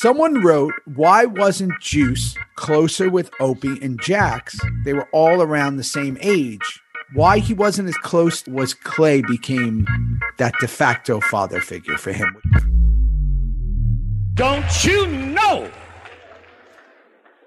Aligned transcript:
Someone 0.00 0.44
wrote, 0.44 0.74
Why 0.94 1.24
wasn't 1.24 1.72
Juice 1.80 2.36
closer 2.54 3.10
with 3.10 3.32
Opie 3.40 3.82
and 3.82 4.00
Jax? 4.00 4.56
They 4.84 4.92
were 4.92 5.08
all 5.12 5.42
around 5.42 5.74
the 5.74 5.82
same 5.82 6.16
age. 6.20 6.80
Why 7.14 7.40
he 7.40 7.52
wasn't 7.52 7.88
as 7.88 7.96
close 7.96 8.46
was 8.46 8.74
Clay 8.74 9.22
became 9.22 9.88
that 10.38 10.54
de 10.60 10.68
facto 10.68 11.18
father 11.18 11.60
figure 11.60 11.98
for 11.98 12.12
him. 12.12 12.40
Don't 14.34 14.84
you 14.84 15.08
know 15.08 15.68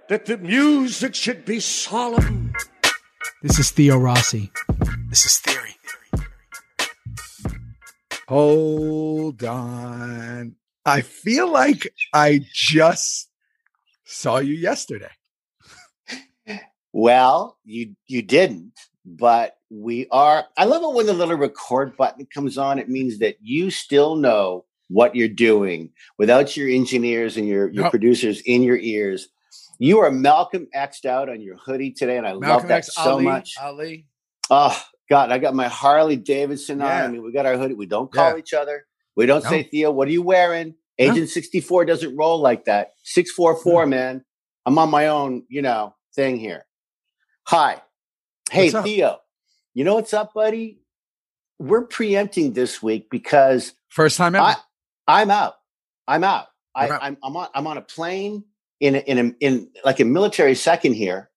that 0.10 0.26
the 0.26 0.38
music 0.38 1.16
should 1.16 1.46
be 1.46 1.62
solemn? 1.62 2.52
This 3.42 3.60
is 3.60 3.72
Theo 3.72 3.98
Rossi. 3.98 4.52
This 5.08 5.26
is 5.26 5.38
Theory. 5.38 5.78
Hold 8.28 9.42
on. 9.42 10.58
I 10.86 11.02
feel 11.02 11.52
like 11.52 11.94
I 12.14 12.42
just 12.54 13.30
saw 14.06 14.40
you 14.40 14.54
yesterday. 14.54 15.12
Well, 16.94 17.58
you 17.64 17.96
you 18.08 18.22
didn't, 18.22 18.74
but 19.06 19.56
we 19.70 20.08
are. 20.12 20.46
I 20.58 20.66
love 20.66 20.84
it 20.84 20.94
when 20.96 21.06
the 21.06 21.14
little 21.14 21.38
record 21.38 21.96
button 21.96 22.26
comes 22.34 22.58
on. 22.58 22.80
It 22.80 22.90
means 22.90 23.20
that 23.20 23.38
you 23.42 23.72
still 23.72 24.16
know 24.18 24.66
what 24.90 25.16
you're 25.16 25.30
doing 25.30 25.92
without 26.18 26.58
your 26.58 26.68
engineers 26.68 27.38
and 27.38 27.48
your 27.48 27.72
your 27.72 27.90
producers 27.90 28.42
in 28.42 28.62
your 28.62 28.78
ears. 28.78 29.30
You 29.80 30.00
are 30.00 30.12
Malcolm 30.12 30.68
X'd 30.74 31.06
out 31.06 31.30
on 31.30 31.40
your 31.42 31.56
hoodie 31.58 31.92
today, 31.92 32.18
and 32.18 32.28
I 32.28 32.34
love 32.34 32.68
that 32.68 32.80
X, 32.80 32.94
so 32.96 33.14
Ali, 33.14 33.24
much. 33.24 33.56
Ali. 33.62 34.08
Oh 34.50 34.78
God, 35.10 35.32
I 35.32 35.38
got 35.38 35.56
my 35.56 35.70
Harley 35.70 36.18
Davidson 36.18 36.82
on. 36.82 36.92
I 36.92 37.08
mean, 37.08 37.24
we 37.24 37.32
got 37.32 37.46
our 37.46 37.58
hoodie. 37.58 37.74
We 37.74 37.86
don't 37.86 38.12
call 38.12 38.32
Yeah. 38.32 38.38
each 38.38 38.54
other. 38.54 38.86
We 39.16 39.26
don't 39.26 39.44
No. 39.44 39.50
say 39.50 39.64
Theo. 39.64 39.92
What 39.92 40.08
are 40.08 40.12
you 40.12 40.22
wearing? 40.22 40.76
No. 41.00 41.12
Agent 41.12 41.30
sixty 41.30 41.60
four 41.62 41.86
doesn't 41.86 42.16
roll 42.16 42.40
like 42.40 42.66
that. 42.66 42.94
Six 43.04 43.32
four 43.32 43.56
four, 43.56 43.86
man. 43.86 44.24
I'm 44.66 44.78
on 44.78 44.90
my 44.90 45.08
own, 45.08 45.44
you 45.50 45.62
know, 45.62 45.96
thing 46.16 46.38
here. 46.38 46.66
Hi, 47.48 47.82
hey 48.52 48.70
Theo. 48.70 49.20
You 49.74 49.84
know 49.84 49.96
what's 49.96 50.14
up, 50.14 50.34
buddy? 50.34 50.80
We're 51.60 51.86
preempting 51.86 52.54
this 52.54 52.82
week 52.84 53.10
because 53.10 53.74
First 53.90 54.18
time 54.18 54.36
ever. 54.36 54.46
I, 54.46 54.56
I'm 55.08 55.32
out. 55.32 55.56
I'm 56.08 56.24
out. 56.24 56.48
I, 56.76 56.86
You're 56.86 56.96
out. 56.96 57.04
I'm, 57.04 57.18
I'm 57.24 57.36
on. 57.38 57.48
I'm 57.54 57.68
on 57.68 57.78
a 57.78 57.82
plane 57.82 58.46
in 58.80 58.96
a, 58.96 59.00
in 59.00 59.18
a, 59.20 59.46
in 59.46 59.70
like 59.84 60.00
a 60.00 60.06
military 60.06 60.56
second 60.56 60.94
here, 60.94 61.30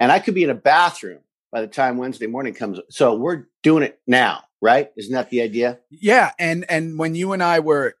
and 0.00 0.10
I 0.10 0.18
could 0.18 0.34
be 0.34 0.42
in 0.44 0.50
a 0.50 0.54
bathroom 0.54 1.20
by 1.50 1.60
the 1.60 1.66
time 1.68 1.98
Wednesday 1.98 2.26
morning 2.26 2.54
comes. 2.54 2.80
So 2.90 3.14
we're 3.14 3.44
doing 3.62 3.82
it 3.82 4.00
now, 4.06 4.42
right? 4.62 4.90
Isn't 4.96 5.12
that 5.12 5.28
the 5.28 5.42
idea? 5.42 5.80
Yeah, 5.90 6.30
and 6.38 6.64
and 6.70 6.98
when 6.98 7.14
you 7.14 7.32
and 7.32 7.42
I 7.42 7.60
were 7.60 7.96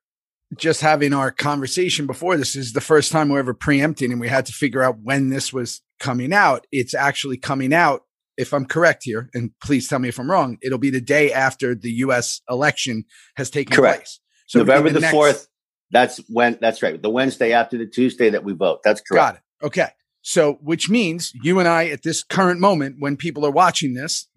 just 0.56 0.80
having 0.80 1.12
our 1.12 1.30
conversation 1.30 2.06
before 2.06 2.36
this, 2.36 2.56
is 2.56 2.72
the 2.72 2.80
first 2.80 3.12
time 3.12 3.28
we're 3.28 3.40
ever 3.40 3.52
preempting, 3.52 4.12
and 4.12 4.20
we 4.20 4.28
had 4.28 4.46
to 4.46 4.52
figure 4.52 4.82
out 4.82 5.00
when 5.02 5.28
this 5.28 5.52
was 5.52 5.82
coming 5.98 6.32
out. 6.32 6.66
It's 6.72 6.94
actually 6.94 7.36
coming 7.36 7.74
out, 7.74 8.02
if 8.38 8.54
I'm 8.54 8.64
correct 8.64 9.02
here, 9.04 9.28
and 9.34 9.50
please 9.62 9.88
tell 9.88 9.98
me 9.98 10.08
if 10.08 10.18
I'm 10.18 10.30
wrong. 10.30 10.56
It'll 10.62 10.78
be 10.78 10.90
the 10.90 11.00
day 11.00 11.32
after 11.32 11.74
the 11.74 11.90
U.S. 11.90 12.40
election 12.48 13.04
has 13.36 13.50
taken 13.50 13.74
Correct. 13.74 13.98
place. 13.98 14.20
be 14.54 14.58
November 14.60 14.90
the 14.90 15.06
fourth. 15.08 15.48
That's 15.90 16.18
when. 16.28 16.56
That's 16.60 16.82
right. 16.82 17.00
The 17.00 17.10
Wednesday 17.10 17.52
after 17.52 17.76
the 17.76 17.86
Tuesday 17.86 18.30
that 18.30 18.44
we 18.44 18.54
vote. 18.54 18.80
That's 18.82 19.00
correct. 19.00 19.20
Got 19.20 19.34
it. 19.34 19.66
Okay. 19.66 19.88
So, 20.24 20.58
which 20.62 20.88
means 20.88 21.32
you 21.42 21.58
and 21.58 21.68
I, 21.68 21.88
at 21.88 22.04
this 22.04 22.22
current 22.22 22.60
moment, 22.60 22.96
when 23.00 23.16
people 23.16 23.44
are 23.44 23.50
watching 23.50 23.94
this, 23.94 24.28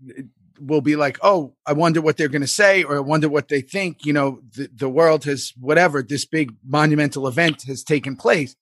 will 0.59 0.81
be 0.81 0.95
like, 0.95 1.17
oh, 1.21 1.55
I 1.65 1.73
wonder 1.73 2.01
what 2.01 2.17
they're 2.17 2.27
going 2.29 2.41
to 2.41 2.47
say, 2.47 2.83
or 2.83 2.97
I 2.97 2.99
wonder 2.99 3.29
what 3.29 3.47
they 3.47 3.61
think. 3.61 4.05
You 4.05 4.13
know, 4.13 4.41
the, 4.55 4.69
the 4.73 4.89
world 4.89 5.25
has, 5.25 5.53
whatever, 5.59 6.01
this 6.01 6.25
big 6.25 6.53
monumental 6.65 7.27
event 7.27 7.63
has 7.63 7.83
taken 7.83 8.15
place. 8.15 8.55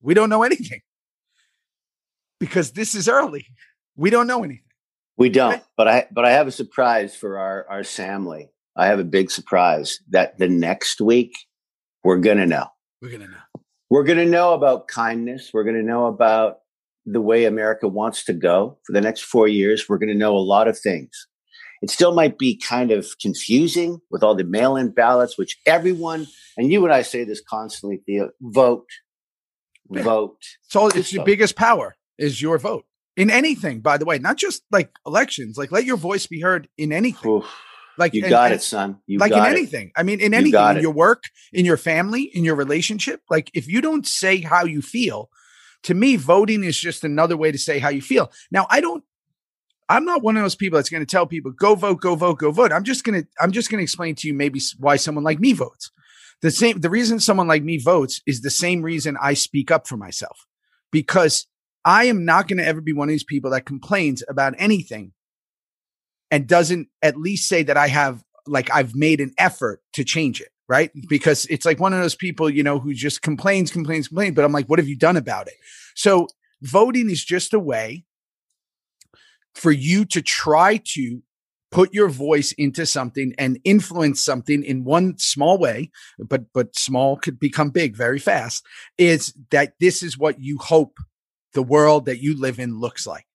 We 0.00 0.14
don't 0.14 0.30
know 0.30 0.42
anything 0.42 0.80
because 2.40 2.72
this 2.72 2.94
is 2.94 3.08
early. 3.08 3.46
We 3.96 4.10
don't 4.10 4.26
know 4.26 4.42
anything. 4.42 4.64
We 5.16 5.28
don't, 5.28 5.54
Okay. 5.54 5.62
but 5.76 5.88
I 5.88 6.06
but 6.10 6.24
I 6.24 6.30
have 6.32 6.46
a 6.46 6.50
surprise 6.52 7.14
for 7.14 7.38
our 7.38 7.66
our 7.68 7.84
family. 7.84 8.48
I 8.74 8.86
have 8.86 8.98
a 8.98 9.04
big 9.04 9.30
surprise 9.30 10.00
that 10.10 10.38
the 10.38 10.48
next 10.48 11.00
week 11.00 11.32
we're 12.02 12.18
gonna 12.18 12.46
know. 12.46 12.66
We're 13.02 13.10
going 13.10 13.20
to 13.20 13.28
know. 13.28 13.62
We're 13.90 14.04
gonna 14.04 14.24
know 14.24 14.54
about 14.54 14.88
kindness. 14.88 15.50
We're 15.52 15.64
gonna 15.64 15.82
know 15.82 16.06
about 16.06 16.60
the 17.06 17.20
way 17.20 17.44
America 17.44 17.88
wants 17.88 18.24
to 18.24 18.32
go 18.32 18.78
for 18.86 18.92
the 18.92 19.00
next 19.00 19.22
four 19.22 19.48
years. 19.48 19.88
We're 19.88 19.98
gonna 19.98 20.14
know 20.14 20.36
a 20.36 20.38
lot 20.38 20.68
of 20.68 20.78
things. 20.78 21.26
It 21.82 21.90
still 21.90 22.14
might 22.14 22.38
be 22.38 22.56
kind 22.56 22.92
of 22.92 23.06
confusing 23.20 23.98
with 24.10 24.22
all 24.22 24.36
the 24.36 24.44
mail-in 24.44 24.90
ballots, 24.92 25.36
which 25.36 25.58
everyone 25.66 26.28
and 26.56 26.70
you 26.72 26.84
and 26.84 26.92
I 26.94 27.02
say 27.02 27.24
this 27.24 27.42
constantly, 27.48 28.02
Theo, 28.06 28.30
vote, 28.40 28.86
Yeah. 29.90 30.02
vote. 30.02 30.38
So 30.68 30.88
it's 30.88 31.12
your 31.12 31.24
biggest 31.24 31.56
power 31.56 31.96
is 32.18 32.40
your 32.40 32.58
vote 32.58 32.84
in 33.16 33.30
anything, 33.30 33.80
by 33.80 33.98
the 33.98 34.04
way, 34.04 34.18
not 34.18 34.36
just 34.36 34.62
like 34.70 34.90
elections, 35.06 35.56
like 35.58 35.72
let 35.72 35.84
your 35.84 35.96
voice 35.96 36.26
be 36.26 36.40
heard 36.40 36.68
in 36.78 36.92
anything. 36.92 37.30
Oof, 37.30 37.46
Like 37.98 38.14
you 38.14 38.22
and- 38.22 38.30
got 38.30 38.52
and- 38.52 38.60
it, 38.60 38.62
son. 38.62 38.98
You 39.06 39.18
like 39.18 39.32
in 39.32 39.38
got 39.38 39.50
it. 39.52 39.56
anything. 39.56 39.90
I 39.96 40.02
mean, 40.04 40.20
in 40.20 40.32
You 40.32 40.38
anything, 40.38 40.52
got 40.52 40.76
in 40.76 40.82
your 40.82 40.92
work, 40.92 41.24
in 41.52 41.64
your 41.64 41.76
family, 41.76 42.22
in 42.22 42.44
your 42.44 42.54
relationship. 42.54 43.20
Like 43.28 43.50
if 43.54 43.66
you 43.68 43.80
don't 43.80 44.06
say 44.06 44.40
how 44.40 44.64
you 44.64 44.80
feel, 44.82 45.30
to 45.84 45.94
me, 45.94 46.16
voting 46.16 46.64
is 46.64 46.78
just 46.78 47.04
another 47.04 47.36
way 47.36 47.52
to 47.52 47.58
say 47.58 47.78
how 47.78 47.88
you 47.88 48.02
feel. 48.02 48.30
Now, 48.50 48.66
I 48.70 48.80
don't. 48.80 49.04
I'm 49.88 50.04
not 50.04 50.22
one 50.22 50.36
of 50.36 50.42
those 50.42 50.54
people 50.54 50.78
that's 50.78 50.88
going 50.88 51.04
to 51.04 51.10
tell 51.10 51.26
people 51.26 51.50
go 51.50 51.74
vote, 51.74 52.00
go 52.00 52.14
vote, 52.14 52.38
go 52.38 52.50
vote. 52.50 52.72
I'm 52.72 52.84
just 52.84 53.04
gonna 53.04 53.24
I'm 53.40 53.52
just 53.52 53.70
gonna 53.70 53.82
explain 53.82 54.14
to 54.16 54.28
you 54.28 54.32
maybe 54.32 54.60
why 54.78 54.96
someone 54.96 55.24
like 55.24 55.40
me 55.40 55.52
votes. 55.52 55.90
The 56.40 56.50
same 56.50 56.80
the 56.80 56.90
reason 56.90 57.20
someone 57.20 57.48
like 57.48 57.62
me 57.62 57.78
votes 57.78 58.20
is 58.26 58.40
the 58.40 58.50
same 58.50 58.82
reason 58.82 59.16
I 59.20 59.34
speak 59.34 59.70
up 59.70 59.86
for 59.86 59.96
myself 59.96 60.46
because 60.90 61.46
I 61.84 62.04
am 62.04 62.24
not 62.24 62.48
going 62.48 62.58
to 62.58 62.66
ever 62.66 62.80
be 62.80 62.92
one 62.92 63.08
of 63.08 63.12
these 63.12 63.24
people 63.24 63.50
that 63.50 63.66
complains 63.66 64.22
about 64.28 64.54
anything 64.58 65.12
and 66.30 66.46
doesn't 66.46 66.88
at 67.02 67.16
least 67.16 67.48
say 67.48 67.62
that 67.64 67.76
I 67.76 67.88
have 67.88 68.22
like 68.46 68.70
I've 68.72 68.94
made 68.94 69.20
an 69.20 69.32
effort 69.36 69.80
to 69.94 70.04
change 70.04 70.40
it, 70.40 70.50
right? 70.68 70.90
Because 71.08 71.46
it's 71.46 71.66
like 71.66 71.80
one 71.80 71.92
of 71.92 72.00
those 72.00 72.14
people, 72.14 72.48
you 72.48 72.62
know, 72.62 72.78
who 72.78 72.94
just 72.94 73.22
complains, 73.22 73.70
complains, 73.70 74.08
complains, 74.08 74.34
but 74.34 74.44
I'm 74.44 74.52
like, 74.52 74.66
what 74.66 74.78
have 74.78 74.88
you 74.88 74.96
done 74.96 75.16
about 75.16 75.48
it? 75.48 75.54
So 75.94 76.28
voting 76.62 77.10
is 77.10 77.24
just 77.24 77.52
a 77.52 77.58
way 77.58 78.04
for 79.54 79.70
you 79.70 80.04
to 80.06 80.22
try 80.22 80.80
to 80.94 81.22
put 81.70 81.92
your 81.94 82.08
voice 82.08 82.52
into 82.52 82.84
something 82.84 83.34
and 83.38 83.58
influence 83.64 84.22
something 84.22 84.62
in 84.62 84.84
one 84.84 85.16
small 85.18 85.58
way 85.58 85.90
but 86.18 86.52
but 86.52 86.76
small 86.76 87.16
could 87.16 87.40
become 87.40 87.70
big 87.70 87.96
very 87.96 88.18
fast 88.18 88.64
is 88.98 89.34
that 89.50 89.72
this 89.80 90.02
is 90.02 90.18
what 90.18 90.38
you 90.38 90.58
hope 90.58 90.98
the 91.54 91.62
world 91.62 92.04
that 92.04 92.22
you 92.22 92.38
live 92.38 92.58
in 92.58 92.78
looks 92.78 93.06
like 93.06 93.26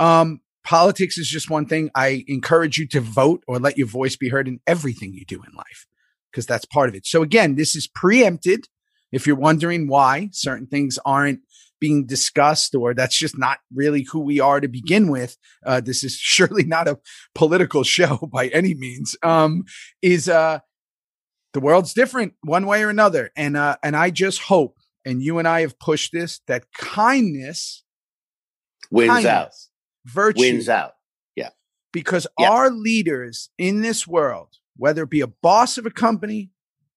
um 0.00 0.40
politics 0.64 1.16
is 1.16 1.28
just 1.28 1.48
one 1.48 1.64
thing 1.64 1.90
i 1.94 2.24
encourage 2.26 2.76
you 2.76 2.86
to 2.88 3.00
vote 3.00 3.42
or 3.46 3.58
let 3.58 3.78
your 3.78 3.86
voice 3.86 4.16
be 4.16 4.28
heard 4.28 4.48
in 4.48 4.60
everything 4.66 5.14
you 5.14 5.24
do 5.24 5.36
in 5.36 5.54
life 5.54 5.86
because 6.30 6.46
that's 6.46 6.64
part 6.64 6.88
of 6.88 6.94
it 6.94 7.06
so 7.06 7.22
again 7.22 7.54
this 7.56 7.74
is 7.76 7.86
preempted 7.86 8.66
if 9.12 9.26
you're 9.26 9.36
wondering 9.36 9.88
why 9.88 10.28
certain 10.32 10.66
things 10.66 10.98
aren't 11.04 11.40
being 11.80 12.04
discussed 12.06 12.74
or 12.74 12.92
that's 12.92 13.16
just 13.16 13.38
not 13.38 13.58
really 13.74 14.06
who 14.12 14.20
we 14.20 14.38
are 14.38 14.60
to 14.60 14.68
begin 14.68 15.10
with 15.10 15.36
uh, 15.66 15.80
this 15.80 16.04
is 16.04 16.14
surely 16.20 16.64
not 16.64 16.86
a 16.88 16.98
political 17.34 17.82
show 17.82 18.16
by 18.32 18.48
any 18.48 18.74
means 18.74 19.16
um, 19.22 19.64
is 20.02 20.28
uh, 20.28 20.58
the 21.52 21.60
world's 21.60 21.94
different 21.94 22.34
one 22.42 22.66
way 22.66 22.82
or 22.82 22.90
another 22.90 23.30
and 23.36 23.56
uh, 23.56 23.76
and 23.82 23.96
i 23.96 24.10
just 24.10 24.42
hope 24.42 24.76
and 25.04 25.22
you 25.22 25.38
and 25.38 25.48
i 25.48 25.62
have 25.62 25.78
pushed 25.78 26.12
this 26.12 26.40
that 26.46 26.64
kindness 26.76 27.84
Wins 28.90 29.08
kindness, 29.08 29.28
out. 29.30 29.52
virtue 30.12 30.40
Wins 30.40 30.68
out. 30.68 30.92
Yeah 31.36 31.50
because 31.92 32.26
Yeah. 32.38 32.50
our 32.50 32.70
leaders 32.70 33.50
in 33.58 33.82
this 33.82 34.06
world, 34.06 34.48
whether 34.80 35.02
it 35.02 35.10
be 35.10 35.20
a 35.20 35.26
boss 35.26 35.76
of 35.76 35.84
a 35.84 35.90
company, 35.90 36.50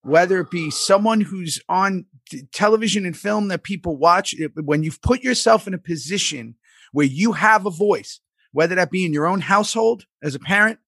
whether 0.03 0.39
it 0.39 0.49
be 0.49 0.71
someone 0.71 1.19
who's 1.19 1.59
on 1.67 2.05
t- 2.29 2.44
television 2.53 3.05
and 3.05 3.17
film 3.17 3.49
that 3.49 3.63
people 3.63 3.97
watch, 3.97 4.33
it- 4.33 4.53
when 4.56 4.83
you've 4.83 5.01
put 5.01 5.21
yourself 5.21 5.68
in 5.68 5.74
a 5.74 5.77
position 5.77 6.56
where 6.94 7.06
you 7.06 7.33
have 7.33 7.65
a 7.65 7.69
voice, 7.69 8.21
whether 8.53 8.74
that 8.75 8.89
be 8.89 9.06
in 9.06 9.12
your 9.12 9.27
own 9.27 9.41
household 9.41 10.06
as 10.21 10.33
a 10.33 10.39
parent, 10.39 10.80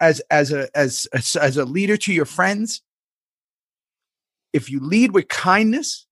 as 0.00 0.20
as 0.30 0.50
a 0.50 0.74
as 0.74 1.06
as, 1.12 1.36
as 1.36 1.58
a 1.58 1.66
leader 1.66 1.98
to 1.98 2.12
your 2.12 2.24
friends, 2.24 2.80
if 4.54 4.70
you 4.70 4.80
lead 4.80 5.12
with 5.12 5.28
kindness 5.28 6.06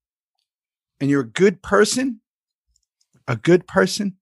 and 1.01 1.09
you're 1.09 1.23
a 1.23 1.27
good 1.45 1.63
person, 1.63 2.21
a 3.27 3.37
good 3.37 3.67
person, 3.67 4.19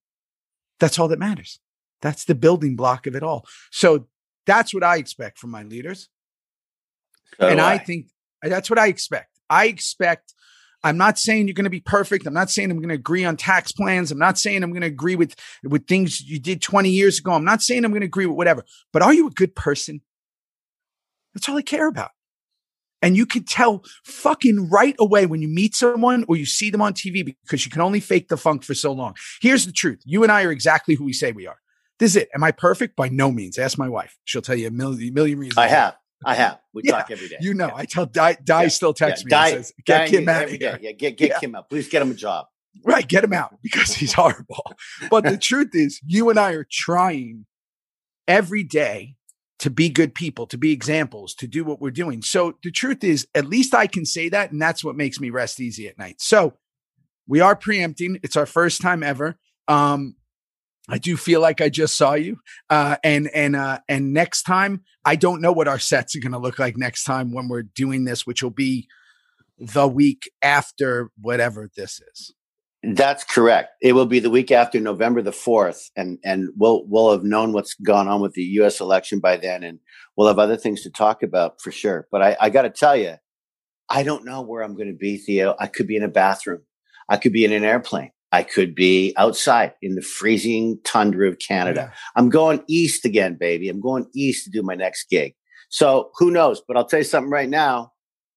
that's 0.78 1.00
all 1.00 1.08
that 1.08 1.18
matters. 1.18 1.58
That's 2.00 2.24
the 2.26 2.36
building 2.36 2.76
block 2.76 3.08
of 3.08 3.16
it 3.16 3.24
all. 3.24 3.44
So 3.72 4.06
that's 4.46 4.72
what 4.72 4.84
I 4.84 4.96
expect 4.96 5.38
from 5.38 5.50
my 5.50 5.62
leaders. 5.62 6.08
So 7.40 7.48
and 7.48 7.58
do 7.58 7.64
I 7.64 7.78
think 7.78 8.06
uh, 8.44 8.48
that's 8.48 8.70
what 8.70 8.78
I 8.78 8.86
expect. 8.86 9.38
I 9.50 9.66
expect, 9.66 10.34
I'm 10.82 10.96
not 10.96 11.18
saying 11.18 11.48
you're 11.48 11.54
going 11.54 11.64
to 11.64 11.70
be 11.70 11.80
perfect. 11.80 12.26
I'm 12.26 12.34
not 12.34 12.50
saying 12.50 12.70
I'm 12.70 12.78
going 12.78 12.88
to 12.88 12.94
agree 12.94 13.24
on 13.24 13.36
tax 13.36 13.72
plans. 13.72 14.10
I'm 14.10 14.18
not 14.18 14.38
saying 14.38 14.62
I'm 14.62 14.70
going 14.70 14.82
to 14.82 14.86
agree 14.86 15.16
with, 15.16 15.34
with 15.62 15.86
things 15.86 16.20
you 16.20 16.38
did 16.38 16.62
20 16.62 16.88
years 16.88 17.18
ago. 17.18 17.32
I'm 17.32 17.44
not 17.44 17.62
saying 17.62 17.84
I'm 17.84 17.90
going 17.90 18.00
to 18.00 18.06
agree 18.06 18.26
with 18.26 18.36
whatever, 18.36 18.64
but 18.92 19.02
are 19.02 19.12
you 19.12 19.26
a 19.26 19.32
good 19.32 19.54
person? 19.54 20.00
That's 21.34 21.48
all 21.48 21.56
I 21.56 21.62
care 21.62 21.88
about. 21.88 22.10
And 23.02 23.16
you 23.16 23.26
can 23.26 23.44
tell 23.44 23.84
fucking 24.04 24.70
right 24.70 24.96
away 24.98 25.26
when 25.26 25.42
you 25.42 25.48
meet 25.48 25.74
someone 25.74 26.24
or 26.28 26.36
you 26.36 26.46
see 26.46 26.70
them 26.70 26.80
on 26.80 26.94
TV 26.94 27.36
because 27.44 27.64
you 27.64 27.70
can 27.70 27.82
only 27.82 28.00
fake 28.00 28.28
the 28.28 28.38
funk 28.38 28.64
for 28.64 28.74
so 28.74 28.90
long. 28.90 29.14
Here's 29.42 29.66
the 29.66 29.72
truth. 29.72 30.00
You 30.04 30.22
and 30.22 30.32
I 30.32 30.44
are 30.44 30.50
exactly 30.50 30.94
who 30.94 31.04
we 31.04 31.12
say 31.12 31.32
we 31.32 31.46
are. 31.46 31.58
This 31.98 32.12
is 32.12 32.22
it. 32.22 32.28
Am 32.34 32.44
I 32.44 32.52
perfect? 32.52 32.96
By 32.96 33.08
no 33.08 33.30
means. 33.30 33.58
Ask 33.58 33.78
my 33.78 33.88
wife. 33.88 34.16
She'll 34.24 34.42
tell 34.42 34.56
you 34.56 34.68
a 34.68 34.70
million, 34.70 35.14
million 35.14 35.38
reasons. 35.38 35.56
I 35.58 35.68
have. 35.68 35.96
I 36.24 36.34
have. 36.34 36.58
We 36.74 36.82
Yeah, 36.84 36.92
talk 36.92 37.10
every 37.10 37.28
day. 37.28 37.36
You 37.40 37.54
know, 37.54 37.70
I 37.74 37.84
tell 37.84 38.06
Di, 38.06 38.36
Di 38.42 38.62
Yeah, 38.62 38.68
still 38.68 38.92
texts 38.94 39.24
Yeah, 39.28 39.38
me 39.44 39.50
Di- 39.50 39.50
says, 39.56 39.72
get 39.84 40.08
Kim 40.08 40.28
out 40.28 40.42
every 40.42 40.58
here. 40.58 40.72
day. 40.72 40.78
Yeah, 40.82 40.92
get 40.92 41.16
get 41.16 41.30
Yeah. 41.30 41.38
Kim 41.38 41.54
out. 41.54 41.68
Please 41.70 41.88
get 41.88 42.02
him 42.02 42.10
a 42.10 42.14
job. 42.14 42.46
Right, 42.84 43.06
get 43.06 43.24
him 43.24 43.32
out 43.32 43.56
because 43.62 43.94
he's 43.94 44.12
horrible. 44.12 44.62
But 45.10 45.24
the 45.24 45.38
truth 45.38 45.70
is, 45.74 46.00
you 46.06 46.28
and 46.30 46.38
I 46.38 46.52
are 46.52 46.66
trying 46.70 47.46
every 48.28 48.62
day 48.64 49.16
to 49.58 49.70
be 49.70 49.88
good 49.88 50.14
people, 50.14 50.46
to 50.48 50.58
be 50.58 50.72
examples, 50.72 51.34
to 51.34 51.46
do 51.46 51.64
what 51.64 51.80
we're 51.80 51.90
doing. 51.90 52.20
So 52.20 52.58
the 52.62 52.70
truth 52.70 53.02
is, 53.02 53.26
at 53.34 53.46
least 53.46 53.74
I 53.74 53.86
can 53.86 54.04
say 54.04 54.28
that, 54.28 54.52
and 54.52 54.60
that's 54.60 54.84
what 54.84 54.96
makes 54.96 55.18
me 55.18 55.30
rest 55.30 55.60
easy 55.60 55.88
at 55.88 55.96
night. 55.98 56.16
So 56.20 56.54
we 57.26 57.40
are 57.40 57.56
preempting. 57.56 58.18
It's 58.22 58.36
our 58.36 58.44
first 58.46 58.82
time 58.82 59.02
ever. 59.02 59.38
Um, 59.68 60.16
I 60.88 60.98
do 60.98 61.16
feel 61.16 61.40
like 61.40 61.60
I 61.60 61.68
just 61.68 61.96
saw 61.96 62.14
you, 62.14 62.38
uh, 62.70 62.96
and 63.02 63.28
and 63.34 63.56
uh, 63.56 63.80
and 63.88 64.12
next 64.12 64.42
time, 64.42 64.82
I 65.04 65.16
don't 65.16 65.40
know 65.40 65.52
what 65.52 65.68
our 65.68 65.78
sets 65.78 66.14
are 66.14 66.20
going 66.20 66.32
to 66.32 66.38
look 66.38 66.58
like 66.58 66.76
next 66.76 67.04
time 67.04 67.32
when 67.32 67.48
we're 67.48 67.62
doing 67.62 68.04
this, 68.04 68.26
which 68.26 68.42
will 68.42 68.50
be 68.50 68.86
the 69.58 69.88
week 69.88 70.30
after 70.42 71.10
whatever 71.20 71.70
this 71.76 72.00
is. 72.12 72.34
That's 72.82 73.24
correct. 73.24 73.70
It 73.82 73.94
will 73.94 74.06
be 74.06 74.20
the 74.20 74.30
week 74.30 74.52
after 74.52 74.78
November 74.78 75.22
the 75.22 75.32
fourth, 75.32 75.90
and 75.96 76.18
and 76.24 76.50
we'll 76.56 76.84
we'll 76.86 77.10
have 77.10 77.24
known 77.24 77.52
what's 77.52 77.74
gone 77.74 78.06
on 78.06 78.20
with 78.20 78.34
the 78.34 78.42
U.S. 78.42 78.80
election 78.80 79.18
by 79.18 79.38
then, 79.38 79.64
and 79.64 79.80
we'll 80.16 80.28
have 80.28 80.38
other 80.38 80.56
things 80.56 80.82
to 80.82 80.90
talk 80.90 81.24
about 81.24 81.60
for 81.60 81.72
sure. 81.72 82.06
But 82.12 82.22
I, 82.22 82.36
I 82.40 82.50
got 82.50 82.62
to 82.62 82.70
tell 82.70 82.96
you, 82.96 83.16
I 83.88 84.04
don't 84.04 84.24
know 84.24 84.42
where 84.42 84.62
I'm 84.62 84.76
going 84.76 84.92
to 84.92 84.96
be, 84.96 85.16
Theo. 85.16 85.56
I 85.58 85.66
could 85.66 85.88
be 85.88 85.96
in 85.96 86.04
a 86.04 86.08
bathroom, 86.08 86.62
I 87.08 87.16
could 87.16 87.32
be 87.32 87.44
in 87.44 87.52
an 87.52 87.64
airplane, 87.64 88.12
I 88.32 88.42
could 88.42 88.74
be 88.74 89.14
outside 89.16 89.72
in 89.82 89.94
the 89.94 90.02
freezing 90.02 90.78
tundra 90.84 91.28
of 91.28 91.38
Canada. 91.38 91.92
I'm 92.16 92.28
going 92.28 92.62
east 92.68 93.04
again, 93.04 93.36
baby. 93.38 93.68
I'm 93.68 93.80
going 93.80 94.06
east 94.14 94.44
to 94.44 94.50
do 94.50 94.62
my 94.62 94.74
next 94.74 95.08
gig. 95.08 95.34
So 95.68 96.10
who 96.18 96.30
knows? 96.30 96.60
But 96.66 96.76
I'll 96.76 96.86
tell 96.86 97.00
you 97.00 97.04
something 97.04 97.30
right 97.30 97.48
now. 97.48 97.92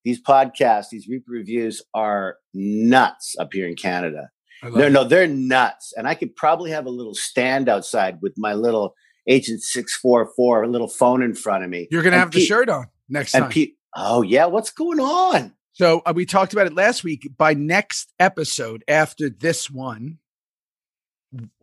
These 0.05 0.21
podcasts, 0.21 0.89
these 0.91 1.07
Reaper 1.09 1.31
reviews 1.31 1.81
are 1.93 2.37
nuts 2.53 3.35
up 3.39 3.49
here 3.51 3.67
in 3.67 3.75
Canada. 3.75 4.29
No, 4.63 4.85
it. 4.85 4.91
no, 4.91 5.03
they're 5.03 5.27
nuts. 5.27 5.93
And 5.95 6.07
I 6.07 6.15
could 6.15 6.35
probably 6.35 6.71
have 6.71 6.85
a 6.85 6.89
little 6.89 7.13
stand 7.15 7.67
outside 7.69 8.19
with 8.21 8.33
my 8.37 8.53
little 8.53 8.93
Agent 9.27 9.61
644, 9.61 10.63
a 10.63 10.67
little 10.67 10.87
phone 10.87 11.21
in 11.21 11.33
front 11.35 11.63
of 11.63 11.69
me. 11.69 11.87
You're 11.91 12.01
going 12.01 12.13
to 12.13 12.19
have 12.19 12.31
the 12.31 12.39
shirt 12.39 12.69
on 12.69 12.87
next 13.09 13.35
And 13.35 13.43
time. 13.43 13.51
pe- 13.51 13.71
oh, 13.95 14.21
yeah. 14.21 14.45
What's 14.45 14.71
going 14.71 14.99
on? 14.99 15.53
So 15.79 16.01
uh, 16.05 16.11
we 16.13 16.25
talked 16.25 16.51
about 16.51 16.67
it 16.67 16.73
last 16.75 17.05
week. 17.05 17.25
By 17.37 17.53
next 17.53 18.11
episode, 18.19 18.83
after 18.87 19.29
this 19.29 19.69
one, 19.71 20.17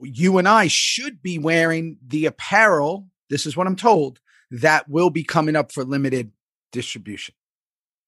you 0.01 0.39
and 0.39 0.49
I 0.49 0.69
should 0.69 1.23
be 1.23 1.39
wearing 1.39 1.99
the 2.07 2.25
apparel. 2.27 3.09
This 3.29 3.45
is 3.45 3.57
what 3.57 3.67
I'm 3.67 3.77
told 3.77 4.21
that 4.51 4.89
will 4.89 5.11
be 5.11 5.23
coming 5.23 5.55
up 5.55 5.71
for 5.71 5.85
limited 5.85 6.33
distribution. 6.73 7.35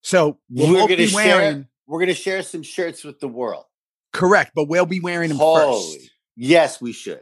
So 0.01 0.39
we'll 0.49 0.71
We're 0.73 0.79
gonna 0.79 0.97
be 0.97 1.05
share- 1.07 1.37
wearing 1.37 1.67
We're 1.85 1.99
going 1.99 2.07
to 2.07 2.13
share 2.15 2.41
some 2.41 2.63
shirts 2.63 3.03
with 3.03 3.19
the 3.19 3.27
world. 3.27 3.65
correct, 4.13 4.53
but 4.55 4.67
we'll 4.67 4.85
be 4.85 4.99
wearing 4.99 5.29
them 5.29 5.37
Holy. 5.37 5.97
first. 5.97 6.09
Yes, 6.35 6.81
we 6.81 6.91
should. 6.93 7.21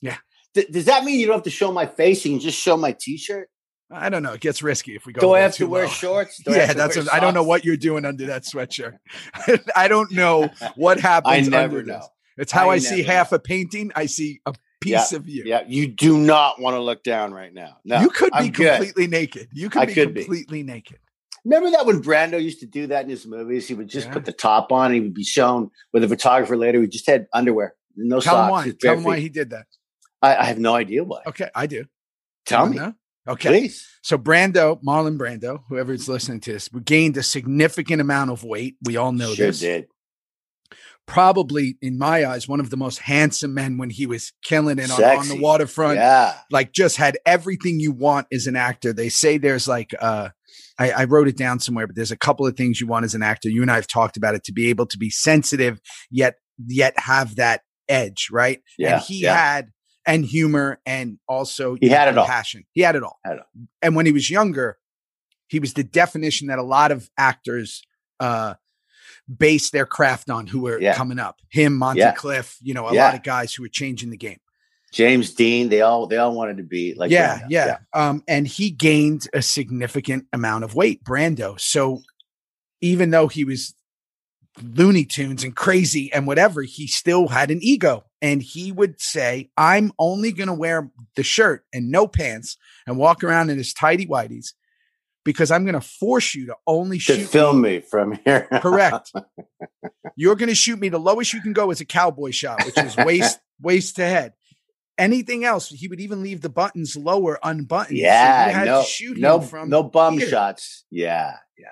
Yeah. 0.00 0.16
Th- 0.54 0.68
does 0.70 0.86
that 0.86 1.04
mean 1.04 1.20
you 1.20 1.26
don't 1.26 1.36
have 1.36 1.42
to 1.44 1.50
show 1.50 1.70
my 1.70 1.86
face? 1.86 2.24
You 2.24 2.32
can 2.32 2.40
just 2.40 2.58
show 2.58 2.76
my 2.76 2.96
t-shirt? 2.98 3.48
I 3.90 4.08
don't 4.08 4.22
know. 4.22 4.32
It 4.32 4.40
gets 4.40 4.62
risky 4.62 4.96
if 4.96 5.06
we 5.06 5.12
go. 5.12 5.20
Do 5.20 5.32
I 5.34 5.40
have 5.40 5.54
to 5.56 5.66
wear 5.66 5.86
shorts? 6.02 6.42
Do 6.42 6.52
yeah, 6.52 6.72
that's. 6.72 6.96
I 7.12 7.20
don't 7.20 7.34
know 7.34 7.44
what 7.44 7.64
you're 7.64 7.76
doing 7.76 8.04
under 8.04 8.26
that 8.26 8.42
sweatshirt. 8.44 8.96
I 9.76 9.88
don't 9.88 10.10
know 10.12 10.48
what 10.76 10.98
happens. 11.10 11.46
I 11.48 11.50
never 11.50 11.78
under 11.80 11.92
know. 11.92 11.98
this. 11.98 12.08
It's 12.36 12.52
how 12.52 12.70
I, 12.70 12.74
I 12.74 12.78
see 12.78 13.02
never 13.02 13.12
half 13.12 13.32
a 13.32 13.38
painting. 13.38 13.92
I 13.94 14.06
see 14.06 14.40
a 14.46 14.54
piece 14.80 15.12
of 15.12 15.28
you. 15.28 15.44
Yeah, 15.46 15.62
you 15.68 15.86
do 15.86 16.18
not 16.18 16.60
want 16.60 16.74
to 16.74 16.80
look 16.80 17.04
down 17.04 17.32
right 17.32 17.52
now. 17.52 17.76
No, 17.84 18.00
you 18.00 18.10
could 18.10 18.32
be 18.32 18.38
I'm 18.38 18.50
good. 18.50 18.76
completely 18.76 19.06
naked. 19.06 19.48
You 19.52 19.70
could 19.70 19.82
I 19.82 19.86
be 19.86 19.94
could 19.94 20.14
be. 20.14 20.20
completely 20.24 20.62
naked. 20.62 20.98
Remember 21.44 21.70
that 21.72 21.84
when 21.86 22.02
Brando 22.02 22.42
used 22.42 22.60
to 22.60 22.66
do 22.66 22.86
that 22.86 23.04
in 23.04 23.10
his 23.10 23.26
movies? 23.26 23.68
He 23.68 23.74
would 23.74 23.88
just 23.88 24.06
Yeah. 24.08 24.14
put 24.14 24.24
the 24.24 24.32
top 24.32 24.72
on. 24.72 24.86
And 24.86 24.94
he 24.94 25.00
would 25.02 25.14
be 25.14 25.24
shown 25.24 25.70
with 25.92 26.02
a 26.02 26.08
photographer 26.08 26.56
later. 26.56 26.80
He 26.80 26.88
just 26.88 27.06
had 27.06 27.26
underwear, 27.34 27.74
no 27.96 28.18
Tell 28.18 28.34
him 28.44 28.48
socks. 28.50 28.66
why. 28.66 28.72
Tell 28.80 28.94
him 28.96 29.04
why 29.04 29.20
he 29.20 29.28
did 29.28 29.50
that. 29.50 29.66
I, 30.22 30.36
I 30.36 30.44
have 30.44 30.58
no 30.58 30.74
idea 30.74 31.04
why. 31.04 31.20
Okay, 31.26 31.50
I 31.54 31.66
do. 31.66 31.84
Tell 32.46 32.66
me, 32.66 32.78
know? 32.78 32.94
Okay. 33.26 33.48
please. 33.48 33.88
So 34.02 34.18
Brando, 34.18 34.82
Marlon 34.82 35.16
Brando, 35.16 35.62
whoever 35.68 35.92
is 35.92 36.08
listening 36.08 36.40
to 36.40 36.52
this, 36.52 36.70
we 36.72 36.80
gained 36.80 37.16
a 37.16 37.22
significant 37.22 38.00
amount 38.00 38.30
of 38.30 38.44
weight. 38.44 38.76
We 38.84 38.96
all 38.96 39.12
know 39.12 39.32
sure 39.34 39.46
this. 39.46 39.60
did. 39.60 39.86
Probably, 41.06 41.76
in 41.82 41.98
my 41.98 42.24
eyes, 42.24 42.48
one 42.48 42.60
of 42.60 42.70
the 42.70 42.78
most 42.78 42.98
handsome 42.98 43.52
men 43.52 43.76
when 43.76 43.90
he 43.90 44.06
was 44.06 44.32
killing 44.42 44.78
it 44.78 44.90
on, 44.90 45.02
on 45.02 45.28
the 45.28 45.38
waterfront. 45.38 45.96
Yeah, 45.96 46.34
like 46.50 46.72
just 46.72 46.96
had 46.96 47.18
everything 47.26 47.78
you 47.78 47.92
want 47.92 48.26
as 48.32 48.46
an 48.46 48.56
actor. 48.56 48.92
They 48.94 49.10
say 49.10 49.36
there's 49.36 49.68
like 49.68 49.92
uh 50.00 50.30
I, 50.78 50.90
I 50.90 51.04
wrote 51.04 51.28
it 51.28 51.36
down 51.36 51.60
somewhere, 51.60 51.86
but 51.86 51.94
there's 51.94 52.10
a 52.10 52.16
couple 52.16 52.46
of 52.46 52.56
things 52.56 52.80
you 52.80 52.86
want 52.86 53.04
as 53.04 53.14
an 53.14 53.22
actor. 53.22 53.50
You 53.50 53.60
and 53.60 53.70
I 53.70 53.74
have 53.74 53.86
talked 53.86 54.16
about 54.16 54.34
it 54.34 54.44
to 54.44 54.52
be 54.52 54.70
able 54.70 54.86
to 54.86 54.98
be 54.98 55.10
sensitive 55.10 55.78
yet 56.10 56.36
yet 56.66 56.94
have 56.98 57.36
that 57.36 57.62
edge, 57.88 58.28
right? 58.30 58.60
yeah. 58.78 58.94
and 58.94 59.02
he 59.02 59.22
yeah. 59.22 59.34
had 59.34 59.70
and 60.06 60.24
humor 60.24 60.80
and 60.86 61.18
also 61.28 61.76
He 61.80 61.88
had 61.88 62.08
it 62.08 62.18
all. 62.18 62.26
passion. 62.26 62.64
He 62.72 62.82
had 62.82 62.96
it 62.96 63.02
all. 63.02 63.18
Had 63.24 63.36
it 63.36 63.42
And 63.82 63.96
when 63.96 64.06
he 64.06 64.12
was 64.12 64.28
younger, 64.30 64.78
he 65.48 65.58
was 65.60 65.74
the 65.74 65.84
definition 65.84 66.48
that 66.48 66.58
a 66.58 66.62
lot 66.62 66.92
of 66.92 67.10
actors 67.18 67.82
uh 68.20 68.54
base 69.38 69.70
their 69.70 69.86
craft 69.86 70.28
on 70.30 70.46
who 70.46 70.60
were 70.62 70.80
Yeah. 70.80 70.94
coming 70.94 71.18
up. 71.18 71.40
Him, 71.50 71.76
Monty 71.76 72.00
Yeah. 72.00 72.12
Clift, 72.12 72.56
you 72.62 72.74
know, 72.74 72.86
a 72.88 72.94
Yeah. 72.94 73.04
lot 73.06 73.14
of 73.14 73.22
guys 73.22 73.54
who 73.54 73.62
were 73.62 73.68
changing 73.68 74.10
the 74.10 74.16
game 74.16 74.38
James 74.92 75.32
Dean. 75.34 75.68
They 75.70 75.80
all 75.80 76.06
they 76.06 76.18
all 76.18 76.34
wanted 76.34 76.58
to 76.58 76.62
be 76.62 76.94
like. 76.94 77.10
yeah, 77.10 77.40
Brando. 77.40 77.46
yeah, 77.48 77.78
Um, 77.92 78.22
and 78.28 78.46
he 78.46 78.70
gained 78.70 79.26
a 79.32 79.42
significant 79.42 80.26
amount 80.32 80.62
of 80.62 80.74
weight, 80.76 81.02
Brando. 81.02 81.58
So 81.58 82.02
even 82.80 83.10
though 83.10 83.26
he 83.26 83.44
was 83.44 83.74
Looney 84.62 85.04
Tunes 85.04 85.42
and 85.42 85.54
crazy 85.54 86.12
and 86.12 86.26
whatever, 86.26 86.62
he 86.62 86.86
still 86.86 87.28
had 87.28 87.50
an 87.50 87.58
ego. 87.62 88.04
And 88.22 88.40
he 88.42 88.72
would 88.72 89.00
say, 89.00 89.50
I'm 89.56 89.92
only 89.98 90.32
going 90.32 90.46
to 90.46 90.54
wear 90.54 90.90
the 91.16 91.22
shirt 91.22 91.64
and 91.72 91.90
no 91.90 92.06
pants 92.06 92.56
and 92.86 92.96
walk 92.96 93.22
around 93.22 93.50
in 93.50 93.58
his 93.58 93.74
tidy 93.74 94.06
whities 94.06 94.54
because 95.24 95.50
I'm 95.50 95.64
going 95.64 95.74
to 95.74 95.80
force 95.80 96.34
you 96.34 96.46
to 96.46 96.56
only 96.66 96.98
To 96.98 97.02
shoot 97.16 97.28
film 97.28 97.60
me. 97.60 97.76
me 97.76 97.80
from 97.80 98.12
here. 98.24 98.46
Correct. 98.62 99.12
You're 100.16 100.36
going 100.36 100.48
to 100.48 100.54
shoot 100.54 100.78
me 100.78 100.88
the 100.88 100.98
lowest 100.98 101.32
you 101.32 101.40
can 101.40 101.52
go 101.52 101.70
is 101.70 101.80
a 101.80 101.84
cowboy 101.84 102.30
shot, 102.30 102.64
which 102.64 102.78
is 102.78 102.96
waist 102.96 103.40
waist 103.60 103.96
to 103.96 104.04
head. 104.04 104.34
Anything 104.96 105.44
else, 105.44 105.68
he 105.68 105.88
would 105.88 106.00
even 106.00 106.22
leave 106.22 106.40
the 106.40 106.48
buttons 106.48 106.96
lower 106.96 107.38
unbuttoned. 107.42 107.98
So 107.98 108.04
yeah. 108.04 108.48
had 108.50 108.66
no. 108.66 108.84
no. 109.16 109.64
no 109.66 109.82
bum 109.82 110.18
here. 110.18 110.28
shots. 110.28 110.84
Yeah. 110.90 111.36
Yeah. 111.58 111.66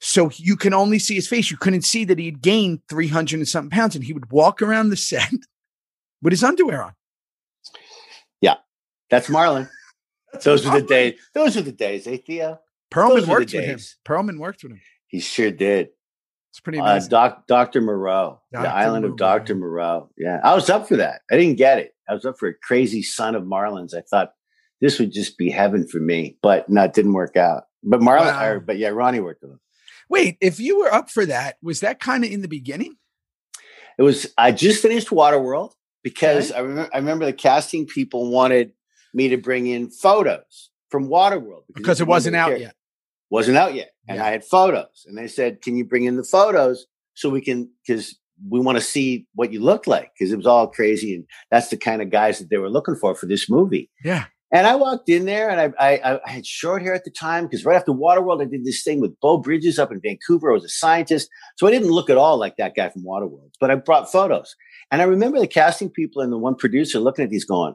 So 0.00 0.30
you 0.34 0.56
can 0.56 0.74
only 0.74 0.98
see 0.98 1.14
his 1.14 1.26
face. 1.28 1.50
You 1.50 1.56
couldn't 1.56 1.82
see 1.82 2.04
that 2.04 2.18
he'd 2.18 2.42
gained 2.42 2.80
300 2.88 3.38
and 3.38 3.48
something 3.48 3.70
pounds. 3.70 3.94
And 3.96 4.04
he 4.04 4.12
would 4.12 4.30
walk 4.30 4.60
around 4.62 4.90
the 4.90 4.96
set 4.96 5.30
with 6.22 6.32
his 6.32 6.44
underwear 6.44 6.82
on. 6.82 6.92
Yeah, 8.40 8.56
that's 9.10 9.28
Marlon. 9.28 9.68
Those 10.44 10.66
were 10.66 10.80
the 10.80 10.86
days. 10.86 11.18
Those 11.34 11.56
were 11.56 11.62
the 11.62 11.72
days, 11.72 12.06
eh, 12.06 12.18
Theo? 12.26 12.60
Perlman 12.92 13.08
those 13.20 13.26
worked 13.26 13.52
with 13.54 13.64
him. 13.64 13.78
Perlman 14.06 14.38
worked 14.38 14.62
with 14.62 14.72
him. 14.72 14.80
He 15.08 15.18
sure 15.20 15.50
did. 15.50 15.88
It's 16.50 16.60
pretty 16.60 16.78
Uh, 16.78 16.84
amazing. 16.92 17.08
Doc, 17.10 17.46
Dr. 17.46 17.80
Moreau, 17.80 18.40
Dr. 18.52 18.62
the 18.62 18.74
island 18.74 19.04
of 19.06 19.16
Dr. 19.16 19.54
Moreau. 19.54 20.10
Yeah, 20.16 20.40
I 20.44 20.54
was 20.54 20.68
up 20.70 20.86
for 20.88 20.96
that. 20.96 21.22
I 21.30 21.36
didn't 21.36 21.56
get 21.56 21.78
it. 21.78 21.94
I 22.08 22.14
was 22.14 22.24
up 22.24 22.38
for 22.38 22.48
a 22.48 22.54
crazy 22.54 23.02
son 23.02 23.34
of 23.34 23.42
Marlins. 23.44 23.94
I 23.94 24.02
thought 24.02 24.32
this 24.80 24.98
would 24.98 25.12
just 25.12 25.36
be 25.38 25.50
heaven 25.50 25.86
for 25.88 25.98
me, 25.98 26.36
but 26.42 26.68
no, 26.68 26.82
it 26.84 26.92
didn't 26.92 27.14
work 27.14 27.36
out. 27.36 27.64
But 27.82 28.00
Marlon, 28.00 28.26
Wow. 28.26 28.46
or, 28.46 28.60
but 28.60 28.78
yeah, 28.78 28.88
Ronnie 28.88 29.20
worked 29.20 29.42
with 29.42 29.52
him. 29.52 29.60
Wait, 30.08 30.36
if 30.40 30.60
you 30.60 30.78
were 30.78 30.92
up 30.92 31.10
for 31.10 31.26
that, 31.26 31.56
was 31.62 31.80
that 31.80 32.00
kind 32.00 32.24
of 32.24 32.30
in 32.30 32.42
the 32.42 32.48
beginning? 32.48 32.96
It 33.98 34.02
was. 34.02 34.32
I 34.38 34.52
just 34.52 34.82
finished 34.82 35.08
Waterworld 35.08 35.72
because 36.04 36.50
Okay. 36.50 36.58
I 36.58 36.62
remember. 36.62 36.90
I 36.94 36.98
remember 36.98 37.24
the 37.26 37.32
casting 37.32 37.86
people 37.86 38.30
wanted 38.30 38.72
me 39.14 39.28
to 39.28 39.36
bring 39.36 39.66
in 39.66 39.90
photos 39.90 40.70
from 40.90 41.08
Waterworld 41.08 41.62
Because 41.74 41.98
you 42.00 42.04
it 42.04 42.08
wasn't 42.08 42.36
out 42.36 42.50
the 42.50 42.60
yet. 42.60 42.74
wasn't 43.30 43.56
out 43.56 43.74
yet. 43.74 43.90
And 44.06 44.18
Yeah. 44.18 44.24
I 44.26 44.30
had 44.30 44.44
photos. 44.44 45.04
And 45.06 45.16
they 45.16 45.26
said, 45.26 45.62
Can 45.62 45.76
you 45.76 45.84
bring 45.84 46.04
in 46.04 46.16
the 46.16 46.24
photos 46.24 46.86
so 47.14 47.30
we 47.30 47.40
can 47.40 47.70
because 47.86 48.18
we 48.48 48.60
want 48.60 48.76
to 48.76 48.84
see 48.84 49.26
what 49.34 49.50
you 49.52 49.60
look 49.60 49.86
like? 49.86 50.10
Because 50.16 50.30
it 50.32 50.36
was 50.36 50.46
all 50.46 50.66
crazy. 50.68 51.14
And 51.14 51.24
that's 51.50 51.68
the 51.68 51.78
kind 51.78 52.02
of 52.02 52.10
guys 52.10 52.38
that 52.38 52.50
they 52.50 52.58
were 52.58 52.68
looking 52.70 52.94
for 52.96 53.14
for 53.14 53.24
this 53.26 53.48
movie. 53.48 53.90
Yeah. 54.04 54.26
And 54.52 54.66
I 54.66 54.76
walked 54.76 55.08
in 55.08 55.24
there 55.24 55.50
and 55.50 55.60
I 55.60 55.72
I, 55.98 56.20
I 56.24 56.30
had 56.30 56.46
short 56.46 56.82
hair 56.82 56.94
at 56.94 57.04
the 57.04 57.10
time 57.10 57.44
because 57.44 57.64
right 57.64 57.76
after 57.76 57.92
Waterworld, 57.92 58.40
I 58.42 58.44
did 58.44 58.64
this 58.64 58.82
thing 58.84 59.00
with 59.00 59.18
Beau 59.20 59.38
Bridges 59.38 59.78
up 59.78 59.90
in 59.90 60.00
Vancouver. 60.00 60.50
I 60.50 60.54
was 60.54 60.64
a 60.64 60.68
scientist. 60.68 61.28
So 61.56 61.66
I 61.66 61.70
didn't 61.70 61.90
look 61.90 62.08
at 62.10 62.16
all 62.16 62.38
like 62.38 62.56
that 62.56 62.74
guy 62.76 62.88
from 62.88 63.04
Waterworld, 63.04 63.50
but 63.60 63.70
I 63.70 63.74
brought 63.74 64.10
photos. 64.10 64.54
And 64.90 65.02
I 65.02 65.04
remember 65.04 65.40
the 65.40 65.48
casting 65.48 65.90
people 65.90 66.22
and 66.22 66.32
the 66.32 66.38
one 66.38 66.54
producer 66.54 67.00
looking 67.00 67.24
at 67.24 67.30
these 67.30 67.44
going, 67.44 67.74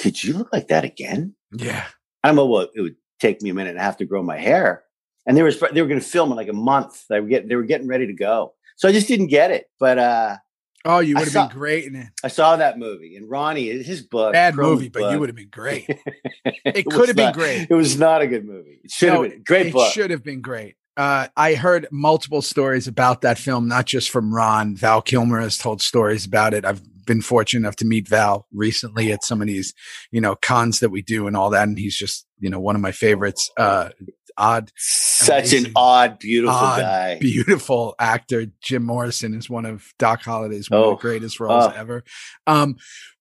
Could 0.00 0.22
you 0.22 0.34
look 0.34 0.52
like 0.52 0.68
that 0.68 0.84
again? 0.84 1.34
Yeah. 1.52 1.84
I'm 2.22 2.38
a, 2.38 2.46
well, 2.46 2.68
it 2.74 2.80
would 2.80 2.96
take 3.20 3.42
me 3.42 3.50
a 3.50 3.54
minute 3.54 3.70
and 3.70 3.78
a 3.78 3.82
half 3.82 3.96
to 3.96 4.04
grow 4.04 4.22
my 4.22 4.38
hair. 4.38 4.84
and 5.26 5.36
they 5.36 5.42
were 5.42 5.52
they 5.72 5.82
were 5.82 5.88
going 5.88 6.00
to 6.00 6.06
film 6.06 6.30
in 6.30 6.36
like 6.36 6.48
a 6.48 6.52
month. 6.52 7.04
They 7.08 7.20
were 7.20 7.26
getting 7.26 7.48
they 7.48 7.56
were 7.56 7.64
getting 7.64 7.88
ready 7.88 8.06
to 8.06 8.12
go. 8.14 8.54
So 8.76 8.88
I 8.88 8.92
just 8.92 9.08
didn't 9.08 9.28
get 9.28 9.50
it. 9.50 9.66
But 9.78 9.98
uh, 9.98 10.36
Oh, 10.84 10.98
you 10.98 11.14
would 11.16 11.28
have 11.28 11.50
been 11.50 11.56
great 11.58 11.84
in 11.84 11.94
it. 11.96 12.08
I 12.24 12.28
saw 12.28 12.56
that 12.56 12.78
movie, 12.78 13.16
and 13.16 13.30
Ronnie, 13.30 13.68
his 13.82 14.02
book, 14.02 14.32
Bad 14.32 14.56
movie, 14.56 14.88
but 14.88 15.00
book, 15.00 15.12
you 15.12 15.20
would 15.20 15.28
have 15.28 15.36
been 15.36 15.48
great. 15.50 15.86
it 16.44 16.54
It 16.64 16.86
could 16.86 17.08
have 17.08 17.16
been 17.16 17.32
great. 17.32 17.68
It 17.70 17.74
was 17.74 17.98
not 17.98 18.20
a 18.22 18.26
good 18.26 18.44
movie. 18.44 18.80
It 18.84 18.90
should 18.90 19.12
No, 19.12 19.22
have 19.22 19.30
been 19.32 19.42
great 19.44 19.66
it 19.66 19.72
book. 19.72 19.92
should 19.92 20.10
have 20.10 20.24
been 20.24 20.40
great. 20.40 20.76
Uh, 20.96 21.28
I 21.36 21.54
heard 21.54 21.86
multiple 21.90 22.42
stories 22.42 22.86
about 22.88 23.22
that 23.22 23.38
film, 23.38 23.66
not 23.68 23.86
just 23.86 24.10
from 24.10 24.34
Ron. 24.34 24.76
Val 24.76 25.00
Kilmer 25.00 25.40
has 25.40 25.56
told 25.56 25.80
stories 25.80 26.26
about 26.26 26.52
it. 26.52 26.64
I've 26.66 26.82
been 27.06 27.22
fortunate 27.22 27.60
enough 27.60 27.76
to 27.76 27.86
meet 27.86 28.08
Val 28.08 28.46
recently 28.52 29.10
at 29.10 29.24
some 29.24 29.40
of 29.40 29.46
these, 29.46 29.72
you 30.10 30.20
know, 30.20 30.36
cons 30.36 30.80
that 30.80 30.90
we 30.90 31.00
do 31.00 31.26
and 31.26 31.36
all 31.36 31.48
that. 31.50 31.66
And 31.66 31.78
he's 31.78 31.96
just, 31.96 32.26
you 32.40 32.50
know, 32.50 32.60
one 32.60 32.76
of 32.76 32.82
my 32.82 32.92
favorites. 32.92 33.50
Uh, 33.56 33.88
odd, 34.36 34.70
Such 34.76 35.52
an 35.52 35.72
odd, 35.76 36.18
beautiful 36.18 36.54
odd, 36.54 36.80
guy. 36.80 37.18
beautiful 37.20 37.94
actor. 37.98 38.46
Jim 38.62 38.84
Morrison 38.84 39.34
is 39.34 39.48
one 39.50 39.66
of 39.66 39.84
Doc 39.98 40.22
Holliday's 40.22 40.70
one 40.70 40.80
Oh. 40.80 40.90
of 40.92 40.98
the 40.98 41.02
greatest 41.02 41.40
roles 41.40 41.64
Oh. 41.66 41.74
ever. 41.76 42.04
Um, 42.46 42.76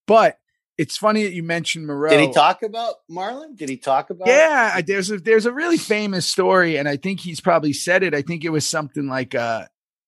but 0.08 0.38
it's 0.78 0.98
funny 0.98 1.24
that 1.24 1.34
you 1.34 1.44
mentioned 1.44 1.86
Moreau. 1.86 2.10
Did 2.10 2.22
he 2.22 2.32
talk 2.34 2.64
about 2.64 2.96
Marlon? 3.10 3.56
Did 3.56 3.70
he 3.70 3.78
talk 3.78 4.10
about? 4.10 4.28
Yeah, 4.28 4.72
I- 4.76 4.82
there's 4.82 5.12
a 5.12 5.18
there's 5.18 5.46
a 5.46 5.52
really 5.52 5.78
famous 5.78 6.26
story, 6.26 6.78
and 6.78 6.88
I 6.90 6.98
think 6.98 7.20
he's 7.20 7.40
probably 7.40 7.74
said 7.74 8.02
it. 8.04 8.16
I 8.16 8.22
think 8.24 8.44
it 8.44 8.50
was 8.50 8.66
something 8.66 9.08
like 9.08 9.36
uh 9.36 9.66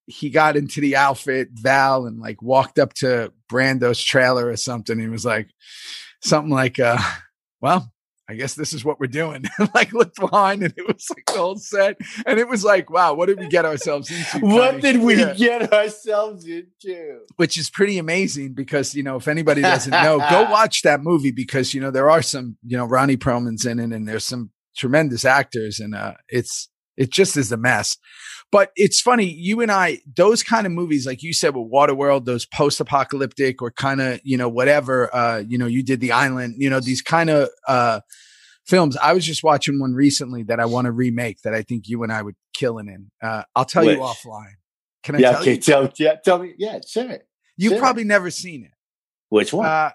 he 0.07 0.29
got 0.29 0.57
into 0.57 0.81
the 0.81 0.95
outfit, 0.97 1.49
Val, 1.53 2.07
and 2.07 2.19
like 2.19 2.41
walked 2.41 2.77
up 2.79 2.93
to 2.95 3.31
Brando's 3.49 4.01
trailer 4.03 4.47
or 4.47 4.57
something. 4.57 4.99
He 4.99 5.07
was 5.07 5.23
like 5.25 5.49
something 6.23 6.51
like 6.51 6.79
uh 6.79 6.97
well, 7.61 7.92
I 8.29 8.35
guess 8.35 8.53
this 8.55 8.71
is 8.71 8.85
what 8.85 8.99
we're 9.01 9.07
doing. 9.07 9.43
like 9.75 9.91
looked 9.91 10.17
behind 10.17 10.63
and 10.63 10.73
it 10.77 10.87
was 10.87 11.05
like 11.09 11.25
the 11.25 11.33
whole 11.33 11.57
set. 11.57 11.97
And 12.25 12.39
it 12.39 12.47
was 12.47 12.63
like, 12.63 12.89
wow, 12.89 13.13
what 13.13 13.25
did 13.27 13.37
we 13.37 13.47
get 13.49 13.65
ourselves 13.65 14.09
into? 14.09 14.45
What 14.45 14.79
did 14.81 15.01
we 15.01 15.15
Yeah. 15.19 15.33
get 15.33 15.73
ourselves 15.73 16.45
into? 16.47 17.19
which 17.35 17.57
is 17.57 17.69
pretty 17.69 17.97
amazing 17.97 18.53
because 18.53 18.93
you 18.95 19.03
know 19.03 19.15
if 19.17 19.27
anybody 19.27 19.61
doesn't 19.61 19.91
know 19.91 20.19
go 20.29 20.43
watch 20.51 20.81
that 20.83 21.01
movie 21.01 21.31
because 21.31 21.73
you 21.73 21.81
know 21.81 21.91
there 21.91 22.09
are 22.09 22.21
some 22.21 22.57
you 22.65 22.77
know 22.77 22.85
ronnie 22.85 23.17
perlman's 23.17 23.65
in 23.65 23.79
it 23.79 23.91
and 23.91 24.07
there's 24.07 24.25
some 24.25 24.51
tremendous 24.75 25.23
actors 25.25 25.79
and 25.79 25.93
uh 25.95 26.13
it's 26.29 26.69
it 26.97 27.09
just 27.11 27.35
is 27.37 27.51
a 27.51 27.57
mess 27.57 27.97
but 28.53 28.71
it's 28.75 29.01
funny 29.01 29.25
you 29.25 29.59
and 29.61 29.71
i 29.71 29.99
those 30.15 30.43
kind 30.43 30.65
of 30.65 30.71
movies 30.71 31.05
like 31.05 31.21
you 31.23 31.33
said 31.33 31.55
with 31.55 31.69
waterworld 31.69 32.23
those 32.25 32.45
post-apocalyptic 32.45 33.61
or 33.61 33.71
kind 33.71 33.99
of 33.99 34.21
you 34.23 34.37
know 34.37 34.47
whatever 34.47 35.13
uh 35.13 35.39
you 35.39 35.57
know 35.57 35.65
you 35.65 35.83
did 35.83 35.99
the 35.99 36.11
island 36.11 36.55
you 36.57 36.69
know 36.69 36.79
these 36.79 37.01
kind 37.01 37.29
of 37.29 37.49
uh 37.67 37.99
films 38.65 38.95
i 39.01 39.11
was 39.11 39.25
just 39.25 39.43
watching 39.43 39.79
one 39.79 39.93
recently 39.93 40.43
that 40.43 40.59
i 40.59 40.65
want 40.65 40.85
to 40.85 40.91
remake 40.91 41.41
that 41.41 41.53
i 41.53 41.61
think 41.63 41.89
you 41.89 42.03
and 42.03 42.13
i 42.13 42.21
would 42.21 42.35
kill 42.53 42.77
it 42.77 42.87
in 42.87 43.09
uh 43.21 43.43
i'll 43.55 43.65
tell 43.65 43.83
you 43.83 43.97
offline 43.97 44.53
can 45.03 45.15
i 45.15 45.19
Yeah, 45.19 45.31
tell 45.31 45.41
okay, 45.41 45.51
you 45.51 45.57
tell, 45.57 45.91
yeah, 45.97 46.15
tell 46.23 46.39
me. 46.39 46.53
Yeah, 46.57 46.79
sure. 46.87 47.17
you've 47.57 47.71
sure. 47.73 47.79
probably 47.79 48.03
never 48.05 48.29
seen 48.29 48.63
it 48.63 48.71
Which 49.29 49.51
one? 49.51 49.65
uh, 49.65 49.89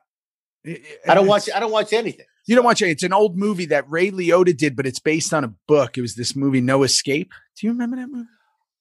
I 1.09 1.15
don't 1.15 1.27
watch. 1.27 1.49
I 1.55 1.61
don't 1.61 1.71
watch 1.71 1.93
anything. 1.93 2.27
You 2.47 2.57
don't 2.57 2.65
watch 2.65 2.83
it. 2.83 2.89
It's 2.89 3.03
an 3.05 3.13
old 3.13 3.39
movie 3.39 3.67
that 3.67 3.89
Ray 3.89 4.11
Liotta 4.11 4.55
did, 4.55 4.75
but 4.75 4.87
it's 4.87 4.99
based 4.99 5.33
on 5.33 5.45
a 5.45 5.55
book. 5.67 5.97
It 5.97 6.03
was 6.03 6.15
this 6.15 6.35
movie, 6.35 6.61
No 6.61 6.83
Escape. 6.83 7.31
Do 7.57 7.67
you 7.67 7.73
remember 7.73 7.97
that 7.97 8.09
movie? 8.11 8.29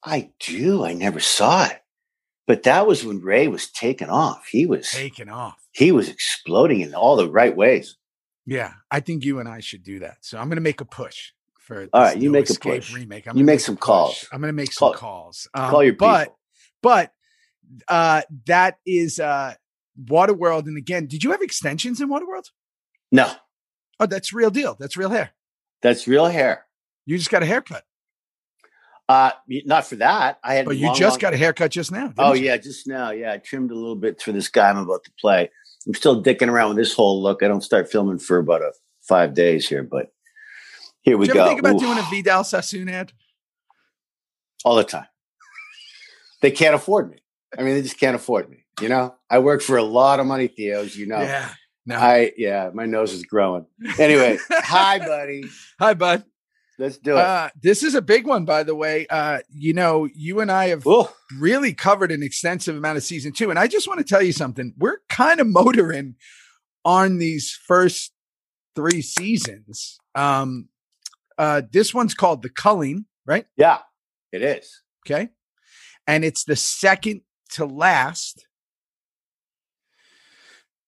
I 0.07 0.31
do. 0.39 0.83
I 0.85 0.93
never 0.93 1.19
saw 1.19 1.65
it, 1.67 1.81
but 2.47 2.63
that 2.63 2.87
was 2.87 3.03
when 3.05 3.21
Ray 3.21 3.47
was 3.47 3.69
taken 3.69 4.09
off. 4.09 4.47
He 4.51 4.65
was 4.65 4.89
Taken 4.89 5.29
off. 5.29 5.57
he 5.71 5.91
was 5.91 6.09
exploding 6.09 6.81
in 6.81 6.93
all 6.95 7.15
the 7.17 7.29
right 7.29 7.55
ways. 7.55 7.97
Yeah, 8.45 8.73
I 8.89 9.01
think 9.01 9.25
you 9.25 9.39
and 9.39 9.49
I 9.49 9.59
should 9.59 9.83
do 9.83 9.99
that. 9.99 10.17
So 10.21 10.37
I'm 10.37 10.47
going 10.47 10.55
to 10.57 10.61
make 10.61 10.79
a 10.81 10.85
push 10.85 11.31
for. 11.59 11.87
All 11.91 12.05
this 12.05 12.15
you 12.17 12.29
make 12.31 12.49
a 12.49 12.53
push. 12.53 12.93
remake. 12.93 13.27
I'm 13.27 13.35
You 13.35 13.43
gonna 13.43 13.51
make 13.53 13.59
some 13.59 13.75
calls. 13.77 14.25
I'm 14.31 14.39
going 14.39 14.49
to 14.49 14.53
make 14.53 14.71
some 14.71 14.93
Call- 14.93 14.97
calls. 14.99 15.47
Um, 15.53 15.69
Call 15.69 15.83
your 15.83 15.93
people. 15.93 16.07
but 16.07 16.35
but 16.81 17.11
uh, 17.89 18.21
that 18.45 18.77
is 18.85 19.19
uh, 19.19 19.55
Waterworld. 20.01 20.67
And 20.67 20.77
again, 20.77 21.07
did 21.07 21.23
you 21.25 21.31
have 21.31 21.41
extensions 21.41 21.99
in 21.99 22.07
Waterworld? 22.09 22.45
no, 23.11 23.29
Oh, 23.99 24.05
that's 24.05 24.31
real 24.31 24.49
deal. 24.51 24.77
That's 24.79 24.95
real 24.95 25.09
hair. 25.09 25.31
that's 25.81 26.07
real 26.07 26.27
hair. 26.27 26.65
You 27.05 27.17
just 27.17 27.29
got 27.31 27.43
a 27.43 27.45
haircut, 27.47 27.83
Uh, 29.09 29.31
not 29.65 29.85
for 29.87 29.95
that. 29.97 30.37
I 30.43 30.55
had. 30.55 30.65
but 30.65 30.75
you 30.77 30.87
long, 30.87 30.95
just 30.95 31.13
long- 31.13 31.19
got 31.19 31.33
a 31.33 31.37
haircut 31.37 31.71
just 31.71 31.91
now. 31.91 32.13
Oh 32.17 32.33
you? 32.33 32.45
yeah, 32.45 32.57
just 32.57 32.87
now. 32.87 33.11
Yeah, 33.11 33.33
I 33.33 33.37
trimmed 33.37 33.71
a 33.71 33.75
little 33.75 33.95
bit 33.95 34.21
for 34.21 34.31
this 34.33 34.49
guy 34.49 34.69
I'm 34.69 34.77
about 34.77 35.03
to 35.05 35.11
play. 35.19 35.49
I'm 35.85 35.93
still 35.93 36.21
dicking 36.21 36.49
around 36.49 36.69
with 36.69 36.77
this 36.77 36.93
whole 36.93 37.21
look. 37.21 37.41
I 37.41 37.47
don't 37.47 37.61
start 37.63 37.89
filming 37.89 38.19
for 38.19 38.37
about 38.37 38.61
a 38.61 38.73
five 39.07 39.33
days 39.33 39.67
here, 39.69 39.83
but 39.83 40.11
here 41.01 41.17
we 41.17 41.25
Did 41.27 41.29
you 41.29 41.33
go. 41.35 41.41
ever 41.41 41.49
think 41.49 41.59
about 41.61 41.75
Ooh, 41.75 41.79
doing 41.79 41.97
a 41.97 42.03
Vidal 42.09 42.43
Sassoon 42.43 42.89
ad? 42.89 43.13
all 44.65 44.75
the 44.75 44.83
time. 44.83 45.05
They 46.41 46.51
can't 46.51 46.75
afford 46.75 47.09
me. 47.09 47.17
I 47.57 47.63
mean, 47.63 47.75
they 47.75 47.81
just 47.81 47.99
can't 47.99 48.15
afford 48.15 48.49
me. 48.49 48.65
You 48.81 48.89
know, 48.89 49.15
I 49.29 49.39
work 49.39 49.61
for 49.61 49.77
a 49.77 49.83
lot 49.83 50.19
of 50.19 50.25
money, 50.25 50.47
Theo, 50.47 50.81
as 50.81 50.97
you 50.97 51.07
know. 51.07 51.21
Yeah. 51.21 51.49
No. 51.85 51.95
I 51.95 52.33
yeah, 52.35 52.69
my 52.73 52.85
nose 52.85 53.13
is 53.13 53.23
growing. 53.23 53.65
Anyway, 53.97 54.37
hi, 54.51 54.99
buddy. 54.99 55.45
Hi, 55.79 55.93
bud. 55.93 56.25
Let's 56.79 56.97
do 56.97 57.17
it. 57.17 57.17
Uh, 57.17 57.49
this 57.59 57.81
is 57.81 57.95
a 57.95 58.01
big 58.01 58.27
one, 58.27 58.45
by 58.45 58.63
the 58.63 58.75
way. 58.75 59.07
Uh, 59.09 59.39
you 59.49 59.73
know, 59.73 60.07
you 60.13 60.39
and 60.41 60.51
I 60.51 60.67
have 60.67 60.85
Ooh, 60.85 61.07
really 61.37 61.73
covered 61.73 62.11
an 62.11 62.21
extensive 62.21 62.75
amount 62.77 62.97
of 62.97 63.03
season 63.03 63.31
two. 63.31 63.49
And 63.49 63.57
I 63.57 63.67
just 63.67 63.87
want 63.87 63.99
to 63.99 64.05
tell 64.05 64.21
you 64.21 64.31
something. 64.31 64.73
We're 64.77 64.99
kind 65.09 65.39
of 65.39 65.47
motoring 65.47 66.15
on 66.85 67.17
these 67.17 67.51
first 67.51 68.13
three 68.75 69.01
seasons. 69.01 69.97
Um, 70.13 70.69
uh, 71.37 71.63
this 71.71 71.93
one's 71.93 72.13
called 72.13 72.43
The 72.43 72.49
Culling, 72.49 73.05
right? 73.25 73.45
yeah, 73.55 73.79
it 74.31 74.43
is. 74.43 74.81
Okay. 75.05 75.29
And 76.05 76.23
it's 76.23 76.43
the 76.43 76.55
second 76.55 77.21
to 77.53 77.65
last. 77.65 78.45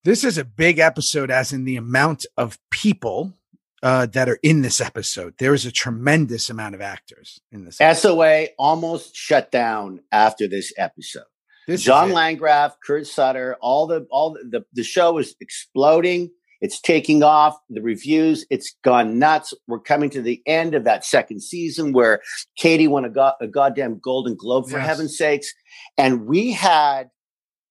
This 0.03 0.23
is 0.23 0.37
a 0.37 0.45
big 0.45 0.79
episode, 0.79 1.29
as 1.29 1.51
in 1.51 1.65
the 1.65 1.75
amount 1.75 2.25
of 2.37 2.57
people 2.69 3.38
uh, 3.83 4.05
that 4.07 4.27
are 4.29 4.39
in 4.43 4.61
this 4.61 4.81
episode. 4.81 5.33
There 5.39 5.53
is 5.53 5.65
a 5.65 5.71
tremendous 5.71 6.49
amount 6.49 6.75
of 6.75 6.81
actors 6.81 7.39
in 7.51 7.65
this. 7.65 7.79
episode. 7.79 8.09
SOA 8.15 8.47
almost 8.57 9.15
shut 9.15 9.51
down 9.51 10.01
after 10.11 10.47
this 10.47 10.73
episode. 10.77 11.23
This 11.67 11.83
John. 11.83 12.11
Landgraf, 12.11 12.77
Kurt 12.83 13.05
Sutter, 13.05 13.55
all 13.61 13.85
the 13.87 14.07
all 14.09 14.31
the, 14.33 14.43
the 14.59 14.65
the 14.73 14.83
show 14.83 15.17
is 15.19 15.35
exploding. 15.39 16.31
It's 16.61 16.81
taking 16.81 17.23
off. 17.23 17.57
The 17.69 17.81
reviews, 17.81 18.45
it's 18.49 18.75
gone 18.83 19.17
nuts. 19.17 19.53
We're 19.67 19.79
coming 19.79 20.09
to 20.09 20.21
the 20.21 20.41
end 20.45 20.75
of 20.75 20.83
that 20.83 21.05
second 21.05 21.41
season 21.41 21.93
where 21.93 22.21
Katey 22.61 22.89
won 22.89 23.05
a, 23.05 23.09
go- 23.09 23.31
a 23.39 23.47
goddamn 23.47 23.99
Golden 24.03 24.35
Globe 24.35 24.67
for 24.69 24.77
Yes. 24.77 24.87
heaven's 24.87 25.17
sakes, 25.17 25.53
and 25.97 26.25
we 26.25 26.51
had 26.51 27.09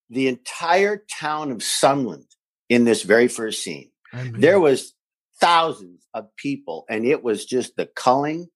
the 0.09 0.29
entire 0.29 1.05
town 1.21 1.51
of 1.53 1.63
Sunland 1.63 2.25
in 2.71 2.85
this 2.85 3.03
very 3.03 3.29
first 3.29 3.63
scene. 3.63 3.91
I 4.13 4.23
mean, 4.23 4.41
There 4.41 4.59
was 4.59 4.95
thousands 5.41 6.07
of 6.15 6.35
people, 6.37 6.85
and 6.89 7.05
it 7.05 7.23
was 7.23 7.45
just 7.45 7.77
the 7.77 7.87
culling. 7.87 8.49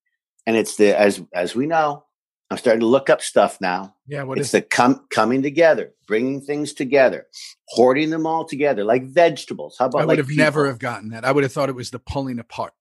And 0.45 0.57
it's 0.57 0.75
the 0.75 0.97
as 0.97 1.21
as 1.33 1.55
we 1.55 1.67
know, 1.67 2.03
I'm 2.49 2.57
starting 2.57 2.81
to 2.81 2.85
look 2.85 3.09
up 3.09 3.21
stuff 3.21 3.59
now 3.61 3.95
yeah, 4.07 4.23
what 4.23 4.37
it's 4.37 4.47
is 4.47 4.51
the 4.51 4.61
com- 4.61 5.05
coming 5.09 5.41
together, 5.41 5.93
bringing 6.07 6.41
things 6.41 6.73
together, 6.73 7.27
hoarding 7.67 8.09
them 8.09 8.27
all 8.27 8.45
together 8.45 8.83
like 8.83 9.03
vegetables. 9.05 9.77
How 9.79 9.85
about 9.85 10.01
I 10.01 10.05
would 10.05 10.17
like 10.19 10.27
have 10.27 10.35
never 10.35 10.67
have 10.67 10.79
gotten 10.79 11.09
that. 11.09 11.25
I 11.25 11.31
would 11.31 11.43
have 11.43 11.53
thought 11.53 11.69
it 11.69 11.75
was 11.75 11.91
the 11.91 11.99
pulling 11.99 12.39
apart. 12.39 12.73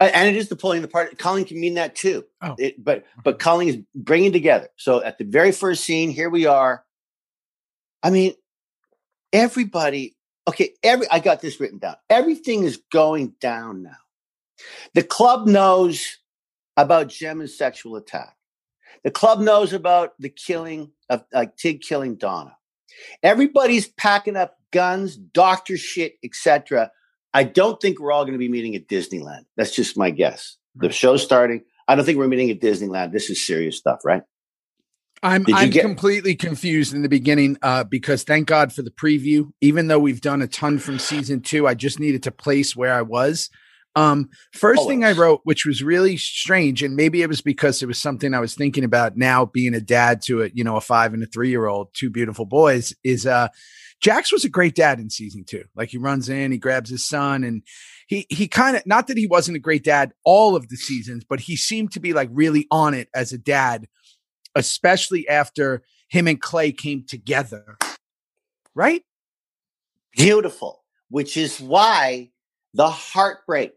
And 0.00 0.28
it 0.28 0.36
is 0.36 0.48
the 0.48 0.56
pulling 0.56 0.82
apart. 0.82 1.16
Calling 1.18 1.44
can 1.44 1.60
mean 1.60 1.74
that 1.74 1.94
too. 1.94 2.24
Oh. 2.42 2.56
It, 2.58 2.82
but 2.82 2.98
uh-huh. 2.98 3.22
but 3.24 3.38
calling 3.38 3.68
is 3.68 3.78
bringing 3.94 4.32
together. 4.32 4.68
So 4.76 5.02
at 5.02 5.18
the 5.18 5.24
very 5.24 5.52
first 5.52 5.84
scene, 5.84 6.10
here 6.10 6.28
we 6.28 6.46
are. 6.46 6.84
I 8.02 8.10
mean, 8.10 8.34
everybody. 9.32 10.16
Okay, 10.46 10.74
every 10.82 11.06
I 11.10 11.20
got 11.20 11.40
this 11.40 11.58
written 11.60 11.78
down. 11.78 11.96
Everything 12.10 12.64
is 12.64 12.80
going 12.92 13.34
down 13.40 13.82
now. 13.82 13.96
The 14.94 15.02
club 15.02 15.46
knows 15.46 16.18
about 16.76 17.08
Gemma's 17.08 17.56
sexual 17.56 17.96
attack. 17.96 18.36
The 19.04 19.10
club 19.10 19.40
knows 19.40 19.72
about 19.72 20.12
the 20.18 20.28
killing 20.28 20.92
of 21.08 21.24
like 21.32 21.56
Tig 21.56 21.80
killing 21.82 22.16
Donna. 22.16 22.56
Everybody's 23.22 23.88
packing 23.88 24.36
up 24.36 24.58
guns, 24.70 25.16
doctor 25.16 25.76
shit, 25.76 26.14
etc. 26.22 26.90
I 27.32 27.44
don't 27.44 27.80
think 27.80 27.98
we're 27.98 28.12
all 28.12 28.24
going 28.24 28.34
to 28.34 28.38
be 28.38 28.48
meeting 28.48 28.76
at 28.76 28.88
Disneyland. 28.88 29.44
That's 29.56 29.74
just 29.74 29.98
my 29.98 30.10
guess. 30.10 30.56
The 30.76 30.90
show's 30.90 31.22
starting. 31.22 31.64
I 31.88 31.94
don't 31.94 32.04
think 32.04 32.18
we're 32.18 32.28
meeting 32.28 32.50
at 32.50 32.60
Disneyland. 32.60 33.12
This 33.12 33.30
is 33.30 33.44
serious 33.44 33.76
stuff, 33.76 34.00
right? 34.04 34.22
I'm 35.24 35.44
I'm 35.54 35.70
get- 35.70 35.82
completely 35.82 36.34
confused 36.34 36.92
in 36.92 37.02
the 37.02 37.08
beginning 37.08 37.56
uh, 37.62 37.84
because 37.84 38.24
thank 38.24 38.46
God 38.46 38.72
for 38.72 38.82
the 38.82 38.90
preview. 38.90 39.50
Even 39.60 39.88
though 39.88 39.98
we've 39.98 40.20
done 40.20 40.42
a 40.42 40.46
ton 40.46 40.78
from 40.78 40.98
season 40.98 41.40
two, 41.40 41.66
I 41.66 41.74
just 41.74 41.98
needed 41.98 42.22
to 42.24 42.30
place 42.30 42.76
where 42.76 42.92
I 42.92 43.02
was. 43.02 43.48
Um, 43.96 44.28
first 44.52 44.86
thing 44.86 45.04
I 45.04 45.12
wrote, 45.12 45.40
which 45.44 45.64
was 45.64 45.82
really 45.82 46.16
strange, 46.16 46.82
and 46.82 46.96
maybe 46.96 47.22
it 47.22 47.28
was 47.28 47.40
because 47.40 47.80
it 47.80 47.86
was 47.86 47.98
something 47.98 48.34
I 48.34 48.40
was 48.40 48.54
thinking 48.54 48.84
about 48.84 49.16
now 49.16 49.46
being 49.46 49.72
a 49.72 49.80
dad 49.80 50.20
to 50.22 50.42
a, 50.42 50.50
you 50.52 50.64
know, 50.64 50.76
a 50.76 50.80
five 50.80 51.14
and 51.14 51.22
a 51.22 51.26
three 51.26 51.48
year 51.48 51.66
old, 51.66 51.88
two 51.94 52.10
beautiful 52.10 52.44
boys, 52.44 52.92
is 53.02 53.26
uh 53.26 53.48
Jax 54.00 54.30
was 54.30 54.44
a 54.44 54.50
great 54.50 54.74
dad 54.74 54.98
in 54.98 55.08
season 55.08 55.44
two. 55.48 55.64
Like 55.74 55.88
he 55.88 55.96
runs 55.96 56.28
in, 56.28 56.52
he 56.52 56.58
grabs 56.58 56.90
his 56.90 57.06
son, 57.08 57.44
and 57.44 57.62
he 58.06 58.26
he 58.28 58.48
kind 58.48 58.76
of 58.76 58.84
not 58.84 59.06
that 59.06 59.16
he 59.16 59.26
wasn't 59.26 59.56
a 59.56 59.60
great 59.60 59.84
dad 59.84 60.12
all 60.24 60.54
of 60.56 60.68
the 60.68 60.76
seasons, 60.76 61.24
but 61.26 61.40
he 61.40 61.56
seemed 61.56 61.92
to 61.92 62.00
be 62.00 62.12
like 62.12 62.28
really 62.32 62.66
on 62.70 62.92
it 62.92 63.08
as 63.14 63.32
a 63.32 63.38
dad, 63.38 63.86
especially 64.54 65.28
after 65.28 65.82
him 66.08 66.28
and 66.28 66.40
Clay 66.40 66.72
came 66.72 67.04
together. 67.06 67.76
Right? 68.74 69.02
Beautiful, 70.16 70.84
which 71.08 71.36
is 71.36 71.60
why 71.60 72.30
the 72.72 72.88
heartbreak 72.88 73.72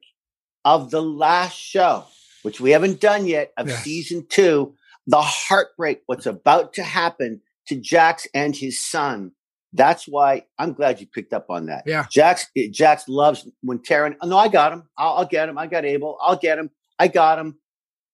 of 0.66 0.92
the 0.92 1.02
last 1.02 1.58
show, 1.58 2.06
which 2.44 2.60
we 2.60 2.72
haven't 2.72 3.00
done 3.00 3.26
yet, 3.26 3.52
of 3.58 3.68
Yes. 3.68 3.84
season 3.84 4.26
two, 4.30 4.76
the 5.08 5.22
heartbreak, 5.22 6.02
what's 6.06 6.26
about 6.26 6.74
to 6.74 6.84
happen 6.84 7.42
to 7.68 7.76
Jax 7.76 8.28
and 8.34 8.56
his 8.56 8.86
son. 8.86 9.32
That's 9.74 10.08
why 10.08 10.46
I'm 10.58 10.74
glad 10.74 11.00
you 11.02 11.08
picked 11.08 11.34
up 11.34 11.50
on 11.50 11.68
that. 11.68 11.84
Yeah. 11.86 12.06
Jax, 12.10 12.48
Jax 12.72 13.08
loves 13.08 13.48
when 13.62 13.80
Taryn. 13.80 14.16
Oh, 14.22 14.28
no, 14.28 14.38
I 14.38 14.48
got 14.48 14.74
him. 14.74 14.84
I'll, 14.98 15.18
I'll 15.18 15.26
get 15.26 15.50
him. 15.50 15.58
I 15.58 15.68
got 15.68 15.86
Abel. 15.86 16.18
I'll 16.22 16.38
get 16.38 16.58
him. 16.58 16.70
I 17.00 17.08
got 17.08 17.38
him. 17.40 17.60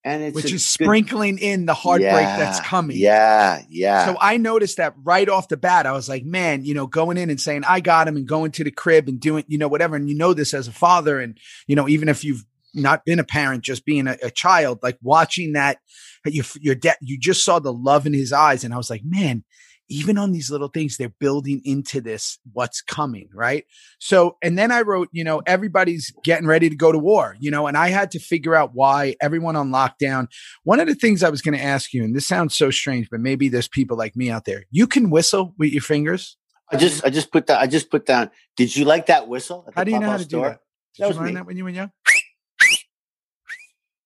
And 0.06 0.22
it's 0.22 0.36
Which 0.36 0.46
is 0.46 0.52
good- 0.52 0.86
sprinkling 0.86 1.38
in 1.38 1.66
the 1.66 1.74
heartbreak 1.74 2.12
that's 2.12 2.60
coming. 2.60 2.98
Yeah, 2.98 3.62
yeah. 3.70 4.06
So 4.06 4.18
I 4.20 4.36
noticed 4.38 4.78
that 4.78 4.96
right 5.02 5.30
off 5.30 5.48
the 5.48 5.56
bat. 5.56 5.86
I 5.86 5.94
was 5.94 6.10
like, 6.10 6.26
man, 6.26 6.66
you 6.66 6.74
know, 6.74 6.88
going 6.88 7.18
in 7.18 7.30
and 7.30 7.40
saying, 7.40 7.64
I 7.66 7.80
got 7.80 8.08
him 8.08 8.18
and 8.18 8.28
going 8.28 8.52
to 8.52 8.66
the 8.66 8.72
crib 8.72 9.08
and 9.08 9.20
doing, 9.20 9.46
you 9.48 9.58
know, 9.58 9.70
whatever. 9.70 9.96
And 9.96 10.10
you 10.10 10.16
know 10.16 10.34
this 10.34 10.54
as 10.54 10.68
a 10.68 10.74
father. 10.74 11.22
And, 11.22 11.38
you 11.68 11.78
know, 11.78 11.88
even 11.88 12.10
if 12.10 12.26
you've 12.26 12.44
not 12.74 13.06
been 13.06 13.20
a 13.20 13.24
parent, 13.24 13.64
just 13.64 13.86
being 13.86 14.08
a, 14.08 14.18
a 14.24 14.30
child, 14.30 14.80
like 14.84 14.98
watching 15.02 15.54
that, 15.54 15.78
your, 16.26 16.46
your 16.60 16.76
dad, 16.76 16.98
you 17.00 17.18
just 17.18 17.46
saw 17.46 17.60
the 17.60 17.72
love 17.72 18.06
in 18.06 18.14
his 18.14 18.34
eyes. 18.34 18.66
And 18.66 18.74
I 18.74 18.78
was 18.78 18.90
like, 18.90 19.04
man, 19.06 19.46
even 19.94 20.18
on 20.18 20.32
these 20.32 20.50
little 20.50 20.70
things, 20.70 20.98
they're 20.98 21.14
building 21.20 21.62
into 21.64 22.02
this 22.02 22.40
what's 22.52 22.82
coming, 22.82 23.30
right? 23.32 23.66
So, 24.00 24.38
and 24.42 24.58
then 24.58 24.72
I 24.72 24.82
wrote, 24.82 25.10
you 25.12 25.24
know, 25.24 25.44
everybody's 25.46 26.12
getting 26.24 26.48
ready 26.48 26.68
to 26.68 26.76
go 26.76 26.92
to 26.92 26.98
war, 26.98 27.36
you 27.40 27.52
know, 27.52 27.68
and 27.68 27.78
I 27.78 27.90
had 27.90 28.10
to 28.12 28.20
figure 28.20 28.56
out 28.56 28.72
why 28.74 29.16
everyone 29.22 29.56
on 29.56 29.70
lockdown. 29.70 30.30
One 30.64 30.80
of 30.80 30.88
the 30.88 30.96
things 30.96 31.22
I 31.22 31.30
was 31.30 31.44
going 31.44 31.56
to 31.56 31.64
ask 31.64 31.94
you, 31.94 32.04
and 32.04 32.16
this 32.16 32.26
sounds 32.26 32.56
so 32.56 32.72
strange, 32.72 33.08
but 33.12 33.20
maybe 33.20 33.50
there's 33.50 33.68
people 33.68 33.96
like 33.96 34.16
me 34.16 34.32
out 34.32 34.46
there. 34.46 34.64
You 34.72 34.88
can 34.88 35.12
whistle 35.12 35.54
with 35.60 35.72
your 35.72 35.84
fingers. 35.84 36.38
I 36.72 36.78
just, 36.78 37.06
I 37.06 37.12
just 37.12 37.32
put 37.32 37.46
that. 37.48 37.62
I 37.62 37.68
just 37.68 37.92
put 37.92 38.08
down. 38.08 38.32
Did 38.58 38.76
you 38.76 38.86
like 38.86 39.06
that 39.06 39.28
whistle? 39.28 39.70
How 39.76 39.84
do 39.84 39.92
you 39.92 40.00
know 40.00 40.10
how 40.10 40.18
to 40.18 40.24
do 40.24 40.38
store? 40.38 40.50
that? 40.50 40.60
Did 40.96 41.04
That 41.04 41.08
was 41.10 41.18
you 41.18 41.22
learn 41.22 41.30
me. 41.30 41.36
that 41.36 41.46
when 41.46 41.58
you 41.58 41.64
were 41.66 41.70
young? 41.70 41.92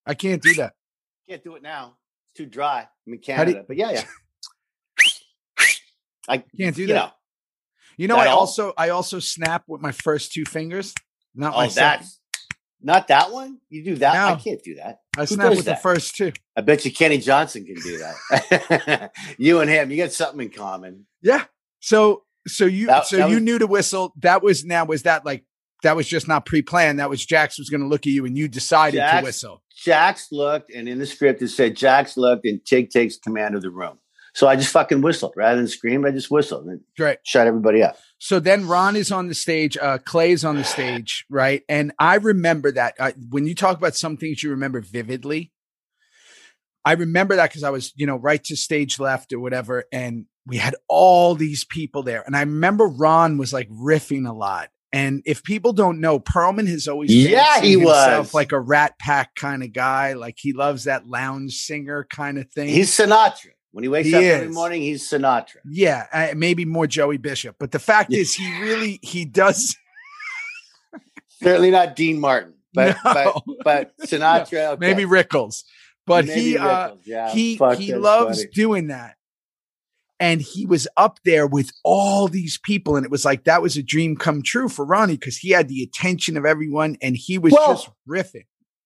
I 0.06 0.15
can't 0.15 0.41
do 0.41 0.53
that. 0.56 0.74
Can't 1.29 1.44
do 1.44 1.56
it 1.56 1.62
now. 1.63 1.96
It's 2.25 2.34
too 2.34 2.46
dry. 2.46 2.88
I'm 3.08 3.13
in 3.13 3.20
do 3.20 3.25
Canada, 3.25 3.63
but 3.65 3.77
yeah, 3.77 3.91
yeah. 3.91 4.03
I 6.27 6.43
Can't 6.60 6.75
do 6.75 6.88
that. 6.88 6.93
know. 6.93 7.10
You 7.98 8.07
know, 8.07 8.15
That 8.17 8.27
I 8.27 8.31
all? 8.31 8.39
also 8.39 8.74
I 8.77 8.89
also 8.89 9.19
snap 9.19 9.63
with 9.67 9.81
my 9.81 9.91
first 9.91 10.31
two 10.31 10.46
fingers. 10.46 10.93
Not 11.34 11.53
Oh, 11.53 11.57
my 11.57 11.67
second. 11.67 12.07
not 12.81 13.07
that 13.07 13.31
one. 13.31 13.60
You 13.69 13.84
do 13.84 13.96
that. 13.96 14.15
I 14.15 14.36
can't 14.36 14.62
do 14.63 14.75
that. 14.75 15.00
I 15.17 15.22
who 15.22 15.27
snap 15.27 15.50
with 15.51 15.65
the 15.65 15.75
first 15.75 16.15
two. 16.15 16.31
I 16.55 16.62
bet 16.62 16.86
you 16.86 16.91
Kenny 16.91 17.17
Johnson 17.17 17.65
can 17.65 17.75
do 17.75 17.98
that. 18.00 19.12
you 19.38 19.62
and 19.62 19.69
him, 19.69 19.89
you 19.91 19.98
got 19.98 20.12
something 20.12 20.41
in 20.41 20.50
common. 20.50 21.05
Yeah. 21.22 21.46
So 21.79 22.24
so 22.48 22.65
you 22.65 22.88
That- 22.88 23.07
so 23.07 23.17
that 23.17 23.29
you 23.29 23.36
was- 23.36 23.43
knew 23.43 23.57
to 23.60 23.67
whistle. 23.67 24.13
That 24.22 24.41
was 24.43 24.63
now 24.65 24.86
was 24.86 25.03
that 25.03 25.25
like 25.25 25.46
that 25.84 25.96
was 25.96 26.07
just 26.07 26.27
not 26.27 26.46
pre-planned. 26.46 27.00
That 27.00 27.10
was 27.10 27.24
Jax 27.25 27.60
was 27.60 27.69
going 27.69 27.81
to 27.81 27.88
look 27.88 28.01
at 28.01 28.12
you 28.13 28.25
and 28.25 28.36
you 28.38 28.48
decided 28.48 29.00
to 29.00 29.22
whistle. 29.24 29.62
Jax 29.75 30.31
looked, 30.31 30.72
and 30.74 30.89
in 30.89 30.98
the 30.98 31.05
script 31.05 31.39
it 31.43 31.50
said 31.50 31.75
Jax 31.75 32.17
looked, 32.17 32.46
and 32.48 32.63
Tig 32.65 32.89
takes 32.89 33.17
command 33.17 33.53
of 33.55 33.62
the 33.62 33.69
room. 33.69 34.00
So 34.38 34.48
I 34.48 34.56
just 34.56 34.72
fucking 34.72 35.01
whistled 35.01 35.34
rather 35.36 35.56
than 35.56 35.67
scream. 35.67 36.06
I 36.06 36.12
just 36.12 36.29
whistled 36.29 36.67
and 36.67 36.82
Great. 36.96 37.17
shut 37.24 37.48
everybody 37.48 37.82
up. 37.82 37.98
So 38.20 38.39
then 38.39 38.67
Ron 38.67 38.96
is 38.96 39.12
on 39.12 39.29
the 39.29 39.34
stage, 39.34 39.75
uh, 39.82 39.98
Clay's 39.98 40.46
on 40.46 40.58
the 40.58 40.63
stage, 40.63 41.25
right? 41.27 41.63
And 41.67 41.91
I 41.98 42.17
remember 42.17 42.72
that 42.74 42.94
uh, 43.00 43.13
when 43.32 43.48
you 43.48 43.56
talk 43.56 43.79
about 43.79 43.96
some 43.96 44.15
things 44.15 44.44
you 44.44 44.51
remember 44.51 44.79
vividly, 44.79 45.51
I 46.86 46.94
remember 46.94 47.36
that 47.36 47.50
because 47.50 47.63
I 47.63 47.72
was, 47.72 47.91
you 47.96 48.06
know, 48.06 48.15
right 48.17 48.44
to 48.44 48.56
stage 48.56 49.00
left 49.00 49.34
or 49.34 49.39
whatever, 49.39 49.86
and 49.91 50.27
we 50.46 50.58
had 50.58 50.75
all 50.88 51.34
these 51.34 51.65
people 51.65 52.03
there. 52.03 52.22
And 52.24 52.38
I 52.38 52.41
remember 52.41 52.86
Ron 52.86 53.39
was 53.39 53.51
like 53.51 53.67
riffing 53.72 54.29
a 54.29 54.34
lot. 54.34 54.70
And 54.93 55.23
if 55.26 55.43
people 55.43 55.73
don't 55.73 56.00
know, 56.00 56.19
Perlman 56.19 56.67
has 56.67 56.88
always 56.88 57.12
Yeah, 57.12 57.60
he 57.60 57.76
was. 57.76 58.36
like 58.36 58.52
a 58.52 58.60
Rat 58.60 59.00
Pack 59.00 59.34
kind 59.34 59.63
of 59.63 59.73
guy. 59.73 60.13
Like 60.13 60.36
he 60.38 60.54
loves 60.54 60.84
that 60.84 61.08
lounge 61.08 61.56
singer 61.56 62.06
kind 62.08 62.38
of 62.38 62.52
thing. 62.52 62.69
He's 62.69 62.91
Sinatra. 62.91 63.54
When 63.78 63.84
he 63.84 63.90
wakes 63.90 64.08
He 64.08 64.16
up 64.16 64.24
every 64.24 64.48
morning, 64.50 64.82
he's 64.82 65.08
Sinatra. 65.08 65.58
yeah, 65.63 66.08
uh, 66.12 66.30
maybe 66.36 66.66
more 66.66 66.88
Joey 66.88 67.18
Bishop, 67.18 67.58
but 67.60 67.72
the 67.72 67.78
fact 67.78 68.12
is, 68.12 68.34
he 68.34 68.60
really 68.60 68.98
he 69.04 69.24
does. 69.24 69.78
Certainly 71.44 71.70
not 71.70 71.96
Dean 71.96 72.20
Martin, 72.20 72.56
but 72.74 72.98
No. 73.06 73.13
but 73.13 73.44
but 73.63 73.98
Sinatra. 74.08 74.72
okay. 74.72 74.78
maybe 74.80 75.04
Rickles, 75.04 75.62
but 76.08 76.26
Maybe 76.26 76.42
he 76.42 76.58
uh, 76.58 76.96
yeah, 77.06 77.30
he 77.30 77.56
he 77.78 77.94
loves 77.94 78.40
funny. 78.40 78.50
doing 78.52 78.88
that. 78.88 79.13
And 80.20 80.42
he 80.42 80.66
was 80.66 80.88
up 80.98 81.20
there 81.24 81.46
with 81.46 81.70
all 81.84 82.28
these 82.28 82.58
people, 82.58 82.96
and 82.96 83.06
it 83.06 83.12
was 83.12 83.26
like 83.26 83.44
that 83.44 83.62
was 83.62 83.78
a 83.78 83.84
dream 83.84 84.16
come 84.16 84.42
true 84.42 84.70
for 84.70 84.86
Ronnie 84.86 85.18
because 85.18 85.38
he 85.38 85.52
had 85.52 85.68
the 85.68 85.84
attention 85.84 86.36
of 86.36 86.46
everyone, 86.48 86.98
and 87.04 87.16
he 87.16 87.38
was 87.38 87.54
Well- 87.54 87.76
just 87.76 87.90
riffing. 88.10 88.46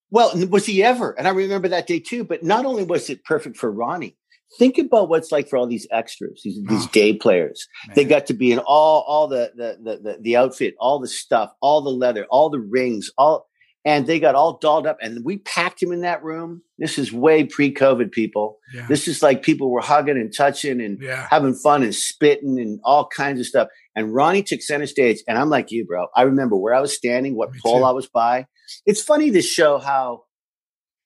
Well, 0.09 0.33
was 0.47 0.65
he 0.65 0.83
ever? 0.83 1.17
And 1.17 1.29
I 1.29 1.31
remember 1.31 1.69
that 1.69 1.87
day 1.87 2.01
too. 2.01 2.25
But 2.25 2.43
not 2.43 2.65
only 2.65 2.83
was 2.83 3.09
it 3.09 3.23
perfect 3.23 3.55
for 3.55 3.71
Ronnie, 3.71 4.17
think 4.59 4.77
about 4.77 5.09
what's 5.09 5.31
like 5.31 5.47
for 5.49 5.57
all 5.57 5.67
these 5.67 5.87
extras, 5.91 6.41
these, 6.43 6.59
these 6.67 6.85
Oh, 6.85 6.89
day 6.91 7.13
players. 7.13 7.67
They 7.95 8.03
got 8.05 8.25
to 8.27 8.33
be 8.33 8.51
in 8.51 8.59
all 8.59 9.03
all 9.07 9.27
the 9.27 9.51
the, 9.55 9.77
the 9.83 9.97
the 9.97 10.17
the 10.21 10.37
outfit, 10.37 10.75
all 10.79 10.99
the 10.99 11.07
stuff, 11.07 11.51
all 11.61 11.81
the 11.81 11.89
leather, 11.91 12.25
all 12.29 12.49
the 12.49 12.59
rings, 12.59 13.09
all 13.17 13.47
and 13.83 14.05
they 14.05 14.19
got 14.19 14.35
all 14.35 14.59
dolled 14.59 14.85
up. 14.85 14.97
And 15.01 15.25
we 15.25 15.39
packed 15.39 15.81
him 15.81 15.91
in 15.91 16.01
that 16.01 16.23
room. 16.23 16.61
This 16.77 16.99
is 16.99 17.11
way 17.11 17.45
pre-COVID, 17.45 18.11
people. 18.11 18.59
yeah, 18.75 18.85
This 18.87 19.07
is 19.07 19.23
like 19.23 19.41
people 19.41 19.71
were 19.71 19.81
hugging 19.81 20.17
and 20.17 20.31
touching 20.35 20.79
and 20.81 21.01
yeah, 21.01 21.27
having 21.31 21.55
fun 21.55 21.81
and 21.81 21.95
spitting 21.95 22.59
and 22.59 22.79
all 22.83 23.07
kinds 23.07 23.39
of 23.39 23.47
stuff. 23.47 23.69
And 23.95 24.13
Ronnie 24.13 24.43
took 24.43 24.61
center 24.61 24.85
stage. 24.85 25.23
And 25.27 25.35
I'm 25.37 25.49
like 25.49 25.71
you, 25.71 25.83
bro. 25.85 26.07
I 26.15 26.21
remember 26.23 26.55
where 26.55 26.75
I 26.75 26.79
was 26.79 26.95
standing, 26.95 27.35
what 27.35 27.51
Me 27.53 27.59
pole 27.63 27.79
too. 27.79 27.85
I 27.85 27.91
was 27.91 28.07
by. 28.07 28.45
It's 28.85 29.01
funny 29.01 29.31
to 29.31 29.41
show 29.41 29.79
how, 29.79 30.25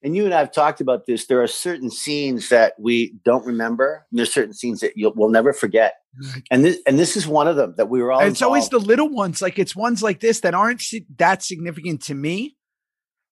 and 0.06 0.16
you 0.16 0.24
and 0.26 0.34
I 0.34 0.40
have 0.40 0.52
talked 0.54 0.80
about 0.82 1.08
this. 1.08 1.26
There 1.26 1.42
are 1.42 1.48
certain 1.48 1.90
scenes 1.90 2.50
that 2.50 2.76
we 2.80 3.16
don't 3.26 3.44
remember. 3.46 4.06
And 4.12 4.20
there's 4.20 4.32
certain 4.32 4.54
scenes 4.54 4.80
that 4.82 4.94
you'll, 4.96 5.14
we'll 5.16 5.30
never 5.32 5.52
forget. 5.52 5.96
And 6.52 6.64
this, 6.64 6.78
and 6.88 6.98
this 7.00 7.18
is 7.18 7.28
one 7.28 7.48
of 7.48 7.56
them 7.56 7.74
that 7.78 7.90
we 7.90 8.02
were 8.02 8.12
all. 8.12 8.22
And 8.22 8.30
it's 8.30 8.44
always 8.44 8.70
the 8.70 8.78
little 8.80 9.10
ones, 9.10 9.42
like 9.42 9.58
it's 9.60 9.76
ones 9.76 10.04
like 10.04 10.20
this 10.20 10.42
that 10.42 10.54
aren't 10.54 10.82
that 11.18 11.42
significant 11.44 12.04
to 12.04 12.14
me, 12.14 12.56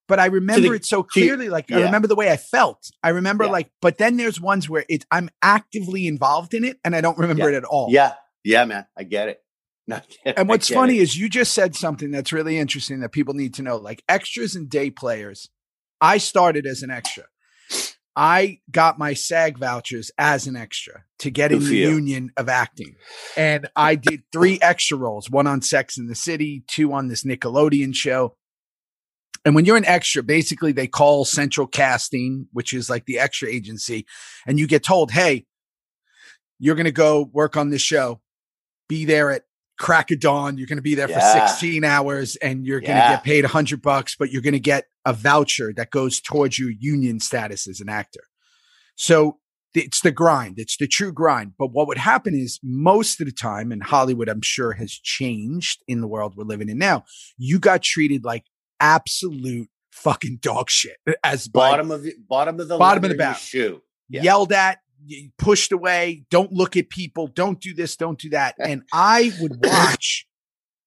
but 0.08 0.20
I 0.20 0.26
remember 0.26 0.74
it 0.74 0.84
so 0.84 1.04
clearly. 1.04 1.48
Like 1.48 1.72
I 1.72 1.84
remember 1.84 2.08
the 2.08 2.16
way 2.16 2.32
I 2.32 2.38
felt. 2.38 2.90
I 3.04 3.10
remember 3.10 3.46
Yeah. 3.46 3.52
like, 3.52 3.72
but 3.80 4.00
then 4.00 4.18
there's 4.18 4.42
ones 4.42 4.68
where 4.68 4.84
it 4.90 5.06
I'm 5.12 5.30
actively 5.42 6.08
involved 6.08 6.54
in 6.56 6.64
it 6.66 6.80
and 6.84 6.96
I 6.96 7.02
don't 7.02 7.18
remember 7.20 7.50
it 7.50 7.56
at 7.56 7.64
all. 7.64 7.88
Yeah. 7.92 8.16
Yeah, 8.44 8.66
man. 8.66 8.86
I 8.98 9.04
get 9.04 9.30
it. 9.30 9.40
No, 9.86 10.00
And 10.26 10.48
what's 10.48 10.70
funny 10.70 11.00
it. 11.00 11.02
is 11.02 11.18
you 11.18 11.28
just 11.28 11.54
said 11.54 11.76
something 11.76 12.10
that's 12.10 12.32
really 12.32 12.58
interesting 12.58 13.02
that 13.02 13.10
people 13.12 13.34
need 13.34 13.54
to 13.56 13.62
know. 13.62 13.76
Like 13.76 14.02
extras 14.08 14.56
and 14.56 14.70
day 14.70 14.90
players, 14.90 15.50
I 16.04 16.18
started 16.18 16.66
as 16.68 16.84
an 16.84 16.92
extra. 16.92 17.24
I 18.14 18.60
got 18.70 19.00
my 19.00 19.14
SAG 19.14 19.58
vouchers 19.58 20.12
as 20.18 20.48
an 20.48 20.58
extra 20.58 21.06
to 21.20 21.32
get 21.32 21.54
in 21.54 21.60
Good 21.60 21.66
for 21.66 21.70
the 21.72 21.78
you. 21.78 21.90
union 21.92 22.32
of 22.36 22.50
acting. 22.50 22.96
And 23.38 23.70
I 23.76 23.96
did 23.96 24.24
three 24.32 24.60
extra 24.62 24.98
roles, 24.98 25.30
one 25.30 25.48
on 25.48 25.62
Sex 25.62 25.98
in 25.98 26.08
the 26.08 26.14
City, 26.14 26.66
two 26.68 26.92
on 26.92 27.08
this 27.08 27.24
Nickelodeon 27.24 27.96
show. 27.96 28.36
And 29.46 29.56
when 29.56 29.64
you're 29.64 29.78
an 29.78 29.86
extra, 29.86 30.24
basically 30.24 30.74
they 30.74 30.88
call 30.88 31.24
central 31.24 31.68
casting, 31.68 32.48
which 32.52 32.74
is 32.74 32.90
like 32.90 33.06
the 33.06 33.20
extra 33.20 33.50
agency, 33.50 34.06
and 34.46 34.60
you 34.60 34.68
get 34.68 34.84
told, 34.84 35.12
hey, 35.12 35.46
you're 36.60 36.76
going 36.76 36.86
to 36.86 36.92
go 36.92 37.30
work 37.32 37.56
on 37.56 37.70
this 37.70 37.82
show, 37.82 38.22
be 38.90 39.06
there 39.06 39.32
at 39.32 39.44
crack 39.80 40.12
of 40.12 40.20
dawn. 40.20 40.58
You're 40.58 40.68
going 40.68 40.78
to 40.78 40.82
be 40.84 40.96
there 40.96 41.10
Yeah. 41.10 41.48
for 41.48 41.48
16 41.48 41.84
hours 41.84 42.36
and 42.38 42.66
you're 42.66 42.80
going 42.80 42.92
to 42.92 42.98
Yeah. 42.98 43.16
get 43.16 43.24
paid 43.24 43.44
100 43.44 43.82
bucks, 43.82 44.16
but 44.18 44.32
you're 44.32 44.42
going 44.42 44.54
to 44.54 44.60
get 44.60 44.86
a 45.06 45.14
voucher 45.14 45.74
that 45.76 45.90
goes 45.92 46.22
towards 46.22 46.58
your 46.60 46.70
union 46.72 47.20
status 47.20 47.68
as 47.68 47.80
an 47.82 47.90
actor. 47.90 48.22
So 48.96 49.40
it's 49.74 50.02
the 50.02 50.12
grind, 50.12 50.60
it's 50.60 50.78
the 50.78 50.88
true 50.88 51.12
grind. 51.12 51.54
But 51.58 51.68
what 51.74 51.88
would 51.88 51.98
happen 51.98 52.36
is 52.36 52.60
most 52.64 53.20
of 53.20 53.26
the 53.26 53.34
time, 53.34 53.72
and 53.72 53.82
Hollywood, 53.82 54.30
I'm 54.30 54.44
sure, 54.44 54.74
has 54.74 54.92
changed 54.92 55.82
in 55.88 56.00
the 56.02 56.08
world 56.08 56.36
we're 56.38 56.44
living 56.44 56.70
in 56.70 56.78
now, 56.78 57.06
you 57.38 57.58
got 57.60 57.82
treated 57.82 58.24
like 58.24 58.46
absolute 58.80 59.70
fucking 59.92 60.38
dog 60.42 60.70
shit 60.70 60.98
as 61.24 61.48
bottom 61.48 61.90
of 61.92 62.04
the 62.04 62.14
bottom 62.30 62.60
of 62.60 62.68
the 62.68 62.78
Bottom 62.78 63.04
of 63.04 63.10
the 63.10 63.16
in 63.16 63.20
your 63.20 63.26
barrel. 63.26 63.36
shoe. 63.40 63.82
Yeah. 64.10 64.22
yelled 64.22 64.52
at, 64.54 64.80
pushed 65.38 65.72
away, 65.72 66.26
don't 66.30 66.52
look 66.52 66.78
at 66.78 66.90
people, 66.90 67.28
don't 67.28 67.60
do 67.60 67.74
this, 67.74 67.96
don't 67.96 68.20
do 68.20 68.30
that. 68.30 68.56
And 68.60 68.84
I 68.94 69.32
would 69.40 69.60
watch 69.64 70.28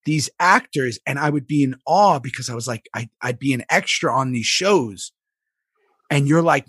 these 0.04 0.30
actors 0.38 0.98
and 1.06 1.18
I 1.18 1.30
would 1.30 1.46
be 1.46 1.62
in 1.62 1.76
awe 1.86 2.18
because 2.18 2.48
I 2.48 2.54
was 2.54 2.68
like, 2.68 2.88
I, 2.94 3.08
I'd 3.20 3.38
be 3.38 3.52
an 3.52 3.64
extra 3.68 4.12
on 4.12 4.32
these 4.32 4.46
shows. 4.46 5.12
And 6.10 6.28
you're 6.28 6.42
like, 6.42 6.66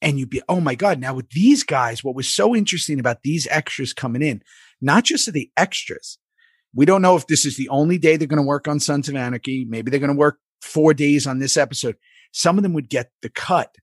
and 0.00 0.18
you'd 0.18 0.30
be, 0.30 0.42
oh 0.48 0.60
my 0.60 0.74
God. 0.74 0.98
Now 0.98 1.14
with 1.14 1.30
these 1.30 1.62
guys, 1.64 2.02
what 2.02 2.14
was 2.14 2.28
so 2.28 2.54
interesting 2.54 2.98
about 2.98 3.22
these 3.22 3.46
extras 3.50 3.92
coming 3.92 4.22
in, 4.22 4.42
not 4.80 5.04
just 5.04 5.28
are 5.28 5.32
the 5.32 5.50
extras. 5.56 6.18
We 6.74 6.86
don't 6.86 7.02
know 7.02 7.16
if 7.16 7.26
this 7.26 7.44
is 7.44 7.56
the 7.56 7.68
only 7.68 7.98
day 7.98 8.16
they're 8.16 8.28
going 8.28 8.42
to 8.42 8.46
work 8.46 8.68
on 8.68 8.80
Sons 8.80 9.08
of 9.08 9.16
Anarchy. 9.16 9.66
Maybe 9.68 9.90
they're 9.90 10.00
going 10.00 10.12
to 10.12 10.18
work 10.18 10.38
four 10.62 10.94
days 10.94 11.26
on 11.26 11.38
this 11.38 11.56
episode. 11.56 11.96
Some 12.32 12.58
of 12.58 12.62
them 12.62 12.74
would 12.74 12.88
get 12.88 13.10
the 13.22 13.30
cut 13.30 13.74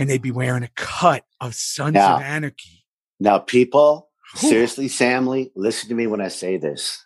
and 0.00 0.08
they'd 0.08 0.22
be 0.22 0.30
wearing 0.30 0.62
a 0.62 0.70
cut 0.76 1.26
of 1.42 1.54
Sons 1.54 1.92
Now- 1.94 2.16
of 2.16 2.22
Anarchy. 2.22 2.84
Now, 3.20 3.38
people, 3.38 4.08
seriously, 4.34 4.88
Samly, 4.88 5.52
listen 5.54 5.90
to 5.90 5.94
me 5.94 6.06
when 6.06 6.22
I 6.22 6.28
say 6.28 6.56
this. 6.56 7.04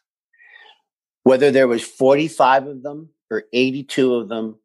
Whether 1.25 1.51
there 1.51 1.67
was 1.67 1.83
45 1.83 2.69
of 2.69 2.83
them 2.85 3.11
or 3.33 3.45
82 3.53 4.15
of 4.15 4.29
them, 4.29 4.61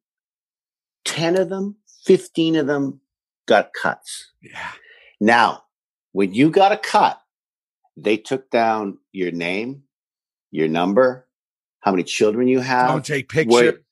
10 1.06 1.38
of 1.40 1.50
them, 1.50 1.78
15 2.06 2.56
of 2.56 2.68
them 2.68 3.02
got 3.48 3.72
cuts. 3.82 4.32
Yeah. 4.44 4.72
Now, 5.20 5.64
when 6.12 6.36
you 6.36 6.52
got 6.52 6.72
a 6.72 6.78
cut, 6.78 7.20
they 7.98 8.16
took 8.18 8.52
down 8.52 9.00
your 9.12 9.32
name, 9.32 9.84
your 10.52 10.68
number, 10.68 11.28
how 11.80 11.90
many 11.92 12.04
children 12.04 12.48
you 12.48 12.60
have. 12.60 12.90
Don't 12.90 13.06
take 13.06 13.32
where- 13.50 13.72
picture. 13.72 13.86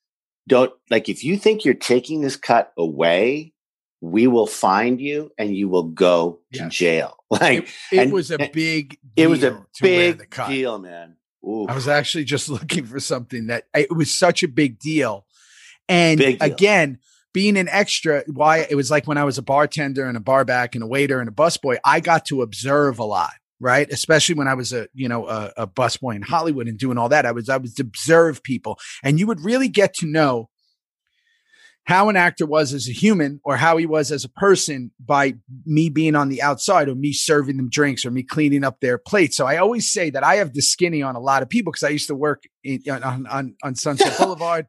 don't 0.48 0.74
like 0.92 1.10
if 1.10 1.24
you 1.24 1.38
think 1.38 1.66
you're 1.66 1.74
taking 1.74 2.22
this 2.22 2.36
cut 2.36 2.72
away, 2.78 3.54
we 4.02 4.28
will 4.28 4.48
find 4.48 5.02
you 5.02 5.32
and 5.38 5.56
you 5.56 5.70
will 5.70 5.84
go 5.84 6.40
to 6.54 6.70
jail. 6.70 7.14
Like 7.30 7.68
It 7.92 7.98
and- 8.04 8.14
was 8.14 8.32
a 8.32 8.38
big 8.38 8.98
it 9.18 9.28
was 9.28 9.44
a 9.44 9.66
big 9.82 10.34
deal, 10.48 10.80
man. 10.80 11.16
Ooh. 11.44 11.66
I 11.68 11.74
was 11.76 11.88
actually 11.88 12.24
just 12.24 12.48
looking 12.58 12.86
for 12.86 13.00
something 13.02 13.48
that 13.48 13.66
it 13.76 13.94
was 13.96 14.18
such 14.18 14.44
a 14.44 14.48
big 14.48 14.80
deal. 14.80 15.26
And 15.90 16.18
Big 16.20 16.40
deal. 16.40 16.52
again, 16.54 17.00
being 17.34 17.58
an 17.58 17.68
extra, 17.70 18.24
why 18.28 18.66
it 18.70 18.76
was 18.76 18.90
like 18.92 19.08
when 19.08 19.18
I 19.18 19.24
was 19.26 19.38
a 19.38 19.42
bartender 19.42 20.06
and 20.06 20.16
a 20.18 20.22
bar 20.22 20.46
back 20.46 20.74
and 20.76 20.84
a 20.84 20.88
waiter 20.88 21.20
and 21.20 21.28
a 21.30 21.32
busboy, 21.34 21.78
I 21.84 22.00
got 22.00 22.26
to 22.28 22.42
observe 22.42 23.00
a 23.00 23.04
lot, 23.06 23.34
right? 23.60 23.90
Especially 23.92 24.36
when 24.36 24.48
I 24.48 24.54
was 24.54 24.72
a, 24.74 24.88
you 24.94 25.08
know, 25.10 25.28
a, 25.28 25.52
a 25.58 25.68
busboy 25.68 26.16
in 26.16 26.22
Hollywood 26.22 26.68
and 26.68 26.78
doing 26.78 26.98
all 26.98 27.10
that. 27.10 27.26
I 27.26 27.32
was, 27.32 27.50
I 27.50 27.58
was 27.58 27.78
observe 27.80 28.42
people 28.44 28.80
and 29.04 29.20
you 29.20 29.28
would 29.28 29.42
really 29.42 29.68
get 29.70 29.94
to 29.96 30.06
know 30.06 30.50
how 31.88 32.10
an 32.10 32.18
actor 32.18 32.46
was 32.46 32.74
as 32.74 32.90
a 32.90 32.92
human 32.92 33.40
or 33.46 33.56
how 33.56 33.78
he 33.78 33.86
was 33.86 34.12
as 34.12 34.26
a 34.26 34.30
person 34.30 34.92
by 35.00 35.34
me 35.66 35.88
being 35.90 36.16
on 36.16 36.28
the 36.28 36.42
outside 36.42 36.90
or 36.90 36.96
me 36.96 37.14
serving 37.14 37.56
them 37.56 37.70
drinks 37.70 38.06
or 38.06 38.12
me 38.12 38.24
cleaning 38.24 38.66
up 38.66 38.82
their 38.82 38.98
plates. 38.98 39.38
So 39.38 39.46
I 39.48 39.56
always 39.56 39.90
say 39.92 40.10
that 40.10 40.22
I 40.22 40.36
have 40.36 40.54
the 40.54 40.62
skinny 40.62 41.02
on 41.02 41.16
a 41.16 41.20
lot 41.22 41.44
of 41.44 41.50
people 41.50 41.72
because 41.72 41.84
I 41.84 41.90
used 41.90 42.08
to 42.10 42.16
work 42.16 42.44
in, 42.62 42.82
on, 42.92 43.26
on, 43.28 43.56
on 43.64 43.76
Sunset 43.76 44.18
Boulevard. 44.20 44.68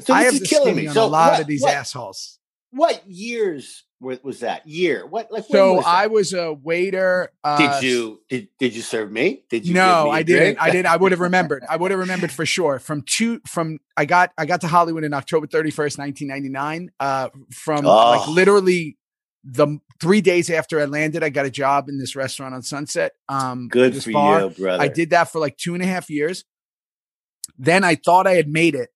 so 0.00 0.14
I 0.14 0.22
have 0.22 0.38
the 0.38 0.46
skinny 0.46 0.72
me. 0.74 0.86
on 0.86 0.94
So 0.94 1.04
a 1.04 1.06
lot 1.06 1.32
what- 1.32 1.40
of 1.40 1.46
these 1.48 1.62
what, 1.62 1.74
assholes. 1.74 2.38
What 2.70 3.02
years 3.06 3.82
was 4.04 4.40
that? 4.40 4.66
Year? 4.66 5.06
What 5.06 5.32
like 5.32 5.44
So 5.50 5.74
was? 5.74 5.84
I 5.86 6.06
was 6.06 6.32
a 6.32 6.52
waiter. 6.52 7.30
Uh, 7.42 7.80
did 7.80 7.86
you 7.86 8.20
did 8.28 8.48
did 8.58 8.74
you 8.74 8.82
serve 8.82 9.10
me? 9.10 9.44
Did 9.50 9.64
you? 9.66 9.74
give 9.74 9.82
No, 9.82 10.10
I 10.10 10.22
didn't. 10.22 10.58
I 10.58 10.70
didn't. 10.70 10.86
I 10.86 10.96
would 10.96 11.12
have 11.12 11.20
remembered. 11.20 11.64
I 11.68 11.76
would 11.76 11.90
have 11.90 12.00
remembered 12.06 12.30
for 12.30 12.46
sure. 12.46 12.78
From 12.78 13.02
two, 13.02 13.40
from 13.46 13.78
I 13.96 14.04
got 14.04 14.32
I 14.38 14.46
got 14.46 14.60
to 14.60 14.68
Hollywood 14.68 15.04
in 15.04 15.12
October 15.14 15.46
thirty 15.46 15.70
first, 15.70 15.98
nineteen 15.98 16.28
ninety 16.28 16.48
nine. 16.48 16.90
Uh, 17.00 17.30
from 17.52 17.84
like 17.84 18.28
Oh. 18.28 18.30
literally 18.30 18.96
the 19.42 19.78
three 20.00 20.20
days 20.20 20.48
after 20.48 20.80
I 20.80 20.84
landed, 20.86 21.22
I 21.22 21.28
got 21.28 21.44
a 21.46 21.50
job 21.50 21.88
in 21.88 21.98
this 21.98 22.16
restaurant 22.16 22.54
on 22.54 22.62
Sunset. 22.62 23.12
Um, 23.28 23.68
Good 23.68 24.02
for 24.02 24.10
bar. 24.12 24.40
you, 24.42 24.48
brother. 24.50 24.82
I 24.82 24.88
did 24.88 25.10
that 25.10 25.24
for 25.30 25.38
like 25.38 25.56
two 25.56 25.74
and 25.74 25.82
a 25.82 25.86
half 25.86 26.08
years. 26.08 26.44
Then 27.58 27.84
I 27.84 27.94
thought 27.96 28.26
I 28.26 28.34
had 28.34 28.48
made 28.48 28.74
it 28.74 28.88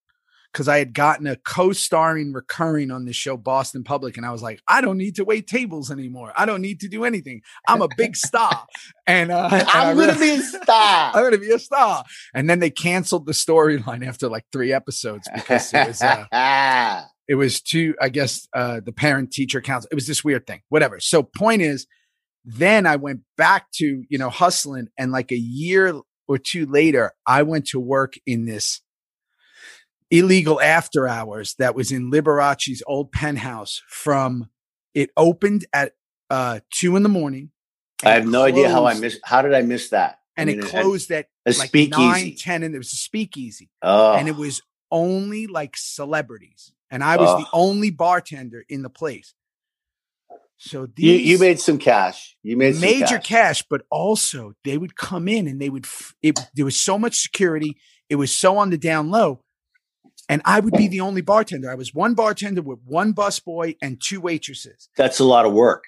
because 0.51 0.67
I 0.67 0.79
had 0.79 0.93
gotten 0.93 1.27
a 1.27 1.35
co-starring 1.35 2.33
recurring 2.33 2.91
on 2.91 3.05
this 3.05 3.15
show, 3.15 3.37
Boston 3.37 3.83
Public, 3.83 4.17
and 4.17 4.25
I 4.25 4.31
was 4.31 4.41
like, 4.41 4.61
I 4.67 4.81
don't 4.81 4.97
need 4.97 5.15
to 5.15 5.25
wait 5.25 5.47
tables 5.47 5.91
anymore. 5.91 6.33
I 6.35 6.45
don't 6.45 6.61
need 6.61 6.79
to 6.81 6.87
do 6.87 7.03
anything. 7.03 7.41
I'm 7.67 7.81
a 7.81 7.89
big 7.97 8.15
star, 8.15 8.65
and 9.07 9.31
uh, 9.31 9.49
I 9.51 9.89
I'm 9.89 9.97
gonna 9.97 10.13
really- 10.13 10.35
be 10.35 10.41
a 10.41 10.41
star. 10.41 11.11
I'm 11.15 11.23
gonna 11.23 11.37
be 11.37 11.51
a 11.51 11.59
star. 11.59 12.03
And 12.33 12.49
then 12.49 12.59
they 12.59 12.69
canceled 12.69 13.25
the 13.25 13.33
storyline 13.33 14.05
after 14.05 14.27
like 14.27 14.45
three 14.51 14.73
episodes 14.73 15.27
because 15.33 15.73
it 15.73 15.87
was 15.87 16.01
uh, 16.01 17.03
it 17.27 17.35
was 17.35 17.61
too, 17.61 17.95
I 18.01 18.09
guess, 18.09 18.47
uh, 18.55 18.81
the 18.83 18.91
parent 18.91 19.31
teacher 19.31 19.61
council. 19.61 19.87
It 19.91 19.95
was 19.95 20.07
this 20.07 20.23
weird 20.23 20.47
thing, 20.47 20.61
whatever. 20.69 20.99
So 20.99 21.21
point 21.21 21.61
is, 21.61 21.85
then 22.43 22.87
I 22.87 22.95
went 22.95 23.21
back 23.37 23.69
to, 23.73 24.03
you 24.09 24.17
know, 24.17 24.29
hustling. 24.29 24.87
And 24.97 25.11
like 25.11 25.31
a 25.31 25.37
year 25.37 25.93
or 26.27 26.37
two 26.39 26.65
later, 26.65 27.11
I 27.27 27.43
went 27.43 27.67
to 27.67 27.79
work 27.79 28.13
in 28.25 28.45
this 28.45 28.81
illegal 30.11 30.59
after 30.61 31.07
hours 31.07 31.55
that 31.59 31.75
was 31.75 31.91
in 31.91 32.09
Liberace's 32.11 32.81
old 32.87 33.11
penthouse 33.11 33.81
from 33.89 34.49
it 34.93 35.09
opened 35.17 35.65
at 35.73 35.93
uh 36.29 36.59
two 36.71 36.95
in 36.95 37.03
the 37.03 37.09
morning. 37.09 37.51
I 38.03 38.11
have 38.11 38.27
no 38.27 38.43
idea 38.43 38.69
how 38.69 38.85
I 38.85 38.93
missed. 38.93 39.19
How 39.23 39.41
did 39.41 39.53
I 39.53 39.61
miss 39.61 39.89
that? 39.89 40.19
I 40.37 40.41
and 40.43 40.47
mean, 40.49 40.59
it 40.59 40.65
closed 40.65 41.11
at 41.11 41.27
a 41.45 41.51
like 41.51 41.67
speakeasy. 41.69 41.99
nine, 42.01 42.35
ten, 42.37 42.63
and 42.63 42.73
it 42.73 42.77
was 42.77 42.93
a 42.93 42.97
speakeasy 42.97 43.69
Oh, 43.81 44.13
and 44.13 44.27
it 44.27 44.35
was 44.35 44.61
only 44.91 45.47
like 45.47 45.75
celebrities, 45.77 46.71
and 46.89 47.03
I 47.03 47.17
was 47.17 47.27
the 47.41 47.45
Oh. 47.51 47.67
only 47.69 47.89
bartender 47.91 48.63
in 48.69 48.81
the 48.83 48.89
place. 48.89 49.33
So 50.57 50.81
you 50.83 50.87
these 50.95 51.27
you 51.27 51.39
made 51.39 51.59
some 51.59 51.77
cash. 51.77 52.35
You 52.43 52.57
made 52.57 52.73
some 52.75 52.81
major 52.81 53.17
cash. 53.17 53.27
cash. 53.27 53.63
but 53.69 53.81
also 53.89 54.53
they 54.63 54.77
would 54.77 54.95
come 54.95 55.27
in 55.27 55.47
and 55.47 55.61
they 55.61 55.69
would. 55.69 55.85
F- 55.85 56.13
it, 56.21 56.37
there 56.53 56.65
was 56.65 56.77
so 56.77 56.97
much 56.97 57.19
security; 57.21 57.77
it 58.09 58.15
was 58.15 58.31
so 58.35 58.57
on 58.57 58.69
the 58.69 58.77
down 58.77 59.09
low, 59.09 59.41
and 60.29 60.41
I 60.45 60.59
would 60.61 60.73
be 60.73 60.87
the 60.87 61.01
only 61.01 61.21
bartender. 61.21 61.69
I 61.69 61.75
was 61.75 61.93
one 61.93 62.13
bartender 62.13 62.61
with 62.61 62.79
one 62.85 63.13
busboy 63.13 63.75
and 63.81 63.99
two 64.01 64.21
waitresses. 64.21 64.87
That's 64.95 65.19
a 65.19 65.25
lot 65.25 65.45
of 65.45 65.51
work. 65.51 65.83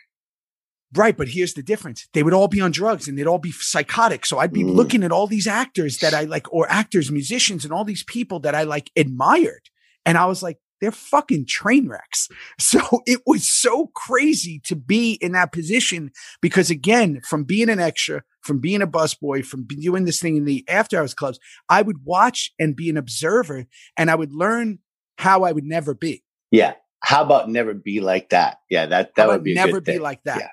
Right, 0.94 1.16
but 1.16 1.30
here's 1.30 1.54
the 1.54 1.64
difference. 1.64 2.10
They 2.14 2.22
would 2.22 2.34
all 2.34 2.50
be 2.50 2.60
on 2.60 2.72
drugs 2.72 3.08
and 3.08 3.18
they'd 3.18 3.28
all 3.28 3.38
be 3.40 3.54
psychotic. 3.54 4.26
So 4.26 4.40
I'd 4.40 4.52
be 4.52 4.64
Mm. 4.64 4.76
looking 4.76 5.04
at 5.04 5.12
all 5.14 5.26
these 5.26 5.48
actors 5.48 6.00
that 6.00 6.14
I 6.14 6.26
like, 6.26 6.52
or 6.52 6.70
actors, 6.70 7.10
musicians, 7.10 7.64
and 7.64 7.72
all 7.72 7.86
these 7.86 8.04
people 8.04 8.42
that 8.42 8.56
I 8.56 8.64
like 8.64 8.92
admired. 8.98 9.70
And 10.06 10.18
I 10.18 10.26
was 10.26 10.44
like, 10.44 10.58
they're 10.82 10.92
fucking 10.92 11.46
train 11.46 11.88
wrecks. 11.88 12.28
So 12.60 13.02
it 13.06 13.22
was 13.26 13.50
so 13.50 13.88
crazy 13.96 14.62
to 14.66 14.76
be 14.76 15.14
in 15.14 15.34
that 15.34 15.52
position 15.52 16.12
because 16.42 16.70
again, 16.70 17.22
from 17.28 17.44
being 17.44 17.70
an 17.70 17.80
extra, 17.80 18.24
from 18.42 18.60
being 18.60 18.82
a 18.82 18.88
busboy, 18.88 19.46
from 19.46 19.66
doing 19.68 20.06
this 20.06 20.22
thing 20.22 20.38
in 20.38 20.46
the 20.46 20.64
after 20.70 20.98
hours 20.98 21.14
clubs, 21.14 21.40
I 21.70 21.82
would 21.82 22.06
watch 22.06 22.52
and 22.60 22.76
be 22.76 22.90
an 22.90 22.98
observer 22.98 23.66
and 23.98 24.10
I 24.10 24.16
would 24.16 24.32
learn 24.32 24.80
how 25.18 25.44
I 25.44 25.52
would 25.52 25.66
never 25.66 25.94
be. 25.94 26.24
Yeah. 26.50 26.74
How 27.04 27.24
about 27.24 27.50
never 27.50 27.74
be 27.74 28.00
like 28.00 28.30
that? 28.30 28.60
Yeah, 28.70 28.86
that 28.86 29.16
that 29.16 29.28
would 29.28 29.44
be 29.44 29.56
never 29.56 29.82
be 29.82 30.00
like 30.00 30.24
that. 30.24 30.40
Yeah. 30.40 30.50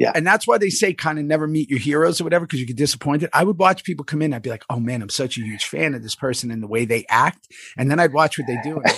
Yeah. 0.00 0.12
And 0.14 0.26
that's 0.26 0.46
why 0.46 0.56
they 0.58 0.70
say 0.70 0.94
kind 0.94 1.18
of 1.18 1.26
never 1.26 1.46
meet 1.46 1.68
your 1.68 1.78
heroes 1.78 2.20
or 2.20 2.24
whatever, 2.24 2.46
because 2.46 2.58
you 2.58 2.66
get 2.66 2.76
disappointed. 2.76 3.28
I 3.34 3.44
would 3.44 3.58
watch 3.58 3.84
people 3.84 4.04
come 4.04 4.22
in. 4.22 4.32
I'd 4.32 4.40
be 4.42 4.48
like, 4.50 4.64
oh 4.70 4.80
man, 4.80 5.02
I'm 5.02 5.10
such 5.10 5.36
a 5.36 5.42
huge 5.42 5.66
fan 5.66 5.94
of 5.94 6.02
this 6.02 6.14
person 6.14 6.50
and 6.50 6.62
the 6.62 6.66
way 6.66 6.86
they 6.86 7.04
act. 7.10 7.46
And 7.76 7.90
then 7.90 8.00
I'd 8.00 8.12
watch 8.14 8.38
what 8.38 8.46
they 8.46 8.58
do. 8.64 8.82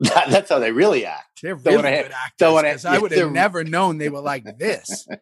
That- 0.00 0.26
that's 0.30 0.50
how 0.50 0.58
they 0.60 0.70
really 0.72 1.04
act. 1.04 1.40
they're 1.42 1.54
Don't 1.56 1.64
really 1.64 1.76
wanna- 1.76 2.02
good 2.02 2.12
actors. 2.12 2.34
don't 2.38 2.54
wanna- 2.54 2.70
'cause 2.72 2.84
I 2.84 2.98
would 2.98 3.12
have 3.12 3.32
never 3.32 3.64
known 3.64 3.98
they 3.98 4.08
were 4.08 4.20
like 4.20 4.44
this. 4.58 5.06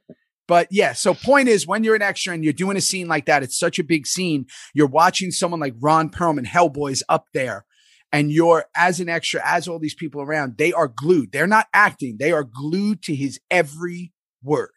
But 0.49 0.69
yeah, 0.71 0.93
so 0.93 1.13
point 1.13 1.49
is 1.49 1.67
when 1.67 1.83
you're 1.83 1.97
an 1.97 2.03
extra 2.03 2.33
and 2.33 2.45
you're 2.45 2.53
doing 2.53 2.77
a 2.77 2.81
scene 2.81 3.09
like 3.09 3.27
that, 3.27 3.43
it's 3.43 3.59
such 3.59 3.81
a 3.81 3.83
big 3.85 4.07
scene. 4.07 4.47
You're 4.75 4.87
watching 4.87 5.33
someone 5.33 5.59
like 5.59 5.75
Ron 5.81 6.09
Perlman, 6.09 6.47
Hellboy's 6.47 7.03
up 7.09 7.25
there, 7.35 7.65
and 8.13 8.31
you're 8.31 8.65
as 8.77 9.01
an 9.01 9.09
extra, 9.09 9.41
as 9.45 9.67
all 9.67 9.81
these 9.81 9.97
people 9.97 10.23
around, 10.23 10.57
they 10.57 10.73
are 10.73 10.87
glued. 10.87 11.33
They're 11.33 11.49
not 11.49 11.67
acting, 11.75 12.19
they 12.21 12.31
are 12.31 12.45
glued 12.45 13.03
to 13.05 13.15
his 13.17 13.41
every 13.51 14.13
word. 14.43 14.71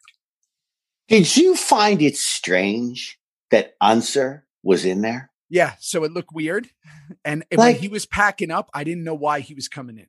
Did 1.08 1.36
you 1.36 1.56
find 1.56 2.00
it 2.02 2.16
strange 2.16 3.18
that 3.50 3.74
Unser 3.80 4.46
was 4.62 4.84
in 4.84 5.02
there? 5.02 5.30
Yeah, 5.48 5.74
so 5.80 6.04
it 6.04 6.12
looked 6.12 6.32
weird. 6.32 6.68
And 7.24 7.44
when 7.50 7.58
Like- 7.58 7.76
he 7.78 7.88
was 7.88 8.06
packing 8.06 8.50
up, 8.52 8.70
I 8.72 8.84
didn't 8.84 9.02
know 9.04 9.14
why 9.14 9.40
he 9.40 9.54
was 9.54 9.68
coming 9.68 9.98
in. 9.98 10.06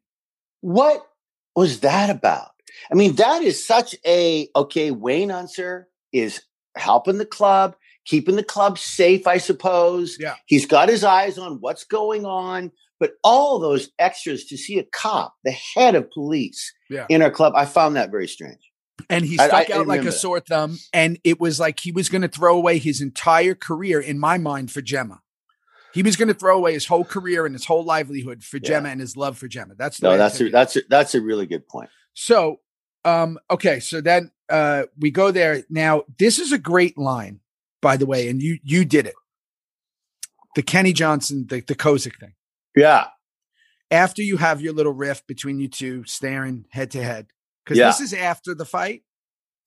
What 0.61 1.07
was 1.55 1.79
that 1.79 2.09
about? 2.11 2.51
I 2.91 2.95
mean, 2.95 3.15
that 3.15 3.41
is 3.41 3.65
such 3.65 3.95
a 4.05 4.47
okay. 4.55 4.91
Wayne 4.91 5.31
Unser 5.31 5.89
is 6.13 6.41
helping 6.77 7.17
the 7.17 7.25
club, 7.25 7.75
keeping 8.05 8.35
the 8.35 8.43
club 8.43 8.77
safe, 8.77 9.25
I 9.27 9.39
suppose. 9.39 10.17
Yeah. 10.19 10.35
He's 10.45 10.65
got 10.67 10.87
his 10.87 11.03
eyes 11.03 11.37
on 11.39 11.57
what's 11.59 11.83
going 11.83 12.25
on. 12.25 12.71
But 12.99 13.13
all 13.23 13.57
those 13.57 13.89
extras 13.97 14.45
to 14.45 14.57
see 14.57 14.77
a 14.77 14.83
cop, 14.83 15.33
the 15.43 15.51
head 15.51 15.95
of 15.95 16.11
police 16.11 16.71
Yeah. 16.87 17.07
in 17.09 17.23
our 17.23 17.31
club, 17.31 17.53
I 17.55 17.65
found 17.65 17.95
that 17.95 18.11
very 18.11 18.27
strange. 18.27 18.61
And 19.09 19.25
he 19.25 19.39
I- 19.39 19.43
I 19.43 19.47
stuck 19.47 19.59
out 19.61 19.69
remember 19.81 19.87
like 19.87 20.05
a 20.05 20.11
sore 20.11 20.39
thumb. 20.39 20.77
And 20.93 21.19
it 21.23 21.39
was 21.39 21.59
like 21.59 21.79
he 21.79 21.91
was 21.91 22.09
going 22.09 22.21
to 22.21 22.27
throw 22.27 22.55
away 22.55 22.77
his 22.77 23.01
entire 23.01 23.55
career, 23.55 23.99
in 23.99 24.19
my 24.19 24.37
mind, 24.37 24.71
for 24.71 24.81
Gemma. 24.81 25.21
He 25.93 26.03
was 26.03 26.15
going 26.15 26.29
to 26.29 26.33
throw 26.33 26.55
away 26.57 26.73
his 26.73 26.85
whole 26.85 27.03
career 27.03 27.45
and 27.45 27.53
his 27.53 27.65
whole 27.65 27.83
livelihood 27.83 28.43
for 28.43 28.57
Yeah. 28.57 28.67
Gemma 28.69 28.89
and 28.89 29.01
his 29.01 29.17
love 29.17 29.37
for 29.37 29.47
Gemma. 29.47 29.75
That's 29.75 30.01
No, 30.01 30.17
that's 30.17 30.39
a, 30.39 30.49
that's 30.49 30.75
a, 30.77 30.81
that's 30.89 31.15
a 31.15 31.21
really 31.21 31.45
good 31.45 31.67
point. 31.67 31.89
So, 32.13 32.59
um, 33.03 33.37
okay, 33.49 33.79
so 33.79 33.99
then 33.99 34.31
uh, 34.49 34.83
we 34.97 35.11
go 35.11 35.31
there. 35.31 35.63
Now, 35.69 36.03
this 36.17 36.39
is 36.39 36.51
a 36.51 36.57
great 36.57 36.97
line, 36.97 37.39
by 37.81 37.97
the 37.97 38.05
way, 38.05 38.29
and 38.29 38.41
you 38.41 38.59
you 38.63 38.85
did 38.85 39.05
it. 39.05 39.15
the 40.55 40.61
Kenny 40.61 40.93
Johnson, 40.93 41.45
the 41.49 41.61
the 41.61 41.75
Kozik 41.75 42.19
thing. 42.19 42.33
Yeah. 42.75 43.07
After 43.89 44.21
you 44.21 44.37
have 44.37 44.61
your 44.61 44.73
little 44.73 44.93
rift 44.93 45.27
between 45.27 45.59
you 45.59 45.67
two, 45.67 46.03
staring 46.05 46.65
head 46.69 46.91
to 46.91 47.03
head, 47.03 47.27
because 47.71 47.77
Yeah. 47.79 47.87
this 47.87 48.01
is 48.01 48.13
after 48.13 48.53
the 48.53 48.65
fight. 48.65 49.03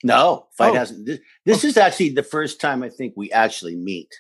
No, 0.03 0.49
fight 0.57 0.73
Oh. 0.73 0.75
hasn't. 0.75 1.07
This, 1.07 1.19
this 1.47 1.64
is 1.64 1.77
actually 1.77 2.11
the 2.11 2.23
first 2.23 2.61
time 2.61 2.83
I 2.83 2.90
think 2.90 3.14
we 3.17 3.33
actually 3.33 3.75
meet 3.77 4.11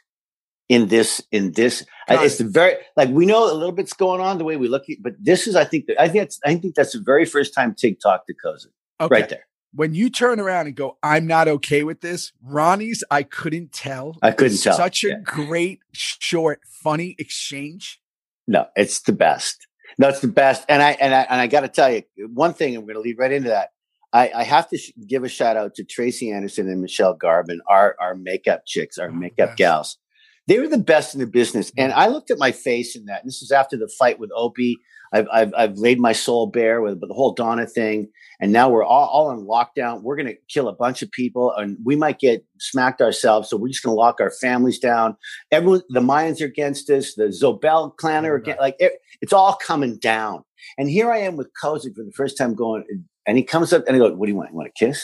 in 0.70 0.88
this. 0.88 1.20
In 1.30 1.52
this, 1.52 1.84
Got 2.08 2.24
it's 2.24 2.38
the 2.38 2.44
very 2.44 2.76
like 2.96 3.10
we 3.10 3.26
know 3.26 3.44
a 3.44 3.52
little 3.52 3.72
bit's 3.72 3.92
going 3.92 4.20
on 4.20 4.38
the 4.38 4.44
way 4.44 4.56
we 4.56 4.68
look 4.68 4.88
at, 4.88 4.96
but 5.02 5.12
this 5.20 5.46
is 5.46 5.56
I 5.56 5.64
think 5.64 5.86
that 5.86 6.00
I 6.00 6.08
think 6.08 6.22
that's 6.22 6.40
I 6.44 6.54
think 6.56 6.74
that's 6.74 6.92
the 6.92 7.02
very 7.04 7.24
first 7.26 7.52
time 7.54 7.74
Tig 7.74 7.98
talked 8.00 8.26
to 8.28 8.34
Kozik 8.34 8.68
Okay. 9.00 9.12
right 9.14 9.28
there. 9.28 9.46
When 9.74 9.92
you 9.92 10.08
turn 10.08 10.38
around 10.38 10.68
and 10.68 10.76
go, 10.76 10.96
I'm 11.02 11.26
not 11.26 11.48
okay 11.48 11.82
with 11.82 12.00
this. 12.00 12.32
Ronnie's, 12.40 13.02
I 13.10 13.24
couldn't 13.24 13.72
tell. 13.72 14.16
I 14.22 14.30
couldn't 14.30 14.58
tell. 14.58 14.76
Such 14.76 15.02
a 15.02 15.08
Yeah. 15.08 15.14
great, 15.24 15.80
short, 15.92 16.60
funny 16.64 17.16
exchange. 17.18 18.00
No, 18.46 18.68
it's 18.76 19.00
the 19.00 19.10
best. 19.12 19.66
No, 19.98 20.08
it's 20.08 20.20
the 20.20 20.28
best. 20.28 20.64
And 20.68 20.80
I 20.80 20.92
and 20.92 21.12
I 21.12 21.22
and 21.22 21.40
I 21.40 21.46
got 21.48 21.60
to 21.62 21.68
tell 21.68 21.92
you 21.92 22.02
one 22.32 22.54
thing. 22.54 22.74
I'm 22.76 22.82
going 22.84 22.94
to 22.94 23.00
lead 23.00 23.18
right 23.18 23.32
into 23.32 23.48
that. 23.50 23.70
I, 24.14 24.30
I 24.34 24.44
have 24.44 24.68
to 24.70 24.78
sh- 24.78 24.92
give 25.06 25.24
a 25.24 25.28
shout 25.28 25.56
out 25.56 25.74
to 25.74 25.84
Tracy 25.84 26.30
Anderson 26.30 26.70
and 26.70 26.80
Michelle 26.80 27.14
Garvin, 27.14 27.60
our 27.68 27.96
our 28.00 28.14
makeup 28.14 28.62
chicks, 28.64 28.96
our 28.96 29.10
Oh, 29.10 29.12
makeup 29.12 29.56
gals. 29.56 29.98
They 30.46 30.58
were 30.58 30.68
the 30.68 30.78
best 30.78 31.14
in 31.14 31.20
the 31.20 31.26
business. 31.26 31.72
And 31.76 31.92
I 31.92 32.08
looked 32.08 32.30
at 32.30 32.38
my 32.38 32.52
face 32.52 32.94
in 32.94 33.06
that. 33.06 33.22
And 33.22 33.28
this 33.28 33.42
is 33.42 33.50
after 33.50 33.76
the 33.76 33.90
fight 33.98 34.18
with 34.18 34.30
Opie. 34.36 34.76
I've 35.12 35.26
I've, 35.32 35.54
I've 35.56 35.78
laid 35.78 36.00
my 36.00 36.12
soul 36.12 36.46
bare 36.46 36.80
with, 36.80 36.98
with 37.00 37.08
the 37.08 37.14
whole 37.14 37.34
Donna 37.34 37.66
thing, 37.66 38.08
and 38.40 38.52
now 38.52 38.68
we're 38.68 38.84
all, 38.84 39.08
all 39.08 39.28
on 39.28 39.46
lockdown. 39.46 40.02
We're 40.02 40.16
going 40.16 40.26
to 40.26 40.36
kill 40.48 40.68
a 40.68 40.74
bunch 40.74 41.02
of 41.02 41.10
people, 41.12 41.52
and 41.52 41.76
we 41.84 41.94
might 41.94 42.18
get 42.18 42.44
smacked 42.58 43.00
ourselves. 43.00 43.48
So 43.48 43.56
we're 43.56 43.68
just 43.68 43.82
going 43.84 43.94
to 43.94 44.00
lock 44.00 44.20
our 44.20 44.32
families 44.40 44.78
down. 44.80 45.16
Everyone, 45.52 45.82
the 45.88 46.00
Mayans 46.00 46.40
are 46.40 46.46
against 46.46 46.90
us. 46.90 47.14
The 47.14 47.24
Zobelle 47.24 47.96
clan 47.96 48.26
are 48.26 48.34
oh, 48.34 48.40
against. 48.40 48.60
Like 48.60 48.76
it, 48.78 48.94
it's 49.20 49.32
all 49.32 49.54
coming 49.54 49.98
down. 49.98 50.44
And 50.78 50.90
here 50.90 51.12
I 51.12 51.18
am 51.18 51.36
with 51.36 51.50
Kozik 51.62 51.94
for 51.94 52.04
the 52.04 52.12
first 52.16 52.36
time 52.36 52.54
going, 52.54 52.84
and 53.26 53.36
he 53.36 53.44
comes 53.44 53.72
up 53.72 53.84
and 53.86 53.96
I 53.96 53.98
go, 53.98 54.12
"What 54.14 54.26
do 54.26 54.32
you 54.32 54.36
want? 54.36 54.50
You 54.50 54.56
want 54.56 54.68
a 54.68 54.84
kiss?" 54.84 55.02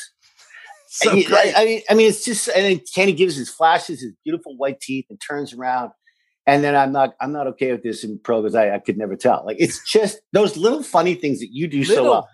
So 0.89 1.15
he- 1.15 1.27
I, 1.29 1.53
I 1.57 1.65
mean, 1.65 1.81
I 1.89 1.95
mean, 1.95 2.09
it's 2.09 2.25
just 2.25 2.49
and 2.49 2.65
then 2.65 2.81
Kenny 2.95 3.13
gives 3.13 3.37
his 3.37 3.49
flashes, 3.49 4.01
his 4.03 4.13
beautiful 4.25 4.57
white 4.57 4.81
teeth, 4.81 5.07
and 5.11 5.21
turns 5.21 5.53
around. 5.55 5.93
And 6.47 6.65
then 6.65 6.75
I'm 6.75 6.91
not, 6.91 7.15
I'm 7.21 7.31
not 7.33 7.47
okay 7.49 7.71
with 7.71 7.83
this 7.85 8.03
in 8.03 8.19
pro 8.25 8.43
because 8.43 8.57
I, 8.57 8.75
I 8.75 8.79
could 8.81 8.99
never 8.99 9.15
tell. 9.15 9.45
Like 9.47 9.59
it's 9.61 9.89
just 9.89 10.21
those 10.33 10.57
little 10.57 10.83
funny 10.83 11.15
things 11.15 11.39
that 11.41 11.51
you 11.53 11.69
do 11.69 11.85
so 11.85 12.03
well. 12.03 12.29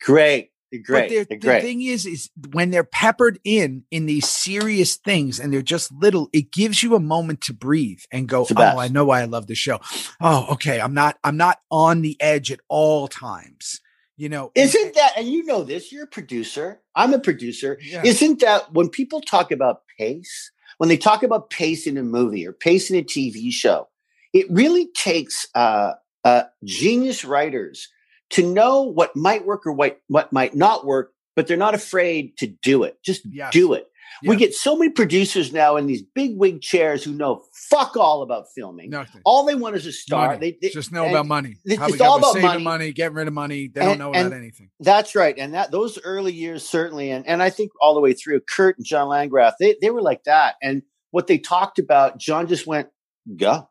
Great, 0.00 0.50
they're 0.72 0.80
But 0.80 0.86
great, 0.86 1.08
they're- 1.10 1.24
they're 1.24 1.38
the 1.38 1.46
great. 1.46 1.62
thing 1.62 1.82
is, 1.82 2.06
is 2.06 2.30
when 2.52 2.70
they're 2.70 2.84
peppered 2.84 3.38
in 3.44 3.84
in 3.90 4.06
these 4.06 4.26
serious 4.28 4.96
things 4.96 5.38
and 5.40 5.52
they're 5.52 5.60
just 5.60 5.92
little, 5.92 6.30
it 6.32 6.50
gives 6.52 6.82
you 6.82 6.94
a 6.94 7.00
moment 7.00 7.42
to 7.42 7.52
breathe 7.52 8.00
and 8.10 8.26
go, 8.28 8.46
"Oh. 8.56 8.78
I 8.78 8.88
know 8.88 9.04
why 9.04 9.20
I 9.20 9.24
love 9.24 9.48
the 9.48 9.54
show." 9.56 9.80
Oh, 10.20 10.46
okay, 10.52 10.80
I'm 10.80 10.94
not, 10.94 11.18
I'm 11.24 11.36
not 11.36 11.58
on 11.70 12.00
the 12.00 12.16
edge 12.20 12.50
at 12.52 12.60
all 12.68 13.06
times. 13.08 13.80
You 14.18 14.28
know, 14.28 14.50
Isn't 14.56 14.94
that? 14.96 15.12
And 15.16 15.28
you 15.28 15.44
know 15.44 15.62
this. 15.62 15.92
You're 15.92 16.04
a 16.04 16.08
producer. 16.08 16.80
I'm 16.96 17.14
a 17.14 17.20
producer. 17.20 17.78
Yeah. 17.80 18.02
Isn't 18.04 18.40
that 18.40 18.72
when 18.72 18.88
people 18.88 19.20
talk 19.20 19.52
about 19.52 19.82
pace? 19.96 20.50
When 20.78 20.88
they 20.88 20.96
talk 20.96 21.22
about 21.22 21.50
pace 21.50 21.86
in 21.86 21.96
a 21.96 22.02
movie 22.02 22.46
or 22.46 22.52
pace 22.52 22.90
in 22.90 22.96
a 22.96 23.02
TV 23.04 23.52
show, 23.52 23.88
it 24.32 24.46
really 24.50 24.88
takes 24.88 25.46
uh, 25.54 25.92
uh, 26.24 26.42
genius 26.64 27.24
writers 27.24 27.88
to 28.30 28.42
know 28.46 28.82
what 28.82 29.14
might 29.14 29.46
work 29.46 29.66
or 29.66 29.72
what 29.72 30.00
what 30.08 30.32
might 30.32 30.54
not 30.54 30.84
work, 30.84 31.12
but 31.36 31.46
they're 31.46 31.56
not 31.56 31.74
afraid 31.74 32.36
to 32.38 32.48
do 32.48 32.82
it. 32.82 32.98
Just 33.04 33.22
Yes. 33.24 33.52
do 33.52 33.72
it. 33.74 33.88
We 34.24 34.36
get 34.36 34.54
so 34.54 34.76
many 34.76 34.90
producers 34.90 35.52
now 35.52 35.76
in 35.76 35.86
these 35.86 36.02
big 36.02 36.36
wig 36.36 36.60
chairs 36.60 37.04
who 37.04 37.12
know 37.12 37.42
fuck 37.52 37.96
all 37.96 38.22
about 38.22 38.46
filming. 38.54 38.90
nothing. 38.90 39.20
All 39.24 39.44
they 39.44 39.54
want 39.54 39.76
is 39.76 39.86
a 39.86 39.92
star. 39.92 40.28
Money. 40.28 40.40
They, 40.40 40.58
they 40.68 40.72
just 40.72 40.90
know 40.92 41.08
about 41.08 41.26
money. 41.26 41.56
it's- 41.64 41.78
How 41.78 41.86
we 41.86 41.92
it's 41.92 42.00
all 42.00 42.18
about 42.18 42.32
saving 42.32 42.48
money. 42.48 42.64
money, 42.64 42.92
getting 42.92 43.16
rid 43.16 43.28
of 43.28 43.34
money. 43.34 43.68
They 43.68 43.80
don't 43.80 43.98
know 43.98 44.10
about 44.10 44.32
anything. 44.32 44.70
That's 44.80 45.14
right. 45.14 45.34
And 45.38 45.54
that 45.54 45.70
those 45.70 45.98
early 46.02 46.32
years 46.32 46.68
certainly 46.68 47.10
and, 47.10 47.26
and 47.26 47.42
I 47.42 47.50
think 47.50 47.70
all 47.80 47.94
the 47.94 48.00
way 48.00 48.12
through 48.12 48.40
Kurt 48.40 48.76
and 48.78 48.84
John 48.86 49.08
Landgraf, 49.08 49.54
they 49.60 49.76
they 49.80 49.90
were 49.90 50.02
like 50.02 50.24
that. 50.24 50.56
And 50.62 50.82
what 51.10 51.26
they 51.26 51.38
talked 51.38 51.78
about, 51.78 52.18
John 52.18 52.48
just 52.48 52.66
went, 52.66 52.88
go. 53.36 53.68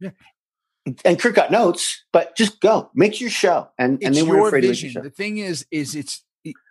Yeah. 0.00 0.10
And 1.04 1.18
Kurt 1.18 1.34
got 1.34 1.50
notes, 1.50 2.02
but 2.12 2.34
just 2.36 2.60
go. 2.60 2.90
Make 2.94 3.20
your 3.20 3.28
show. 3.30 3.68
And 3.78 4.02
and 4.02 4.14
they 4.14 4.22
weren't 4.22 4.46
afraid 4.46 4.62
vision. 4.62 4.90
to 4.92 5.02
make 5.02 5.02
The 5.02 5.08
your 5.08 5.10
show. 5.10 5.14
thing 5.16 5.38
is, 5.38 5.66
is 5.70 5.94
it's 5.94 6.24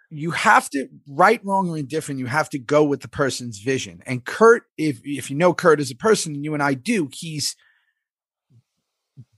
you 0.09 0.31
have 0.31 0.69
to 0.71 0.87
right, 1.07 1.41
wrong, 1.43 1.69
or 1.69 1.77
indifferent. 1.77 2.19
You 2.19 2.27
have 2.27 2.49
to 2.51 2.59
go 2.59 2.83
with 2.83 3.01
the 3.01 3.07
person's 3.07 3.59
vision. 3.59 4.01
And 4.05 4.23
Kurt, 4.23 4.63
if 4.77 5.01
if 5.03 5.29
you 5.29 5.35
know 5.35 5.53
Kurt 5.53 5.79
as 5.79 5.91
a 5.91 5.95
person, 5.95 6.35
and 6.35 6.43
you 6.43 6.53
and 6.53 6.63
I 6.63 6.73
do, 6.73 7.09
he's 7.11 7.55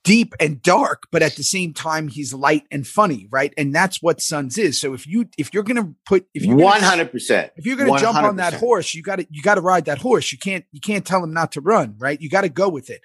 deep 0.04 0.34
and 0.40 0.62
dark, 0.62 1.04
but 1.12 1.22
at 1.22 1.36
the 1.36 1.44
same 1.44 1.74
time, 1.74 2.08
he's 2.08 2.34
light 2.34 2.64
and 2.72 2.88
funny, 2.88 3.28
right? 3.30 3.54
And 3.58 3.74
that's 3.74 4.02
what 4.02 4.22
Sons 4.22 4.58
is. 4.58 4.80
So 4.80 4.94
if 4.94 5.06
you 5.08 5.28
if 5.38 5.54
you're 5.54 5.64
gonna 5.64 5.94
put 6.06 6.26
if 6.34 6.44
you're 6.46 6.56
One 6.58 6.82
hundred 6.82 7.12
percent. 7.12 7.52
if 7.56 7.66
you're 7.66 7.76
going 7.78 7.94
to 7.94 8.00
jump 8.00 8.18
on 8.18 8.38
that 8.38 8.54
horse, 8.54 8.94
you 8.94 9.02
got 9.04 9.18
to 9.18 9.28
you 9.30 9.42
got 9.42 9.56
to 9.56 9.62
ride 9.62 9.86
that 9.86 9.98
horse. 10.00 10.32
You 10.32 10.38
can't 10.38 10.66
you 10.72 10.80
can't 10.82 11.06
tell 11.06 11.24
him 11.24 11.34
not 11.34 11.52
to 11.54 11.62
run, 11.62 11.96
right? 11.98 12.20
You 12.20 12.30
got 12.30 12.42
to 12.42 12.50
go 12.50 12.70
with 12.70 12.90
it. 12.90 13.02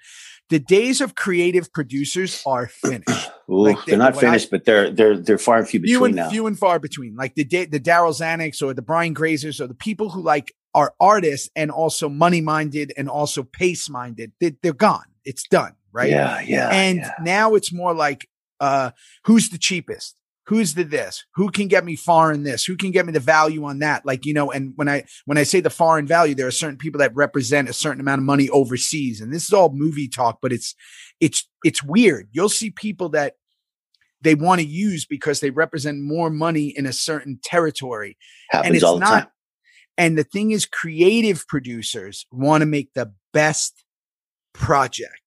The 0.49 0.59
days 0.59 1.01
of 1.01 1.15
creative 1.15 1.73
producers 1.73 2.41
are 2.45 2.67
finished. 2.67 3.31
Ooh, 3.49 3.63
Like, 3.63 3.83
they're 3.85 3.97
not 3.97 4.15
when 4.15 4.25
I- 4.25 4.27
finished, 4.29 4.51
but 4.51 4.65
they're 4.65 4.91
they're 4.91 5.17
they're 5.17 5.37
far 5.37 5.57
and 5.57 5.67
few 5.67 5.79
few 5.81 5.99
between 5.99 6.09
and 6.11 6.15
now. 6.17 6.29
few 6.29 6.45
and 6.47 6.57
far 6.57 6.79
between. 6.79 7.15
Like 7.15 7.35
the 7.35 7.43
Da- 7.43 7.65
the 7.65 7.79
Darryl 7.79 8.13
Zanucks 8.13 8.61
or 8.61 8.73
the 8.73 8.81
Brian 8.81 9.13
Grazers 9.15 9.59
or 9.59 9.67
the 9.67 9.73
people 9.75 10.09
who 10.09 10.21
like 10.21 10.53
are 10.73 10.93
artists 10.99 11.49
and 11.55 11.71
also 11.71 12.09
money 12.09 12.41
minded 12.41 12.91
and 12.97 13.09
also 13.09 13.43
pace 13.43 13.89
minded. 13.89 14.33
They, 14.41 14.55
they're 14.61 14.73
gone. 14.73 15.05
It's 15.23 15.47
done, 15.47 15.73
right? 15.95 16.09
Yeah, 16.09 16.41
yeah. 16.41 16.69
and 16.69 16.99
yeah. 16.99 17.11
now 17.21 17.55
it's 17.55 17.73
more 17.73 17.93
like 17.93 18.27
uh 18.59 18.91
who's 19.23 19.49
the 19.49 19.57
cheapest 19.57 20.15
who's 20.47 20.75
the 20.75 20.83
this 20.83 21.25
who 21.35 21.49
can 21.49 21.67
get 21.67 21.83
me 21.83 21.95
foreign 21.95 22.43
this 22.43 22.63
who 22.63 22.75
can 22.75 22.91
get 22.91 23.05
me 23.05 23.11
the 23.11 23.19
value 23.19 23.63
on 23.65 23.79
that 23.79 24.05
like 24.05 24.25
you 24.25 24.33
know 24.33 24.51
and 24.51 24.73
when 24.75 24.87
i 24.87 25.03
when 25.25 25.37
i 25.37 25.43
say 25.43 25.59
the 25.59 25.69
foreign 25.69 26.07
value 26.07 26.35
there 26.35 26.47
are 26.47 26.51
certain 26.51 26.77
people 26.77 26.99
that 26.99 27.15
represent 27.15 27.69
a 27.69 27.73
certain 27.73 27.99
amount 27.99 28.19
of 28.19 28.25
money 28.25 28.49
overseas 28.49 29.19
and 29.19 29.33
this 29.33 29.43
is 29.43 29.53
all 29.53 29.69
movie 29.73 30.07
talk 30.07 30.39
but 30.41 30.53
it's 30.53 30.75
it's 31.19 31.47
it's 31.63 31.83
weird 31.83 32.29
you'll 32.31 32.49
see 32.49 32.69
people 32.69 33.09
that 33.09 33.33
they 34.21 34.35
want 34.35 34.61
to 34.61 34.67
use 34.67 35.05
because 35.05 35.39
they 35.39 35.51
represent 35.51 36.01
more 36.01 36.29
money 36.29 36.73
in 36.75 36.85
a 36.85 36.93
certain 36.93 37.39
territory 37.43 38.17
happens 38.49 38.67
and 38.67 38.75
it's 38.75 38.83
all 38.83 38.95
the 38.95 38.99
not 39.01 39.23
time. 39.23 39.27
and 39.97 40.17
the 40.17 40.23
thing 40.23 40.51
is 40.51 40.65
creative 40.65 41.45
producers 41.47 42.25
want 42.31 42.61
to 42.61 42.65
make 42.65 42.93
the 42.93 43.11
best 43.33 43.83
project 44.53 45.19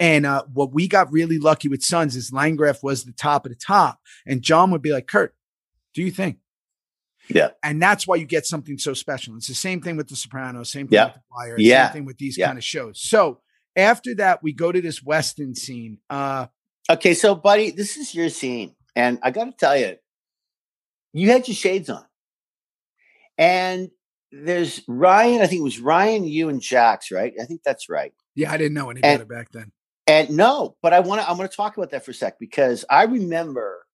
and 0.00 0.24
uh, 0.26 0.44
what 0.52 0.72
we 0.72 0.86
got 0.88 1.10
really 1.12 1.38
lucky 1.38 1.68
with 1.68 1.82
Sons 1.82 2.14
is 2.16 2.32
Landgraf 2.32 2.82
was 2.82 3.04
the 3.04 3.12
top 3.12 3.44
of 3.46 3.50
the 3.50 3.56
top, 3.56 4.00
and 4.26 4.42
John 4.42 4.70
would 4.70 4.82
be 4.82 4.92
like, 4.92 5.06
"Kurt, 5.06 5.34
do 5.94 6.02
you 6.02 6.10
think?" 6.10 6.38
Yeah. 7.30 7.50
and 7.62 7.82
that's 7.82 8.06
why 8.06 8.16
you 8.16 8.24
get 8.24 8.46
something 8.46 8.78
so 8.78 8.94
special. 8.94 9.36
It's 9.36 9.48
the 9.48 9.54
same 9.54 9.82
thing 9.82 9.98
with 9.98 10.08
The 10.08 10.16
Sopranos, 10.16 10.70
same 10.72 10.88
thing 10.88 10.94
Yeah. 10.94 11.04
with 11.06 11.14
The 11.16 11.20
Wire, 11.30 11.56
Yeah. 11.58 11.86
same 11.88 11.92
thing 11.92 12.04
with 12.06 12.16
these 12.16 12.38
Yeah. 12.38 12.46
kind 12.46 12.56
of 12.58 12.64
shows. 12.64 13.02
So 13.02 13.42
after 13.76 14.14
that, 14.14 14.42
we 14.42 14.54
go 14.54 14.72
to 14.72 14.80
this 14.80 15.02
Weston 15.02 15.54
scene. 15.54 15.98
Uh, 16.08 16.46
Okay, 16.90 17.12
so 17.12 17.34
buddy, 17.34 17.70
this 17.70 17.98
is 17.98 18.14
your 18.14 18.30
scene, 18.30 18.74
and 18.96 19.18
I 19.22 19.30
got 19.30 19.44
to 19.44 19.52
tell 19.52 19.76
you, 19.76 19.96
you 21.12 21.30
had 21.30 21.46
your 21.46 21.54
shades 21.54 21.90
on, 21.90 22.06
and 23.36 23.90
there's 24.32 24.80
Ryan. 24.88 25.42
I 25.42 25.46
think 25.46 25.60
it 25.60 25.64
was 25.64 25.80
Ryan, 25.80 26.24
you, 26.24 26.48
and 26.48 26.60
Jax, 26.62 27.10
right? 27.10 27.34
I 27.40 27.44
think 27.44 27.62
that's 27.62 27.88
right. 27.90 28.12
yeah, 28.34 28.50
I 28.52 28.56
didn't 28.56 28.72
know 28.74 28.88
any 28.90 29.02
And- 29.02 29.18
better 29.18 29.26
back 29.26 29.50
then. 29.52 29.72
And 30.08 30.30
no, 30.30 30.74
but 30.82 30.94
I 30.94 31.00
want 31.00 31.20
to. 31.20 31.28
I 31.28 31.32
want 31.32 31.50
to 31.50 31.56
talk 31.56 31.76
about 31.76 31.90
that 31.90 32.04
for 32.04 32.12
a 32.12 32.14
sec 32.14 32.38
because 32.40 32.84
I 32.88 33.04
remember 33.04 33.86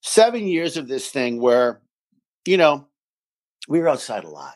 seven 0.00 0.46
years 0.46 0.78
of 0.78 0.88
this 0.88 1.10
thing 1.10 1.38
where, 1.38 1.82
you 2.46 2.56
know, 2.56 2.88
we 3.68 3.78
were 3.78 3.88
outside 3.88 4.24
a 4.24 4.30
lot. 4.30 4.54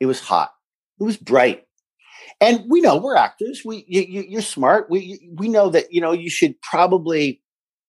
It 0.00 0.06
was 0.06 0.20
hot. 0.20 0.52
It 1.00 1.04
was 1.04 1.16
bright, 1.16 1.64
and 2.42 2.64
we 2.68 2.82
know 2.82 2.98
we're 2.98 3.16
actors. 3.16 3.62
We 3.64 3.86
you, 3.88 4.02
you, 4.02 4.24
you're 4.28 4.42
smart. 4.42 4.90
We 4.90 5.30
we 5.34 5.48
know 5.48 5.70
that 5.70 5.92
you 5.92 6.02
know 6.02 6.12
you 6.12 6.28
should 6.28 6.60
probably, 6.60 7.42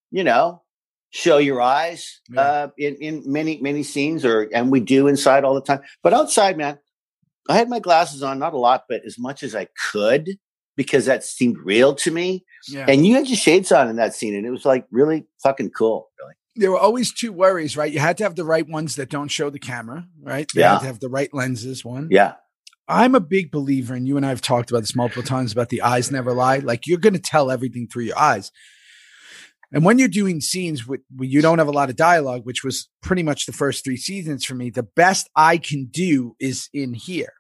you 0.10 0.24
know, 0.24 0.64
show 1.10 1.40
your 1.40 1.62
eyes 1.62 2.22
Yeah. 2.30 2.42
uh, 2.42 2.68
in 2.78 2.96
in 2.96 3.24
many 3.26 3.60
many 3.60 3.84
scenes, 3.84 4.24
or 4.24 4.48
and 4.54 4.72
we 4.72 4.80
do 4.80 5.08
inside 5.08 5.44
all 5.44 5.56
the 5.56 5.62
time. 5.62 5.82
But 6.04 6.14
outside, 6.14 6.58
man, 6.58 6.80
I 7.50 7.58
had 7.58 7.68
my 7.68 7.80
glasses 7.80 8.24
on, 8.24 8.40
not 8.40 8.54
a 8.54 8.58
lot, 8.58 8.86
but 8.88 9.02
as 9.06 9.20
much 9.20 9.44
as 9.44 9.56
I 9.56 9.68
could 9.92 10.40
because 10.80 11.08
that 11.08 11.26
seemed 11.26 11.58
real 11.62 11.94
to 11.94 12.10
me. 12.10 12.46
Yeah, 12.70 12.86
And 12.88 13.06
you 13.06 13.16
had 13.16 13.28
your 13.28 13.36
shades 13.36 13.70
on 13.70 13.90
in 13.90 13.98
that 13.98 14.16
scene, 14.16 14.34
and 14.34 14.46
it 14.46 14.50
was 14.50 14.64
like 14.64 14.86
really 14.92 15.28
fucking 15.44 15.72
cool. 15.72 16.10
Really, 16.18 16.36
there 16.56 16.72
were 16.72 16.78
always 16.80 17.14
two 17.14 17.34
worries, 17.34 17.76
right? 17.76 17.92
You 17.92 18.00
had 18.00 18.18
to 18.20 18.24
have 18.24 18.36
the 18.36 18.46
right 18.46 18.66
ones 18.66 18.96
that 18.96 19.10
don't 19.10 19.28
show 19.28 19.50
the 19.50 19.60
camera, 19.60 20.08
right? 20.22 20.50
You 20.56 20.62
Yeah. 20.62 20.72
had 20.76 20.80
to 20.80 20.86
have 20.86 21.00
the 21.02 21.10
right 21.10 21.34
lenses. 21.34 21.84
One, 21.84 22.08
yeah, 22.10 22.36
I'm 22.88 23.14
a 23.14 23.20
big 23.20 23.52
believer, 23.52 23.94
and 23.94 24.08
you 24.08 24.16
and 24.16 24.26
I 24.26 24.30
have 24.30 24.40
talked 24.40 24.72
about 24.72 24.80
this 24.84 24.96
multiple 24.96 25.22
times 25.24 25.52
about 25.52 25.68
the 25.68 25.82
eyes 25.82 26.12
never 26.12 26.32
lie. 26.32 26.60
Like 26.60 26.88
you're 26.88 26.98
going 26.98 27.14
to 27.14 27.20
tell 27.20 27.52
everything 27.52 27.90
through 27.90 28.06
your 28.06 28.18
eyes. 28.18 28.50
And 29.74 29.84
when 29.84 30.00
you're 30.00 30.08
doing 30.08 30.40
scenes 30.40 30.88
with 30.88 31.02
where 31.16 31.28
you 31.30 31.42
don't 31.42 31.60
have 31.60 31.68
a 31.68 31.72
lot 31.72 31.90
of 31.90 31.98
dialogue, 31.98 32.46
which 32.46 32.64
was 32.64 32.88
pretty 33.04 33.22
much 33.22 33.46
the 33.46 33.52
first 33.52 33.84
three 33.84 33.98
seasons 33.98 34.46
for 34.46 34.56
me, 34.56 34.70
the 34.70 34.88
best 34.96 35.30
I 35.36 35.58
can 35.58 35.90
do 35.92 36.36
is 36.40 36.70
in 36.74 36.94
here. 36.94 37.34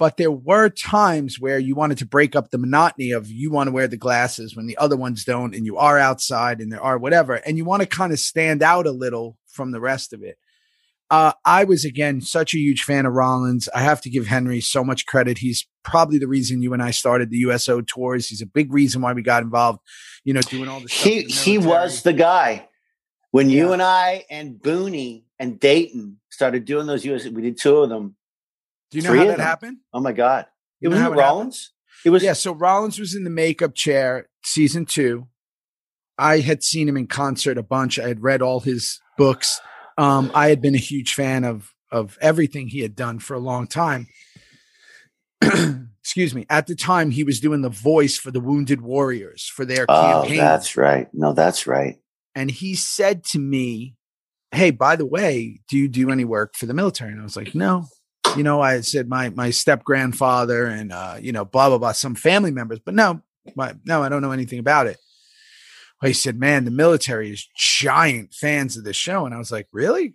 But 0.00 0.16
there 0.16 0.32
were 0.32 0.70
times 0.70 1.38
where 1.38 1.58
you 1.58 1.74
wanted 1.74 1.98
to 1.98 2.06
break 2.06 2.34
up 2.34 2.50
the 2.50 2.56
monotony 2.56 3.10
of 3.10 3.30
you 3.30 3.50
want 3.50 3.68
to 3.68 3.70
wear 3.70 3.86
the 3.86 3.98
glasses 3.98 4.56
when 4.56 4.66
the 4.66 4.78
other 4.78 4.96
ones 4.96 5.26
don't, 5.26 5.54
and 5.54 5.66
you 5.66 5.76
are 5.76 5.98
outside 5.98 6.58
and 6.58 6.72
there 6.72 6.82
are 6.82 6.96
whatever, 6.96 7.34
and 7.34 7.58
you 7.58 7.66
want 7.66 7.82
to 7.82 7.86
kind 7.86 8.10
of 8.10 8.18
stand 8.18 8.62
out 8.62 8.86
a 8.86 8.92
little 8.92 9.36
from 9.46 9.72
the 9.72 9.80
rest 9.80 10.14
of 10.14 10.22
it. 10.22 10.38
Uh, 11.10 11.32
I 11.44 11.64
was 11.64 11.84
again 11.84 12.22
such 12.22 12.54
a 12.54 12.58
huge 12.58 12.82
fan 12.82 13.04
of 13.04 13.12
Rollins. 13.12 13.68
I 13.74 13.82
have 13.82 14.00
to 14.00 14.08
give 14.08 14.26
Henry 14.26 14.62
so 14.62 14.82
much 14.82 15.04
credit. 15.04 15.36
He's 15.36 15.68
probably 15.82 16.16
the 16.16 16.28
reason 16.28 16.62
you 16.62 16.72
and 16.72 16.82
I 16.82 16.92
started 16.92 17.28
the 17.28 17.36
USO 17.38 17.82
tours. 17.82 18.26
He's 18.26 18.40
a 18.40 18.46
big 18.46 18.72
reason 18.72 19.02
why 19.02 19.12
we 19.12 19.20
got 19.20 19.42
involved. 19.42 19.80
You 20.24 20.32
know, 20.32 20.40
doing 20.40 20.70
all 20.70 20.80
the 20.80 20.88
he 20.88 21.24
he 21.24 21.58
was 21.58 22.04
the 22.04 22.14
guy 22.14 22.68
when 23.32 23.50
yeah. 23.50 23.56
you 23.58 23.72
and 23.74 23.82
I 23.82 24.24
and 24.30 24.54
Booney 24.54 25.24
and 25.38 25.60
Dayton 25.60 26.20
started 26.30 26.64
doing 26.64 26.86
those 26.86 27.04
US. 27.04 27.26
We 27.26 27.42
did 27.42 27.60
two 27.60 27.76
of 27.78 27.90
them. 27.90 28.16
Do 28.90 28.98
you 28.98 29.04
know 29.04 29.14
how 29.14 29.24
that 29.24 29.36
them. 29.36 29.40
happened? 29.40 29.76
Oh 29.92 30.00
my 30.00 30.12
god! 30.12 30.46
It 30.80 30.88
was 30.88 30.98
Rollins. 31.00 31.72
It 32.04 32.10
was 32.10 32.22
yeah. 32.22 32.32
So 32.32 32.52
Rollins 32.52 32.98
was 32.98 33.14
in 33.14 33.24
the 33.24 33.30
makeup 33.30 33.74
chair, 33.74 34.28
season 34.44 34.86
two. 34.86 35.28
I 36.18 36.40
had 36.40 36.62
seen 36.62 36.88
him 36.88 36.96
in 36.96 37.06
concert 37.06 37.56
a 37.56 37.62
bunch. 37.62 37.98
I 37.98 38.08
had 38.08 38.22
read 38.22 38.42
all 38.42 38.60
his 38.60 39.00
books. 39.16 39.60
Um, 39.96 40.30
I 40.34 40.48
had 40.48 40.60
been 40.60 40.74
a 40.74 40.78
huge 40.78 41.14
fan 41.14 41.44
of 41.44 41.72
of 41.92 42.18
everything 42.20 42.68
he 42.68 42.80
had 42.80 42.94
done 42.94 43.18
for 43.18 43.34
a 43.34 43.40
long 43.40 43.66
time. 43.66 44.06
Excuse 45.42 46.34
me. 46.34 46.46
At 46.48 46.66
the 46.66 46.74
time, 46.74 47.10
he 47.10 47.24
was 47.24 47.40
doing 47.40 47.62
the 47.62 47.70
voice 47.70 48.16
for 48.16 48.30
the 48.30 48.40
Wounded 48.40 48.80
Warriors 48.80 49.46
for 49.46 49.64
their 49.64 49.86
oh, 49.88 50.22
campaign. 50.22 50.38
That's 50.38 50.76
right. 50.76 51.08
No, 51.12 51.32
that's 51.32 51.66
right. 51.66 51.98
And 52.34 52.50
he 52.50 52.74
said 52.74 53.24
to 53.26 53.38
me, 53.38 53.96
"Hey, 54.52 54.70
by 54.70 54.96
the 54.96 55.06
way, 55.06 55.60
do 55.68 55.76
you 55.76 55.88
do 55.88 56.10
any 56.10 56.24
work 56.24 56.54
for 56.56 56.66
the 56.66 56.74
military?" 56.74 57.12
And 57.12 57.20
I 57.20 57.24
was 57.24 57.36
like, 57.36 57.54
"No." 57.54 57.86
You 58.36 58.42
know, 58.42 58.60
I 58.60 58.80
said 58.80 59.08
my 59.08 59.30
my 59.30 59.50
step 59.50 59.84
grandfather 59.84 60.66
and 60.66 60.92
uh, 60.92 61.16
you 61.20 61.32
know, 61.32 61.44
blah 61.44 61.68
blah 61.68 61.78
blah, 61.78 61.92
some 61.92 62.14
family 62.14 62.50
members, 62.50 62.78
but 62.78 62.94
no, 62.94 63.22
my, 63.56 63.74
no, 63.84 64.02
I 64.02 64.08
don't 64.08 64.22
know 64.22 64.32
anything 64.32 64.58
about 64.58 64.86
it 64.86 64.98
he 66.08 66.12
said, 66.12 66.38
man, 66.38 66.64
the 66.64 66.70
military 66.70 67.30
is 67.30 67.48
giant 67.56 68.32
fans 68.32 68.76
of 68.76 68.84
this 68.84 68.96
show. 68.96 69.26
And 69.26 69.34
I 69.34 69.38
was 69.38 69.52
like, 69.52 69.68
really? 69.72 70.14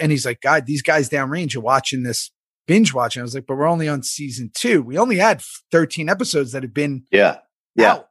And 0.00 0.12
he's 0.12 0.26
like, 0.26 0.40
God, 0.40 0.66
these 0.66 0.82
guys 0.82 1.08
downrange 1.08 1.56
are 1.56 1.60
watching 1.60 2.02
this 2.02 2.30
binge 2.66 2.92
watching. 2.92 3.20
I 3.20 3.24
was 3.24 3.34
like, 3.34 3.46
but 3.46 3.56
we're 3.56 3.68
only 3.68 3.88
on 3.88 4.02
season 4.02 4.50
two. 4.54 4.82
We 4.82 4.98
only 4.98 5.16
had 5.16 5.42
13 5.72 6.08
episodes 6.08 6.52
that 6.52 6.62
have 6.62 6.74
been 6.74 7.04
yeah, 7.10 7.38
yeah, 7.74 7.92
out. 7.92 8.08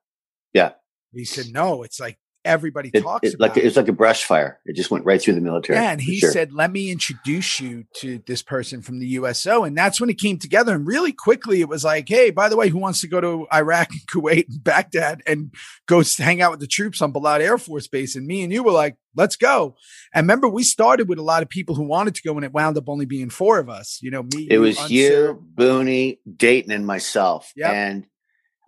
yeah. 0.53 0.71
He 1.11 1.25
said, 1.25 1.47
no, 1.51 1.83
it's 1.83 1.99
like 1.99 2.17
everybody 2.45 2.91
it, 2.93 3.01
talks 3.01 3.29
it, 3.29 3.39
like 3.39 3.57
it. 3.57 3.65
it's 3.65 3.75
like 3.75 3.87
a 3.87 3.93
brush 3.93 4.23
fire. 4.25 4.59
It 4.65 4.75
just 4.75 4.91
went 4.91 5.05
right 5.05 5.21
through 5.21 5.35
the 5.35 5.41
military. 5.41 5.79
Yeah, 5.79 5.91
and 5.91 6.01
he 6.01 6.19
sure. 6.19 6.31
said, 6.31 6.53
"Let 6.53 6.71
me 6.71 6.91
introduce 6.91 7.59
you 7.59 7.85
to 7.97 8.21
this 8.25 8.41
person 8.41 8.81
from 8.81 8.99
the 8.99 9.07
USO," 9.07 9.63
and 9.63 9.77
that's 9.77 9.99
when 9.99 10.09
it 10.09 10.19
came 10.19 10.37
together. 10.37 10.73
And 10.73 10.85
really 10.85 11.11
quickly, 11.11 11.61
it 11.61 11.69
was 11.69 11.83
like, 11.83 12.07
"Hey, 12.07 12.29
by 12.31 12.49
the 12.49 12.57
way, 12.57 12.69
who 12.69 12.77
wants 12.77 13.01
to 13.01 13.07
go 13.07 13.21
to 13.21 13.47
Iraq 13.53 13.89
and 13.91 14.01
Kuwait 14.11 14.47
and 14.49 14.63
Baghdad 14.63 15.21
and 15.25 15.53
go 15.87 16.03
hang 16.17 16.41
out 16.41 16.51
with 16.51 16.59
the 16.59 16.67
troops 16.67 17.01
on 17.01 17.13
Balad 17.13 17.41
Air 17.41 17.57
Force 17.57 17.87
Base?" 17.87 18.15
And 18.15 18.27
me 18.27 18.43
and 18.43 18.51
you 18.51 18.63
were 18.63 18.71
like, 18.71 18.95
"Let's 19.15 19.35
go!" 19.35 19.75
And 20.13 20.25
remember, 20.25 20.47
we 20.47 20.63
started 20.63 21.07
with 21.09 21.19
a 21.19 21.23
lot 21.23 21.43
of 21.43 21.49
people 21.49 21.75
who 21.75 21.83
wanted 21.83 22.15
to 22.15 22.21
go, 22.23 22.35
and 22.35 22.45
it 22.45 22.53
wound 22.53 22.77
up 22.77 22.89
only 22.89 23.05
being 23.05 23.29
four 23.29 23.59
of 23.59 23.69
us. 23.69 23.99
You 24.01 24.11
know, 24.11 24.23
me. 24.23 24.47
It 24.49 24.59
was 24.59 24.77
Unser. 24.77 24.93
you, 24.93 25.43
Booney, 25.55 26.19
Dayton, 26.35 26.71
and 26.71 26.85
myself. 26.85 27.51
Yep. 27.55 27.71
and 27.71 28.05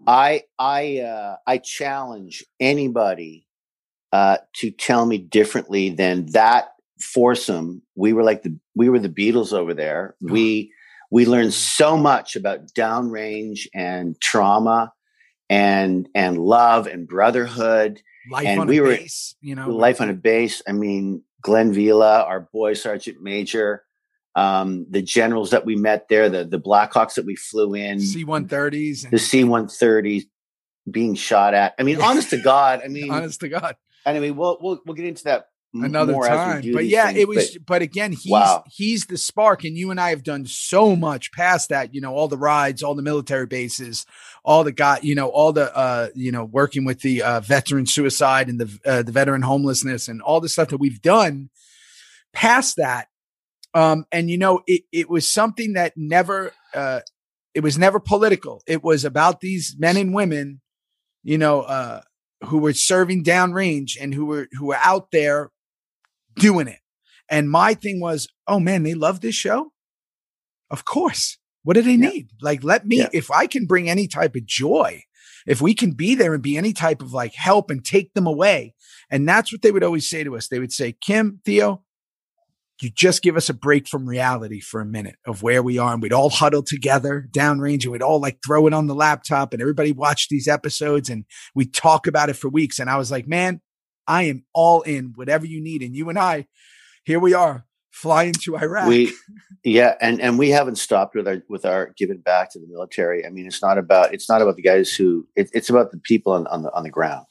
I, 0.07 0.43
I, 0.59 0.99
uh, 0.99 1.37
I 1.47 1.57
challenge 1.57 2.43
anybody 2.59 3.44
uh, 4.11 4.37
to 4.53 4.71
tell 4.71 5.05
me 5.05 5.17
differently 5.17 5.89
than 5.89 6.27
that 6.27 6.69
foursome. 6.99 7.81
We 7.95 8.13
were 8.13 8.23
like 8.23 8.43
the 8.43 8.57
we 8.75 8.89
were 8.89 8.99
the 8.99 9.09
Beatles 9.09 9.53
over 9.53 9.73
there. 9.73 10.15
Uh-huh. 10.23 10.33
We 10.33 10.71
we 11.11 11.25
learned 11.25 11.53
so 11.53 11.97
much 11.97 12.35
about 12.35 12.67
downrange 12.73 13.67
and 13.73 14.19
trauma 14.19 14.93
and 15.49 16.09
and 16.15 16.37
love 16.37 16.87
and 16.87 17.07
brotherhood. 17.07 18.01
Life 18.29 18.47
and 18.47 18.67
we 18.67 18.79
were, 18.79 18.87
base, 18.87 19.35
you 19.41 19.53
know, 19.53 19.69
life 19.69 20.01
on 20.01 20.09
a 20.09 20.13
base. 20.13 20.61
I 20.67 20.71
mean, 20.71 21.23
Glenn 21.41 21.73
Vila, 21.73 22.23
our 22.23 22.49
boy 22.51 22.73
sergeant 22.73 23.21
major, 23.21 23.83
um, 24.35 24.87
the 24.89 25.03
generals 25.03 25.51
that 25.51 25.65
we 25.65 25.75
met 25.75 26.07
there, 26.09 26.27
the 26.29 26.43
the 26.43 26.59
Blackhawks 26.59 27.13
that 27.15 27.25
we 27.25 27.35
flew 27.35 27.75
in, 27.75 27.99
C 27.99 28.23
one 28.23 28.47
thirties, 28.47 29.07
the 29.09 29.19
C 29.19 29.43
one 29.43 29.67
thirties 29.67 30.25
being 30.89 31.15
shot 31.15 31.53
at. 31.53 31.75
I 31.79 31.83
mean, 31.83 32.01
honest 32.01 32.31
to 32.31 32.41
God, 32.41 32.81
I 32.83 32.87
mean, 32.89 33.11
honest 33.11 33.39
to 33.41 33.49
God, 33.49 33.75
Anyway, 34.05 34.29
we'll 34.31 34.57
we'll 34.61 34.81
we'll 34.85 34.95
get 34.95 35.05
into 35.05 35.23
that 35.25 35.47
another 35.83 36.13
time. 36.13 36.63
But 36.73 36.85
yeah, 36.85 37.07
things, 37.07 37.19
it 37.19 37.27
was. 37.27 37.51
But, 37.51 37.65
but, 37.65 37.81
again, 37.81 38.11
he's 38.11 38.31
wow. 38.31 38.63
he's 38.67 39.05
the 39.05 39.17
spark, 39.17 39.63
and 39.63 39.77
you 39.77 39.91
and 39.91 39.99
I 39.99 40.09
have 40.09 40.23
done 40.23 40.45
so 40.45 40.95
much 40.95 41.31
past 41.31 41.69
that. 41.69 41.93
You 41.93 42.01
know, 42.01 42.13
all 42.13 42.27
the 42.27 42.37
rides, 42.37 42.83
all 42.83 42.95
the 42.95 43.01
military 43.01 43.45
bases, 43.45 44.05
all 44.43 44.63
the 44.63 44.71
got, 44.71 45.03
you 45.03 45.15
know, 45.15 45.27
all 45.27 45.51
the 45.51 45.75
uh, 45.75 46.09
you 46.15 46.31
know, 46.31 46.45
working 46.45 46.85
with 46.85 47.01
the 47.01 47.21
uh, 47.21 47.39
veteran 47.41 47.85
suicide 47.85 48.47
and 48.47 48.59
the 48.59 48.79
uh, 48.85 49.03
the 49.03 49.11
veteran 49.11 49.41
homelessness, 49.41 50.07
and 50.07 50.21
all 50.21 50.39
the 50.39 50.49
stuff 50.49 50.69
that 50.69 50.77
we've 50.77 51.01
done. 51.01 51.49
Past 52.33 52.75
that, 52.77 53.07
um, 53.73 54.05
and 54.11 54.29
you 54.29 54.37
know, 54.37 54.61
it 54.67 54.83
it 54.91 55.09
was 55.09 55.27
something 55.27 55.73
that 55.73 55.93
never. 55.95 56.53
Uh, 56.73 57.01
it 57.53 57.63
was 57.63 57.77
never 57.77 58.01
political. 58.01 58.61
It 58.67 58.83
was 58.83 59.05
about 59.05 59.39
these 59.39 59.77
men 59.79 59.95
and 59.95 60.13
women, 60.13 60.59
you 61.23 61.37
know, 61.37 61.61
uh, 61.61 62.01
who 62.45 62.57
were 62.57 62.73
serving 62.73 63.23
downrange 63.23 63.97
and 63.99 64.13
who 64.13 64.25
were 64.25 64.47
who 64.53 64.67
were 64.67 64.79
out 64.83 65.11
there 65.11 65.51
doing 66.35 66.67
it. 66.67 66.79
And 67.29 67.49
my 67.49 67.73
thing 67.73 67.99
was, 67.99 68.27
oh 68.47 68.59
man, 68.59 68.83
they 68.83 68.93
love 68.93 69.21
this 69.21 69.35
show. 69.35 69.71
Of 70.69 70.85
course. 70.85 71.37
What 71.63 71.73
do 71.73 71.81
they 71.81 71.93
yeah. 71.93 72.09
need? 72.09 72.29
Like, 72.41 72.63
let 72.63 72.85
me, 72.85 72.97
yeah. 72.97 73.09
if 73.11 73.31
I 73.31 73.47
can 73.47 73.65
bring 73.65 73.89
any 73.89 74.07
type 74.07 74.35
of 74.35 74.45
joy, 74.45 75.01
if 75.47 75.61
we 75.61 75.73
can 75.73 75.91
be 75.91 76.13
there 76.13 76.33
and 76.33 76.43
be 76.43 76.57
any 76.57 76.73
type 76.73 77.01
of 77.01 77.13
like 77.13 77.33
help 77.33 77.71
and 77.71 77.83
take 77.83 78.13
them 78.13 78.27
away. 78.27 78.75
And 79.09 79.27
that's 79.27 79.51
what 79.51 79.61
they 79.61 79.71
would 79.71 79.83
always 79.83 80.09
say 80.09 80.23
to 80.23 80.35
us. 80.35 80.47
They 80.47 80.59
would 80.59 80.73
say, 80.73 80.91
Kim, 80.93 81.39
Theo, 81.45 81.83
you 82.81 82.89
just 82.89 83.21
give 83.21 83.37
us 83.37 83.49
a 83.49 83.53
break 83.53 83.87
from 83.87 84.07
reality 84.07 84.59
for 84.59 84.81
a 84.81 84.85
minute 84.85 85.15
of 85.25 85.41
where 85.41 85.63
we 85.63 85.77
are. 85.77 85.93
And 85.93 86.01
we'd 86.01 86.13
all 86.13 86.29
huddle 86.29 86.63
together 86.63 87.27
downrange 87.31 87.83
and 87.83 87.91
we'd 87.91 88.01
all 88.01 88.19
like 88.19 88.39
throw 88.45 88.67
it 88.67 88.73
on 88.73 88.87
the 88.87 88.95
laptop 88.95 89.53
and 89.53 89.61
everybody 89.61 89.91
watch 89.91 90.27
these 90.29 90.47
episodes 90.47 91.09
and 91.09 91.25
we 91.53 91.65
talk 91.65 92.05
about 92.05 92.29
it 92.29 92.35
for 92.35 92.49
weeks. 92.49 92.79
And 92.79 92.89
I 92.89 92.97
was 92.97 93.11
like, 93.11 93.27
man, 93.27 93.61
I 94.07 94.23
am 94.23 94.43
all 94.53 94.81
in 94.81 95.13
whatever 95.15 95.45
you 95.45 95.61
need. 95.61 95.81
And 95.83 95.95
you 95.95 96.09
and 96.09 96.19
I, 96.19 96.47
here 97.05 97.19
we 97.19 97.33
are 97.33 97.65
flying 97.91 98.33
to 98.33 98.57
Iraq. 98.57 98.89
We, 98.89 99.13
yeah. 99.63 99.95
And, 100.01 100.19
and 100.19 100.37
we 100.37 100.49
haven't 100.49 100.75
stopped 100.75 101.15
with 101.15 101.29
our, 101.29 101.41
with 101.47 101.65
our 101.65 101.93
giving 101.97 102.17
back 102.17 102.51
to 102.51 102.59
the 102.59 102.67
military. 102.67 103.25
I 103.25 103.29
mean, 103.29 103.47
it's 103.47 103.61
not 103.61 103.77
about, 103.77 104.13
it's 104.13 104.27
not 104.27 104.41
about 104.41 104.57
the 104.57 104.61
guys 104.61 104.93
who, 104.93 105.25
it, 105.37 105.49
it's 105.53 105.69
about 105.69 105.91
the 105.91 105.97
people 105.99 106.33
on, 106.33 106.45
on 106.47 106.63
the, 106.63 106.73
on 106.73 106.83
the 106.83 106.89
ground 106.89 107.25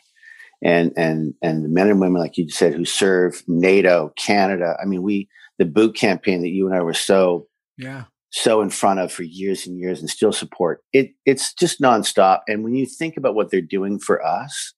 and 0.64 0.92
and 0.96 1.34
and 1.42 1.64
the 1.64 1.68
men 1.68 1.90
and 1.90 2.00
women 2.00 2.20
like 2.20 2.36
you 2.36 2.48
said 2.48 2.74
who 2.74 2.84
serve 2.84 3.44
NATO, 3.46 4.12
Canada. 4.16 4.76
I 4.82 4.86
mean, 4.86 5.02
we 5.02 5.28
the 5.58 5.64
boot 5.64 5.94
campaign 5.94 6.42
that 6.42 6.48
you 6.48 6.66
and 6.66 6.74
I 6.74 6.82
were 6.82 6.94
so 6.94 7.46
yeah 7.76 8.04
so 8.30 8.60
in 8.60 8.68
front 8.68 8.98
of 8.98 9.12
for 9.12 9.22
years 9.22 9.64
and 9.64 9.78
years 9.78 10.00
and 10.00 10.10
still 10.10 10.32
support. 10.32 10.82
It 10.92 11.12
it's 11.24 11.54
just 11.54 11.80
nonstop. 11.80 12.40
And 12.48 12.64
when 12.64 12.74
you 12.74 12.84
think 12.84 13.16
about 13.16 13.36
what 13.36 13.50
they're 13.50 13.60
doing 13.60 14.00
for 14.00 14.26
us, 14.26 14.74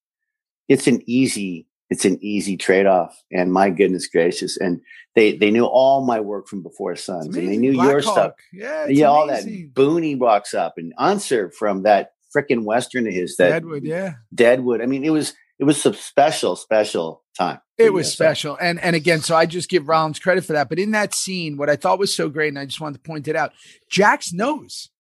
it's 0.69 0.87
an 0.87 1.01
easy 1.07 1.67
it's 1.89 2.05
an 2.05 2.19
easy 2.21 2.57
trade 2.57 2.87
off. 2.87 3.17
And 3.33 3.53
my 3.53 3.71
goodness 3.71 4.09
gracious, 4.09 4.59
and 4.59 4.81
they 5.15 5.37
they 5.37 5.51
knew 5.51 5.65
all 5.65 6.05
my 6.05 6.21
work 6.21 6.49
from 6.49 6.63
before 6.63 6.97
Sons, 6.97 7.35
and 7.35 7.49
they 7.49 7.57
knew 7.57 7.73
Black 7.73 7.89
your 7.89 8.01
Hawk. 8.01 8.13
stuff. 8.13 8.33
Yeah, 8.53 8.87
yeah, 8.89 9.07
all 9.07 9.27
that. 9.29 9.45
Booney 9.45 10.19
walks 10.19 10.53
up 10.53 10.75
and 10.77 10.93
Unser 10.99 11.51
from 11.51 11.85
that 11.85 12.13
freaking 12.37 12.65
western 12.65 13.07
of 13.07 13.15
his 13.15 13.37
that 13.37 13.51
Deadwood, 13.51 13.85
yeah, 13.85 14.15
Deadwood. 14.35 14.83
I 14.83 14.87
mean, 14.87 15.05
it 15.05 15.11
was 15.11 15.33
it 15.59 15.65
was 15.65 15.81
some 15.81 15.95
special, 15.95 16.57
special 16.57 17.25
time. 17.37 17.61
It 17.79 17.93
was 17.93 18.13
special. 18.13 18.57
And 18.61 18.81
and 18.81 18.97
again, 18.97 19.21
so 19.21 19.37
I 19.37 19.47
just 19.47 19.69
give 19.69 19.89
Rollins 19.89 20.19
credit 20.19 20.45
for 20.45 20.53
that. 20.55 20.69
But 20.69 20.79
in 20.79 20.91
that 20.93 21.15
scene, 21.15 21.57
what 21.57 21.71
I 21.71 21.77
thought 21.77 21.99
was 21.99 22.15
so 22.15 22.29
great, 22.29 22.49
and 22.49 22.59
I 22.59 22.67
just 22.67 22.81
wanted 22.81 23.03
to 23.03 23.09
point 23.09 23.29
it 23.29 23.37
out, 23.37 23.53
Jax 23.91 24.33
knows 24.33 24.91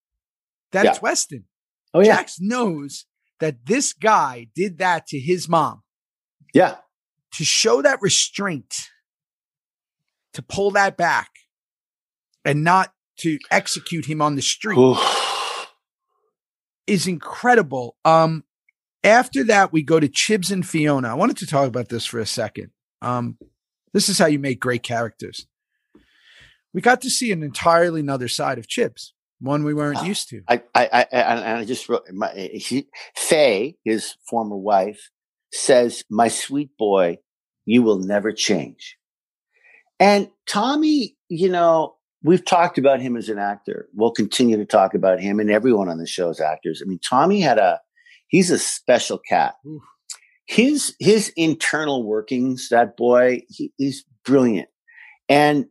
that 0.72 0.84
yeah. 0.84 0.90
it's 0.90 1.02
Weston. 1.02 1.44
Oh, 1.94 2.00
yeah. 2.00 2.16
Jax 2.16 2.40
knows 2.40 3.06
that 3.40 3.66
this 3.66 3.92
guy 3.92 4.48
did 4.54 4.78
that 4.78 5.06
to 5.08 5.18
his 5.18 5.48
mom. 5.48 5.82
Yeah. 6.52 6.76
To 7.34 7.44
show 7.44 7.82
that 7.82 8.00
restraint, 8.00 8.88
to 10.32 10.42
pull 10.42 10.70
that 10.72 10.96
back, 10.96 11.30
and 12.44 12.64
not 12.64 12.92
to 13.18 13.38
execute 13.50 14.06
him 14.06 14.22
on 14.22 14.36
the 14.36 14.42
street 14.42 14.78
is 16.86 17.06
incredible. 17.06 17.96
Um, 18.04 18.44
after 19.06 19.44
that, 19.44 19.72
we 19.72 19.82
go 19.82 20.00
to 20.00 20.08
Chibs 20.08 20.50
and 20.50 20.66
Fiona. 20.66 21.08
I 21.08 21.14
wanted 21.14 21.36
to 21.38 21.46
talk 21.46 21.68
about 21.68 21.88
this 21.88 22.04
for 22.04 22.18
a 22.18 22.26
second. 22.26 22.70
Um, 23.00 23.38
this 23.92 24.08
is 24.08 24.18
how 24.18 24.26
you 24.26 24.38
make 24.38 24.60
great 24.60 24.82
characters. 24.82 25.46
We 26.74 26.80
got 26.80 27.00
to 27.02 27.10
see 27.10 27.32
an 27.32 27.42
entirely 27.42 28.00
another 28.00 28.28
side 28.28 28.58
of 28.58 28.66
Chibs, 28.66 29.12
one 29.40 29.64
we 29.64 29.72
weren't 29.72 30.00
uh, 30.00 30.04
used 30.04 30.28
to. 30.30 30.42
I, 30.48 30.62
I, 30.74 30.86
I, 30.92 31.06
and 31.12 31.58
I 31.58 31.64
just 31.64 31.88
wrote 31.88 32.02
my, 32.12 32.32
he, 32.34 32.88
Faye, 33.14 33.76
his 33.84 34.16
former 34.28 34.56
wife, 34.56 35.10
says, 35.52 36.04
"My 36.10 36.28
sweet 36.28 36.76
boy, 36.76 37.18
you 37.64 37.82
will 37.82 38.00
never 38.00 38.32
change." 38.32 38.98
And 39.98 40.28
Tommy, 40.46 41.16
you 41.28 41.48
know, 41.48 41.96
we've 42.22 42.44
talked 42.44 42.76
about 42.76 43.00
him 43.00 43.16
as 43.16 43.28
an 43.28 43.38
actor. 43.38 43.88
We'll 43.94 44.10
continue 44.10 44.58
to 44.58 44.66
talk 44.66 44.94
about 44.94 45.20
him 45.20 45.40
and 45.40 45.50
everyone 45.50 45.88
on 45.88 45.98
the 45.98 46.06
show 46.06 46.28
as 46.28 46.40
actors. 46.40 46.82
I 46.84 46.88
mean, 46.88 46.98
Tommy 46.98 47.40
had 47.40 47.58
a 47.58 47.80
he's 48.28 48.50
a 48.50 48.58
special 48.58 49.18
cat. 49.18 49.54
His 50.46 50.94
his 51.00 51.32
internal 51.36 52.04
workings, 52.04 52.68
that 52.70 52.96
boy, 52.96 53.42
he, 53.48 53.72
he's 53.76 54.04
brilliant. 54.24 54.68
And 55.28 55.66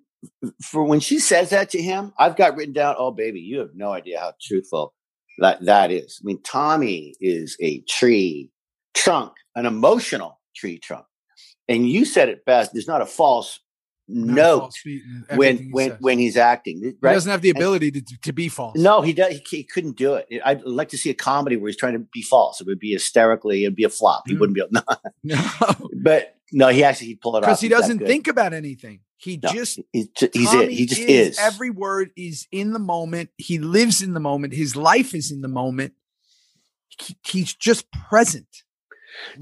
for 0.62 0.84
when 0.84 1.00
she 1.00 1.20
says 1.20 1.50
that 1.52 1.70
to 1.72 1.82
him, 1.82 2.14
I've 2.18 2.36
got 2.36 2.56
written 2.56 2.74
down, 2.74 2.96
oh 2.98 3.12
baby, 3.12 3.40
you 3.40 3.60
have 3.60 3.70
no 3.76 3.92
idea 3.92 4.20
how 4.20 4.34
truthful 4.42 4.94
that 5.40 5.64
that 5.66 5.92
is. 5.92 6.20
I 6.22 6.24
mean, 6.26 6.42
Tommy 6.44 7.14
is 7.22 7.58
a 7.62 7.82
tree 7.82 8.52
trunk, 8.94 9.34
an 9.56 9.66
emotional 9.66 10.40
tree 10.56 10.80
trunk. 10.80 11.06
And 11.68 11.90
you 11.90 12.06
said 12.06 12.30
it 12.30 12.46
best. 12.46 12.72
There's 12.74 12.88
not 12.88 13.02
a 13.02 13.06
false 13.06 13.60
note 14.08 14.60
false 14.60 14.82
beat 14.84 15.02
in 15.04 15.26
everything 15.30 15.38
when 15.38 15.72
when 15.72 15.90
says. 15.92 15.98
when 16.02 16.20
he's 16.20 16.38
acting. 16.38 16.82
he 16.84 16.92
doesn't 17.02 17.32
have 17.32 17.42
the 17.42 17.50
And- 17.50 17.58
ability 17.58 17.92
to, 17.92 18.02
to 18.24 18.34
be 18.34 18.50
false. 18.50 18.78
No, 18.78 19.02
he 19.02 19.14
does. 19.14 19.34
He, 19.50 19.58
he 19.58 19.64
couldn't 19.64 19.98
do 19.98 20.14
it. 20.16 20.28
I'd 20.46 20.62
like 20.64 20.90
to 20.90 20.98
see 20.98 21.10
a 21.10 21.14
comedy 21.16 21.58
where 21.58 21.68
he's 21.70 21.78
trying 21.78 21.94
to 21.94 22.06
be 22.14 22.22
false. 22.22 22.62
It 22.62 22.68
would 22.68 22.80
be 22.80 22.92
hysterically. 22.92 23.64
It'd 23.64 23.76
be 23.76 23.84
a 23.84 23.90
flop. 23.90 24.24
He 24.28 24.36
Mm. 24.36 24.40
wouldn't 24.40 24.56
be. 24.56 24.62
Able, 24.62 24.72
no, 25.24 25.36
no, 25.80 25.90
but 25.96 26.36
no, 26.52 26.68
he 26.70 26.84
actually 26.84 27.08
he'd 27.08 27.22
pull 27.22 27.36
it 27.36 27.40
off 27.40 27.46
because 27.46 27.62
he 27.62 27.70
doesn't 27.70 28.00
think 28.00 28.28
about 28.28 28.54
anything. 28.54 29.00
He 29.18 29.40
No, 29.42 29.50
just 29.50 29.80
he's, 29.92 30.10
he's 30.34 30.54
it. 30.54 30.70
He 30.72 30.86
just 30.86 31.02
is. 31.02 31.40
Every 31.40 31.70
word 31.72 32.12
is 32.16 32.48
in 32.52 32.74
the 32.74 32.80
moment. 32.80 33.30
He 33.38 33.58
lives 33.60 34.02
in 34.04 34.14
the 34.14 34.20
moment. 34.20 34.54
His 34.54 34.76
life 34.76 35.16
is 35.16 35.32
in 35.32 35.42
the 35.42 35.48
moment. 35.48 35.94
He- 37.02 37.18
he's 37.26 37.54
just 37.56 37.86
present. 37.92 38.48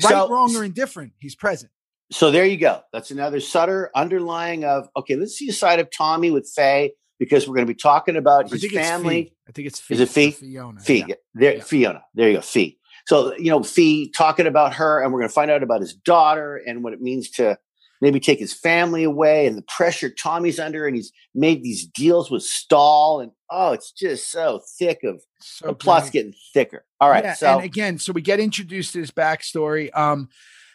Right, 0.04 0.10
So- 0.12 0.30
wrong, 0.30 0.56
or 0.56 0.64
indifferent. 0.64 1.14
He's 1.20 1.36
present. 1.36 1.72
So 2.12 2.32
there 2.32 2.46
you 2.46 2.58
go. 2.58 2.82
That's 2.92 3.12
another 3.12 3.40
subtle 3.40 3.88
underlying 3.96 4.66
of 4.66 4.88
okay. 4.96 5.16
Let's 5.16 5.36
see 5.36 5.50
a 5.50 5.54
side 5.54 5.80
of 5.80 5.90
Tommy 5.96 6.32
with 6.32 6.50
Faye 6.54 6.94
because 7.20 7.48
we're 7.48 7.56
going 7.56 7.68
to 7.68 7.74
be 7.74 7.78
talking 7.78 8.16
about 8.16 8.50
his 8.50 8.66
family. 8.72 9.34
I 9.48 9.52
think 9.52 9.68
it's 9.68 9.90
Is 9.90 10.00
it 10.00 10.10
Fee? 10.10 10.32
Fee? 10.32 10.48
Fiona. 10.48 10.80
Fee, 10.80 11.06
yeah. 11.08 11.16
there, 11.34 11.56
Yeah. 11.56 11.64
Fiona. 11.64 12.04
There 12.14 12.28
you 12.30 12.36
go, 12.36 12.42
Fee. 12.42 12.78
So 13.08 13.36
you 13.38 13.50
know, 13.50 13.64
Fee 13.64 14.12
talking 14.12 14.48
about 14.48 14.76
her, 14.76 15.02
and 15.02 15.12
we're 15.12 15.20
going 15.20 15.30
to 15.30 15.34
find 15.34 15.52
out 15.52 15.64
about 15.64 15.82
his 15.82 15.94
daughter 15.94 16.62
and 16.66 16.84
what 16.84 16.94
it 16.94 17.02
means 17.02 17.30
to 17.32 17.58
maybe 18.02 18.20
take 18.20 18.40
his 18.40 18.54
family 18.54 19.06
away 19.06 19.48
and 19.48 19.58
the 19.58 19.64
pressure 19.64 20.10
Tommy's 20.10 20.60
under, 20.60 20.86
and 20.86 20.96
he's 20.96 21.12
made 21.34 21.64
these 21.64 21.86
deals 21.86 22.30
with 22.30 22.44
Stahl, 22.44 23.22
and 23.22 23.32
oh, 23.50 23.72
it's 23.72 23.92
just 23.92 24.30
so 24.30 24.62
thick 24.78 25.00
of 25.04 25.22
So 25.40 25.68
the 25.68 25.74
plot's 25.74 26.10
getting 26.10 26.34
thicker. 26.54 26.86
All 27.00 27.10
right, 27.10 27.24
Yeah, 27.24 27.34
so 27.34 27.56
and 27.56 27.64
again, 27.64 27.98
so 27.98 28.12
we 28.12 28.22
get 28.22 28.40
introduced 28.40 28.94
to 28.94 29.00
his 29.00 29.12
backstory. 29.12 29.96
Um, 29.98 30.30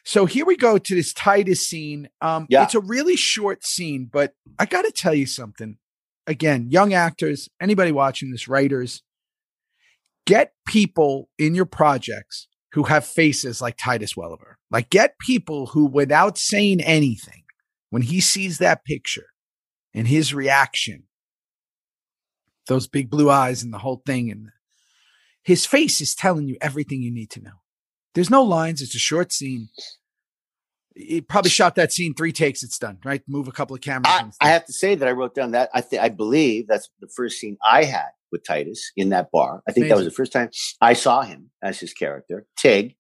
so 0.05 0.27
here 0.27 0.47
we 0.47 0.57
go 0.57 0.79
to 0.79 0.95
this 0.95 1.13
Titus 1.13 1.67
scene. 1.67 2.09
Um, 2.21 2.47
Yeah. 2.49 2.63
it's 2.65 2.75
a 2.75 2.81
really 2.81 3.17
short 3.17 3.65
scene, 3.65 4.09
but 4.11 4.33
I 4.59 4.67
got 4.67 4.83
to 4.83 4.93
tell 4.93 5.15
you 5.15 5.27
something. 5.27 5.79
Again, 6.27 6.69
young 6.71 6.93
actors, 6.93 7.49
anybody 7.61 7.93
watching 7.93 8.31
this, 8.31 8.49
writers, 8.49 9.03
get 10.27 10.53
people 10.67 11.29
in 11.39 11.55
your 11.55 11.65
projects 11.67 12.49
who 12.73 12.83
have 12.85 13.05
faces 13.07 13.63
like 13.63 13.77
Titus 13.79 14.15
Welliver. 14.15 14.59
Like, 14.71 14.91
get 14.91 15.19
people 15.19 15.69
who, 15.69 15.87
without 15.87 16.37
saying 16.37 16.83
anything, 16.83 17.45
when 17.89 18.03
he 18.03 18.21
sees 18.21 18.59
that 18.59 18.85
picture 18.85 19.29
and 19.95 20.07
his 20.07 20.35
reaction, 20.35 21.05
those 22.67 22.87
big 22.87 23.09
blue 23.09 23.31
eyes 23.31 23.63
and 23.63 23.73
the 23.73 23.79
whole 23.79 24.03
thing, 24.05 24.31
and 24.31 24.51
his 25.43 25.65
face 25.65 26.03
is 26.03 26.15
telling 26.15 26.47
you 26.47 26.59
everything 26.61 27.01
you 27.01 27.11
need 27.11 27.31
to 27.31 27.41
know. 27.41 27.63
There's 28.15 28.31
no 28.31 28.43
lines. 28.43 28.83
It's 28.83 28.95
a 28.95 28.99
short 28.99 29.33
scene. 29.33 29.69
He 30.95 31.21
probably 31.21 31.51
shot 31.51 31.77
that 31.77 31.93
scene 31.93 32.15
three 32.15 32.33
takes. 32.33 32.63
It's 32.63 32.79
done, 32.79 32.99
right? 33.05 33.23
Move 33.29 33.47
a 33.47 33.53
couple 33.53 33.75
of 33.77 33.81
cameras. 33.81 34.37
I, 34.41 34.49
I 34.49 34.51
have 34.51 34.65
to 34.65 34.73
say 34.73 34.97
that 34.97 35.07
I 35.07 35.13
wrote 35.13 35.35
down 35.35 35.53
that 35.53 35.71
I 35.73 35.81
think 35.81 36.03
I 36.03 36.09
believe 36.09 36.67
that's 36.67 36.89
the 37.01 37.09
first 37.15 37.39
scene 37.39 37.57
I 37.65 37.85
had 37.85 38.09
with 38.33 38.45
Titus 38.45 38.91
in 38.97 39.11
that 39.11 39.31
bar. 39.33 39.63
I 39.69 39.73
think 39.73 39.89
that 39.89 39.97
was 39.97 40.07
the 40.07 40.11
first 40.11 40.33
time 40.33 40.51
I 40.81 40.95
saw 40.95 41.23
him 41.23 41.51
as 41.63 41.79
his 41.79 41.93
character, 41.93 42.47
Tig, 42.59 42.97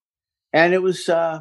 and 0.53 0.73
it 0.75 0.83
was 0.83 1.09
uh 1.09 1.41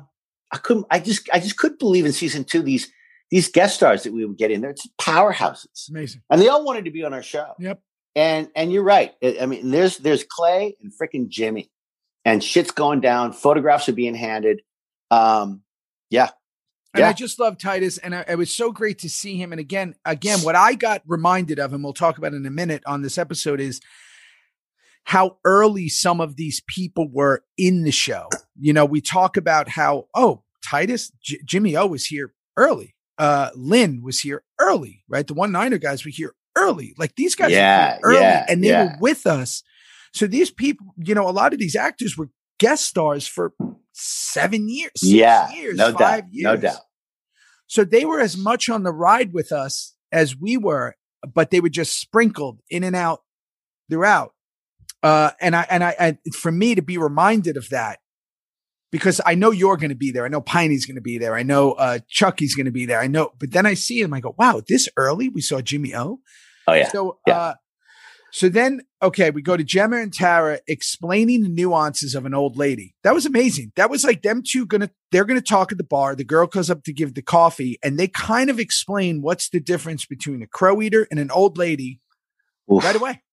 I 0.52 0.58
couldn't 0.58 0.88
I 0.90 1.00
just 1.00 1.30
I 1.32 1.40
just 1.40 1.58
couldn't 1.58 1.80
believe 1.80 2.06
in 2.06 2.12
season 2.12 2.44
two 2.44 2.62
these 2.62 2.92
these 3.30 3.50
guest 3.50 3.76
stars 3.76 4.04
that 4.04 4.14
we 4.14 4.26
would 4.26 4.38
get 4.38 4.52
in 4.52 4.62
there. 4.62 4.72
It's 4.72 4.88
powerhouses, 5.00 5.90
amazing. 5.90 6.22
and 6.30 6.42
they 6.42 6.48
all 6.48 6.64
wanted 6.64 6.86
to 6.86 6.92
be 6.92 7.04
on 7.04 7.14
our 7.14 7.24
show. 7.24 7.54
Yep. 7.60 7.82
And 8.16 8.50
and 8.56 8.72
you're 8.72 8.84
right. 8.84 9.14
I 9.22 9.38
I 9.42 9.46
mean, 9.46 9.70
there's 9.70 9.98
there's 9.98 10.24
Clay 10.24 10.76
and 10.82 10.92
freaking 10.92 11.28
Jimmy, 11.28 11.70
and 12.28 12.44
shit's 12.44 12.72
going 12.72 13.00
down. 13.00 13.32
Photographs 13.32 13.88
are 13.88 13.94
being 13.94 14.14
handed. 14.16 14.62
Um, 15.10 15.62
yeah, 16.10 16.30
And 16.94 17.02
Yeah. 17.02 17.10
I 17.10 17.14
just 17.14 17.40
love 17.40 17.58
Titus, 17.58 17.98
and 17.98 18.14
I, 18.14 18.26
it 18.28 18.38
was 18.38 18.54
so 18.54 18.72
great 18.72 19.00
to 19.00 19.10
see 19.10 19.38
him. 19.38 19.52
And 19.54 19.60
again, 19.62 19.96
again, 20.06 20.40
what 20.40 20.56
I 20.56 20.74
got 20.74 21.02
reminded 21.08 21.58
of, 21.58 21.74
and 21.74 21.84
we'll 21.84 21.94
talk 21.94 22.18
about 22.18 22.34
in 22.34 22.46
a 22.46 22.50
minute 22.52 22.84
on 22.86 23.02
this 23.02 23.18
episode, 23.18 23.60
is 23.62 23.80
how 25.06 25.38
early 25.46 25.88
some 25.88 26.20
of 26.20 26.36
these 26.36 26.62
people 26.68 27.08
were 27.10 27.44
in 27.58 27.84
the 27.84 27.92
show. 27.92 28.28
You 28.60 28.74
know, 28.74 28.84
we 28.86 29.00
talk 29.00 29.38
about 29.38 29.70
how 29.70 30.08
oh 30.14 30.44
Titus, 30.64 31.12
J- 31.24 31.40
Jimmy 31.46 31.78
O 31.78 31.88
was 31.88 32.06
here 32.08 32.34
early. 32.58 32.94
Uh, 33.18 33.50
Lynn 33.56 34.02
was 34.04 34.20
here 34.20 34.44
early, 34.60 35.04
right? 35.08 35.26
The 35.26 35.34
one 35.34 35.52
Niner 35.54 35.78
guys 35.78 36.04
were 36.04 36.12
here 36.12 36.36
early. 36.58 36.94
Like 36.98 37.16
these 37.16 37.36
guys 37.36 37.52
Yeah, 37.52 37.98
early, 38.04 38.20
yeah, 38.20 38.46
and 38.50 38.62
they 38.64 38.68
yeah. 38.70 38.84
were 38.84 38.98
with 39.00 39.26
us. 39.26 39.64
So 40.18 40.28
these 40.28 40.52
people, 40.52 40.88
you 40.98 41.14
know, 41.16 41.28
a 41.28 41.32
lot 41.32 41.54
of 41.54 41.60
these 41.60 41.76
actors 41.76 42.18
were 42.18 42.30
guest 42.60 42.86
stars 42.86 43.28
for 43.28 43.54
seven 43.94 44.68
years, 44.70 44.92
six 44.98 45.12
yeah, 45.14 45.52
years, 45.52 45.78
no 45.78 45.92
five 45.92 46.24
doubt, 46.24 46.24
years. 46.32 46.44
no 46.44 46.56
doubt. 46.58 46.82
So 47.68 47.84
they 47.84 48.06
were 48.06 48.20
as 48.20 48.38
much 48.38 48.70
on 48.70 48.84
the 48.84 48.92
ride 48.92 49.34
with 49.34 49.52
us 49.52 49.96
as 50.12 50.36
we 50.38 50.58
were, 50.58 50.96
but 51.34 51.52
they 51.52 51.60
were 51.60 51.70
just 51.70 52.00
sprinkled 52.00 52.60
in 52.70 52.84
and 52.84 52.96
out 52.96 53.22
throughout. 53.90 54.34
Uh, 55.04 55.32
and 55.42 55.56
I, 55.56 55.66
and 55.70 55.84
I, 55.84 55.96
and 56.00 56.18
for 56.34 56.52
me 56.52 56.76
to 56.76 56.82
be 56.82 56.98
reminded 56.98 57.58
of 57.58 57.70
that, 57.70 58.00
because 58.92 59.20
I 59.26 59.36
know 59.36 59.52
you're 59.52 59.78
going 59.78 59.90
to 59.90 59.96
be 59.96 60.12
there. 60.12 60.26
I 60.26 60.30
know 60.30 60.42
Piney's 60.42 60.86
going 60.86 60.96
to 60.96 61.02
be 61.02 61.18
there. 61.18 61.36
I 61.36 61.44
know, 61.44 61.74
uh, 61.74 62.00
Chucky's 62.08 62.56
going 62.56 62.66
to 62.68 62.72
be 62.72 62.86
there. 62.86 63.02
I 63.02 63.08
know, 63.08 63.32
but 63.38 63.52
then 63.52 63.66
I 63.66 63.74
see 63.74 64.00
him. 64.02 64.14
I 64.14 64.22
go, 64.22 64.34
wow, 64.38 64.62
this 64.68 64.88
early 64.96 65.28
we 65.30 65.42
saw 65.42 65.60
Jimmy 65.62 65.94
O. 65.94 66.22
Oh 66.68 66.74
yeah, 66.74 66.90
So, 66.90 67.20
Yeah. 67.28 67.38
uh, 67.38 67.54
so 68.32 68.50
then, 68.50 68.82
okay, 69.02 69.32
we 69.32 69.42
go 69.42 69.56
to 69.58 69.64
Gemma 69.64 69.98
and 69.98 70.14
Tara 70.14 70.60
explaining 70.68 71.44
the 71.44 71.50
nuances 71.50 72.14
of 72.16 72.26
an 72.26 72.34
old 72.34 72.58
lady. 72.58 72.96
That 73.04 73.14
was 73.14 73.26
amazing. 73.26 73.72
That 73.76 73.90
was 73.90 74.04
like 74.04 74.22
them 74.22 74.44
two 74.46 74.66
gonna, 74.66 74.90
they're 75.12 75.26
gonna 75.26 75.42
talk 75.42 75.72
at 75.72 75.78
the 75.78 75.84
bar. 75.84 76.16
The 76.16 76.24
girl 76.24 76.48
comes 76.48 76.70
up 76.70 76.84
to 76.84 76.94
give 76.94 77.14
the 77.14 77.22
coffee 77.22 77.80
and 77.84 77.98
they 77.98 78.08
kind 78.08 78.50
of 78.50 78.60
explain 78.60 79.22
what's 79.22 79.50
the 79.50 79.60
difference 79.60 80.06
between 80.06 80.42
a 80.42 80.48
crow 80.48 80.82
eater 80.82 81.08
and 81.10 81.20
an 81.20 81.32
old 81.32 81.58
lady 81.58 82.02
Oof. 82.72 82.84
right 82.84 82.96
away. 82.96 83.24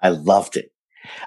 I 0.00 0.10
loved 0.10 0.56
it. 0.56 0.72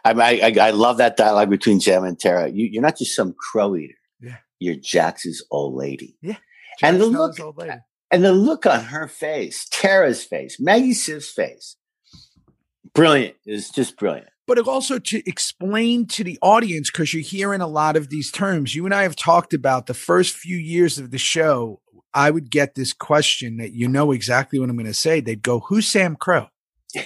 I, 0.04 0.12
I, 0.12 0.68
I 0.68 0.72
love 0.72 0.98
that 0.98 1.18
dialogue 1.18 1.50
between 1.50 1.80
Gemma 1.80 2.08
and 2.08 2.20
Tara. 2.20 2.50
You, 2.50 2.66
you're 2.66 2.82
not 2.82 2.98
just 2.98 3.16
some 3.16 3.34
crow 3.34 3.76
eater. 3.76 3.96
Yeah. 4.20 4.38
You're 4.60 4.76
Jax's 4.76 5.46
old 5.52 5.76
lady. 5.76 6.18
Yeah. 6.22 6.38
And 6.82 7.00
the 7.00 7.06
look- 7.06 7.40
old 7.40 7.58
lady. 7.58 7.74
And 8.12 8.26
the 8.26 8.34
look 8.34 8.66
on 8.66 8.86
her 8.86 9.08
face, 9.08 9.68
Tara's 9.70 10.24
face, 10.24 10.60
Maggie 10.60 10.96
Siff's 10.96 11.30
face, 11.30 11.76
brilliant. 12.94 13.36
It's 13.46 13.70
just 13.70 13.98
brilliant. 13.98 14.28
but 14.48 14.60
also 14.68 14.98
to 15.00 15.22
explain 15.30 16.08
to 16.08 16.24
the 16.24 16.38
audience 16.42 16.90
because 16.92 17.14
you're 17.14 17.22
hearing 17.24 17.62
a 17.62 17.68
lot 17.68 17.96
of 17.96 18.10
these 18.10 18.32
terms. 18.32 18.74
You 18.76 18.86
and 18.86 18.94
I 18.94 19.04
have 19.04 19.16
talked 19.16 19.54
about 19.54 19.86
the 19.88 19.94
first 19.94 20.36
few 20.36 20.58
years 20.58 20.98
of 20.98 21.12
the 21.12 21.18
show. 21.20 21.82
I 22.14 22.32
would 22.32 22.50
get 22.50 22.74
this 22.76 22.92
question 22.94 23.58
that 23.58 23.74
you 23.74 23.88
know 23.88 24.12
exactly 24.12 24.58
what 24.60 24.70
I'm 24.70 24.76
going 24.76 24.88
to 24.88 24.94
say. 24.96 25.20
They'd 25.22 25.44
go, 25.44 25.60
"Who's 25.60 25.86
Sam 25.88 26.16
Crow?" 26.16 26.48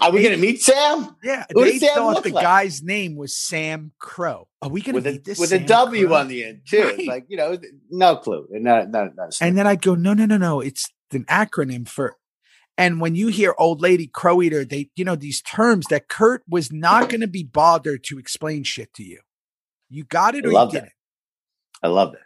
Are 0.00 0.10
we 0.12 0.22
going 0.22 0.34
to 0.34 0.40
meet 0.40 0.60
Sam? 0.62 1.16
Yeah, 1.22 1.44
Who 1.54 1.64
they 1.64 1.78
Sam 1.78 1.94
thought 1.94 2.22
the 2.22 2.30
like? 2.32 2.42
guy's 2.44 2.82
name 2.82 3.16
was 3.16 3.34
Sam 3.36 3.92
Crow. 3.98 4.48
Are 4.60 4.68
we 4.68 4.80
going 4.82 4.94
With 4.96 5.04
to 5.04 5.10
a, 5.10 5.12
meet 5.14 5.24
this 5.24 5.38
with 5.38 5.52
a 5.52 5.58
Sam 5.58 5.66
W 5.66 6.06
Crow? 6.08 6.16
on 6.16 6.28
the 6.28 6.44
end, 6.44 6.60
too. 6.68 6.78
It's 6.78 6.98
Right. 6.98 7.06
like, 7.08 7.26
you 7.28 7.36
know, 7.36 7.56
no 7.90 8.16
clue. 8.16 8.46
Not, 8.50 8.90
not, 8.90 9.14
not 9.16 9.38
And 9.40 9.56
then 9.56 9.66
I'd 9.66 9.80
go, 9.82 9.94
"No, 9.94 10.12
no, 10.14 10.26
no, 10.26 10.36
no! 10.36 10.60
It's 10.60 10.90
an 11.12 11.24
acronym 11.24 11.88
for." 11.88 12.16
And 12.78 13.00
when 13.00 13.14
you 13.14 13.28
hear 13.28 13.54
"old 13.58 13.80
lady 13.80 14.06
crow 14.06 14.40
eater," 14.42 14.64
they, 14.64 14.90
you 14.96 15.04
know, 15.04 15.14
these 15.14 15.42
terms 15.42 15.86
that 15.90 16.08
Kurt 16.08 16.42
was 16.48 16.72
not 16.72 17.08
going 17.10 17.20
to 17.20 17.26
be 17.28 17.42
bothered 17.44 18.02
to 18.04 18.18
explain 18.18 18.64
shit 18.64 18.92
to 18.94 19.02
you. 19.04 19.20
You 19.90 20.04
got 20.04 20.34
it 20.34 20.44
I 20.44 20.48
or 20.48 20.50
you 20.50 20.56
love 20.56 20.72
didn't. 20.72 20.92
I 21.82 21.88
love 21.88 22.12
that. 22.12 22.20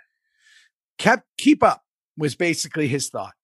kept 0.99 1.27
keep 1.37 1.63
up 1.63 1.83
was 2.17 2.35
basically 2.35 2.89
his 2.89 3.09
thought. 3.09 3.35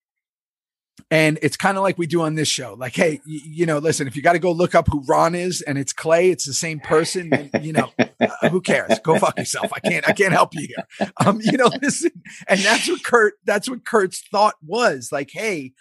And 1.10 1.38
it's 1.42 1.56
kind 1.56 1.76
of 1.76 1.82
like 1.82 1.98
we 1.98 2.06
do 2.06 2.22
on 2.22 2.36
this 2.36 2.48
show. 2.48 2.74
Like, 2.74 2.94
hey, 2.94 3.20
y- 3.26 3.40
you 3.44 3.66
know, 3.66 3.78
listen, 3.78 4.06
if 4.06 4.14
you 4.14 4.22
got 4.22 4.34
to 4.34 4.38
go 4.38 4.52
look 4.52 4.74
up 4.74 4.88
who 4.88 5.02
Ron 5.06 5.34
is 5.34 5.60
and 5.62 5.76
it's 5.76 5.92
Clay, 5.92 6.30
it's 6.30 6.46
the 6.46 6.54
same 6.54 6.80
person, 6.80 7.30
then, 7.30 7.50
you 7.62 7.72
know, 7.72 7.90
uh, 7.98 8.48
who 8.50 8.60
cares? 8.60 8.98
Go 9.00 9.18
fuck 9.18 9.38
yourself. 9.38 9.72
I 9.74 9.80
can't, 9.80 10.08
I 10.08 10.12
can't 10.12 10.32
help 10.32 10.54
you 10.54 10.68
here. 10.68 11.08
Um, 11.24 11.40
you 11.42 11.58
know, 11.58 11.70
listen, 11.82 12.12
and 12.46 12.60
that's 12.60 12.88
what 12.88 13.02
Kurt, 13.02 13.34
that's 13.44 13.68
what 13.68 13.84
Kurt's 13.84 14.22
thought 14.30 14.54
was 14.62 15.10
like, 15.10 15.30
hey, 15.32 15.72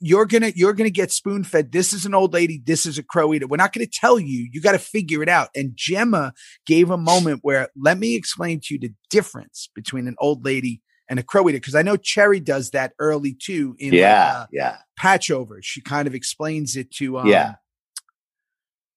you're 0.00 0.26
gonna, 0.26 0.52
you're 0.54 0.72
gonna 0.72 0.90
get 0.90 1.10
spoon 1.10 1.44
fed. 1.44 1.72
This 1.72 1.92
is 1.92 2.06
an 2.06 2.14
old 2.14 2.32
lady. 2.32 2.60
This 2.64 2.86
is 2.86 2.98
a 2.98 3.02
crow 3.02 3.32
eater. 3.34 3.46
We're 3.46 3.56
not 3.56 3.72
gonna 3.72 3.86
tell 3.86 4.18
you. 4.18 4.48
You 4.52 4.60
got 4.60 4.72
to 4.72 4.78
figure 4.78 5.22
it 5.22 5.28
out. 5.28 5.48
And 5.54 5.72
Gemma 5.74 6.32
gave 6.66 6.90
a 6.90 6.96
moment 6.96 7.40
where 7.42 7.68
let 7.76 7.98
me 7.98 8.14
explain 8.14 8.60
to 8.64 8.74
you 8.74 8.80
the 8.80 8.94
difference 9.08 9.70
between 9.74 10.06
an 10.08 10.16
old 10.18 10.44
lady 10.44 10.82
and 11.08 11.18
a 11.18 11.22
crow 11.22 11.48
eater 11.48 11.58
because 11.58 11.74
I 11.74 11.82
know 11.82 11.96
Cherry 11.96 12.40
does 12.40 12.70
that 12.70 12.92
early 12.98 13.34
too. 13.34 13.74
In 13.78 13.90
like, 13.90 13.98
yeah, 13.98 14.32
uh, 14.36 14.46
yeah, 14.52 14.76
patch 14.96 15.30
over. 15.30 15.60
She 15.62 15.80
kind 15.80 16.06
of 16.06 16.14
explains 16.14 16.76
it 16.76 16.90
to 16.92 17.18
um, 17.18 17.26
Yeah. 17.26 17.54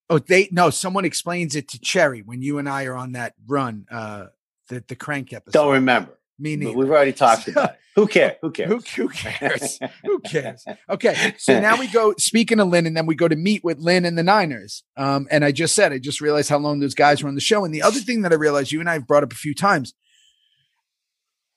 Oh, 0.09 0.19
they 0.19 0.47
no, 0.51 0.69
someone 0.69 1.05
explains 1.05 1.55
it 1.55 1.69
to 1.69 1.79
Cherry 1.79 2.21
when 2.21 2.41
you 2.41 2.59
and 2.59 2.69
I 2.69 2.86
are 2.86 2.95
on 2.95 3.13
that 3.13 3.34
run, 3.47 3.86
uh 3.89 4.25
the 4.69 4.84
the 4.88 4.95
crank 4.95 5.34
episode. 5.34 5.53
Don't 5.59 5.73
remember. 5.73 6.17
Me 6.39 6.55
But 6.55 6.65
neither. 6.65 6.77
We've 6.77 6.89
already 6.89 7.13
talked 7.13 7.47
about 7.47 7.71
it. 7.71 7.79
Who 7.95 8.07
cares? 8.07 8.38
Who 8.41 8.51
cares? 8.51 8.69
Who, 8.69 8.79
who 9.03 9.09
cares? 9.09 9.79
who 10.03 10.19
cares? 10.19 10.65
Okay, 10.89 11.36
so 11.38 11.59
now 11.59 11.77
we 11.77 11.88
go. 11.88 12.13
Speaking 12.17 12.59
of 12.59 12.69
Lynn, 12.69 12.88
and 12.88 12.97
then 12.97 13.05
we 13.05 13.15
go 13.15 13.27
to 13.27 13.36
meet 13.36 13.63
with 13.63 13.79
Lynn 13.79 14.05
and 14.05 14.17
the 14.17 14.23
Niners. 14.23 14.84
Um, 14.97 15.27
and 15.29 15.45
I 15.45 15.51
just 15.51 15.75
said, 15.75 15.93
I 15.93 15.99
just 15.99 16.21
realized 16.21 16.49
how 16.49 16.57
long 16.57 16.79
those 16.79 16.95
guys 16.95 17.21
were 17.21 17.29
on 17.29 17.36
the 17.36 17.41
show. 17.41 17.65
And 17.65 17.73
the 17.73 17.84
other 17.84 17.99
thing 17.99 18.21
that 18.23 18.31
I 18.31 18.36
realized, 18.36 18.71
you 18.71 18.79
and 18.79 18.89
I 18.89 18.93
have 18.93 19.07
brought 19.07 19.23
up 19.23 19.31
a 19.31 19.38
few 19.38 19.53
times, 19.53 19.93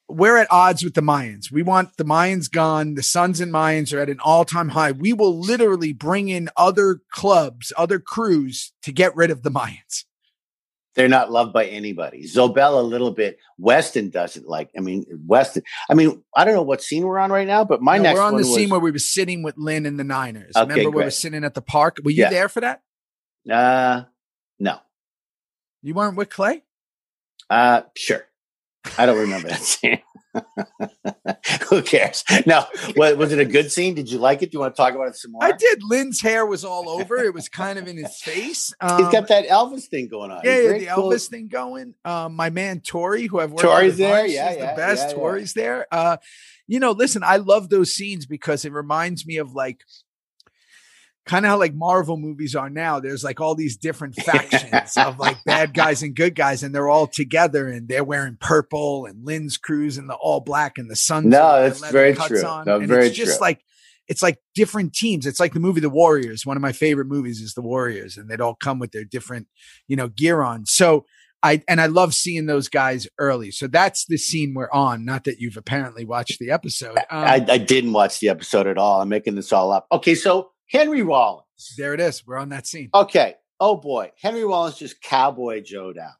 we're 0.09 0.37
at 0.37 0.53
odds 0.53 0.85
with 0.85 0.95
the 0.95 1.01
Mayans. 1.01 1.51
We 1.51 1.63
want 1.63 1.97
the 1.97 2.05
Mayans 2.05 2.51
gone. 2.51 2.95
The 2.95 3.03
Sons 3.03 3.41
and 3.41 3.53
Mayans 3.53 3.93
are 3.93 3.99
at 3.99 4.11
an 4.11 4.21
all 4.23 4.45
time 4.45 4.71
high. 4.71 4.93
We 4.93 5.13
will 5.13 5.39
literally 5.39 5.93
bring 5.93 6.29
in 6.29 6.49
other 6.57 7.01
clubs, 7.11 7.73
other 7.77 7.99
crews 7.99 8.73
to 8.83 8.93
get 8.93 9.17
rid 9.17 9.31
of 9.31 9.43
the 9.43 9.51
Mayans. 9.51 10.05
They're 10.97 11.09
not 11.09 11.31
loved 11.31 11.53
by 11.53 11.67
anybody. 11.67 12.25
Zobelle 12.25 12.79
a 12.79 12.83
little 12.83 13.11
bit. 13.11 13.39
Weston 13.59 14.09
doesn't 14.11 14.49
like. 14.49 14.71
I 14.77 14.81
mean, 14.81 15.05
Weston. 15.27 15.63
I 15.91 15.95
mean, 15.95 16.23
I 16.35 16.45
don't 16.47 16.55
know 16.55 16.63
what 16.63 16.83
scene 16.83 17.05
we're 17.07 17.19
on 17.19 17.31
right 17.31 17.47
now, 17.47 17.65
but 17.65 17.83
my 17.83 17.99
No, 17.99 18.05
next 18.05 18.19
we're 18.19 18.25
on 18.25 18.37
the 18.37 18.45
scene 18.45 18.71
where 18.71 18.81
we 18.81 18.91
were 18.91 18.99
sitting 18.99 19.43
with 19.43 19.57
Lynn 19.59 19.85
and 19.85 20.01
the 20.01 20.05
Niners. 20.05 20.57
Okay, 20.57 20.67
Remember, 20.69 20.97
we 20.97 21.05
were 21.05 21.11
sitting 21.11 21.45
at 21.45 21.53
the 21.55 21.61
park. 21.61 21.99
Were 22.03 22.11
you 22.11 22.23
Yeah. 22.23 22.31
there 22.31 22.49
for 22.49 22.61
that? 22.63 22.81
uh, 23.51 24.05
no, 24.59 24.79
You 25.83 25.93
weren't 25.95 26.17
with 26.17 26.31
Clay? 26.31 26.63
uh, 27.51 27.83
sure. 27.95 28.25
I 28.99 29.05
don't 29.07 29.19
remember 29.19 29.49
that 29.49 29.61
scene. 29.63 30.01
Who 31.69 31.83
cares? 31.83 32.25
No, 32.47 32.65
was, 32.97 33.17
was 33.17 33.33
it 33.33 33.39
a 33.39 33.45
good 33.45 33.71
scene? 33.73 33.95
Did 33.95 34.11
you 34.11 34.19
like 34.19 34.43
it? 34.43 34.51
Do 34.51 34.57
you 34.57 34.61
want 34.61 34.75
to 34.75 34.81
talk 34.83 34.95
about 34.95 35.09
it 35.09 35.17
some 35.17 35.33
more? 35.33 35.43
I 35.45 35.53
did. 35.53 35.83
Lynn's 35.83 36.21
hair 36.21 36.47
was 36.47 36.65
all 36.65 36.89
over. 36.89 37.17
It 37.17 37.35
was 37.35 37.49
kind 37.49 37.79
of 37.79 37.89
in 37.89 37.97
his 37.97 38.21
face. 38.21 38.73
Um, 38.81 39.03
He's 39.03 39.13
got 39.13 39.29
that 39.29 39.47
Elvis 39.49 39.87
thing 39.87 40.09
going 40.09 40.31
on. 40.31 40.41
yeah, 40.45 40.55
He's 40.55 40.65
yeah, 40.65 40.79
the 40.79 40.87
cool. 41.01 41.11
Elvis 41.11 41.29
thing 41.29 41.49
going. 41.49 41.95
Um, 42.05 42.35
my 42.35 42.51
man 42.51 42.81
Tori, 42.81 43.27
who 43.27 43.41
I've 43.41 43.51
worked 43.51 43.63
with 43.65 43.71
Tori's 43.73 43.97
there. 43.99 44.23
bunch, 44.23 44.33
Yeah, 44.33 44.53
yeah, 44.53 44.71
the 44.71 44.77
best. 44.77 45.03
yeah, 45.03 45.09
yeah. 45.09 45.15
Tori's 45.15 45.53
there. 45.55 45.87
Uh, 45.91 46.17
you 46.69 46.81
know, 46.81 46.93
listen, 46.93 47.23
I 47.25 47.37
love 47.37 47.69
those 47.69 47.93
scenes 47.95 48.27
because 48.27 48.65
it 48.65 48.73
reminds 48.73 49.27
me 49.27 49.37
of 49.37 49.53
like 49.53 49.81
kind 51.27 51.45
of 51.45 51.51
how 51.51 51.59
like 51.59 51.75
Marvel 51.75 52.17
movies 52.17 52.55
are 52.55 52.71
now. 52.71 53.01
There's 53.01 53.25
like 53.25 53.41
all 53.41 53.55
these 53.55 53.77
different 53.77 54.15
factions 54.23 54.97
of 54.97 55.19
like 55.19 55.43
bad 55.45 55.75
guys 55.75 56.03
and 56.03 56.15
good 56.15 56.35
guys, 56.35 56.63
and 56.63 56.75
they're 56.75 56.89
all 56.89 57.07
together 57.07 57.69
and 57.69 57.89
they're 57.89 58.05
wearing 58.05 58.39
purple 58.41 59.07
and 59.07 59.25
Lynn's 59.25 59.59
cruise 59.59 59.99
and 59.99 60.09
the 60.09 60.15
all 60.15 60.41
black 60.41 60.79
and 60.79 60.91
the 60.91 60.97
sun. 60.97 61.29
No, 61.29 61.63
that's 61.63 61.87
very 61.91 62.15
true. 62.15 62.43
No, 62.65 62.79
very 62.81 63.09
it's 63.09 63.17
just 63.17 63.39
true. 63.39 63.47
like 63.47 63.61
it's 64.09 64.23
like 64.23 64.39
different 64.55 64.95
teams. 64.95 65.27
It's 65.27 65.41
like 65.41 65.53
the 65.53 65.61
movie 65.61 65.81
The 65.81 65.91
Warriors. 65.91 66.47
One 66.47 66.57
of 66.57 66.63
my 66.63 66.73
favorite 66.73 67.09
movies 67.09 67.41
is 67.41 67.55
The 67.55 67.63
Warriors, 67.63 68.17
and 68.17 68.29
they'd 68.29 68.41
all 68.41 68.55
come 68.55 68.79
with 68.79 68.93
their 68.93 69.05
different, 69.05 69.49
you 69.89 69.97
know, 69.97 70.09
gear 70.09 70.43
on. 70.43 70.65
So 70.67 71.05
I 71.43 71.63
and 71.69 71.81
I 71.81 71.87
love 71.87 72.15
seeing 72.15 72.47
those 72.47 72.69
guys 72.69 73.07
early. 73.19 73.51
So 73.51 73.67
that's 73.67 74.07
the 74.07 74.17
scene 74.17 74.55
we're 74.55 74.71
on. 74.71 75.05
Not 75.05 75.25
that 75.25 75.41
you've 75.41 75.57
apparently 75.57 76.05
watched 76.05 76.39
the 76.39 76.51
episode. 76.51 76.97
Um, 76.99 77.05
I, 77.11 77.45
I 77.49 77.59
didn't 77.59 77.93
watch 77.93 78.21
the 78.21 78.29
episode 78.29 78.67
at 78.67 78.79
all. 78.79 79.01
I'm 79.01 79.09
making 79.09 79.35
this 79.35 79.53
all 79.53 79.73
up. 79.73 79.87
Okay, 79.91 80.15
so 80.15 80.51
Henry 80.71 81.03
Rollins. 81.03 81.45
there 81.77 81.95
it 81.95 82.01
is. 82.01 82.27
We're 82.27 82.37
on 82.39 82.51
that 82.51 82.67
scene. 82.67 82.91
Okay. 82.95 83.35
Oh 83.59 83.77
boy, 83.77 84.13
Henry 84.21 84.45
Rollins 84.45 84.77
just 84.77 85.01
cowboy 85.01 85.63
Joe'd 85.63 85.97
out, 85.99 86.13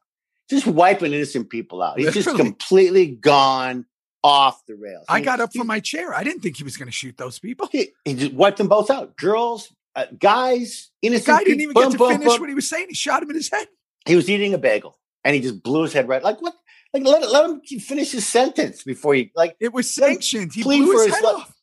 just 0.49 0.65
wiping 0.65 1.13
innocent 1.13 1.49
people 1.49 1.81
out. 1.83 1.99
He's 1.99 2.13
just 2.13 2.35
completely 2.35 3.07
gone 3.07 3.85
off 4.23 4.65
the 4.65 4.75
rails. 4.75 5.05
I 5.07 5.15
mean, 5.17 5.25
got 5.25 5.39
up 5.39 5.51
he- 5.53 5.59
from 5.59 5.67
my 5.67 5.79
chair. 5.79 6.13
I 6.13 6.23
didn't 6.23 6.41
think 6.41 6.57
he 6.57 6.63
was 6.63 6.77
going 6.77 6.87
to 6.87 6.91
shoot 6.91 7.15
those 7.17 7.37
people. 7.37 7.69
He, 7.71 7.89
he 8.05 8.15
just 8.15 8.33
wiped 8.33 8.57
them 8.57 8.67
both 8.67 8.89
out. 8.89 9.15
Girls, 9.17 9.71
uh, 9.95 10.05
guys, 10.19 10.89
The 11.01 11.09
innocent. 11.09 11.27
guy 11.27 11.43
didn't 11.43 11.59
people, 11.59 11.81
even 11.83 11.91
get 11.91 11.97
to 11.99 12.17
finish 12.17 12.39
what 12.39 12.49
he 12.49 12.55
was 12.55 12.67
saying. 12.67 12.87
He 12.89 12.95
shot 12.95 13.21
him 13.21 13.29
in 13.29 13.35
his 13.35 13.51
head. 13.51 13.67
He 14.07 14.15
was 14.15 14.29
eating 14.29 14.53
a 14.53 14.57
bagel 14.57 14.97
and 15.23 15.35
he 15.35 15.41
just 15.41 15.61
blew 15.61 15.83
his 15.83 15.93
head 15.93 16.07
right. 16.07 16.23
Like 16.23 16.41
what? 16.41 16.55
Like 16.93 17.03
let 17.03 17.29
let 17.29 17.49
him 17.49 17.61
finish 17.79 18.13
his 18.13 18.25
sentence 18.25 18.83
before 18.83 19.13
he 19.13 19.31
like 19.35 19.55
It 19.59 19.73
was 19.73 19.93
sanctioned. 19.93 20.53
He 20.53 20.63
blew 20.63 20.87
for 20.87 21.03
his 21.03 21.05
his 21.07 21.15
head 21.15 21.25
off. 21.25 21.53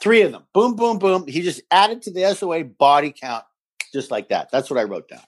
Three 0.00 0.22
of 0.22 0.32
them. 0.32 0.44
Boom, 0.54 0.76
boom, 0.76 0.98
boom. 0.98 1.26
He 1.26 1.42
just 1.42 1.60
added 1.70 2.02
to 2.02 2.10
the 2.10 2.34
SOA 2.34 2.64
body 2.64 3.14
count 3.18 3.44
just 3.92 4.10
like 4.10 4.28
that. 4.30 4.50
That's 4.50 4.70
what 4.70 4.78
I 4.78 4.84
wrote 4.84 5.08
down. 5.08 5.20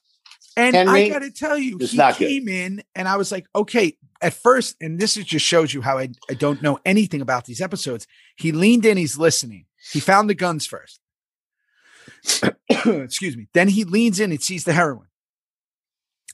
And 0.57 0.77
I 0.77 1.09
got 1.09 1.21
to 1.21 1.31
tell 1.31 1.57
you, 1.57 1.79
he 1.79 1.97
not 1.97 2.19
good. 2.19 2.29
came 2.29 2.49
in 2.49 2.83
and 2.95 3.09
I 3.09 3.17
was 3.17 3.33
like, 3.33 3.47
okay, 3.55 3.97
at 4.21 4.35
first, 4.35 4.77
and 4.81 4.99
this 4.99 5.17
is 5.17 5.25
just 5.25 5.45
shows 5.45 5.73
you 5.73 5.81
how 5.81 5.99
I, 5.99 6.11
I 6.29 6.35
don't 6.35 6.63
know 6.63 6.79
anything 6.85 7.21
about 7.21 7.47
these 7.47 7.61
episodes. 7.61 8.07
He 8.37 8.53
leaned 8.53 8.85
in, 8.85 8.97
he's 8.97 9.19
listening. 9.19 9.67
He 9.93 10.01
found 10.01 10.29
the 10.29 10.35
guns 10.35 10.67
first. 10.67 11.01
Excuse 12.69 13.37
me. 13.37 13.49
Then 13.55 13.69
he 13.69 13.85
leans 13.85 14.21
in 14.21 14.31
and 14.31 14.43
sees 14.43 14.65
the 14.65 14.73
heroin. 14.73 15.09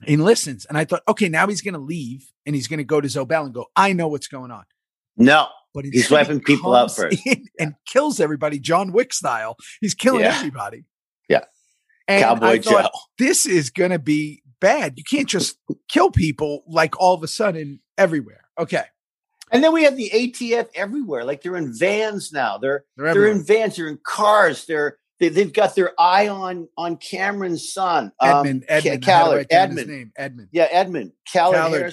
He 0.05 0.17
listens. 0.17 0.65
And 0.65 0.77
I 0.77 0.85
thought, 0.85 1.03
okay, 1.09 1.29
now 1.29 1.47
he's 1.47 1.63
going 1.63 1.75
to 1.75 1.81
leave 1.81 2.31
and 2.45 2.55
he's 2.55 2.69
going 2.69 2.79
to 2.79 2.85
go 2.85 3.01
to 3.01 3.09
Zobelle 3.09 3.45
and 3.45 3.55
go, 3.55 3.67
I 3.75 3.93
know 3.93 4.09
what's 4.09 4.29
going 4.29 4.51
on. 4.51 4.65
No, 5.17 5.49
But 5.83 5.95
He's 5.95 6.11
wiping 6.11 6.41
people 6.41 6.75
out 6.75 6.95
first. 6.95 7.19
in 7.27 7.45
And 7.59 7.75
kills 7.87 8.21
everybody, 8.21 8.59
John 8.59 8.93
Wick 8.93 9.13
style. 9.13 9.57
He's 9.81 9.95
killing 9.95 10.21
Yeah. 10.23 10.37
everybody. 10.37 10.85
Yeah. 11.29 11.45
And 12.07 12.23
Cowboy 12.23 12.61
thought, 12.63 12.85
Joe. 12.93 12.99
this 13.19 13.47
is 13.47 13.71
going 13.71 13.91
to 13.91 13.99
be 13.99 14.43
bad. 14.61 14.95
You 14.97 15.05
can't 15.05 15.29
just 15.29 15.59
kill 15.89 16.11
people 16.11 16.65
like 16.69 16.99
all 17.01 17.15
of 17.15 17.23
a 17.23 17.29
sudden 17.29 17.81
everywhere. 17.97 18.45
Okay. 18.59 18.85
And 19.53 19.63
then 19.65 19.73
we 19.73 19.85
have 19.85 19.97
the 19.97 20.11
ATF 20.13 20.69
everywhere. 20.75 21.25
Like 21.25 21.43
they're 21.43 21.57
in 21.57 21.73
vans 21.77 22.33
now. 22.33 22.59
They're 22.59 22.85
They're 22.97 23.15
they're 23.15 23.27
in 23.29 23.45
vans. 23.45 23.77
They're 23.77 23.89
in 23.89 23.99
cars. 24.05 24.65
They're 24.67 24.99
they, 25.21 25.29
they've 25.31 25.53
got 25.53 25.75
their 25.75 25.93
eye 25.99 26.29
on 26.29 26.69
on 26.77 26.97
Cameron's 26.97 27.73
son, 27.73 28.13
um, 28.21 28.47
Edmund, 28.47 28.65
Ca- 28.69 28.75
Edmund. 28.75 28.87
I 28.87 28.91
had 28.91 29.01
to 29.03 29.07
Callard, 29.07 29.37
write 29.39 29.49
down 29.49 29.71
his 29.71 29.79
Edmund. 29.81 29.99
name. 29.99 30.13
Edmund. 30.17 30.49
Yeah, 30.53 30.69
Edmund. 30.71 31.13
Hair 31.33 31.43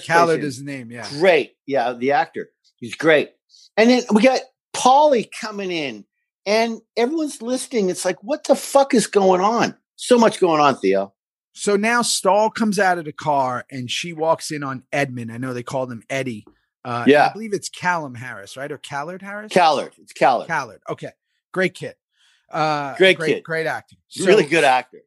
Station. 0.00 0.44
is 0.44 0.58
the 0.58 0.64
name. 0.64 0.90
Yeah. 0.92 1.08
great. 1.18 1.54
Yeah, 1.66 1.92
the 1.94 2.12
actor. 2.12 2.50
He's 2.78 2.94
great. 2.94 3.30
And 3.76 3.90
then 3.90 4.02
we 4.12 4.22
got 4.22 4.40
Polly 4.72 5.30
coming 5.40 5.70
in, 5.70 6.04
and 6.44 6.80
everyone's 6.96 7.42
listening. 7.42 7.90
It's 7.90 8.04
like, 8.04 8.22
what 8.22 8.44
the 8.44 8.54
fuck 8.56 8.94
is 8.94 9.06
going 9.06 9.40
on? 9.40 9.76
So 9.96 10.18
much 10.18 10.40
going 10.40 10.60
on, 10.60 10.76
Theo. 10.76 11.12
So 11.52 11.76
now 11.76 12.02
Stahl 12.02 12.50
comes 12.50 12.78
out 12.78 12.98
of 12.98 13.06
the 13.06 13.12
car 13.12 13.64
and 13.70 13.90
she 13.90 14.12
walks 14.12 14.50
in 14.50 14.62
on 14.62 14.82
Edmund. 14.92 15.32
I 15.32 15.38
know 15.38 15.54
they 15.54 15.62
called 15.62 15.90
him 15.90 16.02
Eddie. 16.10 16.44
Uh, 16.84 17.04
Yeah. 17.06 17.28
I 17.28 17.32
believe 17.32 17.54
it's 17.54 17.70
Callum 17.70 18.14
Harris, 18.14 18.58
right? 18.58 18.70
Or 18.70 18.76
Callard 18.76 19.22
Harris? 19.22 19.50
Callard. 19.52 19.92
It's 19.96 20.12
Callard. 20.12 20.48
Callard. 20.48 20.82
Okay. 20.86 21.12
Great 21.54 21.72
kid. 21.72 21.94
Uh, 22.52 22.94
Great 22.96 23.16
great, 23.16 23.36
kid. 23.36 23.42
Great 23.44 23.66
acting. 23.66 23.96
So 24.08 24.26
really 24.26 24.44
good 24.44 24.64
actor. 24.64 25.00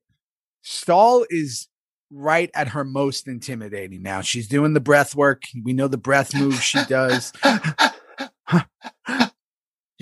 Stahl 0.63 1.23
is 1.29 1.67
right 2.11 2.49
at 2.55 2.69
her 2.69 2.83
most 2.83 3.27
intimidating 3.27 4.01
now. 4.01 4.21
She's 4.21 4.47
doing 4.47 4.73
the 4.73 4.79
breath 4.79 5.15
work. 5.15 5.43
We 5.63 5.73
know 5.73 5.87
the 5.87 5.97
breath 5.97 6.35
moves 6.35 6.63
she 6.63 6.83
does. 6.85 7.31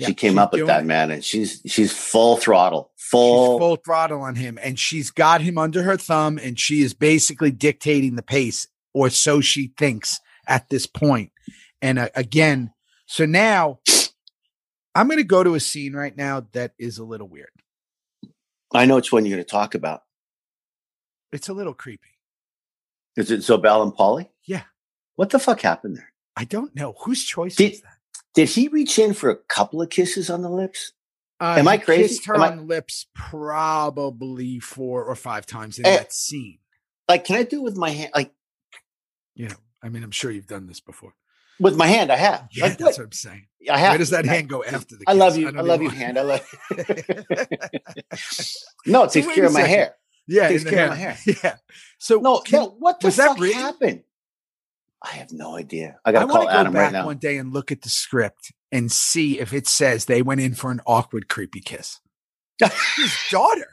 Yeah, 0.00 0.06
she 0.06 0.14
came 0.14 0.38
up 0.38 0.52
with 0.52 0.64
that 0.68 0.82
it. 0.82 0.86
man, 0.86 1.10
and 1.10 1.24
she's 1.24 1.60
she's 1.66 1.92
full 1.92 2.36
throttle, 2.36 2.92
She's 2.96 3.08
full. 3.10 3.58
full 3.58 3.76
throttle 3.76 4.20
on 4.22 4.36
him, 4.36 4.56
and 4.62 4.78
she's 4.78 5.10
got 5.10 5.40
him 5.40 5.58
under 5.58 5.82
her 5.82 5.96
thumb, 5.96 6.38
and 6.38 6.58
she 6.58 6.82
is 6.82 6.94
basically 6.94 7.50
dictating 7.50 8.14
the 8.14 8.22
pace, 8.22 8.68
or 8.94 9.10
so 9.10 9.40
she 9.40 9.72
thinks 9.76 10.20
at 10.46 10.68
this 10.68 10.86
point. 10.86 11.32
And 11.82 11.98
uh, 11.98 12.10
again, 12.14 12.72
so 13.06 13.26
now 13.26 13.80
I'm 14.94 15.08
going 15.08 15.18
to 15.18 15.24
go 15.24 15.42
to 15.42 15.54
a 15.56 15.60
scene 15.60 15.94
right 15.94 16.16
now 16.16 16.46
that 16.52 16.74
is 16.78 16.98
a 16.98 17.04
little 17.04 17.26
weird. 17.28 17.50
I 18.72 18.84
know 18.86 18.94
which 18.96 19.10
one 19.10 19.26
you're 19.26 19.36
going 19.36 19.44
to 19.44 19.50
talk 19.50 19.74
about. 19.74 20.02
It's 21.32 21.48
a 21.48 21.52
little 21.52 21.74
creepy. 21.74 22.10
Is 23.16 23.32
it 23.32 23.40
Zobelle 23.40 23.82
and 23.82 23.92
Polly? 23.92 24.30
Yeah. 24.46 24.62
What 25.16 25.30
the 25.30 25.40
fuck 25.40 25.60
happened 25.60 25.96
there? 25.96 26.12
I 26.36 26.44
don't 26.44 26.76
know 26.76 26.94
whose 27.00 27.24
choice 27.24 27.56
Did- 27.56 27.72
is 27.72 27.80
that. 27.80 27.97
Did 28.38 28.50
he 28.50 28.68
reach 28.68 29.00
in 29.00 29.14
for 29.14 29.30
a 29.30 29.36
couple 29.36 29.82
of 29.82 29.90
kisses 29.90 30.30
on 30.30 30.42
the 30.42 30.48
lips? 30.48 30.92
Uh, 31.40 31.56
Am 31.58 31.66
I 31.66 31.76
crazy? 31.76 32.02
Kissed 32.14 32.26
her 32.26 32.36
Am 32.36 32.42
I- 32.42 32.50
on 32.52 32.56
the 32.58 32.62
lips 32.62 33.06
probably 33.12 34.60
four 34.60 35.02
or 35.02 35.16
five 35.16 35.44
times 35.44 35.76
in 35.80 35.86
Eh. 35.86 35.96
that 35.96 36.12
scene. 36.12 36.60
Like, 37.08 37.24
can 37.24 37.34
I 37.34 37.42
do 37.42 37.58
it 37.58 37.62
with 37.64 37.76
my 37.76 37.90
hand? 37.90 38.12
Like 38.14 38.32
You 39.34 39.48
know, 39.48 39.56
I 39.82 39.88
mean, 39.88 40.04
I'm 40.04 40.12
sure 40.12 40.30
you've 40.30 40.46
done 40.46 40.68
this 40.68 40.78
before. 40.78 41.14
with 41.58 41.74
my 41.74 41.88
hand, 41.88 42.12
I 42.12 42.16
have. 42.16 42.46
Yeah, 42.52 42.66
like, 42.66 42.78
that's 42.78 42.98
what? 42.98 43.06
I'm 43.06 43.10
saying. 43.12 43.48
I 43.68 43.76
have. 43.76 43.90
Where 43.90 43.98
does 43.98 44.10
that 44.10 44.24
I- 44.24 44.28
hand 44.34 44.48
go 44.48 44.62
after 44.62 44.94
the? 44.94 45.02
I 45.08 45.14
love 45.14 45.36
you. 45.36 45.48
I, 45.48 45.50
don't 45.50 45.66
love 45.66 45.82
you, 45.82 45.90
hand. 45.90 46.16
I 46.16 46.22
love. 46.22 46.48
no, 48.86 49.02
it 49.02 49.10
takes 49.10 49.26
Wait 49.26 49.34
care 49.34 49.46
of 49.46 49.52
my 49.52 49.62
hair. 49.62 49.96
Yeah, 50.28 50.46
Takes 50.48 50.62
care 50.62 50.84
of 50.84 50.90
my 50.90 50.96
hair. 50.96 51.18
Yeah. 51.42 51.56
So 51.98 52.20
No, 52.20 52.38
can- 52.38 52.60
no. 52.60 52.66
What 52.78 53.00
the 53.00 53.10
fuck 53.10 53.36
happened? 53.40 54.04
I 55.02 55.10
have 55.10 55.32
no 55.32 55.56
idea. 55.56 55.98
I 56.04 56.12
got 56.12 56.22
to 56.22 56.26
call 56.26 56.42
go 56.44 56.48
Adam 56.48 56.72
back 56.72 56.82
right 56.82 56.92
now. 56.92 57.06
one 57.06 57.18
day 57.18 57.36
and 57.36 57.52
look 57.52 57.70
at 57.70 57.82
the 57.82 57.88
script 57.88 58.52
and 58.72 58.90
see 58.90 59.38
if 59.38 59.52
it 59.52 59.66
says 59.66 60.04
they 60.04 60.22
went 60.22 60.40
in 60.40 60.54
for 60.54 60.70
an 60.70 60.80
awkward, 60.86 61.28
creepy 61.28 61.60
kiss. 61.60 62.00
His 62.60 63.16
daughter. 63.30 63.68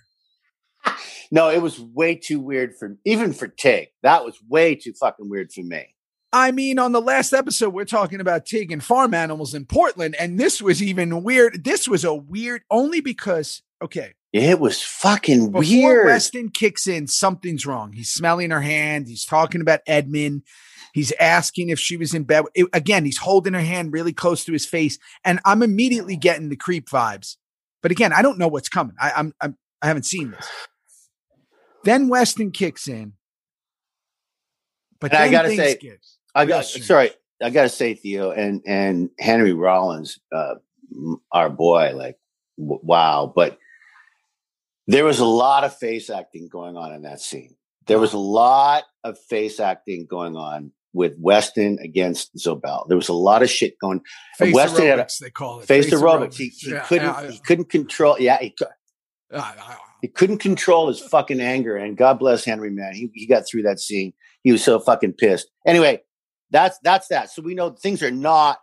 No, 1.32 1.50
it 1.50 1.62
was 1.62 1.80
way 1.80 2.16
too 2.16 2.40
weird 2.40 2.76
for 2.78 2.98
even 3.06 3.34
for 3.34 3.48
Tig. 3.48 3.88
That 4.04 4.24
was 4.24 4.38
way 4.48 4.76
too 4.76 4.94
fucking 4.94 5.30
weird 5.30 5.52
for 5.52 5.62
me. 5.64 5.96
I 6.32 6.52
mean, 6.52 6.80
on 6.80 6.92
the 6.92 7.02
last 7.02 7.34
episode, 7.34 7.70
we're 7.74 7.86
talking 7.86 8.20
about 8.20 8.46
Tig 8.46 8.72
and 8.72 8.84
farm 8.84 9.14
animals 9.14 9.56
in 9.56 9.66
Portland, 9.66 10.16
and 10.20 10.40
this 10.40 10.62
was 10.62 10.84
even 10.84 11.24
weird. 11.24 11.64
This 11.64 11.88
was 11.88 12.04
a 12.04 12.14
weird 12.14 12.62
only 12.70 13.02
because 13.02 13.62
okay, 13.82 14.14
It 14.34 14.60
was 14.60 14.82
fucking 14.82 15.52
before 15.52 15.60
weird. 15.62 16.06
Weston 16.08 16.50
kicks 16.50 16.88
in, 16.88 17.08
something's 17.08 17.66
wrong. 17.66 17.94
He's 17.94 18.12
smelling 18.12 18.52
her 18.52 18.62
hand. 18.62 19.08
He's 19.08 19.26
talking 19.26 19.62
about 19.62 19.80
Edmund. 19.88 20.44
He's 20.94 21.12
asking 21.20 21.70
if 21.70 21.80
she 21.80 21.98
was 21.98 22.14
in 22.14 22.24
bed. 22.24 22.46
It- 22.54 22.68
again, 22.74 23.06
he's 23.06 23.18
holding 23.18 23.54
her 23.54 23.62
hand 23.62 23.94
really 23.94 24.14
close 24.14 24.44
to 24.46 24.54
his 24.54 24.66
face, 24.66 24.98
and 25.24 25.40
I'm 25.46 25.62
immediately 25.64 26.16
getting 26.18 26.50
the 26.50 26.56
creep 26.56 26.90
vibes. 26.90 27.36
But 27.82 27.92
again, 27.92 28.14
I 28.14 28.22
don't 28.22 28.38
know 28.40 28.48
what's 28.48 28.70
coming. 28.70 28.96
I, 29.00 29.12
I'm, 29.16 29.34
I'm 29.42 29.58
I 29.82 29.88
haven't 29.88 30.06
seen 30.06 30.32
this. 30.32 30.48
Then 31.84 32.08
Weston 32.08 32.52
kicks 32.52 32.88
in, 32.88 33.14
but 35.00 35.12
I 35.14 35.30
gotta 35.32 35.50
say- 35.58 35.74
I 36.34 36.46
got 36.46 36.66
sorry, 36.86 37.12
I 37.42 37.50
gotta 37.52 37.70
say, 37.70 37.94
Theo 37.94 38.32
and 38.32 38.62
and 38.66 39.10
Henry 39.20 39.54
Rollins, 39.54 40.20
uh, 40.34 40.56
our 41.32 41.50
boy, 41.50 41.94
like 41.96 42.18
w- 42.58 42.80
wow. 42.84 43.32
But 43.36 43.58
there 44.88 45.06
was 45.06 45.20
a 45.20 45.26
lot 45.26 45.64
of 45.64 45.76
face 45.78 46.10
acting 46.10 46.48
going 46.48 46.78
on 46.78 46.94
in 46.94 47.02
that 47.04 47.20
scene. 47.22 47.56
There 47.88 48.00
was 48.00 48.14
a 48.14 48.18
lot 48.18 48.84
of 49.04 49.18
face 49.30 49.60
acting 49.60 50.06
going 50.08 50.36
on 50.36 50.72
with 50.94 51.14
Weston 51.20 51.78
against 51.82 52.34
Zobelle. 52.36 52.88
There 52.88 52.98
was 52.98 53.10
a 53.10 53.14
lot 53.14 53.44
of 53.44 53.50
shit 53.50 53.78
going. 53.80 54.02
face 54.38 54.54
Weston 54.56 54.86
had 54.88 55.00
a- 55.00 55.04
aerobics, 55.04 55.20
they 55.20 55.30
call 55.30 55.60
it 55.60 55.68
Face 55.68 55.94
aerobics. 55.94 56.36
He, 56.36 56.48
he 56.48 56.72
Yeah, 56.72 56.80
couldn't. 56.86 57.06
yeah, 57.08 57.32
He 57.32 57.40
couldn't 57.40 57.70
control. 57.70 58.18
Yeah, 58.20 58.38
he. 58.40 58.56
Uh, 59.32 59.52
he 60.02 60.08
couldn't 60.08 60.38
control 60.38 60.88
his 60.88 61.00
fucking 61.00 61.42
anger. 61.42 61.76
And 61.76 61.98
God 61.98 62.20
bless 62.20 62.46
Henry, 62.46 62.70
man. 62.70 62.94
He, 62.94 63.10
he 63.14 63.26
got 63.28 63.44
through 63.50 63.64
that 63.64 63.80
scene. 63.80 64.14
He 64.44 64.52
was 64.52 64.64
so 64.64 64.80
fucking 64.80 65.14
pissed. 65.14 65.48
Anyway, 65.66 66.04
that's 66.52 66.78
that's 66.84 67.08
that. 67.08 67.32
So 67.32 67.42
we 67.42 67.56
know 67.56 67.72
things 67.72 68.02
are 68.04 68.12
not 68.12 68.60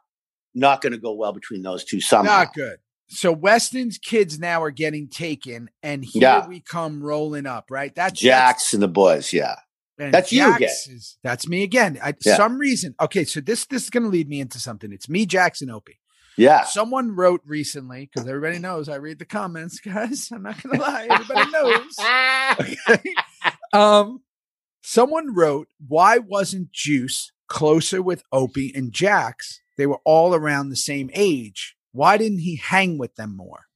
not 0.54 0.80
going 0.80 0.92
to 0.92 0.98
go 0.98 1.12
well 1.12 1.32
between 1.32 1.62
those 1.62 1.84
two 1.84 2.00
somehow. 2.00 2.38
Not 2.38 2.54
good. 2.54 2.78
So 3.12 3.32
Weston's 3.32 3.98
kids 3.98 4.38
now 4.38 4.62
are 4.62 4.70
getting 4.70 5.08
taken, 5.08 5.68
and 5.82 6.04
here 6.04 6.22
Yeah. 6.22 6.46
we 6.48 6.60
come 6.60 7.02
rolling 7.02 7.46
up. 7.46 7.66
Right? 7.70 7.94
That's 7.94 8.20
Jax 8.20 8.72
and 8.74 8.82
the 8.82 8.88
boys. 8.88 9.32
Yeah. 9.32 9.56
and 9.98 10.12
that's 10.12 10.32
you 10.32 10.52
again. 10.54 10.68
Is, 10.70 11.18
that's 11.22 11.46
me 11.46 11.62
again. 11.62 11.98
I, 12.02 12.14
Yeah. 12.24 12.36
Some 12.36 12.58
reason. 12.58 12.94
Okay, 13.00 13.24
so 13.24 13.40
this 13.40 13.66
this 13.66 13.84
is 13.84 13.90
going 13.90 14.04
to 14.04 14.08
lead 14.08 14.28
me 14.28 14.40
into 14.40 14.58
something. 14.58 14.92
It's 14.92 15.08
me, 15.08 15.26
Jackson 15.26 15.70
Opie. 15.70 15.98
Yeah. 16.38 16.64
Someone 16.64 17.14
wrote 17.14 17.42
recently 17.44 18.06
because 18.12 18.26
everybody 18.26 18.58
knows 18.58 18.88
I 18.88 18.94
read 18.96 19.18
the 19.18 19.26
comments, 19.26 19.80
guys. 19.84 20.30
I'm 20.32 20.42
not 20.42 20.62
going 20.62 20.76
to 20.78 20.82
lie. 20.82 21.06
Everybody 21.10 21.50
knows. 21.50 21.96
Okay. 22.88 23.14
um, 23.72 24.22
someone 24.82 25.34
wrote, 25.34 25.68
"Why 25.86 26.18
wasn't 26.18 26.72
Juice 26.72 27.32
closer 27.48 28.02
with 28.02 28.22
Opie 28.32 28.72
and 28.74 28.92
Jax? 28.92 29.60
They 29.76 29.86
were 29.86 30.00
all 30.04 30.34
around 30.34 30.68
the 30.68 30.76
same 30.76 31.10
age. 31.14 31.76
Why 31.92 32.16
didn't 32.16 32.40
he 32.40 32.56
hang 32.56 32.98
with 32.98 33.14
them 33.16 33.36
more?" 33.36 33.66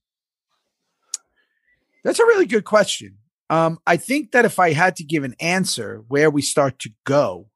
That's 2.05 2.21
a 2.21 2.27
really 2.27 2.47
good 2.47 2.65
question. 2.65 3.19
Um, 3.51 3.79
I 3.87 3.97
think 3.97 4.33
that 4.33 4.45
if 4.45 4.59
I 4.59 4.73
had 4.73 4.97
to 4.97 5.05
give 5.05 5.25
an 5.25 5.35
answer, 5.41 6.05
where 6.09 6.31
we 6.31 6.43
start 6.43 6.79
to 6.81 6.91
go 7.05 7.49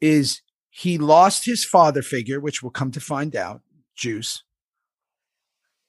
is 0.00 0.42
he 0.70 0.98
lost 0.98 1.44
his 1.44 1.64
father 1.64 2.02
figure, 2.02 2.40
which 2.40 2.62
we'll 2.62 2.70
come 2.70 2.90
to 2.92 3.00
find 3.00 3.36
out, 3.36 3.60
Juice, 3.96 4.44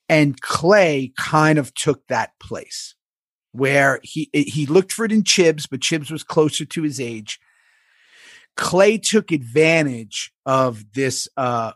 and 0.10 0.42
Clay 0.42 1.14
kind 1.18 1.58
of 1.58 1.74
took 1.74 2.08
that 2.08 2.38
place 2.40 2.96
where 3.54 4.00
he 4.04 4.30
he 4.34 4.66
looked 4.66 4.92
for 4.92 5.06
it 5.06 5.12
in 5.12 5.24
Chibs, 5.24 5.68
but 5.70 5.80
Chibs 5.80 6.12
was 6.12 6.24
closer 6.24 6.66
to 6.66 6.84
his 6.84 7.00
age. 7.00 7.40
Clay 8.58 8.98
took 8.98 9.32
advantage 9.32 10.34
of 10.46 10.94
this 10.94 11.28
uh, 11.38 11.72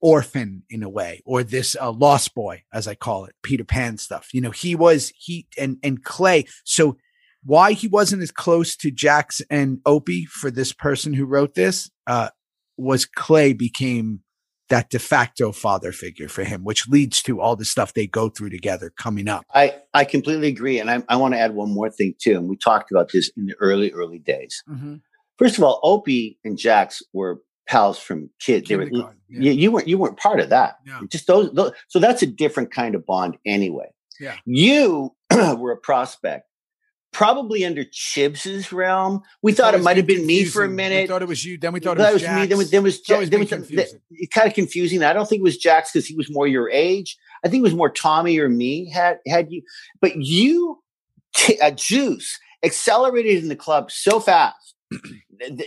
orphan 0.00 0.62
in 0.70 0.82
a 0.82 0.88
way, 0.88 1.22
or 1.24 1.42
this 1.42 1.76
uh, 1.80 1.90
lost 1.90 2.34
boy, 2.34 2.62
as 2.72 2.88
I 2.88 2.94
call 2.94 3.24
it, 3.26 3.34
Peter 3.42 3.64
Pan 3.64 3.98
stuff. 3.98 4.28
You 4.32 4.40
know, 4.40 4.50
he 4.50 4.74
was 4.74 5.12
he 5.16 5.46
and 5.58 5.78
and 5.82 6.02
Clay. 6.02 6.46
So 6.64 6.96
why 7.44 7.72
he 7.72 7.88
wasn't 7.88 8.22
as 8.22 8.30
close 8.30 8.76
to 8.76 8.90
Jax 8.90 9.40
and 9.50 9.80
Opie 9.86 10.26
for 10.26 10.50
this 10.50 10.72
person 10.72 11.14
who 11.14 11.24
wrote 11.24 11.54
this 11.54 11.90
uh, 12.06 12.30
was 12.76 13.06
Clay 13.06 13.52
became 13.52 14.20
that 14.68 14.88
de 14.88 14.98
facto 14.98 15.50
father 15.50 15.90
figure 15.90 16.28
for 16.28 16.44
him, 16.44 16.62
which 16.64 16.88
leads 16.88 17.22
to 17.22 17.40
all 17.40 17.56
the 17.56 17.64
stuff 17.64 17.92
they 17.92 18.06
go 18.06 18.28
through 18.28 18.50
together 18.50 18.92
coming 18.96 19.28
up. 19.28 19.44
I, 19.52 19.74
I 19.92 20.04
completely 20.04 20.48
agree. 20.48 20.78
And 20.78 20.90
I, 20.90 21.02
I 21.08 21.16
want 21.16 21.34
to 21.34 21.40
add 21.40 21.54
one 21.54 21.74
more 21.74 21.90
thing 21.90 22.14
too. 22.20 22.36
And 22.36 22.48
we 22.48 22.56
talked 22.56 22.90
about 22.90 23.10
this 23.12 23.30
in 23.36 23.46
the 23.46 23.54
early, 23.58 23.90
early 23.92 24.20
days. 24.20 24.62
First 25.38 25.58
of 25.58 25.64
all, 25.64 25.80
Opie 25.82 26.38
and 26.44 26.56
Jax 26.56 27.02
were 27.12 27.40
pals 27.70 28.00
from 28.00 28.28
kids. 28.40 28.68
They 28.68 28.76
were, 28.76 28.90
yeah. 28.90 29.10
you, 29.28 29.52
you 29.52 29.70
weren't 29.70 29.86
you 29.86 29.96
weren't 29.96 30.16
part 30.16 30.40
of 30.40 30.50
that. 30.50 30.78
No. 30.84 31.06
Just 31.06 31.28
those, 31.28 31.52
those. 31.52 31.72
So 31.88 32.00
that's 32.00 32.20
a 32.22 32.26
different 32.26 32.72
kind 32.72 32.96
of 32.96 33.06
bond 33.06 33.38
anyway. 33.46 33.92
Yeah. 34.18 34.34
You 34.44 35.14
were 35.56 35.70
a 35.70 35.76
prospect, 35.76 36.48
probably 37.12 37.64
under 37.64 37.84
Chibs's 37.84 38.72
realm. 38.72 39.22
We 39.40 39.52
thought 39.52 39.74
it 39.74 39.82
might 39.82 39.96
have 39.96 40.06
been 40.06 40.18
been 40.18 40.26
me 40.26 40.44
for 40.44 40.64
a 40.64 40.68
minute. 40.68 41.02
We 41.02 41.06
thought 41.06 41.22
it 41.22 41.28
was 41.28 41.44
you. 41.44 41.58
Then 41.58 41.72
we 41.72 41.78
thought 41.78 41.96
that 41.98 42.10
it 42.10 42.12
was, 42.12 42.22
was 42.22 42.30
me. 42.32 42.46
Then, 42.46 42.58
was- 42.58 42.70
then 42.72 42.82
was 42.82 42.96
It's 42.98 43.08
then 43.30 43.40
was 43.40 43.48
confusing. 43.48 44.00
It's 44.10 44.34
kind 44.34 44.48
of 44.48 44.54
confusing. 44.54 45.02
I 45.04 45.12
don't 45.12 45.28
think 45.28 45.38
it 45.38 45.44
was 45.44 45.56
Jax 45.56 45.92
because 45.92 46.06
he 46.08 46.16
was 46.16 46.28
more 46.28 46.48
your 46.48 46.68
age. 46.70 47.16
I 47.44 47.48
think 47.48 47.60
it 47.60 47.64
was 47.64 47.74
more 47.74 47.90
Tommy 47.90 48.38
or 48.38 48.48
me 48.48 48.90
had 48.90 49.18
had 49.28 49.52
you. 49.52 49.62
But 50.00 50.16
you, 50.16 50.82
t- 51.36 51.60
uh, 51.60 51.70
Juice, 51.70 52.36
accelerated 52.64 53.42
in 53.42 53.48
the 53.48 53.56
club 53.56 53.92
so 53.92 54.18
fast. 54.18 54.74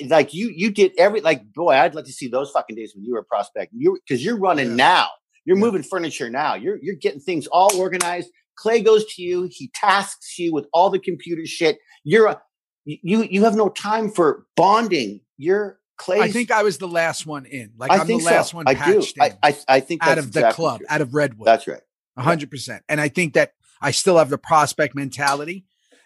like 0.07 0.33
you, 0.33 0.49
you 0.55 0.71
did 0.71 0.91
every 0.97 1.21
like 1.21 1.51
boy. 1.53 1.71
I'd 1.73 1.95
like 1.95 2.05
to 2.05 2.11
see 2.13 2.27
those 2.27 2.51
fucking 2.51 2.75
days 2.75 2.93
when 2.95 3.03
you 3.05 3.13
were 3.13 3.19
a 3.19 3.23
prospect. 3.23 3.71
You 3.75 3.97
because 4.07 4.23
you're 4.23 4.37
running 4.37 4.69
Yeah. 4.71 4.75
now. 4.75 5.07
You're 5.45 5.57
Yeah. 5.57 5.61
moving 5.65 5.83
furniture 5.83 6.29
now. 6.29 6.55
You're 6.55 6.77
you're 6.81 6.95
getting 6.95 7.19
things 7.19 7.47
all 7.47 7.75
organized. 7.75 8.29
Clay 8.55 8.81
goes 8.81 9.05
to 9.15 9.21
you. 9.21 9.47
He 9.51 9.69
tasks 9.73 10.37
you 10.37 10.53
with 10.53 10.67
all 10.73 10.89
the 10.89 10.99
computer 10.99 11.45
shit. 11.45 11.77
You're 12.03 12.27
a 12.27 12.41
you 12.85 13.23
you 13.23 13.43
have 13.45 13.55
no 13.55 13.69
time 13.69 14.09
for 14.11 14.45
bonding. 14.55 15.21
You're 15.37 15.79
Clay. 15.97 16.19
I 16.19 16.31
think 16.31 16.51
I 16.51 16.63
was 16.63 16.77
the 16.77 16.87
last 16.87 17.25
one 17.25 17.45
in. 17.45 17.71
Like 17.77 17.91
I 17.91 17.97
I'm 17.97 18.07
think 18.07 18.21
the 18.23 18.27
last 18.27 18.51
so. 18.51 18.57
one 18.57 18.67
I 18.67 18.73
do. 18.73 18.79
patched 19.01 19.17
I, 19.19 19.37
I 19.43 19.57
I 19.67 19.79
think 19.79 20.05
out 20.05 20.17
of 20.17 20.31
the 20.31 20.51
club, 20.51 20.79
true. 20.79 20.87
out 20.89 21.01
of 21.01 21.13
Redwood. 21.13 21.47
That's 21.47 21.67
right. 21.67 21.81
A 22.17 22.21
hundred 22.21 22.51
percent. 22.51 22.83
And 22.89 22.99
I 23.01 23.07
think 23.09 23.33
that 23.33 23.53
I 23.81 23.91
still 23.91 24.17
have 24.17 24.29
the 24.29 24.37
prospect 24.37 24.95
mentality 24.95 25.65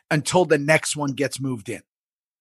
until 0.10 0.46
the 0.46 0.58
next 0.58 0.96
one 0.96 1.12
gets 1.12 1.40
moved 1.40 1.68
in. 1.70 1.82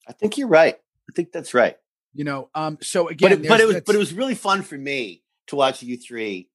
I 0.09 0.13
think 0.13 0.39
you're 0.39 0.49
right. 0.49 0.77
I 1.09 1.13
think 1.15 1.33
that's 1.33 1.55
right. 1.55 1.77
You 2.15 2.25
know, 2.25 2.49
um, 2.55 2.79
so 2.81 3.09
again, 3.09 3.31
But 3.31 3.45
it, 3.45 3.49
but 3.49 3.61
it 3.61 3.67
was 3.67 3.81
but 3.87 3.95
it 3.95 3.99
was 3.99 4.13
really 4.15 4.35
fun 4.35 4.63
for 4.63 4.77
me 4.77 5.23
to 5.49 5.57
watch 5.57 5.83
you 5.83 5.97
three 5.97 6.49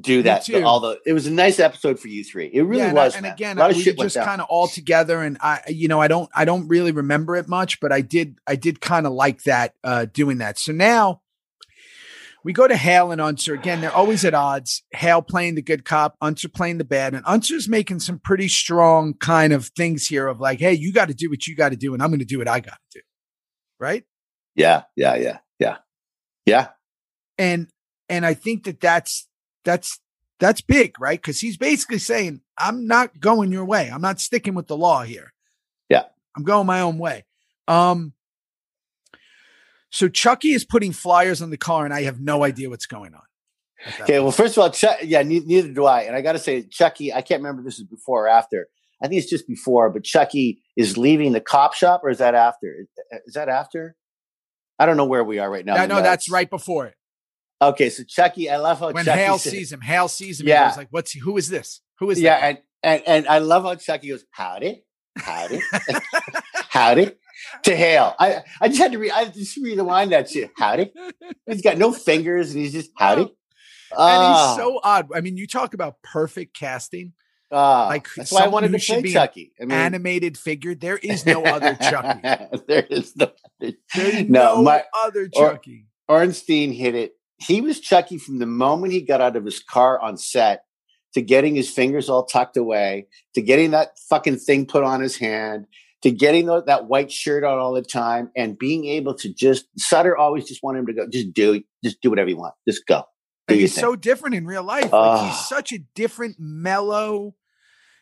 do 0.00 0.22
that. 0.24 0.44
too. 0.44 0.64
all 0.64 0.80
the 0.80 0.98
it 1.06 1.12
was 1.12 1.26
a 1.26 1.30
nice 1.30 1.60
episode 1.60 2.00
for 2.00 2.08
you 2.08 2.24
three. 2.24 2.46
It 2.52 2.62
really 2.62 2.82
Yeah, 2.82 2.88
and 2.88 2.98
I- 2.98 3.04
was. 3.04 3.14
And, 3.14 3.22
man. 3.24 3.32
again, 3.32 3.56
a 3.58 3.60
lot 3.60 3.70
of 3.70 3.76
we 3.76 3.82
shit 3.82 3.98
just 3.98 4.16
kind 4.16 4.40
of 4.40 4.46
all 4.50 4.66
together, 4.66 5.20
and 5.20 5.36
I, 5.40 5.60
you 5.68 5.88
know, 5.88 6.00
I 6.00 6.08
don't, 6.08 6.28
I 6.34 6.44
don't 6.44 6.66
really 6.68 6.90
remember 6.92 7.36
it 7.36 7.48
much, 7.48 7.80
but 7.80 7.92
I 7.92 8.00
did, 8.00 8.38
I 8.46 8.56
did 8.56 8.80
kind 8.80 9.06
of 9.06 9.12
like 9.12 9.42
that, 9.44 9.74
uh, 9.84 10.06
doing 10.06 10.38
that. 10.38 10.58
So 10.58 10.72
now 10.72 11.20
we 12.42 12.52
go 12.52 12.66
to 12.66 12.76
Hale 12.76 13.12
and 13.12 13.20
Unser 13.20 13.54
again. 13.54 13.80
They're 13.82 13.92
always 13.92 14.24
at 14.24 14.34
odds. 14.34 14.82
Hale 14.90 15.22
playing 15.22 15.54
the 15.54 15.62
good 15.62 15.84
cop, 15.84 16.16
Unser 16.20 16.48
playing 16.48 16.78
the 16.78 16.84
bad, 16.84 17.14
and 17.14 17.22
Unser's 17.26 17.68
making 17.68 18.00
some 18.00 18.18
pretty 18.18 18.48
strong 18.48 19.14
kind 19.14 19.52
of 19.52 19.66
things 19.76 20.06
here 20.06 20.26
of 20.26 20.40
like, 20.40 20.58
hey, 20.58 20.72
you 20.72 20.92
got 20.92 21.08
to 21.08 21.14
do 21.14 21.28
what 21.30 21.46
you 21.46 21.54
got 21.54 21.68
to 21.70 21.76
do, 21.76 21.94
and 21.94 22.02
I'm 22.02 22.10
going 22.10 22.18
to 22.20 22.24
do 22.24 22.38
what 22.38 22.48
I 22.48 22.60
got 22.60 22.78
to 22.90 22.98
do, 22.98 23.00
right? 23.78 24.04
Yeah, 24.54 24.82
yeah, 24.96 25.16
yeah, 25.16 25.38
yeah, 25.58 25.76
yeah. 26.46 26.68
and 27.38 27.68
and 28.08 28.24
I 28.24 28.34
think 28.34 28.64
that 28.64 28.80
that's 28.80 29.28
that's 29.64 30.00
that's 30.38 30.60
big, 30.60 31.00
right? 31.00 31.20
Because 31.20 31.40
he's 31.40 31.56
basically 31.56 31.98
saying, 31.98 32.40
"I'm 32.58 32.86
not 32.86 33.20
going 33.20 33.52
your 33.52 33.64
way. 33.64 33.90
I'm 33.92 34.02
not 34.02 34.20
sticking 34.20 34.54
with 34.54 34.66
the 34.66 34.76
law 34.76 35.02
here. 35.02 35.32
Yeah. 35.88 36.04
I'm 36.36 36.44
going 36.44 36.66
my 36.66 36.80
own 36.80 36.98
way." 36.98 37.24
Um. 37.68 38.12
So 39.90 40.08
Chucky 40.08 40.52
is 40.52 40.64
putting 40.64 40.92
flyers 40.92 41.40
on 41.40 41.50
the 41.50 41.56
car, 41.56 41.84
and 41.84 41.94
I 41.94 42.02
have 42.02 42.20
no 42.20 42.42
idea 42.44 42.68
what's 42.68 42.86
going 42.86 43.14
on. 43.14 43.22
Okay, 44.00 44.18
well, 44.18 44.32
first 44.32 44.56
of 44.56 44.62
all, 44.62 44.70
Chuck, 44.70 44.98
yeah, 45.02 45.22
ne- 45.22 45.40
neither 45.40 45.72
do 45.72 45.84
I. 45.84 46.02
And 46.02 46.16
I 46.16 46.20
got 46.20 46.32
to 46.32 46.38
say, 46.38 46.62
Chucky, 46.62 47.12
I 47.12 47.20
can't 47.20 47.40
remember 47.40 47.60
if 47.60 47.66
this 47.66 47.78
is 47.78 47.84
before 47.84 48.24
or 48.24 48.28
after. 48.28 48.68
I 49.04 49.06
think 49.08 49.20
it's 49.20 49.30
just 49.30 49.46
before, 49.46 49.90
but 49.90 50.02
Chucky 50.02 50.62
is 50.78 50.96
leaving 50.96 51.32
the 51.32 51.40
cop 51.40 51.74
shop, 51.74 52.00
or 52.04 52.08
is 52.08 52.18
that 52.18 52.34
after? 52.34 52.86
Is- 53.26 53.34
that 53.34 53.50
after? 53.50 53.96
I 54.78 54.86
don't 54.86 54.96
know 54.96 55.04
where 55.04 55.22
we 55.22 55.38
are 55.38 55.50
right 55.50 55.64
now. 55.64 55.74
Yeah, 55.74 55.84
no, 55.84 56.00
that's 56.00 56.30
right 56.30 56.48
before 56.48 56.86
it. 56.86 56.94
Okay, 57.60 57.90
so 57.90 58.02
Chucky, 58.02 58.48
I 58.48 58.56
love 58.56 58.80
how 58.80 58.92
When 58.92 59.04
Chucky 59.04 59.20
Hale 59.20 59.36
sees 59.36 59.70
him, 59.70 59.82
Hale 59.82 60.08
sees 60.08 60.40
him. 60.40 60.48
Yeah. 60.48 60.68
He's 60.68 60.78
like, 60.78 60.88
"What's? 60.90 61.12
Who 61.12 61.36
is 61.36 61.50
this? 61.50 61.82
Who 61.98 62.10
is 62.10 62.18
yeah, 62.18 62.40
that?" 62.40 62.46
and, 62.46 62.58
and 62.82 63.02
and 63.06 63.28
I 63.28 63.38
love 63.38 63.64
how 63.64 63.74
Chucky 63.74 64.08
goes, 64.08 64.24
howdy, 64.30 64.84
howdy, 65.18 65.60
howdy 66.70 67.10
to 67.64 67.76
Hale. 67.76 68.14
I 68.18 68.42
I 68.58 68.68
just 68.68 68.80
had 68.80 68.92
to 68.92 68.98
read. 68.98 69.12
I 69.12 69.26
just 69.26 69.56
rewind 69.58 70.12
that 70.12 70.30
shit. 70.30 70.50
Howdy. 70.56 70.92
He's 71.46 71.62
got 71.62 71.76
no 71.76 71.92
fingers, 71.92 72.54
and 72.54 72.64
he's 72.64 72.72
just 72.72 72.90
howdy. 72.96 73.22
and 73.22 73.30
Ah, 73.96 74.54
he's 74.56 74.64
so 74.64 74.80
odd. 74.82 75.08
I 75.14 75.20
mean, 75.20 75.36
you 75.36 75.46
talk 75.46 75.74
about 75.74 76.02
perfect 76.02 76.56
casting. 76.58 77.12
Uh, 77.54 77.86
Like, 77.86 78.08
that's 78.16 78.32
why 78.32 78.44
I 78.44 78.48
wanted 78.48 78.72
to 78.72 78.78
play 78.78 79.12
Chucky. 79.12 79.52
I 79.60 79.64
mean, 79.64 79.72
Animated 79.72 80.36
figure. 80.36 80.74
There 80.74 80.98
is 80.98 81.24
no 81.24 81.44
other 81.44 81.74
Chucky. 81.76 82.20
there 82.68 82.86
is 82.90 83.14
no 83.16 83.26
other. 83.62 83.72
There's 83.94 84.28
No, 84.28 84.56
no, 84.56 84.62
my- 84.62 84.84
other 85.02 85.28
or- 85.34 85.52
Chucky. 85.52 85.86
Ornstein 86.08 86.72
hit 86.72 86.94
it. 86.94 87.12
He 87.38 87.60
was 87.60 87.80
Chucky 87.80 88.18
from 88.18 88.38
the 88.38 88.46
moment 88.46 88.92
he 88.92 89.00
got 89.02 89.20
out 89.20 89.36
of 89.36 89.44
his 89.44 89.60
car 89.62 89.98
on 90.00 90.16
set 90.16 90.64
to 91.14 91.22
getting 91.22 91.54
his 91.54 91.70
fingers 91.70 92.08
all 92.08 92.24
tucked 92.26 92.56
away, 92.56 93.06
to 93.34 93.40
getting 93.42 93.70
that 93.70 93.98
fucking 94.08 94.36
thing 94.36 94.66
put 94.66 94.82
on 94.84 95.00
his 95.00 95.16
hand, 95.16 95.66
to 96.02 96.10
getting 96.10 96.46
tho- 96.46 96.62
that 96.66 96.86
white 96.88 97.10
shirt 97.10 97.44
on 97.44 97.58
all 97.58 97.72
the 97.72 97.82
time, 97.82 98.30
and 98.36 98.58
being 98.58 98.84
able 98.86 99.14
to 99.14 99.32
just 99.32 99.66
Sutter 99.78 100.16
always 100.16 100.44
just 100.46 100.62
wanted 100.62 100.80
him 100.80 100.86
to 100.88 100.92
go, 100.92 101.08
just 101.08 101.32
do, 101.32 101.62
just 101.84 102.00
do 102.02 102.10
whatever 102.10 102.28
you 102.30 102.36
want, 102.36 102.54
just 102.68 102.86
go. 102.86 103.04
Do 103.48 103.54
And 103.54 103.60
he's 103.60 103.74
thing. 103.74 103.82
so 103.82 103.96
different 103.96 104.34
in 104.36 104.44
real 104.46 104.62
life. 104.64 104.84
Like 104.84 104.92
Ah. 104.92 105.26
he's 105.28 105.48
such 105.48 105.72
a 105.72 105.78
different, 105.94 106.36
mellow, 106.38 107.34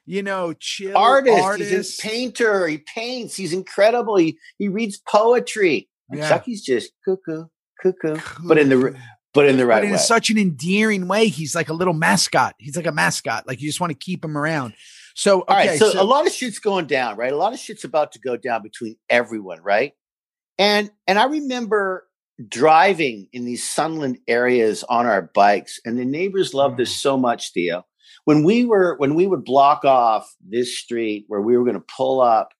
you 0.06 0.22
know, 0.22 0.52
chill 0.54 0.96
artist. 0.96 1.42
artist. 1.42 1.70
He's 1.70 1.98
a 1.98 2.02
painter. 2.02 2.66
He 2.66 2.78
paints. 2.78 3.36
He's 3.36 3.52
incredible. 3.52 4.16
He 4.16 4.36
he 4.58 4.68
reads 4.68 4.98
poetry. 5.08 5.88
And 6.10 6.18
Yeah. 6.18 6.28
Chucky's 6.28 6.62
just 6.62 6.92
cuckoo, 7.04 7.44
cuckoo, 7.82 8.18
but 8.44 8.58
in 8.58 8.68
the 8.68 8.96
but 9.34 9.46
in 9.46 9.56
the 9.56 9.64
right 9.66 9.76
but 9.78 9.84
in 9.84 9.92
way. 9.92 9.96
such 9.98 10.28
an 10.30 10.38
endearing 10.38 11.08
way. 11.08 11.28
He's 11.28 11.54
like 11.54 11.68
a 11.68 11.72
little 11.74 11.94
mascot. 11.94 12.54
He's 12.58 12.76
like 12.76 12.86
a 12.86 12.92
mascot. 12.92 13.46
Like 13.46 13.60
you 13.62 13.68
just 13.68 13.80
want 13.80 13.92
to 13.92 13.98
keep 13.98 14.24
him 14.24 14.36
around. 14.36 14.74
So 15.14 15.42
All 15.42 15.56
right, 15.56 15.78
so, 15.78 15.90
so, 15.90 16.02
a 16.02 16.04
lot 16.04 16.26
of 16.26 16.32
shit's 16.32 16.58
going 16.58 16.86
down, 16.86 17.16
right? 17.16 17.32
A 17.32 17.36
lot 17.36 17.52
of 17.52 17.58
shit's 17.58 17.84
about 17.84 18.12
to 18.12 18.18
go 18.18 18.36
down 18.36 18.62
between 18.62 18.96
everyone, 19.10 19.60
right? 19.62 19.92
And 20.58 20.90
and 21.06 21.18
I 21.18 21.24
remember 21.24 22.06
driving 22.48 23.28
in 23.32 23.44
these 23.44 23.68
Sunland 23.68 24.18
areas 24.26 24.84
on 24.84 25.06
our 25.06 25.22
bikes, 25.34 25.80
and 25.84 25.98
the 25.98 26.04
neighbors 26.04 26.54
loved 26.54 26.74
Mm. 26.74 26.78
this 26.78 26.96
so 26.96 27.16
much, 27.16 27.52
Theo. 27.52 27.84
When 28.24 28.44
we 28.44 28.64
were 28.64 28.94
when 28.98 29.14
we 29.14 29.26
would 29.26 29.44
block 29.44 29.84
off 29.84 30.32
this 30.46 30.78
street 30.78 31.24
where 31.28 31.40
we 31.40 31.56
were 31.56 31.64
going 31.64 31.74
to 31.80 31.84
pull 31.96 32.20
up, 32.20 32.50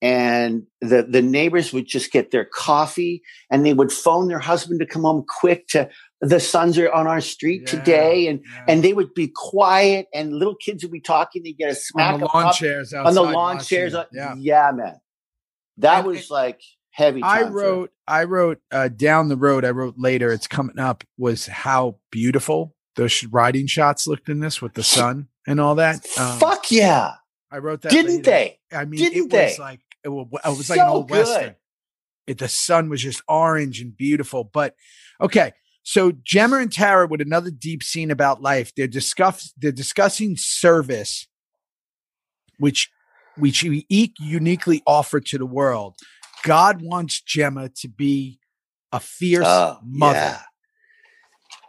and 0.00 0.62
the 0.80 1.02
the 1.02 1.22
neighbors 1.22 1.72
would 1.72 1.86
just 1.86 2.12
get 2.12 2.30
their 2.30 2.44
coffee, 2.44 3.22
and 3.50 3.66
they 3.66 3.74
would 3.74 3.92
phone 3.92 4.28
their 4.28 4.38
husband 4.38 4.78
to 4.80 4.86
come 4.86 5.02
home 5.02 5.24
quick 5.40 5.66
to 5.68 5.88
the 6.20 6.38
sons 6.40 6.78
are 6.78 6.90
on 6.92 7.06
our 7.06 7.20
street 7.20 7.62
Yeah, 7.62 7.66
today, 7.78 8.26
and 8.28 8.40
yeah. 8.44 8.64
and 8.68 8.82
they 8.84 8.92
would 8.92 9.12
be 9.14 9.28
quiet, 9.34 10.06
and 10.14 10.32
little 10.32 10.54
kids 10.56 10.82
would 10.84 10.92
be 10.92 11.00
talking. 11.00 11.42
They 11.42 11.52
get 11.52 11.70
a 11.70 11.74
smack 11.74 12.14
on 12.14 12.20
the 12.20 12.26
lawn 12.32 12.52
chairs 12.52 12.92
on 12.94 13.14
the 13.14 13.22
lawn 13.22 13.58
chairs. 13.60 13.94
it. 13.94 13.98
uh, 13.98 14.04
Yeah. 14.12 14.34
Yeah, 14.38 14.70
man. 14.72 15.00
That 15.78 15.98
And- 15.98 16.06
was 16.08 16.30
like 16.30 16.60
heavy. 16.90 17.22
I 17.22 17.42
wrote, 17.42 17.90
I 18.06 18.24
wrote 18.24 18.58
uh, 18.72 18.88
down 18.88 19.28
the 19.28 19.36
road. 19.36 19.64
I 19.64 19.70
wrote 19.70 19.94
later. 19.96 20.32
It's 20.32 20.46
coming 20.48 20.78
up. 20.78 21.04
Was 21.16 21.46
how 21.46 21.98
beautiful 22.10 22.74
those 22.98 23.12
sh- 23.12 23.24
riding 23.30 23.66
shots 23.66 24.06
looked 24.06 24.28
in 24.28 24.40
this 24.40 24.60
with 24.60 24.74
the 24.74 24.82
sun 24.82 25.28
and 25.46 25.58
all 25.60 25.76
that. 25.76 26.04
Um, 26.18 26.38
Fuck 26.38 26.70
yeah! 26.70 27.14
I 27.50 27.58
wrote 27.58 27.80
that. 27.82 27.92
Didn't 27.92 28.10
later. 28.16 28.22
they? 28.30 28.58
I 28.72 28.84
mean, 28.84 29.00
Didn't 29.00 29.16
it 29.18 29.22
was 29.22 29.30
they? 29.30 29.56
like 29.58 29.80
it 30.04 30.08
was, 30.10 30.26
it 30.44 30.48
was 30.48 30.68
like 30.68 30.78
an 30.80 30.86
So 30.86 30.92
old 30.92 31.08
good. 31.08 31.18
western. 31.26 31.54
It, 32.26 32.36
the 32.38 32.48
sun 32.48 32.90
was 32.90 33.00
just 33.02 33.22
orange 33.26 33.80
and 33.80 33.96
beautiful. 33.96 34.44
But 34.44 34.74
okay, 35.20 35.52
so 35.82 36.12
Gemma 36.24 36.56
and 36.58 36.70
Tara 36.70 37.06
with 37.06 37.22
another 37.22 37.50
deep 37.50 37.82
scene 37.82 38.10
about 38.10 38.42
life. 38.42 38.72
They're 38.76 38.86
discuss 38.86 39.54
they're 39.56 39.72
discussing 39.72 40.36
service, 40.36 41.26
which 42.58 42.90
which 43.36 43.62
we 43.62 43.86
each 43.88 44.16
uniquely 44.20 44.82
offer 44.86 45.20
to 45.20 45.38
the 45.38 45.46
world. 45.46 45.94
God 46.44 46.82
wants 46.82 47.20
Gemma 47.22 47.68
to 47.80 47.88
be 47.88 48.40
a 48.92 49.00
fierce 49.00 49.44
Oh, 49.46 49.78
mother. 49.84 50.18
yeah, 50.18 50.42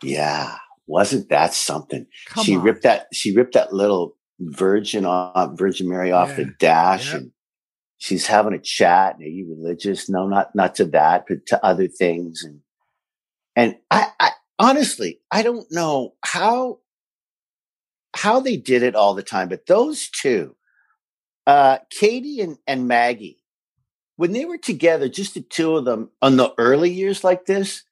yeah. 0.04 0.56
Wasn't 0.90 1.30
that 1.30 1.54
something? 1.54 2.08
Come 2.26 2.44
she 2.44 2.56
on. 2.56 2.64
ripped 2.64 2.82
that. 2.82 3.08
She 3.14 3.32
ripped 3.36 3.54
that 3.54 3.72
little 3.74 4.18
Virgin 4.40 5.06
off 5.06 5.58
Virgin 5.58 5.88
Mary 5.88 6.12
off 6.12 6.30
Yeah. 6.30 6.36
the 6.38 6.46
dash, 6.60 7.14
Yep. 7.14 7.22
and 7.22 7.32
she's 8.00 8.26
having 8.26 8.54
a 8.54 8.60
chat. 8.60 9.18
Are 9.20 9.24
you 9.24 9.48
religious? 9.56 10.10
No, 10.10 10.28
not 10.28 10.56
not 10.56 10.74
to 10.76 10.86
that, 10.86 11.26
but 11.28 11.46
to 11.48 11.64
other 11.64 11.88
things. 11.88 12.44
And 12.44 12.62
and 13.56 13.76
I, 13.92 14.08
I 14.20 14.32
honestly, 14.58 15.20
I 15.32 15.44
don't 15.44 15.72
know 15.72 16.16
how 16.26 16.80
how 18.16 18.40
they 18.40 18.58
did 18.58 18.82
it 18.82 18.96
all 18.96 19.14
the 19.14 19.22
time, 19.22 19.48
but 19.48 19.68
those 19.68 20.10
two, 20.10 20.56
uh, 21.46 21.78
Katey 21.96 22.42
and, 22.44 22.58
and 22.66 22.88
Maggie, 22.88 23.44
when 24.16 24.32
they 24.32 24.46
were 24.46 24.58
together, 24.58 25.08
just 25.08 25.36
the 25.36 25.42
two 25.42 25.78
of 25.78 25.86
them 25.86 26.10
on 26.20 26.36
the 26.38 26.52
early 26.58 26.90
years 26.90 27.24
like 27.24 27.46
this, 27.46 27.84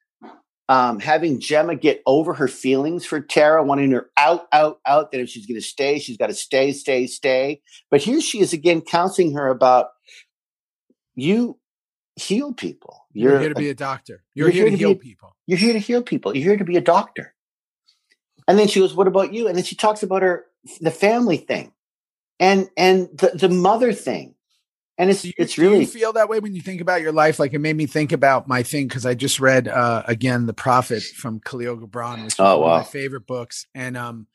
um, 0.69 0.99
having 0.99 1.39
Gemma 1.39 1.75
get 1.75 2.01
over 2.05 2.33
her 2.33 2.47
feelings 2.47 3.05
for 3.05 3.21
Tara, 3.21 3.63
wanting 3.63 3.91
her 3.91 4.09
out, 4.17 4.47
out, 4.51 4.79
out, 4.85 5.11
that 5.11 5.21
if 5.21 5.29
she's 5.29 5.45
going 5.45 5.59
to 5.59 5.65
stay, 5.65 5.99
she's 5.99 6.17
got 6.17 6.27
to 6.27 6.33
stay, 6.33 6.73
stay, 6.73 7.07
stay. 7.07 7.61
But 7.89 8.01
here 8.01 8.19
she 8.19 8.39
is 8.39 8.53
again 8.53 8.81
counseling 8.81 9.33
her 9.33 9.47
about 9.47 9.87
you 11.15 11.57
heal 12.15 12.53
people. 12.53 13.05
You're, 13.13 13.39
here 13.39 13.49
to 13.49 13.55
be 13.55 13.69
a 13.69 13.75
doctor. 13.75 14.23
You're, 14.33 14.47
you're 14.47 14.53
here, 14.53 14.63
here 14.63 14.71
to 14.71 14.77
to 14.77 14.77
heal 14.77 14.93
be- 14.93 14.99
people. 14.99 15.35
you're 15.45 15.57
here 15.57 15.73
to 15.73 15.79
heal 15.79 16.03
people. 16.03 16.35
You're 16.35 16.49
here 16.49 16.57
to 16.57 16.65
be 16.65 16.77
a 16.77 16.81
doctor. 16.81 17.33
And 18.47 18.57
then 18.57 18.67
she 18.67 18.79
goes, 18.79 18.93
"What 18.95 19.07
about 19.07 19.33
you?" 19.33 19.47
And 19.47 19.57
then 19.57 19.65
she 19.65 19.75
talks 19.75 20.03
about 20.03 20.21
her 20.21 20.45
the 20.79 20.91
family 20.91 21.37
thing, 21.37 21.73
and 22.39 22.69
and 22.77 23.09
the 23.13 23.31
the 23.33 23.49
mother 23.49 23.91
thing, 23.91 24.35
and 24.97 25.09
it's 25.09 25.21
Do 25.21 25.27
you, 25.29 25.33
it's 25.37 25.55
do 25.55 25.63
you 25.63 25.69
really 25.71 25.85
feel 25.85 26.13
that 26.13 26.29
way 26.29 26.39
when 26.39 26.55
you 26.55 26.61
think 26.61 26.81
about 26.81 27.01
your 27.01 27.11
life? 27.11 27.39
Like 27.39 27.53
it 27.53 27.59
made 27.59 27.75
me 27.75 27.85
think 27.85 28.11
about 28.11 28.47
my 28.47 28.63
thing 28.63 28.87
because 28.87 29.05
I 29.05 29.13
just 29.13 29.39
read 29.39 29.67
uh, 29.67 30.03
again 30.07 30.45
The 30.45 30.53
Prophet 30.53 31.03
from 31.03 31.39
Kahlil 31.39 31.79
Gibran, 31.79 32.23
which 32.23 32.33
is 32.33 32.39
Oh, 32.39 32.59
one 32.59 32.69
wow. 32.69 32.75
of 32.77 32.81
my 32.85 32.89
favorite 32.89 33.27
books. 33.27 33.67
And 33.75 33.95
um, 33.97 34.27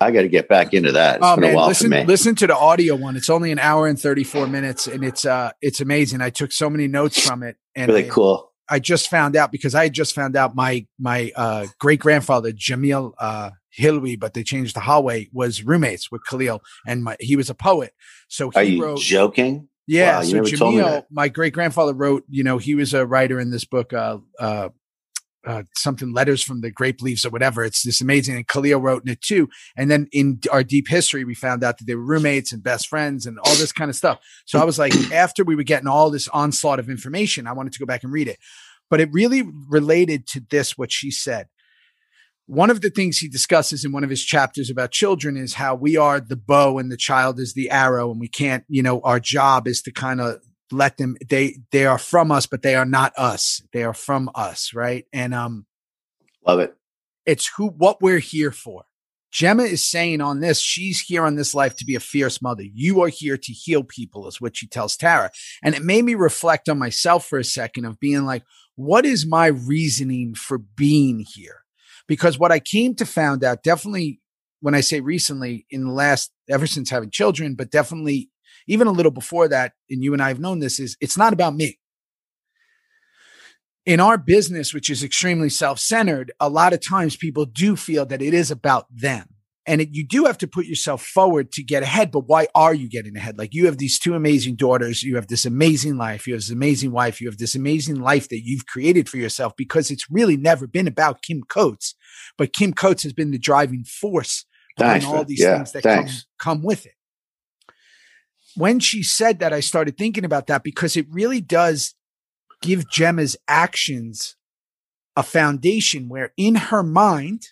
I 0.00 0.10
got 0.10 0.22
to 0.22 0.28
get 0.28 0.48
back 0.48 0.72
into 0.72 0.92
that. 0.92 1.16
It's 1.16 1.24
oh 1.26 1.34
been 1.34 1.44
a 1.44 1.46
man, 1.48 1.56
while 1.56 1.68
listen 1.68 1.90
listen 2.06 2.34
to 2.36 2.46
the 2.46 2.56
audio 2.56 2.94
one. 2.94 3.16
It's 3.16 3.30
only 3.30 3.50
an 3.52 3.58
hour 3.58 3.86
and 3.86 4.00
thirty 4.00 4.24
four 4.24 4.46
minutes, 4.46 4.86
and 4.86 5.04
it's 5.04 5.24
uh 5.24 5.50
it's 5.60 5.80
amazing. 5.80 6.20
I 6.20 6.30
took 6.30 6.52
so 6.52 6.70
many 6.70 6.86
notes 6.86 7.20
from 7.20 7.42
it, 7.42 7.56
and 7.74 7.88
really 7.88 8.08
cool. 8.08 8.52
I 8.68 8.78
just 8.78 9.08
found 9.10 9.34
out 9.34 9.50
because 9.50 9.74
I 9.74 9.88
just 9.88 10.14
found 10.14 10.36
out 10.36 10.54
my 10.54 10.86
my 10.98 11.32
uh, 11.34 11.66
great 11.80 11.98
grandfather 11.98 12.52
Jamil 12.52 13.14
uh, 13.18 13.50
Hilwi, 13.76 14.16
but 14.18 14.32
they 14.34 14.44
changed 14.44 14.76
the 14.76 14.80
Hallway 14.80 15.28
was 15.32 15.64
roommates 15.64 16.08
with 16.12 16.22
Khalil, 16.24 16.62
and 16.86 17.02
my, 17.02 17.16
he 17.18 17.34
was 17.34 17.50
a 17.50 17.54
poet. 17.54 17.92
So 18.28 18.50
he 18.50 18.58
Are 18.58 18.62
you 18.62 18.82
wrote. 18.84 19.00
joking? 19.00 19.68
Yeah, 19.86 20.18
Wow, 20.18 20.22
so 20.22 20.36
never 20.36 20.50
told 20.50 20.74
me 20.74 20.82
Jamil, 20.82 21.04
my 21.10 21.28
great 21.28 21.52
grandfather 21.52 21.92
wrote, 21.92 22.24
you 22.28 22.44
know, 22.44 22.58
he 22.58 22.74
was 22.74 22.94
a 22.94 23.06
writer 23.06 23.40
in 23.40 23.50
this 23.50 23.64
book, 23.64 23.92
uh, 23.92 24.18
uh, 24.38 24.68
uh, 25.46 25.62
something 25.74 26.12
letters 26.12 26.42
from 26.42 26.60
the 26.60 26.70
grape 26.70 27.00
leaves 27.00 27.24
or 27.24 27.30
whatever. 27.30 27.64
It's 27.64 27.82
this 27.82 28.00
amazing. 28.00 28.36
And 28.36 28.46
Kahlil 28.46 28.80
wrote 28.80 29.04
in 29.04 29.10
it 29.10 29.22
too. 29.22 29.48
And 29.76 29.90
then 29.90 30.06
in 30.12 30.40
our 30.52 30.62
deep 30.62 30.86
history, 30.88 31.24
we 31.24 31.34
found 31.34 31.64
out 31.64 31.78
that 31.78 31.86
they 31.86 31.94
were 31.94 32.04
roommates 32.04 32.52
and 32.52 32.62
best 32.62 32.88
friends 32.88 33.26
and 33.26 33.38
all 33.38 33.54
this 33.54 33.72
kind 33.72 33.88
of 33.88 33.96
stuff. 33.96 34.18
So 34.44 34.60
I 34.60 34.64
was 34.64 34.78
like, 34.78 34.94
after 35.12 35.42
we 35.42 35.56
were 35.56 35.62
getting 35.62 35.88
all 35.88 36.10
this 36.10 36.28
onslaught 36.28 36.78
of 36.78 36.90
information, 36.90 37.46
I 37.46 37.52
wanted 37.52 37.72
to 37.72 37.78
go 37.78 37.86
back 37.86 38.04
and 38.04 38.12
read 38.12 38.28
it. 38.28 38.38
But 38.90 39.00
it 39.00 39.08
really 39.12 39.42
related 39.68 40.26
to 40.28 40.42
this, 40.50 40.76
what 40.76 40.92
she 40.92 41.10
said. 41.10 41.46
One 42.50 42.68
of 42.68 42.80
the 42.80 42.90
things 42.90 43.18
he 43.18 43.28
discusses 43.28 43.84
in 43.84 43.92
one 43.92 44.02
of 44.02 44.10
his 44.10 44.24
chapters 44.24 44.70
about 44.70 44.90
children 44.90 45.36
is 45.36 45.54
how 45.54 45.76
we 45.76 45.96
are 45.96 46.18
the 46.18 46.34
bow 46.34 46.78
and 46.78 46.90
the 46.90 46.96
child 46.96 47.38
is 47.38 47.54
the 47.54 47.70
arrow, 47.70 48.10
and 48.10 48.18
we 48.18 48.26
can't, 48.26 48.64
you 48.68 48.82
know, 48.82 49.00
our 49.02 49.20
job 49.20 49.68
is 49.68 49.82
to 49.82 49.92
kind 49.92 50.20
of 50.20 50.40
let 50.72 50.96
them 50.96 51.16
they 51.28 51.58
they 51.70 51.86
are 51.86 51.96
from 51.96 52.32
us, 52.32 52.46
but 52.46 52.62
they 52.62 52.74
are 52.74 52.84
not 52.84 53.12
us. 53.16 53.62
They 53.72 53.84
are 53.84 53.94
from 53.94 54.30
us, 54.34 54.74
right? 54.74 55.06
And 55.12 55.32
um 55.32 55.64
Love 56.44 56.58
it. 56.58 56.74
it's 57.24 57.48
who 57.56 57.68
what 57.68 58.02
we're 58.02 58.18
here 58.18 58.50
for. 58.50 58.82
Gemma 59.30 59.62
is 59.62 59.86
saying 59.86 60.20
on 60.20 60.40
this, 60.40 60.58
she's 60.58 61.00
here 61.00 61.24
on 61.24 61.36
this 61.36 61.54
life 61.54 61.76
to 61.76 61.84
be 61.84 61.94
a 61.94 62.00
fierce 62.00 62.42
mother. 62.42 62.64
You 62.64 63.00
are 63.02 63.08
here 63.08 63.36
to 63.36 63.52
heal 63.52 63.84
people, 63.84 64.26
is 64.26 64.40
what 64.40 64.56
she 64.56 64.66
tells 64.66 64.96
Tara. 64.96 65.30
And 65.62 65.76
it 65.76 65.84
made 65.84 66.04
me 66.04 66.16
reflect 66.16 66.68
on 66.68 66.80
myself 66.80 67.28
for 67.28 67.38
a 67.38 67.44
second 67.44 67.84
of 67.84 68.00
being 68.00 68.24
like, 68.24 68.42
what 68.74 69.06
is 69.06 69.24
my 69.24 69.46
reasoning 69.46 70.34
for 70.34 70.58
being 70.58 71.20
here? 71.20 71.59
Because 72.10 72.40
what 72.40 72.50
I 72.50 72.58
came 72.58 72.96
to 72.96 73.06
found 73.06 73.44
out, 73.44 73.62
definitely 73.62 74.20
when 74.58 74.74
I 74.74 74.80
say 74.80 74.98
recently, 74.98 75.64
in 75.70 75.84
the 75.84 75.92
last 75.92 76.32
ever 76.48 76.66
since 76.66 76.90
having 76.90 77.10
children, 77.10 77.54
but 77.54 77.70
definitely 77.70 78.30
even 78.66 78.88
a 78.88 78.90
little 78.90 79.12
before 79.12 79.46
that, 79.46 79.74
and 79.88 80.02
you 80.02 80.12
and 80.12 80.20
I 80.20 80.26
have 80.26 80.40
known 80.40 80.58
this, 80.58 80.80
is 80.80 80.96
it's 81.00 81.16
not 81.16 81.32
about 81.32 81.54
me 81.54 81.78
in 83.86 84.00
our 84.00 84.18
business, 84.18 84.74
which 84.74 84.90
is 84.90 85.04
extremely 85.04 85.48
self 85.50 85.78
centered, 85.78 86.32
a 86.40 86.48
lot 86.48 86.72
of 86.72 86.84
times 86.84 87.14
people 87.14 87.44
do 87.44 87.76
feel 87.76 88.04
that 88.06 88.20
it 88.20 88.34
is 88.34 88.50
about 88.50 88.86
them. 88.90 89.29
And 89.66 89.82
it, 89.82 89.90
you 89.92 90.06
do 90.06 90.24
have 90.24 90.38
to 90.38 90.48
put 90.48 90.66
yourself 90.66 91.02
forward 91.02 91.52
to 91.52 91.62
get 91.62 91.82
ahead. 91.82 92.10
But 92.10 92.26
why 92.26 92.46
are 92.54 92.74
you 92.74 92.88
getting 92.88 93.16
ahead? 93.16 93.38
Like 93.38 93.54
you 93.54 93.66
have 93.66 93.78
these 93.78 93.98
two 93.98 94.14
amazing 94.14 94.56
daughters. 94.56 95.02
You 95.02 95.16
have 95.16 95.28
this 95.28 95.44
amazing 95.44 95.96
life. 95.96 96.26
You 96.26 96.34
have 96.34 96.40
this 96.40 96.50
amazing 96.50 96.92
wife. 96.92 97.20
You 97.20 97.28
have 97.28 97.38
this 97.38 97.54
amazing 97.54 98.00
life 98.00 98.28
that 98.30 98.40
you've 98.42 98.66
created 98.66 99.08
for 99.08 99.18
yourself 99.18 99.52
because 99.56 99.90
it's 99.90 100.10
really 100.10 100.36
never 100.36 100.66
been 100.66 100.88
about 100.88 101.22
Kim 101.22 101.42
Coates. 101.42 101.94
But 102.38 102.54
Kim 102.54 102.72
Coates 102.72 103.02
has 103.02 103.12
been 103.12 103.30
the 103.30 103.38
driving 103.38 103.84
force 103.84 104.46
behind 104.76 105.02
Thanks, 105.02 105.14
all 105.14 105.24
these 105.24 105.40
Yeah, 105.40 105.56
things 105.56 105.72
that 105.72 105.82
come, 105.82 106.08
come 106.38 106.62
with 106.62 106.86
it. 106.86 106.94
When 108.56 108.80
she 108.80 109.02
said 109.02 109.38
that, 109.40 109.52
I 109.52 109.60
started 109.60 109.96
thinking 109.96 110.24
about 110.24 110.46
that 110.48 110.64
because 110.64 110.96
it 110.96 111.06
really 111.10 111.40
does 111.40 111.94
give 112.62 112.90
Gemma's 112.90 113.36
actions 113.46 114.36
a 115.16 115.22
foundation 115.22 116.08
where 116.08 116.32
in 116.36 116.54
her 116.56 116.82
mind, 116.82 117.48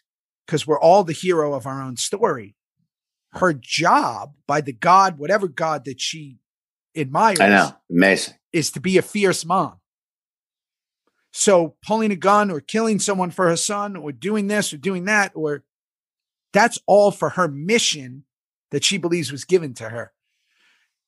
because 0.49 0.67
we're 0.67 0.81
all 0.81 1.05
the 1.05 1.13
hero 1.13 1.53
of 1.53 1.67
our 1.67 1.83
own 1.83 1.99
story, 1.99 2.57
her 3.33 3.53
job 3.53 4.33
by 4.47 4.63
the 4.63 4.73
God, 4.73 5.19
whatever 5.19 5.47
God 5.47 5.85
that 5.85 6.01
she 6.01 6.39
admires, 6.97 7.39
I 7.39 7.49
know. 7.49 7.77
Amazing. 7.91 8.35
is 8.51 8.71
to 8.71 8.81
be 8.81 8.97
a 8.97 9.03
fierce 9.03 9.45
mom. 9.45 9.75
So 11.33 11.77
pulling 11.87 12.11
a 12.13 12.17
gun 12.17 12.51
or 12.51 12.61
killing 12.61 12.99
someone 12.99 13.31
for 13.31 13.47
her 13.49 13.57
son 13.57 13.95
or 13.95 14.11
doing 14.11 14.47
this 14.47 14.73
or 14.73 14.79
doing 14.79 15.05
that, 15.05 15.33
or 15.35 15.65
that's 16.55 16.79
all 16.87 17.11
for 17.11 17.31
her 17.31 17.47
mission 17.47 18.25
that 18.71 18.85
she 18.85 18.97
believes 18.97 19.31
was 19.31 19.45
given 19.45 19.75
to 19.75 19.91
her. 19.91 20.13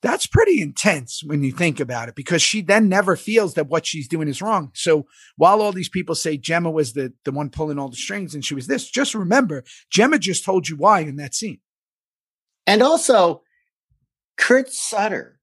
That's 0.02 0.26
pretty 0.26 0.62
intense 0.62 1.22
when 1.22 1.42
you 1.42 1.52
think 1.52 1.78
about 1.78 2.08
it 2.08 2.14
because 2.14 2.40
she 2.40 2.62
then 2.62 2.88
never 2.88 3.16
feels 3.16 3.54
that 3.54 3.68
what 3.68 3.84
she's 3.84 4.08
doing 4.08 4.28
is 4.28 4.40
wrong. 4.40 4.70
So 4.74 5.06
while 5.36 5.60
all 5.60 5.72
these 5.72 5.90
people 5.90 6.14
say 6.14 6.38
Gemma 6.38 6.70
was 6.70 6.94
the, 6.94 7.12
the 7.24 7.32
one 7.32 7.50
pulling 7.50 7.78
all 7.78 7.90
the 7.90 7.96
strings 7.96 8.34
and 8.34 8.44
she 8.44 8.54
was 8.54 8.66
this, 8.66 8.90
just 8.90 9.14
remember 9.14 9.62
Gemma 9.90 10.18
just 10.18 10.44
told 10.44 10.68
you 10.68 10.76
why 10.76 11.00
in 11.00 11.16
that 11.16 11.34
scene. 11.34 11.60
And 12.66 12.82
also, 12.82 13.42
Kurt 14.38 14.72
Sutter 14.72 15.38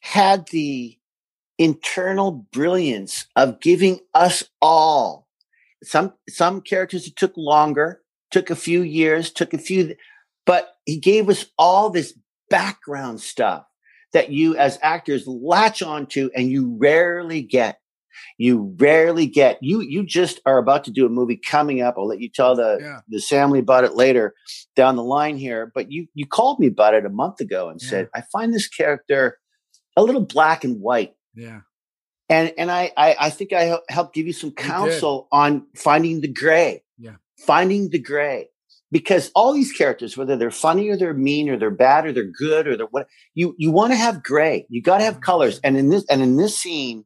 had 0.00 0.48
the 0.48 0.98
internal 1.56 2.32
brilliance 2.52 3.26
of 3.36 3.60
giving 3.60 4.00
us 4.12 4.42
all 4.60 5.28
some 5.84 6.14
some 6.28 6.60
characters 6.62 7.06
it 7.06 7.14
took 7.14 7.36
longer, 7.36 8.00
took 8.30 8.50
a 8.50 8.56
few 8.56 8.82
years, 8.82 9.30
took 9.30 9.54
a 9.54 9.58
few, 9.58 9.94
but 10.46 10.74
he 10.84 10.98
gave 10.98 11.28
us 11.28 11.46
all 11.56 11.90
this 11.90 12.18
background 12.50 13.20
stuff 13.20 13.66
that 14.14 14.30
you 14.30 14.56
as 14.56 14.78
actors 14.80 15.26
latch 15.26 15.82
onto 15.82 16.30
and 16.34 16.48
you 16.50 16.74
rarely 16.80 17.42
get. 17.42 17.78
You 18.38 18.74
rarely 18.78 19.26
get. 19.26 19.58
You 19.60 19.80
you 19.80 20.04
just 20.06 20.40
are 20.46 20.58
about 20.58 20.84
to 20.84 20.90
do 20.92 21.04
a 21.04 21.08
movie 21.08 21.36
coming 21.36 21.82
up. 21.82 21.96
I'll 21.98 22.06
let 22.06 22.20
you 22.20 22.30
tell 22.30 22.54
the 22.56 22.78
Yeah. 22.80 23.00
the 23.08 23.18
family 23.20 23.58
about 23.58 23.84
it 23.84 23.94
later 23.94 24.34
down 24.76 24.96
the 24.96 25.02
line 25.04 25.36
here. 25.36 25.70
But 25.74 25.90
you 25.92 26.06
you 26.14 26.26
called 26.26 26.58
me 26.60 26.68
about 26.68 26.94
it 26.94 27.04
a 27.04 27.10
month 27.10 27.40
ago 27.40 27.68
and 27.68 27.82
Yeah. 27.82 27.88
said 27.90 28.08
I 28.14 28.22
find 28.32 28.54
this 28.54 28.68
character 28.68 29.38
a 29.96 30.02
little 30.02 30.24
black 30.24 30.64
and 30.64 30.80
white. 30.80 31.14
Yeah. 31.34 31.60
And 32.28 32.52
and 32.56 32.70
I 32.70 32.92
I, 32.96 33.16
I 33.18 33.30
think 33.30 33.52
I 33.52 33.62
hel- 33.64 33.84
helped 33.88 34.14
give 34.14 34.26
you 34.26 34.32
some 34.32 34.52
counsel 34.52 35.26
on 35.32 35.66
finding 35.76 36.20
the 36.20 36.28
gray. 36.32 36.82
Yeah. 36.98 37.16
Finding 37.40 37.90
the 37.90 37.98
gray. 37.98 38.48
Because 38.94 39.32
all 39.34 39.52
these 39.52 39.72
characters, 39.72 40.16
whether 40.16 40.36
they're 40.36 40.52
funny 40.52 40.88
or 40.88 40.96
they're 40.96 41.12
mean 41.12 41.50
or 41.50 41.56
they're 41.56 41.72
bad 41.72 42.06
or 42.06 42.12
they're 42.12 42.30
good 42.30 42.68
or 42.68 42.76
they're 42.76 42.86
what 42.86 43.08
you 43.34 43.56
you 43.58 43.72
want 43.72 43.92
to 43.92 43.96
have 43.96 44.22
gray. 44.22 44.66
You 44.68 44.82
got 44.82 44.98
to 44.98 45.04
have 45.04 45.20
colors. 45.20 45.58
And 45.64 45.76
in 45.76 45.88
this 45.88 46.04
and 46.08 46.22
in 46.22 46.36
this 46.36 46.56
scene, 46.56 47.04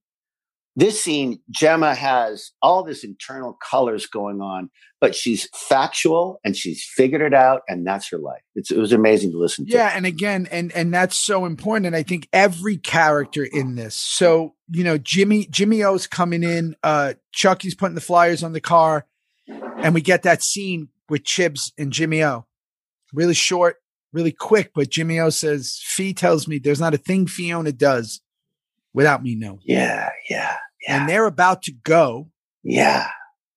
this 0.76 1.00
scene, 1.00 1.40
Gemma 1.50 1.94
has 1.94 2.50
all 2.60 2.84
this 2.84 3.04
internal 3.04 3.54
colors 3.54 4.04
going 4.04 4.42
on, 4.42 4.68
but 5.00 5.14
she's 5.14 5.48
factual 5.54 6.40
and 6.44 6.54
she's 6.54 6.84
figured 6.84 7.22
it 7.22 7.32
out, 7.32 7.62
and 7.68 7.86
that's 7.86 8.10
her 8.10 8.18
life. 8.18 8.42
It's, 8.54 8.70
it 8.70 8.76
was 8.76 8.92
amazing 8.92 9.32
to 9.32 9.38
listen 9.38 9.64
to. 9.64 9.72
Yeah, 9.72 9.90
and 9.94 10.04
again, 10.04 10.46
and 10.50 10.70
and 10.72 10.92
that's 10.92 11.18
so 11.18 11.46
important. 11.46 11.86
And 11.86 11.96
I 11.96 12.02
think 12.02 12.28
every 12.34 12.76
character 12.76 13.44
in 13.44 13.76
this. 13.76 13.94
So 13.94 14.56
you 14.70 14.84
know, 14.84 14.98
Jimmy 14.98 15.46
Jimmy 15.46 15.82
O's 15.82 16.06
coming 16.06 16.42
in. 16.42 16.76
Uh, 16.82 17.14
Chucky's 17.32 17.74
putting 17.74 17.94
the 17.94 18.02
flyers 18.02 18.42
on 18.42 18.52
the 18.52 18.60
car, 18.60 19.06
and 19.48 19.94
we 19.94 20.02
get 20.02 20.24
that 20.24 20.42
scene 20.42 20.90
with 21.08 21.22
Chibs 21.24 21.72
and 21.78 21.92
Jimmy 21.92 22.22
O. 22.24 22.46
Really 23.12 23.34
short, 23.34 23.76
really 24.12 24.32
quick. 24.32 24.72
But 24.74 24.90
Jimmy 24.90 25.18
O 25.20 25.30
says, 25.30 25.80
"Fee 25.82 26.12
tells 26.14 26.46
me 26.48 26.58
there's 26.58 26.80
not 26.80 26.94
a 26.94 26.98
thing 26.98 27.26
Fiona 27.26 27.72
does 27.72 28.20
without 28.92 29.22
me 29.22 29.34
knowing." 29.34 29.60
yeah, 29.64 30.10
yeah, 30.28 30.56
yeah, 30.86 31.00
And 31.00 31.08
they're 31.08 31.26
about 31.26 31.62
to 31.62 31.72
go, 31.72 32.30
yeah, 32.62 33.08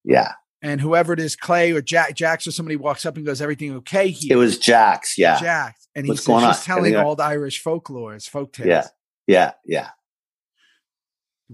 yeah. 0.04 0.34
and 0.62 0.80
whoever 0.82 1.12
it 1.14 1.20
is, 1.20 1.36
Clay 1.36 1.72
or 1.72 1.82
Jack, 1.82 2.16
Jax 2.16 2.48
or 2.48 2.52
somebody 2.52 2.76
walks 2.78 3.06
up 3.06 3.18
and 3.18 3.26
goes, 3.26 3.42
"Everything 3.42 3.76
okay 3.78 4.10
here?" 4.10 4.34
It 4.34 4.40
was 4.40 4.58
Jax. 4.58 5.18
Yeah, 5.18 5.40
Jax, 5.40 5.88
and 5.96 6.06
he 6.06 6.12
What's 6.12 6.24
says, 6.24 6.56
"She's 6.56 6.64
telling 6.66 6.86
Everything- 6.94 7.06
old 7.06 7.20
Irish 7.20 7.62
folklores, 7.64 8.30
folk 8.30 8.54
tales." 8.54 8.68
yeah, 8.68 8.88
yeah, 9.28 9.52
yeah. 9.66 9.90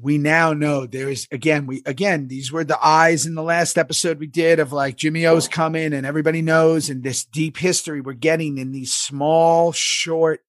We 0.01 0.17
now 0.17 0.53
know 0.53 0.85
there's 0.85 1.27
again 1.31 1.65
we 1.65 1.81
again 1.85 2.27
these 2.27 2.51
were 2.51 2.63
the 2.63 2.85
eyes 2.85 3.25
in 3.25 3.35
the 3.35 3.43
last 3.43 3.77
episode 3.77 4.19
we 4.19 4.27
did 4.27 4.59
of 4.59 4.71
like 4.71 4.95
Jimmy 4.95 5.25
O's 5.25 5.47
coming 5.47 5.93
and 5.93 6.05
everybody 6.05 6.41
knows 6.41 6.89
and 6.89 7.03
this 7.03 7.25
deep 7.25 7.57
history 7.57 8.01
we're 8.01 8.13
getting 8.13 8.57
in 8.57 8.71
these 8.71 8.93
small 8.93 9.71
short 9.71 10.41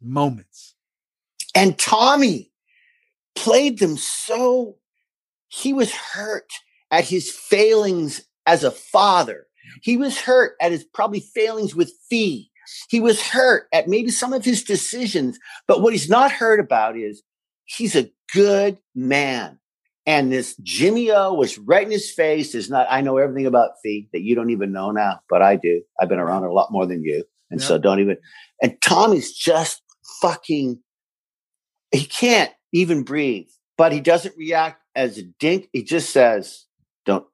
moments. 0.00 0.74
And 1.54 1.78
Tommy 1.78 2.50
played 3.36 3.78
them 3.78 3.96
so 3.96 4.76
he 5.48 5.72
was 5.72 5.92
hurt 5.92 6.50
at 6.90 7.04
his 7.04 7.30
failings 7.30 8.22
as 8.46 8.64
a 8.64 8.70
father. 8.70 9.46
He 9.82 9.96
was 9.96 10.20
hurt 10.20 10.56
at 10.60 10.72
his 10.72 10.84
probably 10.84 11.20
failings 11.20 11.74
with 11.74 11.92
Fee. 12.08 12.50
He 12.88 12.98
was 12.98 13.22
hurt 13.22 13.68
at 13.72 13.88
maybe 13.88 14.10
some 14.10 14.32
of 14.32 14.44
his 14.44 14.64
decisions, 14.64 15.38
but 15.68 15.80
what 15.80 15.92
he's 15.92 16.08
not 16.08 16.32
hurt 16.32 16.60
about 16.60 16.96
is 16.96 17.22
he's 17.64 17.96
a 17.96 18.10
good 18.32 18.78
man. 18.94 19.58
And 20.06 20.30
this 20.30 20.54
Jimmy 20.62 21.10
O 21.10 21.32
was 21.32 21.58
right 21.58 21.84
in 21.84 21.90
his 21.90 22.10
face. 22.10 22.54
Is 22.54 22.68
not, 22.68 22.86
I 22.90 23.00
know 23.00 23.16
everything 23.16 23.46
about 23.46 23.70
Fee 23.82 24.08
that 24.12 24.20
you 24.20 24.34
don't 24.34 24.50
even 24.50 24.72
know 24.72 24.90
now, 24.90 25.20
but 25.30 25.40
I 25.40 25.56
do. 25.56 25.82
I've 26.00 26.08
been 26.08 26.18
around 26.18 26.44
a 26.44 26.52
lot 26.52 26.70
more 26.70 26.86
than 26.86 27.02
you. 27.02 27.24
And 27.50 27.62
so 27.62 27.78
don't 27.78 28.00
even, 28.00 28.16
and 28.60 28.76
Tommy's 28.82 29.32
just 29.32 29.80
fucking, 30.20 30.80
he 31.92 32.04
can't 32.04 32.50
even 32.72 33.04
breathe, 33.04 33.46
but 33.78 33.92
he 33.92 34.00
doesn't 34.00 34.36
react 34.36 34.82
as 34.96 35.18
a 35.18 35.22
dink. 35.38 35.68
He 35.72 35.84
just 35.84 36.10
says, 36.10 36.64
don't, 37.06 37.24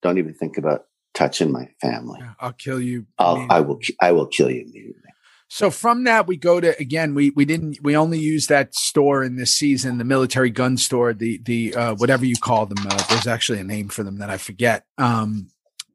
don't 0.00 0.18
even 0.18 0.34
think 0.34 0.58
about 0.58 0.82
touching 1.12 1.50
my 1.50 1.68
family. 1.80 2.20
I'll 2.38 2.52
kill 2.52 2.80
you. 2.80 3.06
I'll, 3.18 3.46
I 3.50 3.60
will, 3.60 3.80
I 4.00 4.12
will 4.12 4.26
kill 4.26 4.48
you 4.48 4.62
immediately. 4.62 5.10
So 5.56 5.70
from 5.70 6.02
that 6.02 6.26
we 6.26 6.36
go 6.36 6.58
to 6.58 6.76
again 6.80 7.14
we 7.14 7.30
we 7.30 7.44
didn't 7.44 7.78
we 7.80 7.96
only 7.96 8.18
use 8.18 8.48
that 8.48 8.74
store 8.74 9.22
in 9.22 9.36
this 9.36 9.54
season 9.54 9.98
the 9.98 10.04
military 10.04 10.50
gun 10.50 10.76
store 10.76 11.14
the 11.14 11.38
the 11.44 11.74
uh, 11.76 11.94
whatever 11.94 12.24
you 12.24 12.34
call 12.34 12.66
them 12.66 12.84
uh, 12.84 13.02
there's 13.08 13.28
actually 13.28 13.60
a 13.60 13.64
name 13.64 13.88
for 13.88 14.02
them 14.02 14.18
that 14.18 14.30
I 14.30 14.36
forget 14.36 14.84
um 14.98 15.46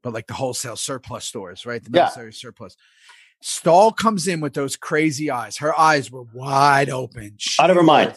but 0.02 0.14
like 0.14 0.28
the 0.28 0.32
wholesale 0.32 0.76
surplus 0.76 1.26
stores 1.26 1.66
right 1.66 1.84
the 1.84 1.90
Yeah. 1.92 2.04
military 2.04 2.32
surplus 2.32 2.74
Stahl 3.42 3.92
comes 3.92 4.26
in 4.26 4.40
with 4.40 4.54
those 4.54 4.76
crazy 4.76 5.30
eyes 5.30 5.58
her 5.58 5.78
eyes 5.78 6.10
were 6.10 6.24
wide 6.32 6.88
open 6.88 7.34
She 7.36 7.62
Out 7.62 7.68
of 7.68 7.76
her 7.76 7.82
mind. 7.82 8.14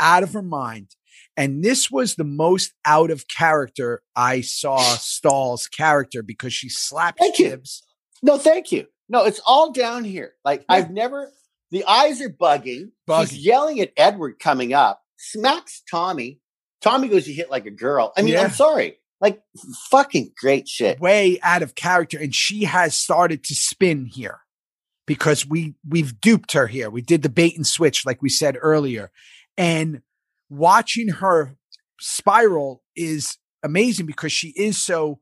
out 0.00 0.24
of 0.24 0.32
her 0.32 0.42
mind 0.42 0.96
and 1.36 1.62
this 1.62 1.88
was 1.88 2.16
the 2.16 2.24
most 2.24 2.72
out 2.84 3.12
of 3.12 3.28
character 3.28 4.02
I 4.16 4.40
saw 4.40 4.78
Stahl's 4.78 5.68
character 5.68 6.24
because 6.24 6.52
she 6.52 6.68
slapped 6.68 7.20
Thank 7.20 7.38
you. 7.38 7.62
No, 8.22 8.38
thank 8.38 8.72
you. 8.72 8.88
No, 9.10 9.24
it's 9.24 9.40
all 9.44 9.72
down 9.72 10.04
here. 10.04 10.32
Like 10.44 10.64
I've 10.68 10.90
never, 10.90 11.30
the 11.70 11.84
eyes 11.84 12.22
are 12.22 12.30
bugging. 12.30 12.92
Bugging. 13.08 13.28
She's 13.30 13.44
yelling 13.44 13.80
at 13.80 13.92
Edward 13.96 14.38
coming 14.38 14.72
up, 14.72 15.02
smacks 15.18 15.82
Tommy. 15.90 16.40
Tommy 16.80 17.08
goes, 17.08 17.28
you 17.28 17.34
hit 17.34 17.50
like 17.50 17.66
a 17.66 17.70
girl. 17.70 18.12
I 18.16 18.22
mean, 18.22 18.34
Yeah. 18.34 18.42
I'm 18.44 18.50
sorry. 18.50 18.96
Like 19.20 19.42
fucking 19.90 20.32
great 20.40 20.66
shit. 20.66 20.98
way 20.98 21.38
out 21.42 21.62
of 21.62 21.74
character 21.74 22.16
and 22.18 22.34
she 22.34 22.64
has 22.64 22.94
started 22.94 23.44
to 23.44 23.54
spin 23.54 24.06
here 24.06 24.38
because 25.06 25.46
we 25.46 25.74
we've 25.86 26.18
duped 26.22 26.52
her 26.52 26.66
here 26.68 26.88
we 26.88 27.02
did 27.02 27.20
the 27.20 27.28
bait 27.28 27.54
and 27.54 27.66
switch 27.66 28.06
like 28.06 28.22
we 28.22 28.30
said 28.30 28.56
earlier 28.62 29.10
and 29.58 30.00
watching 30.48 31.08
her 31.08 31.54
spiral 32.00 32.82
is 32.96 33.36
amazing 33.62 34.06
because 34.06 34.32
she 34.32 34.54
is 34.56 34.78
so 34.78 35.18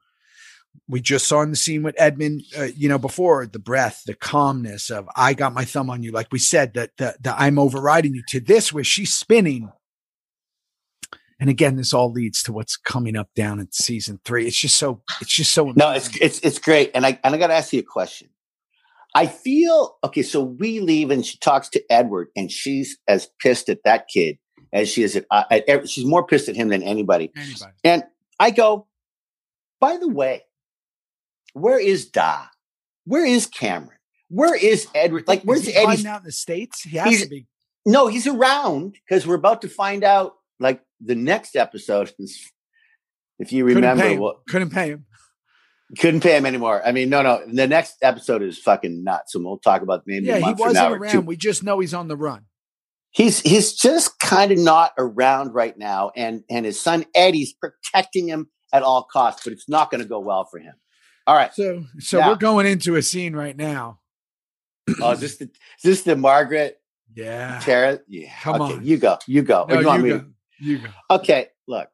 we 0.88 1.00
just 1.00 1.26
saw 1.26 1.42
in 1.42 1.50
the 1.50 1.56
scene 1.56 1.82
with 1.82 1.94
Edmund, 1.98 2.42
uh, 2.56 2.68
you 2.76 2.88
know, 2.88 2.98
before 2.98 3.46
the 3.46 3.58
breath, 3.58 4.02
the 4.06 4.14
calmness 4.14 4.90
of 4.90 5.08
I 5.16 5.34
got 5.34 5.54
my 5.54 5.64
thumb 5.64 5.90
on 5.90 6.02
you, 6.02 6.12
like 6.12 6.28
we 6.30 6.38
said, 6.38 6.74
that 6.74 6.96
the, 6.96 7.16
the 7.20 7.34
I'm 7.40 7.58
overriding 7.58 8.14
you 8.14 8.22
to 8.28 8.40
this 8.40 8.72
where 8.72 8.84
she's 8.84 9.12
spinning. 9.12 9.70
And 11.40 11.48
again, 11.48 11.76
this 11.76 11.94
all 11.94 12.10
leads 12.10 12.42
to 12.44 12.52
what's 12.52 12.76
coming 12.76 13.16
up 13.16 13.28
down 13.34 13.60
in 13.60 13.70
season 13.70 14.20
three. 14.24 14.46
It's 14.46 14.58
just 14.58 14.76
so, 14.76 15.02
it's 15.20 15.32
just 15.32 15.52
so. 15.52 15.72
No, 15.76 15.92
it's 15.92 16.14
it's 16.20 16.40
it's 16.40 16.58
great. 16.58 16.90
And 16.94 17.06
I 17.06 17.18
and 17.22 17.34
I 17.34 17.38
got 17.38 17.46
to 17.48 17.54
ask 17.54 17.72
you 17.72 17.80
a 17.80 17.84
question. 17.84 18.28
I 19.14 19.26
feel 19.26 19.98
okay. 20.04 20.22
So 20.22 20.42
we 20.42 20.80
leave, 20.80 21.10
and 21.10 21.24
she 21.24 21.38
talks 21.38 21.68
to 21.70 21.82
Edward, 21.90 22.28
and 22.36 22.50
she's 22.50 22.98
as 23.06 23.28
pissed 23.40 23.68
at 23.68 23.84
that 23.84 24.08
kid 24.08 24.38
as 24.72 24.88
she 24.88 25.02
is 25.02 25.16
at, 25.16 25.26
uh, 25.30 25.44
at 25.50 25.88
she's 25.88 26.04
more 26.04 26.26
pissed 26.26 26.48
at 26.48 26.56
him 26.56 26.68
than 26.68 26.82
anybody. 26.82 27.30
anybody. 27.36 27.72
And 27.84 28.04
I 28.38 28.50
go, 28.50 28.86
by 29.80 29.96
the 29.96 30.08
way, 30.08 30.42
where 31.52 31.78
is 31.80 32.06
Da? 32.10 32.44
Where 33.04 33.24
is 33.24 33.46
Cameron? 33.46 33.98
Where 34.28 34.54
is 34.54 34.86
Edward? 34.94 35.24
Like, 35.26 35.42
where's 35.42 35.60
Is 35.62 35.68
he 35.68 35.74
Eddie? 35.74 36.06
out 36.06 36.20
in 36.20 36.24
the 36.26 36.32
states? 36.32 36.82
He 36.82 36.96
has 36.98 37.08
He's- 37.08 37.22
to 37.22 37.28
be. 37.28 37.46
No, 37.86 38.06
he's 38.08 38.26
around 38.26 38.92
because 39.08 39.26
we're 39.26 39.36
about 39.36 39.62
to 39.62 39.68
find 39.68 40.04
out. 40.04 40.34
Like 40.60 40.82
the 41.00 41.14
next 41.14 41.56
episode 41.56 42.12
is, 42.18 42.50
if 43.38 43.52
you 43.52 43.64
Couldn't 43.64 43.82
remember, 43.82 44.20
what 44.20 44.38
Couldn't 44.48 44.70
pay 44.70 44.90
him. 44.90 45.06
couldn't 45.98 46.20
pay 46.20 46.36
him 46.36 46.44
anymore. 46.44 46.82
I 46.84 46.92
mean, 46.92 47.08
no, 47.08 47.22
no. 47.22 47.40
The 47.50 47.66
next 47.66 47.94
episode 48.02 48.42
is 48.42 48.58
fucking 48.58 49.04
nuts, 49.04 49.34
and 49.34 49.42
we'll 49.44 49.56
talk 49.58 49.80
about 49.80 50.02
maybe 50.06 50.26
Yeah, 50.26 50.38
he 50.38 50.52
wasn't 50.52 50.92
around. 51.00 51.24
We 51.26 51.36
just 51.36 51.62
know 51.62 51.78
he's 51.80 51.94
on 51.94 52.08
the 52.08 52.16
run. 52.16 52.44
He's 53.10 53.40
he's 53.40 53.72
just 53.72 54.18
kind 54.18 54.52
of 54.52 54.58
not 54.58 54.92
around 54.98 55.54
right 55.54 55.78
now, 55.78 56.10
and 56.14 56.42
and 56.50 56.66
his 56.66 56.78
son 56.78 57.06
Eddie's 57.14 57.54
protecting 57.54 58.28
him 58.28 58.50
at 58.72 58.82
all 58.82 59.04
costs, 59.10 59.42
but 59.44 59.54
it's 59.54 59.68
not 59.68 59.90
going 59.90 60.02
to 60.02 60.08
go 60.08 60.18
well 60.20 60.44
for 60.50 60.58
him. 60.58 60.74
All 61.28 61.34
right, 61.34 61.52
So, 61.54 61.84
so 61.98 62.18
Now- 62.20 62.30
we're 62.30 62.36
going 62.36 62.66
into 62.66 62.96
a 62.96 63.02
scene 63.02 63.36
right 63.36 63.54
now. 63.56 64.00
oh, 65.02 65.10
is 65.12 65.20
this 65.20 65.36
the 65.36 65.44
is 65.44 65.82
this 65.82 66.02
the 66.02 66.16
Margaret 66.16 66.80
Yeah. 67.14 67.60
Tara? 67.62 68.00
Yeah. 68.08 68.32
Come 68.40 68.62
okay, 68.62 68.74
on. 68.74 68.84
you 68.86 68.96
go. 68.96 69.18
You 69.26 69.42
go. 69.42 69.66
No, 69.68 69.78
you 69.80 69.86
want 69.86 70.04
you 70.04 70.08
go. 70.10 70.18
to- 70.20 70.26
You 70.60 70.78
go. 70.78 70.88
Okay, 71.10 71.48
look. 71.66 71.90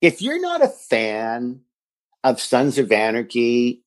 If 0.00 0.22
you're 0.22 0.40
not 0.40 0.62
a 0.62 0.68
fan 0.68 1.60
of 2.24 2.40
Sons 2.40 2.78
of 2.78 2.90
Anarchy 2.92 3.82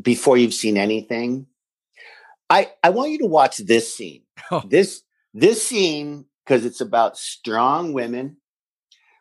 before 0.00 0.36
you've 0.38 0.54
seen 0.54 0.76
anything, 0.76 1.46
I 2.48 2.70
I 2.82 2.90
want 2.90 3.10
you 3.10 3.18
to 3.18 3.26
watch 3.26 3.58
this 3.58 3.94
scene. 3.94 4.22
Oh. 4.50 4.62
This 4.66 5.02
this 5.34 5.66
scene 5.66 6.24
because 6.44 6.64
it's 6.64 6.80
about 6.80 7.18
strong 7.18 7.92
women, 7.92 8.36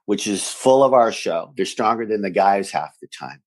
which 0.05 0.27
is 0.27 0.47
full 0.47 0.83
of 0.83 0.93
our 0.93 1.11
show. 1.11 1.53
They're 1.55 1.65
stronger 1.65 2.05
than 2.05 2.21
the 2.21 2.29
guys 2.29 2.71
half 2.71 2.95
the 3.01 3.07
time. 3.07 3.41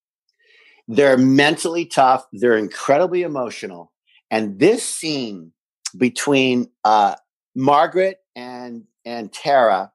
They're 0.86 1.18
mentally 1.18 1.84
tough. 1.84 2.24
They're 2.32 2.56
incredibly 2.56 3.22
emotional. 3.22 3.92
And 4.30 4.58
this 4.58 4.82
scene 4.82 5.52
between 5.96 6.70
uh, 6.84 7.16
Margaret 7.54 8.18
and 8.34 8.84
and 9.04 9.32
Tara 9.32 9.92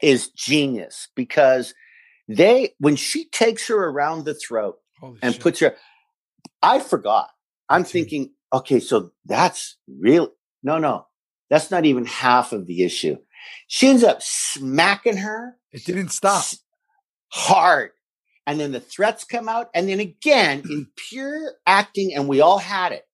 is 0.00 0.28
genius 0.30 1.08
because 1.14 1.74
they 2.28 2.74
when 2.78 2.96
she 2.96 3.28
takes 3.28 3.68
her 3.68 3.88
around 3.88 4.24
the 4.24 4.34
throat 4.34 4.78
Holy 5.00 5.18
and 5.22 5.34
shit. 5.34 5.42
puts 5.42 5.60
her 5.60 5.76
I 6.62 6.78
forgot. 6.78 7.28
I'm 7.68 7.84
thinking, 7.84 8.32
okay, 8.52 8.78
so 8.78 9.10
that's 9.24 9.76
real 9.88 10.32
no, 10.62 10.78
no. 10.78 11.06
That's 11.50 11.70
not 11.70 11.84
even 11.84 12.06
half 12.06 12.52
of 12.52 12.66
the 12.66 12.84
issue. 12.84 13.16
She 13.68 13.88
ends 13.88 14.04
up 14.04 14.22
smacking 14.22 15.18
her 15.18 15.56
it 15.72 15.84
didn't 15.84 16.10
stop. 16.10 16.44
hard. 17.28 17.90
And 18.46 18.58
then 18.58 18.72
the 18.72 18.80
threats 18.80 19.24
come 19.24 19.48
out. 19.48 19.68
And 19.74 19.88
then 19.88 20.00
again, 20.00 20.62
in 20.68 20.88
pure 20.96 21.52
acting, 21.66 22.12
and 22.14 22.28
we 22.28 22.40
all 22.40 22.58
had 22.58 22.92
it. 22.92 23.04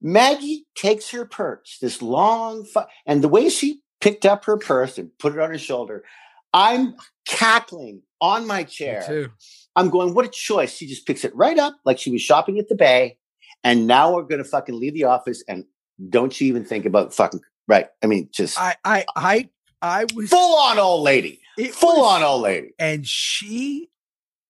Maggie 0.00 0.66
takes 0.76 1.10
her 1.10 1.24
purse, 1.24 1.78
this 1.80 2.02
long, 2.02 2.64
fu- 2.64 2.80
and 3.06 3.22
the 3.22 3.28
way 3.28 3.48
she 3.48 3.80
picked 4.00 4.26
up 4.26 4.44
her 4.44 4.58
purse 4.58 4.98
and 4.98 5.10
put 5.18 5.32
it 5.32 5.40
on 5.40 5.50
her 5.50 5.58
shoulder, 5.58 6.04
I'm 6.52 6.94
cackling 7.26 8.02
on 8.20 8.46
my 8.46 8.64
chair. 8.64 9.02
too. 9.06 9.30
I'm 9.76 9.88
going, 9.90 10.14
what 10.14 10.24
a 10.26 10.28
choice. 10.28 10.74
She 10.76 10.86
just 10.86 11.06
picks 11.06 11.24
it 11.24 11.34
right 11.34 11.58
up 11.58 11.74
like 11.84 11.98
she 11.98 12.10
was 12.10 12.20
shopping 12.22 12.58
at 12.58 12.68
the 12.68 12.74
bay. 12.74 13.18
And 13.64 13.86
now 13.86 14.14
we're 14.14 14.22
going 14.22 14.42
to 14.42 14.48
fucking 14.48 14.78
leave 14.78 14.94
the 14.94 15.04
office. 15.04 15.42
And 15.48 15.64
don't 16.10 16.38
you 16.38 16.46
even 16.48 16.64
think 16.64 16.84
about 16.84 17.14
fucking, 17.14 17.40
right? 17.68 17.86
I 18.02 18.06
mean, 18.06 18.28
just 18.32 18.58
I 18.60 18.76
I 18.84 19.04
I 19.16 19.48
I 19.82 20.06
was 20.14 20.30
full 20.30 20.58
on 20.58 20.78
old 20.78 21.02
lady. 21.02 21.40
Full 21.72 22.00
was- 22.00 22.14
on 22.16 22.22
old 22.22 22.42
lady. 22.42 22.70
and 22.78 23.06
she 23.06 23.88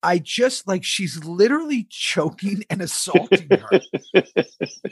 I 0.03 0.19
just 0.19 0.69
like 0.69 0.85
she's 0.85 1.25
literally 1.25 1.87
choking 1.89 2.65
and 2.69 2.83
assaulting 2.83 3.49
her. 3.49 3.81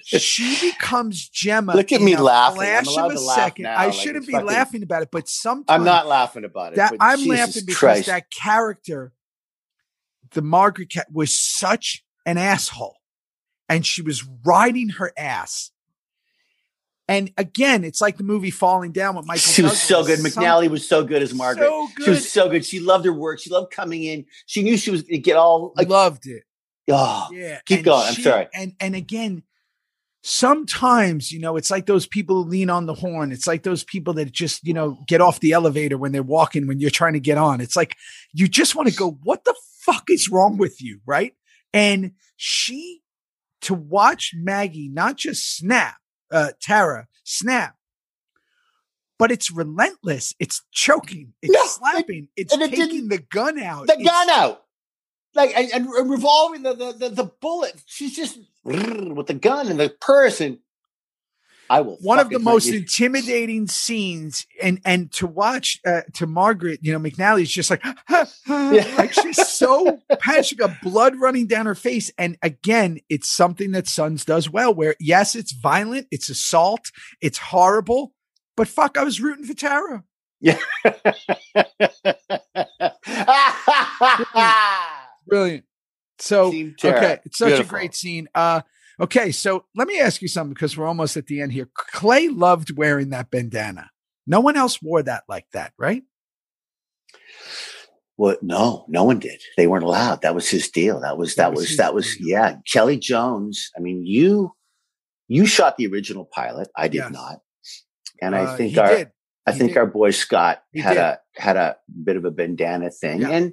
she 0.07 0.57
becomes 0.71 1.29
Gemma. 1.29 1.75
Look 1.75 1.93
at 1.93 2.01
me 2.01 2.17
laughing. 2.17 2.57
Flash 2.63 2.97
I'm 2.97 3.05
of 3.05 3.13
a 3.13 3.19
second. 3.19 3.65
now, 3.65 3.77
I 3.77 3.85
like 3.87 3.95
shouldn't 3.95 4.27
be 4.27 4.33
fucking- 4.33 4.47
laughing 4.47 4.83
about 4.83 5.03
it, 5.03 5.11
but 5.13 5.29
sometimes 5.29 5.67
I'm 5.69 5.85
not 5.85 6.07
laughing 6.07 6.45
about 6.45 6.73
it. 6.73 6.77
that 6.77 6.95
I'm 6.99 7.19
Jesus 7.19 7.39
laughing 7.39 7.63
because 7.67 7.79
Christ. 7.79 8.07
that 8.07 8.31
character, 8.31 9.13
the 10.31 10.41
Margaret 10.41 10.89
cat, 10.89 11.09
was 11.13 11.31
such 11.39 12.05
an 12.25 12.39
asshole, 12.39 12.97
and 13.69 13.85
she 13.85 14.01
was 14.01 14.25
riding 14.47 14.89
her 14.91 15.13
ass. 15.19 15.72
And 17.13 17.31
again, 17.37 17.85
it's 17.85 18.01
like 18.01 18.17
the 18.17 18.25
movie 18.25 18.51
Falling 18.51 18.91
Down 18.91 19.17
with 19.17 19.27
Michael. 19.27 19.41
she 19.41 19.61
was 19.63 19.79
so 19.79 20.03
good. 20.03 20.21
McNally 20.21 20.71
was 20.71 20.89
so 20.89 21.05
good 21.05 21.21
as 21.23 21.35
Margaret. 21.35 21.69
So 21.69 21.89
She 22.05 22.11
was 22.11 22.33
so 22.33 22.49
good. 22.49 22.65
She 22.65 22.81
loved 22.81 23.05
her 23.05 23.13
work. 23.13 23.39
She 23.39 23.51
loved 23.51 23.71
coming 23.71 24.03
in. 24.05 24.25
She 24.47 24.63
knew 24.63 24.79
she 24.79 24.91
was 24.91 25.03
going 25.03 25.17
to 25.17 25.19
get 25.19 25.37
all 25.37 25.75
like, 25.77 25.91
Loved 25.91 26.27
it. 26.27 26.45
oh, 26.91 27.29
Yeah. 27.31 27.61
keep 27.67 27.81
and 27.81 27.85
going. 27.85 28.07
I'm 28.07 28.15
sorry. 28.15 28.49
And 28.55 28.73
and 28.81 28.95
again, 28.97 29.43
sometimes, 30.23 31.31
you 31.31 31.39
know, 31.39 31.57
it's 31.57 31.71
like 31.71 31.85
those 31.85 32.07
people 32.07 32.43
who 32.45 32.49
lean 32.49 32.71
on 32.71 32.87
the 32.87 32.95
horn. 32.95 33.31
It's 33.31 33.47
like 33.47 33.63
those 33.63 33.85
people 33.85 34.15
that 34.15 34.33
just, 34.33 34.67
you 34.67 34.73
know, 34.73 34.97
get 35.07 35.21
off 35.21 35.41
the 35.41 35.53
elevator 35.53 35.99
when 35.99 36.13
they're 36.13 36.23
walking 36.23 36.67
when 36.67 36.81
you're 36.81 36.91
trying 36.91 37.13
to 37.13 37.21
get 37.21 37.37
on. 37.37 37.61
It's 37.61 37.77
like 37.77 37.97
you 38.33 38.49
just 38.49 38.75
want 38.75 38.89
to 38.89 38.95
go, 38.95 39.19
what 39.23 39.45
the 39.45 39.55
fuck 39.85 40.05
is 40.09 40.31
wrong 40.31 40.57
with 40.57 40.81
you? 40.81 41.01
Right. 41.05 41.35
And 41.75 42.13
she 42.37 43.03
to 43.63 43.75
watch 43.75 44.33
Maggie 44.35 44.89
not 44.89 45.17
just 45.19 45.57
snap, 45.57 45.97
uh, 46.33 46.53
Tara 46.61 47.07
snap, 47.25 47.77
but 49.19 49.31
it's 49.31 49.51
relentless. 49.51 50.35
It's 50.41 50.63
choking. 50.73 51.35
It's 51.43 51.55
it- 51.55 51.69
slapping. 51.71 52.29
It's 52.37 52.55
it 52.55 52.71
taking 52.71 53.09
the 53.09 53.19
gun 53.19 53.59
out. 53.61 53.87
the 53.87 53.95
It's- 53.95 54.07
gun 54.07 54.31
out. 54.31 54.63
Like 55.35 55.57
and, 55.57 55.71
and 55.73 56.11
revolving 56.11 56.63
the, 56.63 56.75
the 56.75 56.93
the 56.93 57.09
the 57.09 57.25
bullet. 57.25 57.83
She's 57.87 58.15
just 58.15 58.39
with 58.65 59.27
the 59.29 59.35
gun 59.35 59.69
and 59.69 59.81
the 59.81 59.89
purse 59.89 60.43
and 60.43 60.59
I 61.73 61.81
will. 61.81 61.97
one 62.03 62.19
of 62.19 62.29
the 62.29 62.39
most 62.39 62.67
you. 62.67 62.81
intimidating 62.81 63.67
scenes 63.67 64.47
and 64.63 64.79
and 64.85 65.11
to 65.13 65.27
watch 65.27 65.81
uh, 65.87 66.03
to 66.13 66.27
margaret 66.27 66.81
you 66.83 66.93
know 66.93 66.99
mcnally's 66.99 67.51
just 67.51 67.71
like 67.71 67.83
like 68.99 69.15
she's 69.15 69.49
so 69.49 69.99
passionate 70.21 70.45
she 70.45 70.57
got 70.57 70.83
blood 70.83 71.17
running 71.17 71.47
down 71.47 71.65
her 71.65 71.75
face. 71.75 72.11
And 72.19 72.37
again 72.43 72.99
it's 73.09 73.29
something 73.29 73.71
that 73.71 73.89
sons 73.89 74.27
does 74.27 74.51
well 74.51 74.75
where 74.75 74.97
yes 75.01 75.35
it's 75.35 75.53
violent 75.53 76.09
it's 76.11 76.29
assault 76.29 76.91
it's 77.23 77.39
horrible 77.39 78.13
but 78.55 78.69
fuck 78.69 78.99
i 78.99 79.05
was 79.05 79.19
rooting 79.21 79.47
for 79.47 79.55
tara. 79.55 80.05
Yeah. 80.41 80.59
brilliant. 85.27 85.65
So 86.19 86.49
okay 86.85 87.19
it's 87.25 87.39
such 87.39 87.61
a 87.61 87.65
great 87.65 87.95
scene. 87.95 88.29
Uh 88.35 88.61
okay 89.03 89.31
so 89.33 89.65
let 89.75 89.87
me 89.89 89.99
ask 90.01 90.23
you 90.23 90.29
something 90.29 90.55
because 90.55 90.77
we're 90.77 90.87
almost 90.87 91.17
at 91.17 91.27
the 91.27 91.41
end 91.41 91.53
here 91.53 91.69
clay 91.75 92.29
loved 92.29 92.77
wearing 92.77 93.11
that 93.11 93.31
bandana 93.31 93.91
no 94.27 94.41
one 94.41 94.57
else 94.57 94.81
wore 94.81 95.03
that 95.03 95.25
like 95.29 95.47
that 95.53 95.73
right 95.79 96.03
Well, 98.19 98.37
no, 98.43 98.85
no 98.89 99.05
one 99.05 99.19
did. 99.19 99.41
They 99.57 99.67
weren't 99.67 99.85
allowed. 99.85 100.21
That 100.23 100.35
was 100.35 100.49
his 100.49 100.69
deal. 100.71 101.01
That 101.01 101.17
was 101.19 101.35
That 101.35 101.45
that 101.45 101.51
was 101.55 101.69
was 101.71 101.77
that 101.79 101.95
was 101.95 102.21
yeah. 102.21 102.57
Kelly 102.71 102.99
Jones. 102.99 103.71
I 103.77 103.81
mean, 103.81 104.05
you 104.07 104.53
you 105.29 105.47
shot 105.47 105.77
the 105.77 105.87
original 105.89 106.27
pilot. 106.33 106.69
I 106.77 106.89
did 106.89 106.99
Yes. 106.99 107.11
not, 107.11 107.39
and 108.21 108.35
Uh, 108.35 108.43
I 108.43 108.57
think 108.57 108.77
our 108.79 108.89
did. 108.97 109.11
I 109.47 109.53
He 109.53 109.59
think 109.59 109.71
did. 109.71 109.79
our 109.79 109.87
boy 109.87 110.11
Scott 110.11 110.63
He 110.73 110.81
had 110.81 110.95
did. 110.95 111.01
a 111.01 111.19
had 111.37 111.57
a 111.57 111.77
bit 112.05 112.17
of 112.17 112.25
a 112.25 112.31
bandana 112.31 112.91
thing, 112.91 113.23
Yeah. 113.23 113.31
and 113.31 113.53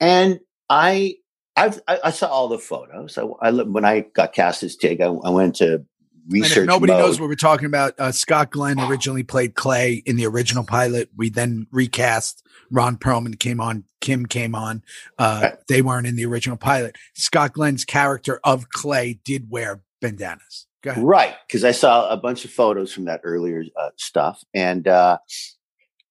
and 0.00 0.40
I 0.68 1.14
I've, 1.56 1.80
I 1.86 1.98
I 2.04 2.10
saw 2.10 2.28
all 2.28 2.48
the 2.48 2.58
photos. 2.58 3.18
I, 3.18 3.22
I 3.40 3.50
when 3.50 3.84
I 3.84 4.00
got 4.00 4.32
cast 4.32 4.62
as 4.62 4.76
Tig, 4.76 5.00
I, 5.00 5.06
I 5.06 5.30
went 5.30 5.56
to 5.56 5.74
And 5.74 5.86
research. 6.28 6.58
if 6.58 6.66
nobody 6.66 6.92
mode. 6.92 7.00
knows 7.02 7.20
what 7.20 7.28
we're 7.28 7.34
talking 7.34 7.66
about, 7.66 7.94
uh, 7.98 8.10
Scott 8.12 8.50
Glenn 8.50 8.80
originally 8.80 9.22
played 9.22 9.54
Clay 9.54 10.02
in 10.06 10.16
the 10.16 10.26
original 10.26 10.64
pilot. 10.64 11.10
We 11.16 11.28
then 11.30 11.66
recast. 11.70 12.46
Ron 12.70 12.96
Perlman 12.96 13.38
came 13.38 13.60
on. 13.60 13.84
Kim 14.00 14.24
came 14.24 14.54
on. 14.54 14.82
Uh, 15.18 15.40
Right. 15.42 15.54
They 15.68 15.82
weren't 15.82 16.06
in 16.06 16.16
the 16.16 16.24
original 16.24 16.56
pilot. 16.56 16.96
Scott 17.14 17.52
Glenn's 17.52 17.84
character 17.84 18.40
of 18.44 18.70
Clay 18.70 19.20
did 19.24 19.50
wear 19.50 19.82
bandanas. 20.00 20.66
Right, 20.96 21.34
because 21.46 21.62
I 21.64 21.70
saw 21.70 22.08
a 22.10 22.16
bunch 22.16 22.44
of 22.44 22.50
photos 22.50 22.92
from 22.92 23.04
that 23.04 23.20
earlier 23.22 23.62
uh, 23.78 23.90
stuff, 23.96 24.42
and 24.52 24.88
uh, 24.88 25.18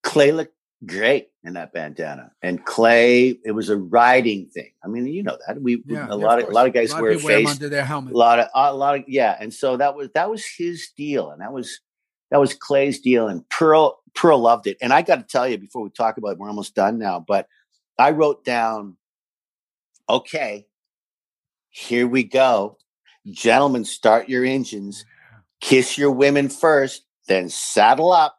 Clay 0.04 0.32
looked 0.32 0.54
great 0.86 1.30
in 1.44 1.54
that 1.54 1.74
bandana. 1.74 2.32
And 2.42 2.64
Clay, 2.66 3.40
it 3.44 3.52
was 3.52 3.70
a 3.70 3.78
riding 3.78 4.48
thing. 4.48 4.72
I 4.84 4.88
mean, 4.88 5.08
you 5.08 5.24
know 5.24 5.38
that 5.48 5.62
we 5.62 5.84
Yeah, 5.86 6.08
a 6.10 6.16
lot 6.16 6.42
of, 6.42 6.50
a 6.50 6.52
lot 6.52 6.68
of 6.68 6.74
guys 6.74 6.92
lot 6.92 7.02
wear 7.02 7.12
'em 7.12 7.20
face, 7.20 7.50
under 7.50 7.70
their 7.70 7.86
helmet. 7.86 8.14
a 8.14 8.18
lot 8.18 8.40
of 8.40 8.48
a 8.54 8.74
lot 8.74 8.96
of 8.96 9.04
yeah, 9.08 9.38
and 9.40 9.54
so 9.54 9.78
that 9.78 9.96
was 9.96 10.10
that 10.14 10.30
was 10.30 10.46
his 10.46 10.90
deal, 10.98 11.32
and 11.32 11.42
that 11.42 11.54
was 11.54 11.80
that 12.32 12.40
was 12.40 12.54
Clay's 12.54 13.00
deal, 13.00 13.28
and 13.28 13.48
Pearl 13.50 14.02
Pearl 14.14 14.40
loved 14.40 14.68
it. 14.68 14.78
And 14.82 14.94
I 14.94 15.02
got 15.02 15.18
to 15.18 15.24
tell 15.24 15.48
you 15.48 15.58
before 15.58 15.84
we 15.84 15.90
talk 15.90 16.18
about 16.18 16.30
it, 16.30 16.40
we're 16.40 16.50
almost 16.50 16.76
done 16.76 16.98
now, 16.98 17.24
but 17.26 17.48
I 17.98 18.12
wrote 18.12 18.44
down, 18.44 18.98
okay, 20.10 20.68
here 21.70 22.08
we 22.08 22.24
go, 22.24 22.78
gentlemen, 23.28 23.86
start 23.86 24.30
your 24.30 24.44
engines, 24.44 25.06
kiss 25.60 25.98
your 25.98 26.12
women 26.12 26.50
first, 26.50 27.06
then 27.28 27.50
saddle 27.50 28.12
up. 28.12 28.38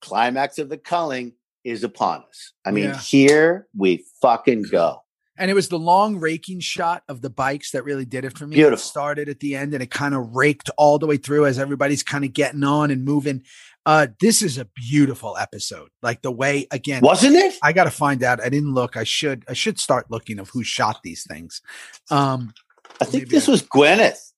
Climax 0.00 0.58
of 0.58 0.68
the 0.68 0.78
culling 0.78 1.32
is 1.64 1.84
upon 1.84 2.22
us. 2.28 2.52
I 2.64 2.70
mean, 2.70 2.84
Yeah. 2.90 2.98
here 2.98 3.66
we 3.76 4.04
fucking 4.20 4.64
go. 4.70 4.98
And 5.38 5.50
it 5.50 5.54
was 5.54 5.68
the 5.68 5.78
long 5.78 6.16
raking 6.20 6.60
shot 6.60 7.02
of 7.08 7.22
the 7.22 7.30
bikes 7.30 7.70
that 7.70 7.84
really 7.84 8.04
did 8.04 8.24
it 8.24 8.36
for 8.36 8.46
me. 8.46 8.56
Beautiful. 8.56 8.74
It 8.74 8.80
started 8.86 9.28
at 9.28 9.40
the 9.40 9.56
end 9.56 9.72
and 9.72 9.82
it 9.82 9.90
kind 9.90 10.14
of 10.14 10.34
raked 10.36 10.70
all 10.76 10.98
the 10.98 11.06
way 11.06 11.16
through 11.16 11.46
as 11.46 11.58
everybody's 11.58 12.02
kind 12.02 12.24
of 12.24 12.32
getting 12.32 12.62
on 12.62 12.90
and 12.90 13.04
moving. 13.04 13.42
Uh, 13.86 14.08
this 14.20 14.42
is 14.42 14.58
a 14.58 14.66
beautiful 14.76 15.36
episode. 15.38 15.88
Like 16.02 16.22
the 16.22 16.30
way 16.30 16.66
again, 16.70 17.00
Wasn't 17.02 17.34
it? 17.34 17.54
I 17.62 17.72
got 17.72 17.84
to 17.84 17.90
find 17.90 18.22
out. 18.22 18.40
I 18.40 18.50
didn't 18.50 18.74
look. 18.74 18.96
I 18.96 19.04
should. 19.04 19.44
I 19.48 19.54
should 19.54 19.80
start 19.80 20.10
looking 20.10 20.38
of 20.38 20.50
who 20.50 20.62
shot 20.62 21.00
these 21.02 21.24
things. 21.26 21.62
Um, 22.10 22.52
I 23.00 23.04
think 23.06 23.28
this 23.28 23.48
I- 23.48 23.52
was 23.52 23.62
Gwyneth. 23.62 24.32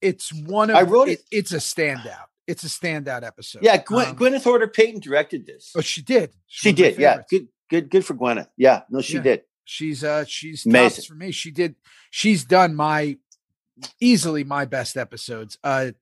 it's 0.00 0.32
one 0.32 0.70
of. 0.70 0.76
I 0.76 0.82
wrote 0.82 1.08
it- 1.08 1.22
It's 1.30 1.52
a 1.52 1.56
standout. 1.58 2.24
It's 2.46 2.64
a 2.64 2.68
standout 2.68 3.22
episode. 3.24 3.62
Yeah, 3.62 3.76
Gwen, 3.76 4.08
Um, 4.08 4.16
Gwyneth 4.16 4.42
Horder-Payton 4.44 5.00
directed 5.00 5.46
this. 5.46 5.72
Oh, 5.76 5.80
she 5.80 6.02
did. 6.02 6.30
She 6.46 6.70
one 6.70 6.74
did. 6.74 6.98
Yeah. 6.98 7.22
Good, 7.30 7.48
good, 7.70 7.90
good 7.90 8.04
for 8.04 8.14
Gwyneth. 8.14 8.48
Yeah. 8.56 8.82
No, 8.90 9.00
she 9.00 9.14
Yeah. 9.14 9.22
did. 9.22 9.42
She's 9.64 10.02
uh 10.02 10.24
she's 10.26 10.66
Amazing. 10.66 11.04
for 11.04 11.14
me. 11.14 11.30
She 11.30 11.52
did 11.52 11.76
she's 12.10 12.44
done 12.44 12.74
my 12.74 13.16
easily 14.00 14.44
my 14.44 14.64
best 14.64 14.96
episodes. 14.96 15.56
Uh, 15.62 15.92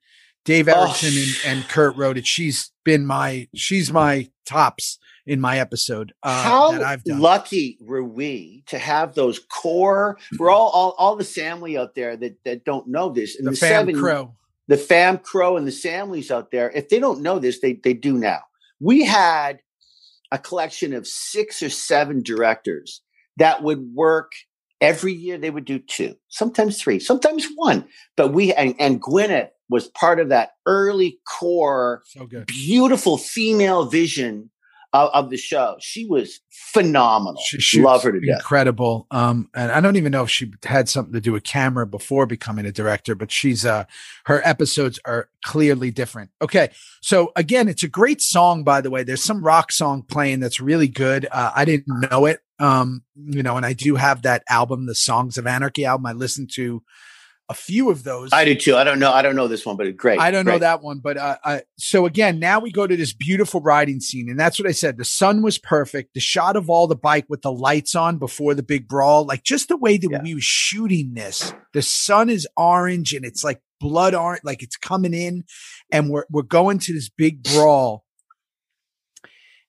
Dave 0.46 0.68
Oh, 0.72 0.96
and, 1.04 1.14
and 1.44 1.68
Kurt 1.68 1.94
wrote 1.96 2.16
it. 2.16 2.26
She's 2.26 2.72
been 2.84 3.04
my 3.06 3.48
she's 3.54 3.92
my 3.92 4.30
tops 4.46 4.98
in 5.26 5.38
my 5.40 5.60
episode 5.60 6.12
uh, 6.22 6.42
How 6.42 6.72
that 6.72 6.82
I've 6.82 7.04
done. 7.04 7.20
lucky 7.20 7.76
were 7.82 8.02
we 8.02 8.64
to 8.68 8.78
have 8.78 9.14
those 9.14 9.38
core? 9.38 10.18
We're 10.38 10.50
all 10.50 10.70
all, 10.70 10.94
all 10.98 11.16
the 11.16 11.24
family 11.24 11.76
out 11.76 11.94
there 11.94 12.16
that, 12.16 12.42
that 12.44 12.64
don't 12.64 12.88
know 12.88 13.10
this. 13.10 13.36
In 13.38 13.44
the 13.44 13.50
the, 13.50 13.56
fam 13.58 13.86
seven, 13.86 13.94
crow. 14.00 14.34
The 14.70 14.76
fam 14.76 15.18
crow 15.18 15.56
and 15.56 15.66
the 15.66 15.72
families 15.72 16.30
out 16.30 16.52
there, 16.52 16.70
if 16.70 16.88
they 16.88 17.00
don't 17.00 17.22
know 17.22 17.40
this, 17.40 17.60
they 17.60 17.72
they 17.72 17.92
do 17.92 18.16
now. 18.16 18.38
We 18.78 19.04
had 19.04 19.58
a 20.30 20.38
collection 20.38 20.94
of 20.94 21.08
six 21.08 21.60
or 21.60 21.68
seven 21.68 22.22
directors 22.22 23.02
that 23.36 23.64
would 23.64 23.80
work 23.92 24.30
every 24.80 25.12
year. 25.12 25.38
They 25.38 25.50
would 25.50 25.64
do 25.64 25.80
two, 25.80 26.14
sometimes 26.28 26.80
three, 26.80 27.00
sometimes 27.00 27.48
one. 27.56 27.88
But 28.16 28.32
we 28.32 28.54
and, 28.54 28.76
and 28.78 29.02
Gwyneth 29.02 29.50
was 29.68 29.88
part 29.88 30.20
of 30.20 30.28
that 30.28 30.52
early 30.66 31.18
core 31.28 32.02
So 32.06 32.28
beautiful 32.46 33.18
female 33.18 33.86
vision 33.86 34.50
of, 34.92 35.10
of 35.12 35.30
the 35.30 35.36
show. 35.36 35.76
She 35.80 36.06
was 36.06 36.40
phenomenal. 36.50 37.40
She 37.44 37.60
shoots 37.60 37.84
Love 37.84 38.02
her 38.02 38.12
to 38.12 38.20
death. 38.20 38.38
incredible. 38.38 39.06
Um, 39.10 39.48
and 39.54 39.70
I 39.70 39.80
don't 39.80 39.96
even 39.96 40.12
know 40.12 40.24
if 40.24 40.30
she 40.30 40.52
had 40.64 40.88
something 40.88 41.12
to 41.12 41.20
do 41.20 41.32
with 41.32 41.44
camera 41.44 41.86
before 41.86 42.26
becoming 42.26 42.66
a 42.66 42.72
director, 42.72 43.14
but 43.14 43.30
she's 43.30 43.64
uh 43.64 43.84
her 44.24 44.40
episodes 44.44 44.98
are 45.04 45.28
clearly 45.44 45.90
different. 45.90 46.30
Okay, 46.42 46.70
so 47.00 47.32
again, 47.36 47.68
it's 47.68 47.82
a 47.82 47.88
great 47.88 48.20
song, 48.20 48.64
by 48.64 48.80
the 48.80 48.90
way. 48.90 49.02
There's 49.02 49.22
some 49.24 49.42
rock 49.44 49.72
song 49.72 50.02
playing 50.02 50.40
that's 50.40 50.60
really 50.60 50.88
good. 50.88 51.26
Uh, 51.30 51.52
I 51.54 51.64
didn't 51.64 52.10
know 52.10 52.26
it, 52.26 52.40
um, 52.58 53.02
you 53.16 53.42
know, 53.42 53.56
and 53.56 53.64
I 53.64 53.72
do 53.72 53.96
have 53.96 54.22
that 54.22 54.42
album, 54.48 54.86
the 54.86 54.94
Songs 54.94 55.38
of 55.38 55.46
Anarchy 55.46 55.84
album. 55.84 56.06
I 56.06 56.12
listened 56.12 56.50
to 56.54 56.82
a 57.50 57.54
few 57.54 57.90
of 57.90 58.04
those. 58.04 58.30
I 58.32 58.44
do 58.44 58.54
too. 58.54 58.76
I 58.76 58.84
don't 58.84 59.00
know. 59.00 59.10
I 59.12 59.22
don't 59.22 59.34
know 59.34 59.48
this 59.48 59.66
one, 59.66 59.76
but 59.76 59.96
great. 59.96 60.20
I 60.20 60.30
don't 60.30 60.46
know 60.46 60.58
that 60.58 60.82
one, 60.82 61.00
but 61.00 61.16
uh, 61.16 61.36
uh, 61.42 61.58
so 61.78 62.06
again, 62.06 62.38
now 62.38 62.60
we 62.60 62.70
go 62.70 62.86
to 62.86 62.96
this 62.96 63.12
beautiful 63.12 63.60
riding 63.60 63.98
scene, 63.98 64.30
and 64.30 64.38
that's 64.38 64.56
what 64.58 64.68
I 64.68 64.72
said. 64.72 64.96
The 64.96 65.04
sun 65.04 65.42
was 65.42 65.58
perfect. 65.58 66.14
The 66.14 66.20
shot 66.20 66.54
of 66.56 66.70
all 66.70 66.86
the 66.86 66.94
bike 66.94 67.26
with 67.28 67.42
the 67.42 67.50
lights 67.52 67.96
on 67.96 68.18
before 68.18 68.54
the 68.54 68.62
big 68.62 68.86
brawl, 68.86 69.26
like 69.26 69.42
just 69.42 69.66
the 69.68 69.76
way 69.76 69.98
that 69.98 70.08
Yeah. 70.08 70.22
we 70.22 70.34
were 70.34 70.40
shooting 70.40 71.14
this. 71.14 71.52
The 71.74 71.82
sun 71.82 72.30
is 72.30 72.46
orange, 72.56 73.12
and 73.12 73.24
it's 73.24 73.42
like 73.42 73.60
blood 73.80 74.14
orange, 74.14 74.42
like 74.44 74.62
it's 74.62 74.76
coming 74.76 75.12
in, 75.12 75.42
and 75.90 76.08
we're 76.08 76.26
we're 76.30 76.42
going 76.42 76.78
to 76.78 76.92
this 76.92 77.08
big 77.08 77.42
brawl. 77.42 78.04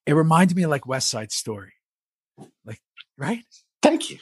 It 0.05 0.13
reminded 0.13 0.55
me 0.55 0.63
of 0.63 0.69
like 0.69 0.86
West 0.86 1.09
Side 1.09 1.32
Story, 1.32 1.73
like 2.63 2.79
right. 3.17 3.43
Thank 3.82 4.11
you. 4.11 4.19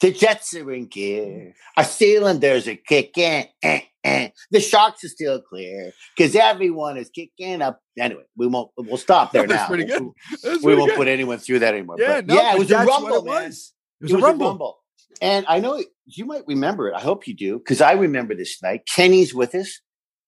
The 0.00 0.12
Jets 0.12 0.54
are 0.54 0.72
in 0.72 0.86
gear. 0.86 1.54
Our 1.76 1.84
cylinders 1.84 2.68
are 2.68 2.76
kicking. 2.76 3.46
Eh, 3.62 3.80
eh. 4.02 4.28
The 4.50 4.60
Sharks 4.60 5.04
are 5.04 5.08
still 5.08 5.40
clear 5.40 5.92
because 6.16 6.34
everyone 6.34 6.96
is 6.96 7.10
kicking 7.10 7.62
up. 7.62 7.80
Anyway, 7.98 8.24
we 8.36 8.46
won't. 8.46 8.70
We'll 8.76 8.96
stop 8.96 9.32
there 9.32 9.46
That's 9.46 9.62
now. 9.62 9.68
pretty 9.68 9.84
good. 9.84 10.02
We, 10.42 10.74
we 10.74 10.76
won't 10.76 10.94
put 10.94 11.08
anyone 11.08 11.38
through 11.38 11.60
that 11.60 11.74
anymore. 11.74 11.96
Yeah, 11.98 12.20
no, 12.24 12.34
yeah, 12.34 12.54
it 12.54 12.58
was 12.58 12.70
a 12.70 12.74
that's 12.74 12.88
rumble, 12.88 13.16
it 13.16 13.24
man. 13.24 13.44
was. 13.44 13.72
It 14.00 14.12
was, 14.12 14.12
a, 14.12 14.18
rumble. 14.18 14.78
And 15.22 15.46
I 15.48 15.60
know 15.60 15.82
you 16.06 16.26
might 16.26 16.46
remember 16.46 16.88
it. 16.88 16.94
I 16.94 17.00
hope 17.00 17.26
you 17.26 17.34
do, 17.34 17.58
because 17.58 17.80
I 17.80 17.92
remember 17.92 18.34
this 18.34 18.62
night. 18.62 18.82
Kenny's 18.92 19.34
with 19.34 19.54
us, 19.54 19.80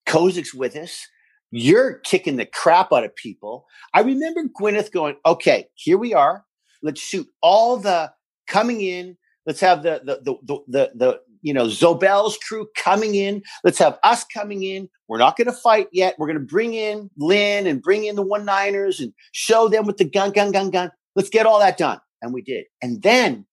Kozik's 0.06 0.54
with 0.54 0.76
us. 0.76 1.06
You're 1.50 1.94
kicking 1.98 2.36
the 2.36 2.46
crap 2.46 2.92
out 2.92 3.04
of 3.04 3.14
people. 3.14 3.66
I 3.94 4.00
remember 4.00 4.44
Gwyneth 4.60 4.92
going, 4.92 5.16
okay, 5.24 5.66
here 5.74 5.98
we 5.98 6.14
are. 6.14 6.44
Let's 6.82 7.00
shoot 7.00 7.26
all 7.42 7.76
the 7.76 8.12
coming 8.46 8.80
in. 8.80 9.16
Let's 9.46 9.60
have 9.60 9.82
the 9.82 10.00
the 10.04 10.20
the 10.22 10.36
the, 10.42 10.58
the, 10.68 10.90
the 10.94 11.20
you 11.42 11.54
know 11.54 11.66
Zobelle's 11.66 12.36
crew 12.38 12.68
coming 12.76 13.14
in. 13.14 13.42
Let's 13.64 13.78
have 13.78 13.98
us 14.02 14.24
coming 14.24 14.62
in. 14.64 14.88
We're 15.08 15.18
not 15.18 15.36
going 15.36 15.46
to 15.46 15.52
fight 15.52 15.88
yet. 15.92 16.16
We're 16.18 16.26
going 16.26 16.38
to 16.38 16.44
bring 16.44 16.74
in 16.74 17.10
Lynn 17.16 17.66
and 17.66 17.80
bring 17.80 18.04
in 18.04 18.16
the 18.16 18.22
one 18.22 18.44
niners 18.44 19.00
and 19.00 19.12
show 19.32 19.68
them 19.68 19.86
with 19.86 19.98
the 19.98 20.04
gun, 20.04 20.32
gun, 20.32 20.50
gun, 20.50 20.70
gun. 20.70 20.90
Let's 21.14 21.30
get 21.30 21.46
all 21.46 21.60
that 21.60 21.78
done. 21.78 22.00
And 22.20 22.34
we 22.34 22.42
did. 22.42 22.64
And 22.82 23.02
then 23.02 23.46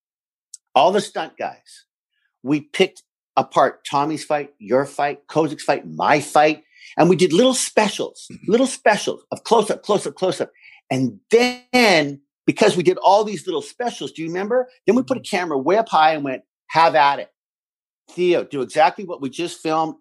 all 0.73 0.91
the 0.91 1.01
stunt 1.01 1.37
guys, 1.37 1.85
we 2.41 2.61
picked 2.61 3.03
apart 3.37 3.85
Tommy's 3.85 4.23
fight, 4.23 4.53
your 4.59 4.85
fight, 4.85 5.27
Kozik's 5.27 5.63
fight, 5.63 5.87
my 5.87 6.19
fight. 6.19 6.63
And 6.97 7.09
we 7.09 7.15
did 7.15 7.33
little 7.33 7.53
specials, 7.53 8.27
mm-hmm. 8.31 8.51
little 8.51 8.67
specials 8.67 9.23
of 9.31 9.43
close 9.43 9.69
up, 9.69 9.83
close 9.83 10.05
up, 10.05 10.15
close 10.15 10.41
up. 10.41 10.51
And 10.89 11.19
then 11.31 12.21
because 12.45 12.75
we 12.77 12.83
did 12.83 12.97
all 12.97 13.23
these 13.23 13.45
little 13.45 13.61
specials, 13.61 14.11
do 14.11 14.21
you 14.21 14.27
remember? 14.29 14.69
Then 14.85 14.95
we 14.95 15.03
put 15.03 15.17
a 15.17 15.21
camera 15.21 15.57
way 15.57 15.77
up 15.77 15.89
high 15.89 16.13
and 16.13 16.23
went, 16.23 16.43
have 16.69 16.95
at 16.95 17.19
it. 17.19 17.29
Theo, 18.11 18.43
do 18.43 18.61
exactly 18.61 19.05
what 19.05 19.21
we 19.21 19.29
just 19.29 19.61
filmed. 19.61 19.95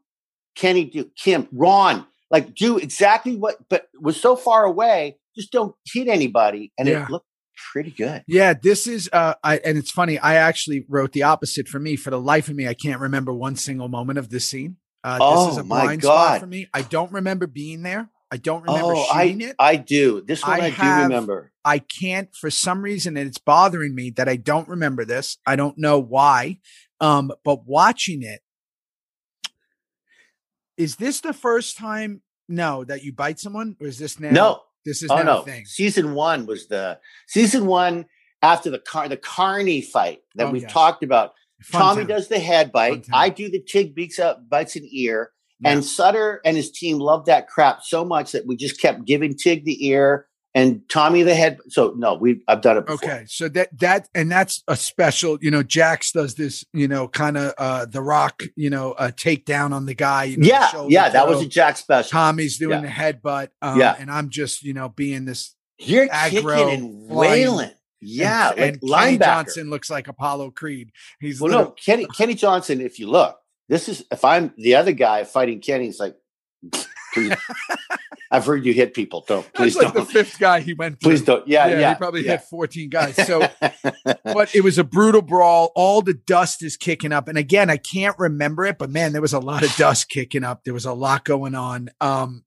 Kenny, 0.57 0.84
do 0.84 1.11
Kim, 1.16 1.49
Ron, 1.53 2.07
like 2.30 2.55
do 2.55 2.76
exactly 2.78 3.36
what, 3.36 3.57
but 3.70 3.86
was 4.01 4.20
so 4.20 4.36
far 4.36 4.64
away, 4.64 5.18
just 5.36 5.51
don't 5.53 5.74
hit 5.93 6.09
anybody. 6.09 6.72
And 6.78 6.88
Yeah. 6.88 7.05
it 7.05 7.11
looked 7.11 7.26
pretty 7.72 7.90
good. 7.90 8.22
Yeah, 8.26 8.55
this 8.61 8.86
is 8.86 9.09
uh 9.12 9.34
I 9.45 9.59
and 9.59 9.78
it's 9.78 9.90
funny, 9.90 10.18
I 10.18 10.34
actually 10.34 10.84
wrote 10.88 11.12
the 11.12 11.22
opposite 11.22 11.68
for 11.68 11.78
me. 11.78 11.97
For 11.97 12.11
the 12.11 12.20
life 12.20 12.49
of 12.49 12.57
me, 12.57 12.66
I 12.68 12.74
can't 12.74 13.01
remember 13.01 13.32
one 13.32 13.57
single 13.57 13.88
moment 13.88 14.18
of 14.18 14.28
this 14.30 14.49
scene. 14.49 14.76
Uh 15.05 15.18
this 15.18 15.53
is 15.53 15.59
Oh, 15.59 15.61
a 15.61 15.64
my 15.64 15.82
blind 15.84 16.03
spot 16.03 16.40
for 16.40 16.47
me. 16.47 16.66
I 16.74 16.82
don't 16.82 17.12
remember 17.12 17.47
being 17.47 17.82
there. 17.82 18.11
I 18.33 18.39
don't 18.39 18.62
remember 18.62 18.95
oh, 18.97 19.05
shooting 19.12 19.43
I, 19.43 19.47
it. 19.51 19.57
I 19.59 19.76
do. 19.76 20.22
This 20.26 20.43
one 20.43 20.59
I 20.59 20.64
I, 20.64 20.68
have- 20.70 20.97
do 21.01 21.14
remember. 21.14 21.53
I 21.66 21.78
can't 21.78 22.35
for 22.35 22.49
some 22.51 22.80
reason 22.80 23.16
and 23.18 23.28
it's 23.28 23.37
bothering 23.37 23.95
me 23.95 24.09
that 24.16 24.26
I 24.26 24.37
don't 24.37 24.66
remember 24.68 25.05
this. 25.05 25.37
I 25.47 25.55
don't 25.55 25.76
know 25.76 25.99
why. 26.01 26.59
Um, 26.99 27.30
but 27.45 27.66
watching 27.66 28.22
it, 28.22 28.41
is 30.76 30.97
this 30.97 31.20
the 31.20 31.35
first 31.35 31.76
time 31.76 32.22
no 32.49 32.85
that 32.85 33.05
you 33.05 33.12
bite 33.12 33.39
someone? 33.39 33.76
Or 33.80 33.87
is 33.87 33.99
this 33.99 34.18
now 34.18 34.30
no, 34.30 34.61
this 34.87 35.03
is 35.03 35.11
oh 35.11 35.22
no. 35.22 35.43
thing? 35.43 35.66
Season 35.66 36.14
one 36.14 36.47
was 36.47 36.68
the 36.68 36.99
season 37.28 37.66
one 37.66 38.07
after 38.41 38.70
the 38.70 38.78
car 38.78 39.09
the 39.09 39.16
Carney 39.18 39.83
fight 39.83 40.20
that 40.37 40.47
Oh, 40.47 40.51
we've 40.51 40.62
yes. 40.62 40.72
talked 40.72 41.05
about. 41.05 41.33
Fun 41.62 41.80
Tommy 41.80 42.01
time. 42.01 42.07
does 42.09 42.28
the 42.28 42.41
head 42.41 42.72
bite. 42.72 43.07
I 43.12 43.28
do 43.28 43.49
the 43.51 43.61
Tig 43.61 43.95
beats 43.95 44.18
up 44.18 44.49
bites 44.49 44.74
an 44.74 44.89
ear. 44.91 45.30
Yeah. 45.62 45.70
And 45.72 45.84
Sutter 45.84 46.40
and 46.44 46.56
his 46.56 46.70
team 46.70 46.98
loved 46.98 47.26
that 47.26 47.48
crap 47.48 47.82
so 47.82 48.04
much 48.04 48.32
that 48.32 48.46
we 48.46 48.56
just 48.56 48.80
kept 48.80 49.04
giving 49.04 49.34
Tig 49.36 49.64
the 49.64 49.86
ear 49.86 50.26
and 50.54 50.82
Tommy 50.90 51.22
the 51.22 51.34
head. 51.34 51.58
So 51.68 51.94
no, 51.96 52.14
we 52.14 52.42
I've 52.48 52.60
done 52.60 52.76
it 52.78 52.86
before. 52.86 53.08
Okay, 53.10 53.24
so 53.26 53.48
that 53.50 53.68
that 53.78 54.08
and 54.14 54.30
that's 54.30 54.62
a 54.68 54.76
special. 54.76 55.38
You 55.40 55.50
know, 55.50 55.62
Jax 55.62 56.12
does 56.12 56.34
this. 56.34 56.64
You 56.74 56.88
know, 56.88 57.08
kind 57.08 57.38
of 57.38 57.54
uh 57.56 57.86
the 57.86 58.02
Rock. 58.02 58.42
You 58.56 58.68
know, 58.70 58.92
uh 58.92 59.12
takedown 59.12 59.72
on 59.72 59.86
the 59.86 59.94
guy. 59.94 60.24
You 60.24 60.38
know, 60.38 60.46
Yeah, 60.46 60.86
yeah, 60.88 61.08
that 61.08 61.26
was 61.28 61.40
a 61.40 61.46
Jack 61.46 61.76
special. 61.78 62.10
Tommy's 62.10 62.58
doing 62.58 62.82
Yeah. 62.82 62.82
the 62.82 62.88
headbutt. 62.88 63.48
Um, 63.62 63.78
Yeah. 63.78 63.96
and 63.98 64.10
I'm 64.10 64.28
just 64.28 64.62
you 64.62 64.74
know 64.74 64.88
being 64.90 65.24
this. 65.24 65.54
You're 65.78 66.08
aggro, 66.08 66.56
kicking 66.68 66.84
and 66.84 67.08
wailing. 67.08 67.70
Yeah, 68.04 68.50
and, 68.56 68.78
like 68.82 69.12
and 69.12 69.20
Kenny. 69.20 69.32
Johnson 69.32 69.70
looks 69.70 69.88
like 69.88 70.08
Apollo 70.08 70.50
Creed. 70.50 70.90
He's 71.20 71.40
Well, 71.40 71.50
little, 71.50 71.64
no, 71.66 71.70
Kenny 71.82 72.06
Kenny 72.06 72.34
Johnson. 72.34 72.80
If 72.80 72.98
you 72.98 73.08
look, 73.08 73.36
this 73.68 73.88
is 73.88 74.04
if 74.10 74.24
I'm 74.24 74.52
the 74.56 74.74
other 74.76 74.92
guy 74.92 75.24
fighting 75.24 75.60
Kenny. 75.60 75.88
It's 75.88 76.00
like, 76.00 76.16
I've 78.30 78.46
heard 78.46 78.64
you 78.64 78.72
hit 78.72 78.94
people. 78.94 79.24
Don't 79.26 79.42
please 79.52 79.74
That's 79.74 79.84
like 79.84 79.94
don't. 79.94 80.06
the 80.06 80.12
fifth 80.12 80.38
guy 80.38 80.60
he 80.60 80.72
went. 80.72 81.00
Through. 81.00 81.10
please 81.10 81.22
don't. 81.22 81.46
Yeah, 81.46 81.66
yeah. 81.66 81.90
he 81.90 81.98
probably 81.98 82.24
yeah. 82.24 82.32
hit 82.32 82.42
14 82.42 82.88
guys. 82.90 83.16
So, 83.26 83.46
but 84.24 84.54
it 84.54 84.62
was 84.62 84.78
a 84.78 84.84
brutal 84.84 85.22
brawl. 85.22 85.72
All 85.76 86.00
the 86.00 86.14
dust 86.14 86.62
is 86.62 86.76
kicking 86.76 87.12
up, 87.12 87.28
and 87.28 87.36
again, 87.36 87.68
I 87.68 87.76
can't 87.76 88.18
remember 88.18 88.64
it, 88.64 88.78
but 88.78 88.90
man, 88.90 89.12
there 89.12 89.22
was 89.22 89.34
a 89.34 89.38
lot 89.38 89.62
of 89.62 89.74
dust 89.76 90.08
kicking 90.08 90.44
up. 90.44 90.64
There 90.64 90.74
was 90.74 90.86
a 90.86 90.92
lot 90.92 91.24
going 91.24 91.54
on. 91.54 91.90
Um, 92.00 92.44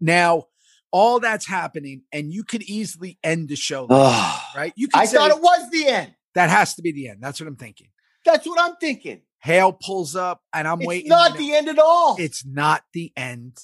now 0.00 0.46
all 0.90 1.20
that's 1.20 1.46
happening, 1.46 2.02
and 2.10 2.32
you 2.32 2.42
could 2.42 2.62
easily 2.62 3.18
end 3.22 3.50
the 3.50 3.56
show, 3.56 3.86
right? 4.56 4.72
You 4.76 4.88
could 4.88 5.00
I 5.00 5.04
say 5.04 5.18
thought 5.18 5.30
it 5.30 5.42
was 5.42 5.70
the 5.70 5.88
end. 5.88 6.14
that 6.34 6.48
has 6.48 6.74
to 6.76 6.82
be 6.82 6.92
the 6.92 7.08
end. 7.10 7.18
That's 7.20 7.38
what 7.38 7.46
I'm 7.46 7.56
thinking. 7.56 7.88
That's 8.24 8.46
what 8.46 8.58
I'm 8.58 8.76
thinking. 8.76 9.20
Hale 9.46 9.72
pulls 9.72 10.16
up, 10.16 10.40
and 10.52 10.66
I'm 10.66 10.80
It's 10.80 10.88
waiting. 10.88 11.06
It's 11.06 11.10
not 11.10 11.36
the 11.38 11.54
end 11.54 11.68
at 11.68 11.78
all. 11.78 12.16
It's 12.18 12.44
not 12.44 12.82
the 12.92 13.12
end 13.16 13.58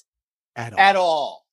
at 0.55 0.71
all. 0.73 0.79
at 0.79 0.95
all. 0.95 1.45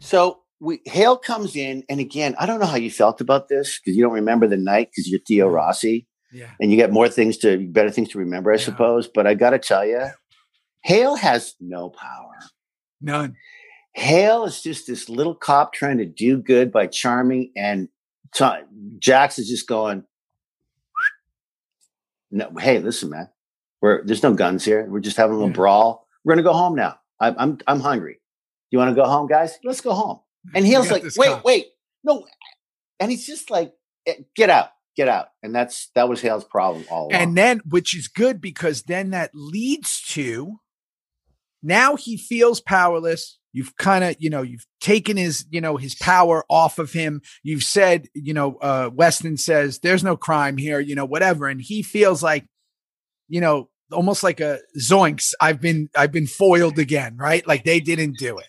So 0.00 0.42
we 0.60 0.80
Hale 0.84 1.16
comes 1.16 1.56
in, 1.56 1.84
and 1.88 1.98
again, 2.00 2.34
I 2.38 2.46
don't 2.46 2.60
know 2.60 2.66
how 2.66 2.76
you 2.76 2.90
felt 2.90 3.20
about 3.20 3.48
this 3.48 3.78
because 3.78 3.96
you 3.96 4.02
don't 4.02 4.12
remember 4.12 4.46
the 4.46 4.56
night 4.58 4.90
because 4.90 5.08
you're 5.10 5.20
Theo 5.26 5.48
Rossi 5.48 6.06
Yeah. 6.32 6.50
and 6.60 6.70
you 6.70 6.78
got 6.78 6.90
more 6.92 7.08
things 7.08 7.38
to 7.38 7.66
better 7.70 7.90
things 7.90 8.10
to 8.10 8.18
remember, 8.18 8.52
I 8.52 8.56
Yeah. 8.56 8.64
suppose. 8.64 9.08
But 9.08 9.26
I 9.26 9.34
got 9.34 9.50
to 9.50 9.58
tell 9.58 9.86
you, 9.86 10.08
Hale 10.82 11.16
has 11.16 11.54
no 11.60 11.88
power. 11.90 12.36
None. 13.00 13.36
Hale 13.94 14.44
is 14.44 14.60
just 14.62 14.86
this 14.86 15.08
little 15.08 15.34
cop 15.34 15.72
trying 15.72 15.98
to 15.98 16.04
do 16.06 16.38
good 16.38 16.70
by 16.72 16.86
charming, 16.86 17.52
and 17.56 17.88
T- 18.34 18.44
Jax 18.98 19.38
is 19.38 19.48
just 19.48 19.66
going, 19.68 20.04
"No, 22.34 22.50
hey, 22.58 22.78
listen, 22.80 23.10
man, 23.10 23.28
we're 23.80 24.04
there's 24.04 24.22
no 24.22 24.34
guns 24.34 24.64
here. 24.64 24.86
We're 24.88 25.00
just 25.00 25.16
having 25.16 25.34
a 25.34 25.38
little 25.38 25.50
Yeah. 25.50 25.56
brawl. 25.56 26.06
We're 26.24 26.34
gonna 26.34 26.42
go 26.42 26.52
home 26.52 26.74
now. 26.74 26.98
I'm 27.20 27.34
I'm 27.38 27.58
I'm 27.66 27.80
hungry. 27.80 28.20
You 28.70 28.78
want 28.78 28.94
to 28.94 29.00
go 29.00 29.08
home, 29.08 29.26
guys? 29.28 29.58
Let's 29.64 29.80
go 29.80 29.92
home." 29.94 30.20
And 30.54 30.66
Hale's 30.70 30.90
like, 30.90 31.04
"Wait, 31.16 31.28
cop. 31.28 31.44
wait, 31.44 31.66
no," 32.02 32.26
and 33.00 33.10
he's 33.10 33.26
just 33.26 33.50
like, 33.50 33.72
"Eh, 34.06 34.16
"Get 34.36 34.50
out." 34.50 34.68
get 34.96 35.08
out. 35.08 35.26
And 35.42 35.52
that's 35.52 35.90
that 35.96 36.08
was 36.08 36.20
Hale's 36.20 36.44
problem 36.44 36.84
all 36.88 37.08
along. 37.08 37.20
And 37.20 37.36
then, 37.36 37.60
which 37.68 37.96
is 37.96 38.06
good 38.06 38.40
because 38.40 38.82
then 38.84 39.10
that 39.10 39.32
leads 39.34 40.00
to 40.10 40.60
now 41.64 41.96
he 41.96 42.16
feels 42.16 42.60
powerless. 42.60 43.40
You've 43.54 43.76
kind 43.76 44.02
of, 44.02 44.16
you 44.18 44.30
know, 44.30 44.42
you've 44.42 44.66
taken 44.80 45.16
his, 45.16 45.46
you 45.48 45.60
know, 45.60 45.76
his 45.76 45.94
power 45.94 46.44
off 46.50 46.80
of 46.80 46.92
him. 46.92 47.22
You've 47.44 47.62
said, 47.62 48.08
you 48.12 48.34
know, 48.34 48.56
uh, 48.56 48.90
Weston 48.92 49.36
says 49.36 49.78
there's 49.78 50.02
no 50.02 50.16
crime 50.16 50.56
here, 50.56 50.80
you 50.80 50.96
know, 50.96 51.04
whatever. 51.04 51.46
And 51.46 51.60
he 51.62 51.84
feels 51.84 52.20
like, 52.20 52.44
you 53.28 53.40
know, 53.40 53.70
almost 53.92 54.24
like 54.24 54.40
a 54.40 54.58
zoinks. 54.76 55.34
I've 55.40 55.60
been, 55.60 55.88
I've 55.96 56.10
been 56.10 56.26
foiled 56.26 56.80
again, 56.80 57.16
right? 57.16 57.46
Like 57.46 57.62
they 57.62 57.78
didn't 57.78 58.18
do 58.18 58.38
it. 58.38 58.48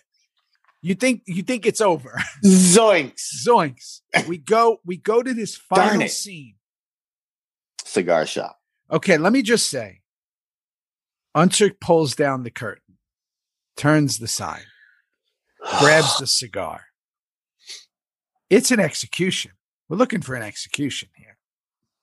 You 0.82 0.96
think, 0.96 1.22
you 1.26 1.44
think 1.44 1.66
it's 1.66 1.80
over. 1.80 2.20
Zoinks. 2.44 3.46
zoinks. 3.46 4.00
We 4.26 4.38
go, 4.38 4.78
we 4.84 4.96
go 4.96 5.22
to 5.22 5.32
this 5.32 5.56
final 5.74 6.08
scene. 6.08 6.56
Cigar 7.84 8.26
shop. 8.26 8.58
Okay, 8.90 9.18
let 9.18 9.32
me 9.32 9.42
just 9.42 9.70
say 9.70 10.00
Unser 11.32 11.70
pulls 11.70 12.16
down 12.16 12.42
the 12.42 12.50
curtain, 12.50 12.98
turns 13.76 14.18
the 14.18 14.26
sign, 14.26 14.62
grabs 15.78 16.18
the 16.18 16.26
cigar. 16.26 16.82
It's 18.50 18.70
an 18.70 18.80
execution. 18.80 19.52
We're 19.88 19.96
looking 19.96 20.20
for 20.22 20.34
an 20.34 20.42
execution 20.42 21.08
here. 21.16 21.38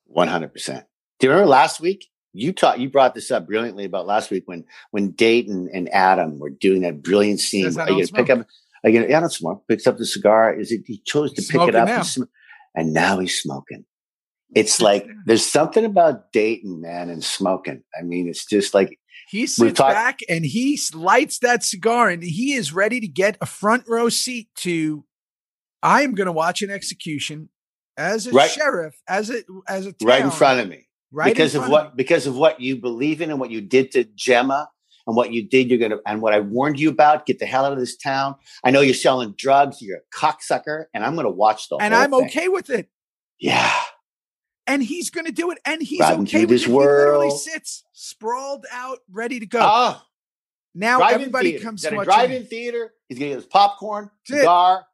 One 0.05 0.27
hundred 0.27 0.53
percent. 0.53 0.85
Do 1.19 1.27
you 1.27 1.31
remember 1.31 1.49
last 1.49 1.79
week? 1.79 2.07
You 2.33 2.51
taught 2.51 2.79
you 2.79 2.89
brought 2.89 3.13
this 3.13 3.31
up 3.31 3.45
brilliantly 3.47 3.85
about 3.85 4.07
last 4.07 4.31
week 4.31 4.43
when 4.45 4.65
when 4.91 5.11
Dayton 5.11 5.69
and 5.73 5.87
Adam 5.93 6.39
were 6.39 6.49
doing 6.49 6.81
that 6.81 7.01
brilliant 7.01 7.39
scene. 7.39 7.63
Says, 7.63 7.77
"I 7.77 7.85
don't 7.87 8.13
pick 8.13 8.29
up 8.29 8.47
I 8.83 8.91
get 8.91 9.09
yeah, 9.09 9.17
I 9.17 9.19
don't 9.21 9.31
smoke. 9.31 9.63
Picks 9.67 9.87
up 9.87 9.97
the 9.97 10.05
cigar. 10.05 10.53
Is 10.53 10.71
it 10.71 10.81
he 10.85 11.01
chose 11.05 11.31
to 11.33 11.41
He's 11.41 11.49
pick 11.51 11.61
it 11.61 11.75
up 11.75 11.87
now. 11.87 11.97
and, 11.97 12.05
sm- 12.05 12.23
and 12.75 12.93
now 12.93 13.19
he's 13.19 13.39
smoking. 13.39 13.85
It's 14.55 14.81
like 14.81 15.07
there's 15.25 15.45
something 15.45 15.85
about 15.85 16.31
Dayton, 16.31 16.81
man, 16.81 17.09
and 17.09 17.23
smoking. 17.23 17.83
I 17.97 18.03
mean, 18.03 18.27
it's 18.27 18.45
just 18.45 18.73
like 18.73 18.99
He 19.33 19.47
sits 19.47 19.79
back 19.79 20.19
and 20.29 20.45
he 20.45 20.79
lights 20.93 21.39
that 21.39 21.63
cigar 21.63 22.09
and 22.09 22.23
he 22.23 22.53
is 22.53 22.71
ready 22.71 22.99
to 22.99 23.07
get 23.07 23.35
a 23.41 23.45
front 23.45 23.83
row 23.87 24.07
seat 24.09 24.47
to 24.57 25.05
I 25.81 26.03
am 26.03 26.13
going 26.13 26.27
to 26.27 26.31
watch 26.31 26.61
an 26.61 26.69
execution 26.69 27.49
as 27.97 28.27
a 28.27 28.31
Right. 28.31 28.49
sheriff, 28.49 28.95
as 29.07 29.29
a 29.31 29.43
as 29.67 29.87
a 29.87 29.93
right 30.03 30.23
in 30.23 30.31
front 30.31 30.59
of 30.59 30.69
me. 30.69 30.87
right 31.11 31.33
because 31.33 31.55
of 31.55 31.67
what 31.67 31.85
me. 31.87 31.91
because 31.95 32.27
of 32.27 32.35
what 32.37 32.59
you 32.61 32.77
believe 32.77 33.21
in 33.21 33.31
and 33.31 33.39
what 33.39 33.49
you 33.51 33.59
did 33.61 33.91
to 33.93 34.03
Gemma 34.15 34.69
and 35.07 35.15
what 35.15 35.31
you 35.33 35.47
did 35.49 35.69
you're 35.69 35.79
gonna 35.79 35.99
and 36.05 36.21
what 36.21 36.33
I 36.33 36.39
warned 36.39 36.79
you 36.79 36.89
about 36.89 37.25
get 37.25 37.39
the 37.39 37.45
hell 37.47 37.65
out 37.65 37.73
of 37.73 37.79
this 37.79 37.97
town 37.97 38.35
I 38.63 38.69
know 38.71 38.81
you're 38.81 38.93
selling 38.93 39.33
drugs 39.37 39.81
you're 39.81 39.97
a 39.97 40.15
cocksucker 40.15 40.85
and 40.93 41.03
I'm 41.03 41.15
gonna 41.15 41.29
watch 41.29 41.69
the 41.69 41.77
and 41.77 41.93
I'm 41.95 42.11
thing. 42.11 42.25
okay 42.25 42.47
with 42.49 42.69
it. 42.69 42.87
yeah 43.39 43.71
and 44.67 44.83
he's 44.83 45.09
going 45.09 45.25
to 45.25 45.31
do 45.31 45.51
it, 45.51 45.59
and 45.65 45.81
he's 45.81 45.99
Riding 45.99 46.21
okay 46.23 46.45
with 46.45 46.61
it. 46.61 46.65
He 46.65 46.71
literally 46.71 47.31
sits 47.31 47.83
sprawled 47.93 48.65
out, 48.71 48.99
ready 49.11 49.39
to 49.39 49.45
go. 49.45 49.59
oh 49.61 50.01
now 50.75 51.01
everybody 51.01 51.51
theater. 51.51 51.63
comes 51.63 51.81
to 51.83 51.93
a 51.93 51.95
watch. 51.97 52.05
drive-in 52.05 52.45
theater 52.45 52.91
he's 53.07 53.19
gonna 53.19 53.29
get 53.29 53.35
his 53.35 53.45
popcorn 53.45 54.09
That's 54.27 54.39
it. 54.39 54.41
cigar 54.41 54.87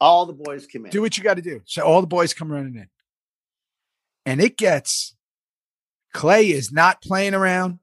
all 0.00 0.26
the 0.26 0.32
boys 0.32 0.66
come 0.66 0.84
in 0.86 0.90
Do 0.90 1.00
what 1.00 1.16
you 1.16 1.22
got 1.22 1.34
to 1.34 1.42
do. 1.42 1.62
So 1.64 1.82
all 1.82 2.00
the 2.00 2.08
boys 2.08 2.34
come 2.34 2.50
running 2.50 2.74
in, 2.74 2.88
and 4.26 4.40
it 4.40 4.56
gets. 4.56 5.14
Clay 6.12 6.50
is 6.50 6.72
not 6.72 7.00
playing 7.00 7.34
around. 7.34 7.78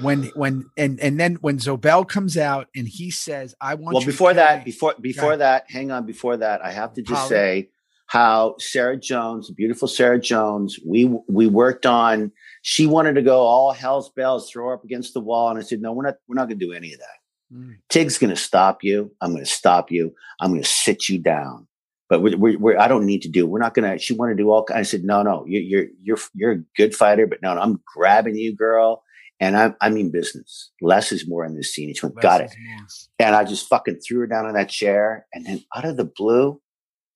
When 0.00 0.24
when 0.34 0.70
and 0.78 0.98
and 0.98 1.20
then 1.20 1.34
when 1.42 1.58
Zobelle 1.58 2.08
comes 2.08 2.38
out 2.38 2.68
and 2.74 2.88
he 2.88 3.10
says, 3.10 3.54
"I 3.60 3.74
want." 3.74 3.92
well 3.92 4.00
you 4.00 4.06
to 4.06 4.12
before 4.12 4.32
that 4.32 4.64
before 4.64 4.94
before 4.98 5.36
that 5.36 5.66
hang 5.68 5.90
on 5.90 6.06
before 6.06 6.38
that 6.38 6.64
i 6.64 6.70
have 6.70 6.94
to 6.94 7.02
just 7.02 7.28
say 7.28 7.68
how 8.10 8.54
sarah 8.58 8.96
jones 8.96 9.50
beautiful 9.52 9.86
sarah 9.88 10.20
jones 10.20 10.78
we 10.84 11.04
we 11.28 11.46
worked 11.46 11.86
on 11.86 12.30
she 12.62 12.84
wanted 12.86 13.14
to 13.14 13.22
go 13.22 13.38
all 13.40 13.72
hell's 13.72 14.10
bells 14.10 14.50
throw 14.50 14.66
her 14.66 14.74
up 14.74 14.84
against 14.84 15.14
the 15.14 15.20
wall 15.20 15.48
and 15.48 15.58
i 15.58 15.62
said 15.62 15.80
no 15.80 15.92
we're 15.92 16.02
not 16.04 16.16
we're 16.28 16.34
not 16.34 16.48
going 16.48 16.58
to 16.58 16.66
do 16.66 16.72
any 16.72 16.92
of 16.92 16.98
that 17.00 17.16
Mm. 17.52 17.78
tig's 17.88 18.16
going 18.16 18.30
to 18.30 18.36
stop 18.36 18.84
you 18.84 19.10
i'm 19.20 19.32
going 19.32 19.44
to 19.44 19.50
stop 19.50 19.90
you 19.90 20.14
i'm 20.40 20.52
going 20.52 20.62
to 20.62 20.68
sit 20.68 21.08
you 21.08 21.18
down 21.18 21.66
but 22.08 22.22
we're, 22.22 22.36
we're, 22.36 22.56
we're 22.60 22.78
i 22.78 22.86
don't 22.86 23.04
need 23.04 23.22
to 23.22 23.28
do 23.28 23.44
we're 23.44 23.58
not 23.58 23.74
going 23.74 23.90
to 23.90 23.98
she 23.98 24.14
wanted 24.14 24.36
to 24.36 24.42
do 24.44 24.50
all 24.52 24.64
i 24.72 24.82
said 24.82 25.02
no 25.02 25.24
no 25.24 25.44
You're 25.48 25.62
you're 25.62 25.86
you're 26.00 26.18
you're 26.34 26.52
a 26.52 26.62
good 26.76 26.94
fighter 26.94 27.26
but 27.26 27.42
no, 27.42 27.54
no 27.54 27.60
i'm 27.60 27.80
grabbing 27.92 28.36
you 28.36 28.54
girl 28.54 29.02
and 29.40 29.56
I, 29.56 29.72
I 29.80 29.88
mean 29.88 30.10
business. 30.12 30.70
Less 30.82 31.12
is 31.12 31.26
more 31.26 31.46
in 31.46 31.56
this 31.56 31.72
scene. 31.72 31.94
She 31.94 32.04
went, 32.04 32.16
Less 32.16 32.22
got 32.22 32.40
it. 32.42 32.50
more. 32.68 32.84
And 33.18 33.34
I 33.34 33.44
just 33.44 33.66
fucking 33.68 34.00
threw 34.06 34.20
her 34.20 34.26
down 34.26 34.44
on 34.44 34.52
that 34.52 34.68
chair. 34.68 35.26
And 35.32 35.46
then 35.46 35.64
out 35.74 35.86
of 35.86 35.96
the 35.96 36.04
blue, 36.04 36.60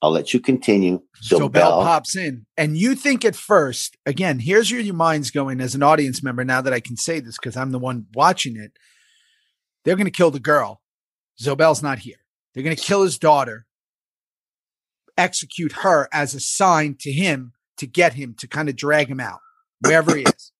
I'll 0.02 0.10
let 0.10 0.34
you 0.34 0.40
continue. 0.40 1.00
So, 1.20 1.38
So, 1.38 1.48
Bell 1.48 1.82
pops 1.82 2.14
in, 2.16 2.46
and 2.56 2.76
you 2.76 2.94
think 2.94 3.24
at 3.24 3.34
first, 3.34 3.96
again, 4.04 4.38
here's 4.38 4.70
where 4.70 4.80
your 4.80 4.94
mind's 4.94 5.30
going 5.30 5.60
as 5.60 5.74
an 5.74 5.82
audience 5.82 6.22
member. 6.22 6.44
Now 6.44 6.60
that 6.60 6.72
I 6.72 6.80
can 6.80 6.96
say 6.96 7.20
this 7.20 7.38
because 7.38 7.56
I'm 7.56 7.70
the 7.70 7.78
one 7.78 8.06
watching 8.14 8.56
it, 8.56 8.72
they're 9.84 9.96
going 9.96 10.06
to 10.06 10.10
kill 10.10 10.30
the 10.30 10.40
girl. 10.40 10.82
Zobelle's 11.40 11.82
not 11.82 12.00
here. 12.00 12.16
They're 12.52 12.62
going 12.62 12.76
to 12.76 12.82
kill 12.82 13.02
his 13.02 13.18
daughter, 13.18 13.66
execute 15.16 15.72
her 15.72 16.08
as 16.12 16.34
a 16.34 16.40
sign 16.40 16.96
to 17.00 17.10
him 17.10 17.52
to 17.78 17.86
get 17.86 18.14
him 18.14 18.34
to 18.38 18.46
kind 18.46 18.68
of 18.68 18.76
drag 18.76 19.08
him 19.08 19.20
out 19.20 19.40
wherever 19.80 20.14
he 20.14 20.22
is. 20.36 20.52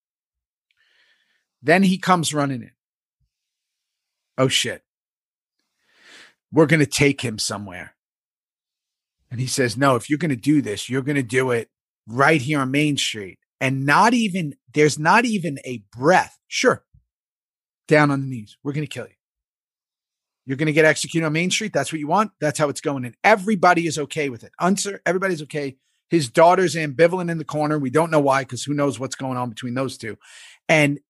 Then 1.63 1.83
he 1.83 1.99
comes 1.99 2.35
running 2.35 2.63
in. 2.63 2.73
Oh 4.37 4.49
shit. 4.49 4.83
We're 6.53 6.67
going 6.67 6.81
to 6.81 6.87
take 6.87 7.21
him 7.21 7.39
somewhere. 7.39 7.95
And 9.35 9.41
he 9.41 9.49
says, 9.49 9.77
No, 9.77 9.97
if 9.97 10.09
you're 10.09 10.21
going 10.21 10.29
to 10.29 10.37
do 10.37 10.63
this, 10.63 10.89
you're 10.89 11.03
going 11.03 11.17
to 11.17 11.23
do 11.25 11.51
it 11.51 11.69
right 12.07 12.41
here 12.41 12.61
on 12.61 12.71
Main 12.71 12.97
Street. 12.97 13.41
And 13.61 13.85
not 13.85 14.15
even, 14.15 14.55
there's 14.73 14.97
not 14.97 15.25
even 15.25 15.59
a 15.65 15.83
breath. 15.93 16.39
Sure. 16.47 16.85
Down 17.89 18.13
on 18.13 18.21
the 18.21 18.27
knees. 18.29 18.57
We're 18.63 18.75
going 18.75 18.87
to 18.87 18.89
kill 18.89 19.09
you. 19.09 19.15
You're 20.47 20.57
going 20.57 20.69
to 20.69 20.73
get 20.73 20.85
executed 20.85 21.27
on 21.27 21.33
Main 21.33 21.51
Street. 21.51 21.73
That's 21.73 21.93
what 21.93 21.99
you 21.99 22.07
want. 22.07 22.31
That's 22.41 22.61
how 22.61 22.69
it's 22.69 22.81
going. 22.81 23.05
And 23.05 23.17
everybody 23.25 23.89
is 23.89 23.99
okay 23.99 24.29
with 24.29 24.45
it. 24.45 24.53
Unser, 24.61 25.03
everybody's 25.05 25.43
okay. 25.43 25.79
His 26.09 26.29
daughter's 26.29 26.77
ambivalent 26.77 27.29
in 27.29 27.39
the 27.39 27.45
corner. 27.45 27.77
We 27.77 27.91
don't 27.91 28.13
know 28.13 28.21
why, 28.21 28.43
because 28.43 28.63
who 28.63 28.73
knows 28.73 29.01
what's 29.01 29.17
going 29.17 29.37
on 29.37 29.49
between 29.49 29.75
those 29.75 29.99
two. 29.99 30.17
And 30.69 31.01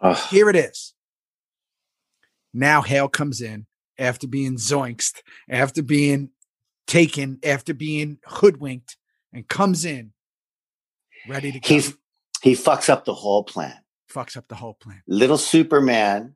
Ugh. 0.00 0.16
here 0.30 0.48
it 0.48 0.54
is. 0.54 0.94
Now 2.54 2.82
Hale 2.82 3.08
comes 3.08 3.40
in 3.40 3.66
after 3.98 4.28
being 4.28 4.54
zoinked, 4.54 5.14
after 5.50 5.82
being 5.82 6.30
taken, 6.86 7.38
after 7.44 7.74
being 7.74 8.18
hoodwinked, 8.24 8.96
and 9.32 9.46
comes 9.48 9.84
in 9.84 10.12
ready 11.28 11.52
to 11.52 11.60
go. 11.60 11.68
he, 11.68 11.80
he 12.42 12.52
fucks 12.52 12.88
up 12.88 13.04
the 13.04 13.14
whole 13.14 13.42
plan. 13.44 13.74
fucks 14.12 14.36
up 14.36 14.48
the 14.48 14.54
whole 14.54 14.74
plan. 14.74 15.02
Little 15.08 15.36
Superman, 15.38 16.34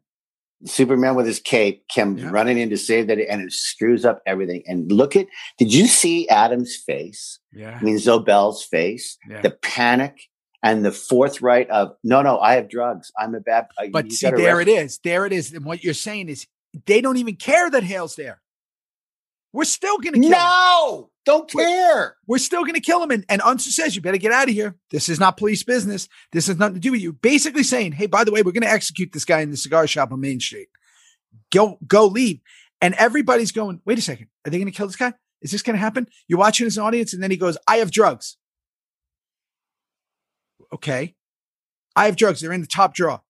Superman 0.67 1.15
with 1.15 1.27
his 1.27 1.39
cape, 1.41 1.85
comes 1.95 2.21
Yeah. 2.21 2.31
running 2.31 2.59
in 2.59 2.69
to 2.71 2.77
save 2.77 3.07
that, 3.07 3.19
and 3.19 3.41
it 3.43 3.53
screws 3.53 4.05
up 4.05 4.21
everything. 4.27 4.63
And 4.67 4.91
look 4.93 5.17
at, 5.17 5.27
did 5.59 5.73
you 5.73 5.87
see 5.87 6.29
Adam's 6.29 6.77
face? 6.77 7.39
Yeah. 7.53 7.79
I 7.81 7.83
mean, 7.83 7.97
Zobelle's 7.97 8.65
face, 8.65 9.17
Yeah. 9.29 9.41
the 9.41 9.51
panic 9.53 10.29
and 10.63 10.85
the 10.85 10.93
forthright 10.93 11.71
of, 11.71 11.95
no, 12.05 12.21
no, 12.21 12.39
I 12.41 12.55
have 12.55 12.69
drugs. 12.69 13.11
I'm 13.19 13.35
a 13.35 13.41
bad. 13.41 13.69
uh, 13.79 13.87
But 13.91 14.13
see, 14.13 14.29
there 14.31 14.61
it 14.61 14.69
is. 14.69 14.99
There 15.03 15.25
it 15.25 15.33
is. 15.33 15.53
And 15.55 15.65
what 15.65 15.83
you're 15.83 15.95
saying 15.95 16.29
is 16.29 16.47
they 16.87 17.01
don't 17.01 17.17
even 17.17 17.37
care 17.37 17.71
that 17.71 17.83
Hale's 17.85 18.17
there. 18.17 18.43
We're 19.53 19.65
still 19.65 19.99
going 19.99 20.15
to 20.15 20.21
kill 20.21 20.29
him. 20.29 20.33
No, 20.33 21.11
don't 21.27 21.51
care. 21.51 22.17
We're 22.27 22.39
still 22.39 22.63
going 22.63 22.75
to 22.75 22.81
kill 22.81 23.03
him. 23.03 23.11
And, 23.11 23.25
and 23.29 23.43
Unser 23.43 23.71
says, 23.71 23.97
you 23.97 24.03
better 24.03 24.17
get 24.17 24.33
out 24.33 24.49
of 24.49 24.55
here. 24.55 24.77
This 24.91 25.09
is 25.09 25.19
not 25.19 25.37
police 25.37 25.65
business. 25.65 26.09
This 26.33 26.47
has 26.47 26.59
nothing 26.59 26.75
to 26.75 26.81
do 26.81 26.93
with 26.93 27.01
you. 27.01 27.13
Basically 27.13 27.65
saying, 27.65 27.93
hey, 27.93 28.07
by 28.07 28.25
the 28.25 28.31
way, 28.31 28.43
we're 28.43 28.53
going 28.53 28.63
to 28.63 28.71
execute 28.71 29.13
this 29.13 29.25
guy 29.25 29.41
in 29.41 29.51
the 29.51 29.57
cigar 29.57 29.87
shop 29.87 30.13
on 30.13 30.21
Main 30.21 30.39
Street. 30.39 30.69
Go, 31.53 31.79
go 31.87 32.07
leave. 32.07 32.41
And 32.81 32.95
everybody's 32.95 33.53
going, 33.53 33.81
wait 33.85 33.99
a 33.99 34.03
second. 34.03 34.29
Are 34.47 34.51
they 34.51 34.59
going 34.59 34.71
to 34.71 34.77
kill 34.77 34.87
this 34.87 34.97
guy? 34.97 35.15
Is 35.43 35.51
this 35.51 35.63
going 35.63 35.75
to 35.75 35.81
happen? 35.81 36.07
You're 36.29 36.39
watching 36.39 36.67
as 36.67 36.77
an 36.77 36.85
audience. 36.85 37.13
And 37.13 37.23
then 37.23 37.31
he 37.31 37.37
goes, 37.37 37.59
I 37.67 37.79
have 37.79 37.91
drugs. 37.91 38.37
Okay. 40.73 41.17
I 41.97 42.07
have 42.07 42.17
drugs. 42.17 42.41
They're 42.41 42.53
in 42.53 42.61
the 42.61 42.67
top 42.69 42.95
drawer. 42.95 43.23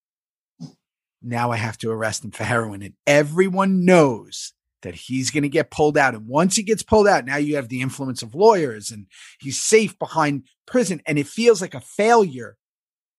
Now 1.22 1.50
I 1.50 1.56
have 1.56 1.78
to 1.78 1.90
arrest 1.90 2.24
him 2.24 2.30
for 2.30 2.44
heroin. 2.44 2.82
And 2.82 2.94
everyone 3.06 3.84
knows 3.84 4.52
that 4.82 4.94
he's 4.94 5.30
going 5.30 5.42
to 5.42 5.48
get 5.48 5.70
pulled 5.70 5.98
out. 5.98 6.14
And 6.14 6.26
once 6.26 6.56
he 6.56 6.62
gets 6.62 6.82
pulled 6.82 7.06
out, 7.06 7.24
now 7.24 7.36
you 7.36 7.56
have 7.56 7.68
the 7.68 7.80
influence 7.80 8.22
of 8.22 8.34
lawyers 8.34 8.90
and 8.90 9.06
he's 9.40 9.60
safe 9.60 9.98
behind 9.98 10.44
prison. 10.66 11.02
And 11.06 11.18
it 11.18 11.26
feels 11.26 11.60
like 11.60 11.74
a 11.74 11.80
failure 11.80 12.56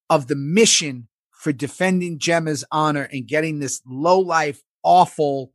of 0.10 0.28
the 0.28 0.36
mission 0.36 1.08
for 1.32 1.52
defending 1.52 2.20
Gemma's 2.20 2.64
honor 2.72 3.08
and 3.12 3.28
getting 3.28 3.60
this 3.60 3.82
low 3.88 4.20
life, 4.20 4.62
awful, 4.84 5.52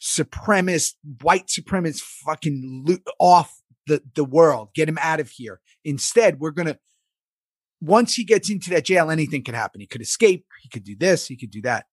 supremacist, 0.00 0.94
white 1.22 1.46
supremacist 1.46 2.00
fucking 2.00 2.84
lo- 2.86 3.12
off 3.18 3.62
the, 3.86 4.02
the 4.14 4.24
world. 4.24 4.70
Get 4.74 4.88
him 4.88 4.98
out 5.00 5.20
of 5.20 5.30
here. 5.30 5.60
Instead, 5.84 6.40
we're 6.40 6.50
going 6.50 6.68
to, 6.68 6.78
once 7.80 8.14
he 8.14 8.24
gets 8.24 8.50
into 8.50 8.70
that 8.70 8.84
jail, 8.84 9.10
anything 9.10 9.42
could 9.42 9.54
happen. 9.54 9.80
He 9.80 9.86
could 9.86 10.02
escape. 10.02 10.44
He 10.62 10.68
could 10.68 10.84
do 10.84 10.96
this. 10.96 11.26
He 11.26 11.36
could 11.36 11.50
do 11.50 11.62
that. 11.62 11.86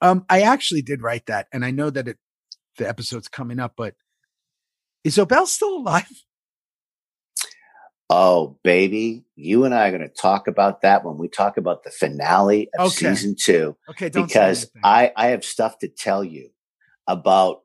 Um, 0.00 0.24
I 0.28 0.42
actually 0.42 0.82
did 0.82 1.02
write 1.02 1.26
that, 1.26 1.46
and 1.52 1.64
I 1.64 1.70
know 1.70 1.90
that 1.90 2.08
it 2.08 2.18
the 2.80 2.88
episode's 2.88 3.28
coming 3.28 3.60
up, 3.60 3.74
but 3.76 3.94
is 5.04 5.16
Zobelle 5.16 5.46
still 5.46 5.76
alive? 5.76 6.06
Oh, 8.12 8.58
baby, 8.64 9.24
you 9.36 9.64
and 9.64 9.72
I 9.72 9.86
are 9.86 9.96
going 9.96 10.02
to 10.02 10.08
talk 10.08 10.48
about 10.48 10.82
that 10.82 11.04
when 11.04 11.16
we 11.16 11.28
talk 11.28 11.56
about 11.56 11.84
the 11.84 11.90
finale 11.92 12.68
of 12.76 12.86
Okay. 12.88 13.14
season 13.14 13.36
two, 13.40 13.76
Okay, 13.88 14.08
don't 14.08 14.26
because. 14.26 14.68
I, 14.82 15.12
I 15.16 15.28
have 15.28 15.44
stuff 15.44 15.78
to 15.78 15.88
tell 15.88 16.24
you 16.24 16.50
about 17.06 17.60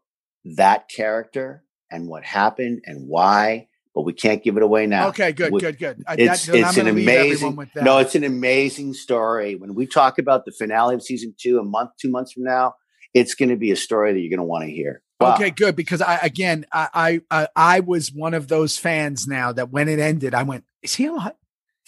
that 0.55 0.87
character 0.87 1.63
and 1.89 2.07
what 2.07 2.23
happened 2.23 2.81
and 2.85 3.07
why, 3.07 3.69
but 3.95 4.01
we 4.01 4.13
can't 4.13 4.43
give 4.43 4.55
it 4.55 4.61
away 4.61 4.85
now. 4.85 5.07
Okay, 5.09 5.31
good, 5.31 5.51
we- 5.51 5.61
good, 5.61 5.79
good. 5.79 6.03
I, 6.07 6.13
it's 6.19 6.45
that, 6.45 6.55
it's 6.55 6.77
I'm 6.77 6.85
an 6.87 6.91
amazing, 6.93 7.55
with 7.55 7.73
that. 7.73 7.83
no, 7.83 7.97
it's 7.97 8.13
an 8.13 8.23
amazing 8.23 8.93
story. 8.93 9.55
When 9.55 9.73
we 9.73 9.87
talk 9.87 10.19
about 10.19 10.45
the 10.45 10.51
finale 10.51 10.93
of 10.93 11.01
season 11.01 11.33
two, 11.39 11.57
a 11.57 11.63
month, 11.63 11.91
two 11.99 12.11
months 12.11 12.33
from 12.33 12.43
now, 12.43 12.75
it's 13.15 13.33
going 13.33 13.49
to 13.49 13.55
be 13.55 13.71
a 13.71 13.75
story 13.75 14.13
that 14.13 14.19
you're 14.19 14.29
going 14.29 14.45
to 14.45 14.49
want 14.51 14.65
to 14.65 14.69
hear. 14.71 15.01
Wow. 15.19 15.35
Okay, 15.35 15.49
good. 15.51 15.75
Because 15.75 16.01
I 16.01 16.17
again, 16.17 16.65
I, 16.73 17.21
I 17.29 17.47
I 17.55 17.79
was 17.79 18.11
one 18.11 18.33
of 18.33 18.47
those 18.49 18.77
fans 18.77 19.27
now 19.27 19.51
that 19.53 19.71
when 19.71 19.87
it 19.87 19.99
ended, 19.99 20.33
I 20.33 20.43
went, 20.43 20.65
"Is 20.83 20.95
he 20.95 21.05
alive? 21.05 21.33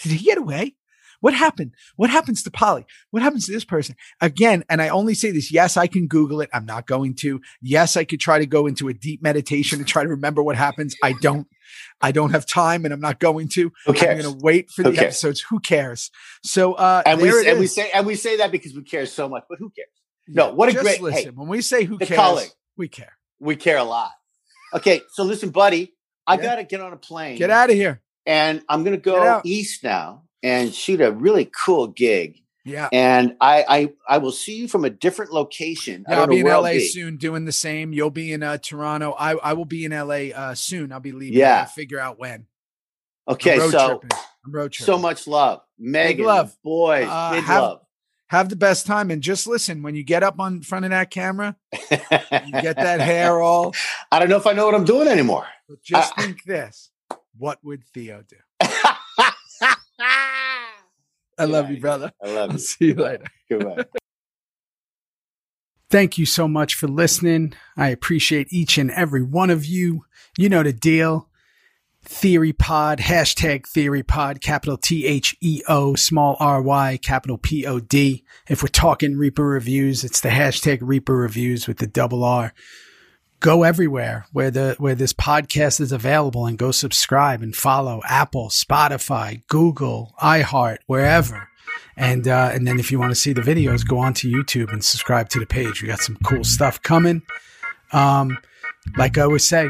Did 0.01 0.13
he 0.13 0.23
get 0.25 0.37
away? 0.37 0.75
What 1.19 1.33
happened? 1.33 1.73
What 1.95 2.09
happens 2.11 2.43
to 2.43 2.51
Polly? 2.51 2.85
What 3.11 3.23
happens 3.23 3.45
to 3.47 3.51
this 3.51 3.65
person?" 3.65 3.95
Again, 4.21 4.63
and 4.69 4.81
I 4.81 4.87
only 4.89 5.13
say 5.13 5.31
this. 5.31 5.51
Yes, 5.51 5.75
I 5.75 5.87
can 5.87 6.07
Google 6.07 6.39
it. 6.39 6.49
I'm 6.53 6.65
not 6.65 6.87
going 6.87 7.15
to. 7.15 7.41
Yes, 7.61 7.97
I 7.97 8.05
could 8.05 8.21
try 8.21 8.39
to 8.39 8.45
go 8.45 8.65
into 8.65 8.87
a 8.87 8.93
deep 8.93 9.21
meditation 9.21 9.79
and 9.79 9.87
try 9.87 10.03
to 10.03 10.09
remember 10.09 10.41
what 10.41 10.55
happens. 10.55 10.95
I 11.03 11.11
don't. 11.13 11.47
I 11.99 12.13
don't 12.13 12.29
have 12.31 12.45
time, 12.45 12.85
and 12.85 12.93
I'm 12.93 13.01
not 13.01 13.19
going 13.19 13.49
to. 13.49 13.73
Who 13.87 13.93
I'm 13.93 14.19
going 14.19 14.21
to 14.21 14.37
wait 14.41 14.69
for 14.71 14.83
Who 14.83 14.91
the 14.91 14.95
cares? 14.95 15.05
episodes. 15.07 15.41
Who 15.49 15.59
cares? 15.59 16.11
So, 16.45 16.73
uh, 16.75 17.01
and 17.05 17.19
we 17.19 17.29
and 17.49 17.59
we 17.59 17.67
say 17.67 17.91
and 17.93 18.05
we 18.07 18.15
say 18.15 18.37
that 18.37 18.51
because 18.53 18.73
we 18.73 18.83
care 18.83 19.05
so 19.05 19.27
much, 19.27 19.43
but 19.49 19.57
who 19.59 19.69
cares? 19.71 19.89
No, 20.29 20.53
what 20.53 20.69
a 20.69 20.71
Just 20.71 20.83
great- 20.83 21.01
listen. 21.01 21.23
hey, 21.23 21.29
when 21.31 21.49
we 21.49 21.61
say 21.61 21.83
who 21.83 21.97
cares, 21.97 22.55
we 22.77 22.87
care. 22.87 23.16
We 23.39 23.55
care 23.55 23.77
a 23.77 23.84
lot. 23.84 24.11
Okay, 24.73 25.01
so 25.14 25.23
listen, 25.23 25.49
buddy, 25.49 25.93
I 26.26 26.35
Yeah. 26.35 26.41
got 26.43 26.55
to 26.55 26.64
get 26.64 26.81
on 26.81 26.93
a 26.93 26.97
plane. 26.97 27.38
Get 27.38 27.49
out 27.49 27.69
of 27.69 27.76
here. 27.76 28.01
and 28.26 28.61
I'm 28.68 28.84
going 28.84 28.95
to 28.95 29.01
go 29.01 29.41
east 29.45 29.84
now 29.84 30.23
and 30.43 30.73
shoot 30.73 30.99
a 31.01 31.11
really 31.11 31.49
cool 31.65 31.88
gig. 31.88 32.39
Yeah. 32.65 32.89
And 32.91 33.38
I 33.39 33.64
I, 33.68 33.93
I 34.09 34.18
will 34.18 34.34
see 34.34 34.57
you 34.57 34.68
from 34.68 34.84
a 34.84 34.89
different 34.89 35.31
location. 35.31 36.03
Yeah, 36.09 36.19
I'll 36.19 36.27
be 36.27 36.39
in 36.41 36.47
LA 36.47 36.80
soon 36.80 37.15
doing 37.15 37.45
the 37.45 37.53
same. 37.53 37.93
You'll 37.93 38.09
be 38.09 38.34
in 38.34 38.43
uh, 38.43 38.57
Toronto. 38.57 39.14
I, 39.18 39.35
I 39.35 39.53
will 39.53 39.64
be 39.65 39.85
in 39.85 39.91
LA 39.93 40.34
uh, 40.35 40.53
soon. 40.53 40.91
I'll 40.91 40.99
be 40.99 41.14
leaving. 41.14 41.38
Yeah. 41.39 41.64
Figure 41.64 41.99
out 41.99 42.19
when. 42.19 42.45
Okay, 43.30 43.57
so 43.59 43.99
tripping. 43.99 44.09
I'm 44.45 44.51
road 44.51 44.72
tripping. 44.73 44.93
so 44.93 44.99
much 44.99 45.27
love, 45.27 45.61
Megan, 45.80 46.26
love. 46.26 46.55
boys, 46.64 47.07
Uh, 47.09 47.31
big 47.31 47.43
have- 47.45 47.61
love. 47.61 47.81
Have 48.29 48.49
the 48.49 48.55
best 48.57 48.85
time 48.85 49.09
and 49.09 49.21
just 49.21 49.47
listen. 49.47 49.81
When 49.83 49.95
you 49.95 50.03
get 50.03 50.21
up 50.21 50.39
on 50.39 50.61
front 50.61 50.83
of 50.85 50.91
that 50.91 51.09
camera, 51.11 51.55
you 51.73 52.51
get 52.61 52.75
that 52.75 52.99
hair 52.99 53.39
all. 53.41 53.73
I 54.11 54.19
don't 54.19 54.27
know 54.29 54.35
if 54.37 54.45
I 54.45 54.51
know 54.53 54.65
what 54.65 54.75
I'm 54.75 54.83
doing 54.85 55.07
anymore. 55.07 55.47
But 55.69 55.81
just 55.81 56.13
I- 56.17 56.21
think 56.23 56.43
this: 56.43 56.91
What 57.37 57.59
would 57.63 57.83
Theo 57.93 58.23
do? 58.27 58.35
I 58.61 59.33
I 61.39 61.45
love 61.45 61.69
you, 61.69 61.79
brother. 61.79 62.11
I 62.23 62.27
love 62.31 62.49
I'll 62.49 62.55
you. 62.55 62.59
see 62.59 62.85
you 62.87 62.95
later. 62.95 63.25
Goodbye. 63.49 63.85
Thank 65.89 66.17
you 66.17 66.25
so 66.25 66.47
much 66.49 66.75
for 66.75 66.87
listening. 66.87 67.53
I 67.77 67.89
appreciate 67.89 68.51
each 68.51 68.77
and 68.77 68.91
every 68.91 69.23
one 69.23 69.49
of 69.49 69.65
you. 69.65 70.03
You 70.37 70.49
know 70.49 70.63
the 70.63 70.73
deal. 70.73 71.29
Theory 72.03 72.53
Pod, 72.53 72.99
hashtag 72.99 73.68
Theory 73.68 74.03
Pod, 74.03 74.41
capital 74.41 74.78
T 74.78 75.06
H 75.06 75.36
E 75.41 75.61
O, 75.68 75.95
small 75.95 76.38
R 76.40 76.61
Y, 76.61 76.99
capital 77.02 77.38
P 77.38 77.65
O 77.65 77.80
D. 77.80 78.24
If 78.48 78.64
we're 78.64 78.69
talking 78.69 79.18
Reaper 79.18 79.45
reviews, 79.45 80.03
it's 80.03 80.22
the 80.22 80.30
hashtag 80.30 80.80
Reaper 80.82 81.15
reviews 81.15 81.68
with 81.68 81.78
the 81.78 81.88
double 81.88 82.24
R. 82.24 82.53
Go 83.40 83.64
everywhere 83.64 84.26
where 84.32 84.49
the 84.49 84.76
where 84.80 84.95
this 84.95 85.14
podcast 85.14 85.80
is 85.80 85.91
available 85.91 86.45
and 86.48 86.57
go 86.57 86.72
subscribe 86.72 87.41
and 87.41 87.56
follow 87.56 88.02
Apple, 88.06 88.49
Spotify, 88.49 89.45
Google, 89.48 90.15
iHeart, 90.22 90.78
wherever. 90.88 91.49
And 91.95 92.28
uh, 92.28 92.52
and 92.53 92.68
then 92.68 92.80
if 92.80 92.91
you 92.91 92.99
want 92.99 93.11
to 93.11 93.15
see 93.15 93.34
the 93.34 93.41
videos, 93.41 93.86
go 93.86 93.98
on 93.98 94.14
to 94.15 94.32
YouTube 94.32 94.72
and 94.72 94.84
subscribe 94.84 95.30
to 95.30 95.40
the 95.40 95.45
page. 95.45 95.82
We 95.82 95.88
got 95.88 95.99
some 95.99 96.18
cool 96.24 96.44
stuff 96.44 96.82
coming. 96.82 97.24
Um, 97.91 98.38
like 98.98 99.18
I 99.18 99.24
always 99.24 99.45
say, 99.45 99.69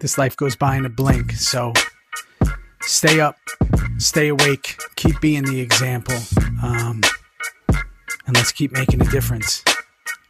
this 0.00 0.16
life 0.16 0.36
goes 0.36 0.56
by 0.56 0.76
in 0.76 0.84
a 0.84 0.88
blink. 0.88 1.32
So 1.32 1.72
stay 2.80 3.20
up, 3.20 3.36
stay 3.98 4.28
awake, 4.28 4.76
keep 4.96 5.20
being 5.20 5.44
the 5.44 5.60
example, 5.60 6.16
um, 6.62 7.02
and 8.26 8.34
let's 8.34 8.52
keep 8.52 8.72
making 8.72 9.00
a 9.02 9.10
difference. 9.10 9.62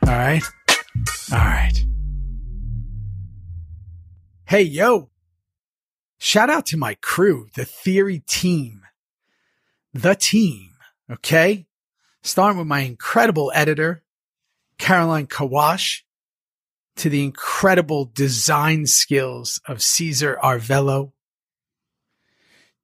All 0.07 0.13
right, 0.13 0.43
all 1.33 1.39
right. 1.39 1.85
Hey 4.45 4.63
yo! 4.63 5.11
Shout 6.19 6.51
out 6.51 6.67
to 6.67 6.77
my 6.77 6.95
crew, 6.95 7.49
the 7.55 7.65
Theory 7.65 8.23
team, 8.27 8.83
the 9.95 10.15
team. 10.15 10.71
Okay, 11.11 11.67
starting 12.23 12.59
with 12.59 12.67
my 12.67 12.81
incredible 12.81 13.53
editor, 13.55 14.03
Caroline 14.79 15.27
Kawash 15.27 16.05
to 17.01 17.09
the 17.09 17.25
incredible 17.25 18.11
design 18.13 18.87
skills 18.87 19.59
of 19.67 19.83
Caesar 19.83 20.39
Arvello, 20.43 21.13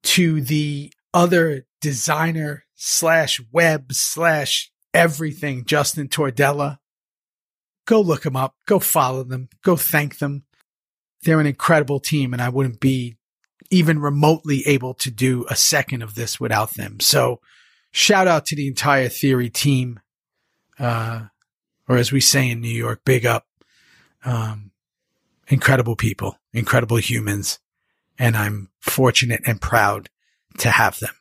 to 0.02 0.40
the 0.40 0.90
other 1.12 1.66
designer 1.82 2.64
slash 2.74 3.42
web 3.52 3.92
slash 3.92 4.72
everything, 4.94 5.66
Justin 5.66 6.08
Tordella. 6.08 6.78
Go 7.84 8.00
look 8.00 8.22
them 8.22 8.36
up. 8.36 8.54
Go 8.66 8.78
follow 8.78 9.22
them. 9.22 9.50
Go 9.62 9.76
thank 9.76 10.16
them. 10.16 10.44
They're 11.24 11.40
an 11.40 11.46
incredible 11.46 12.00
team, 12.00 12.32
and 12.32 12.40
I 12.40 12.48
wouldn't 12.48 12.80
be 12.80 13.18
even 13.70 13.98
remotely 13.98 14.62
able 14.66 14.94
to 14.94 15.10
do 15.10 15.44
a 15.50 15.56
second 15.56 16.00
of 16.00 16.14
this 16.14 16.40
without 16.40 16.72
them. 16.72 17.00
So, 17.00 17.42
shout 17.90 18.26
out 18.26 18.46
to 18.46 18.56
the 18.56 18.66
entire 18.66 19.10
Theory 19.10 19.50
team. 19.50 20.00
Uh, 20.78 21.26
or 21.86 21.98
as 21.98 22.12
we 22.12 22.20
say 22.20 22.48
in 22.48 22.62
New 22.62 22.68
York, 22.68 23.02
big 23.04 23.26
up 23.26 23.46
um, 24.26 24.72
incredible 25.48 25.96
people, 25.96 26.38
incredible 26.52 26.98
humans, 26.98 27.58
and 28.18 28.36
I'm 28.36 28.70
fortunate 28.80 29.40
and 29.46 29.60
proud 29.60 30.10
to 30.58 30.70
have 30.70 30.98
them. 30.98 31.14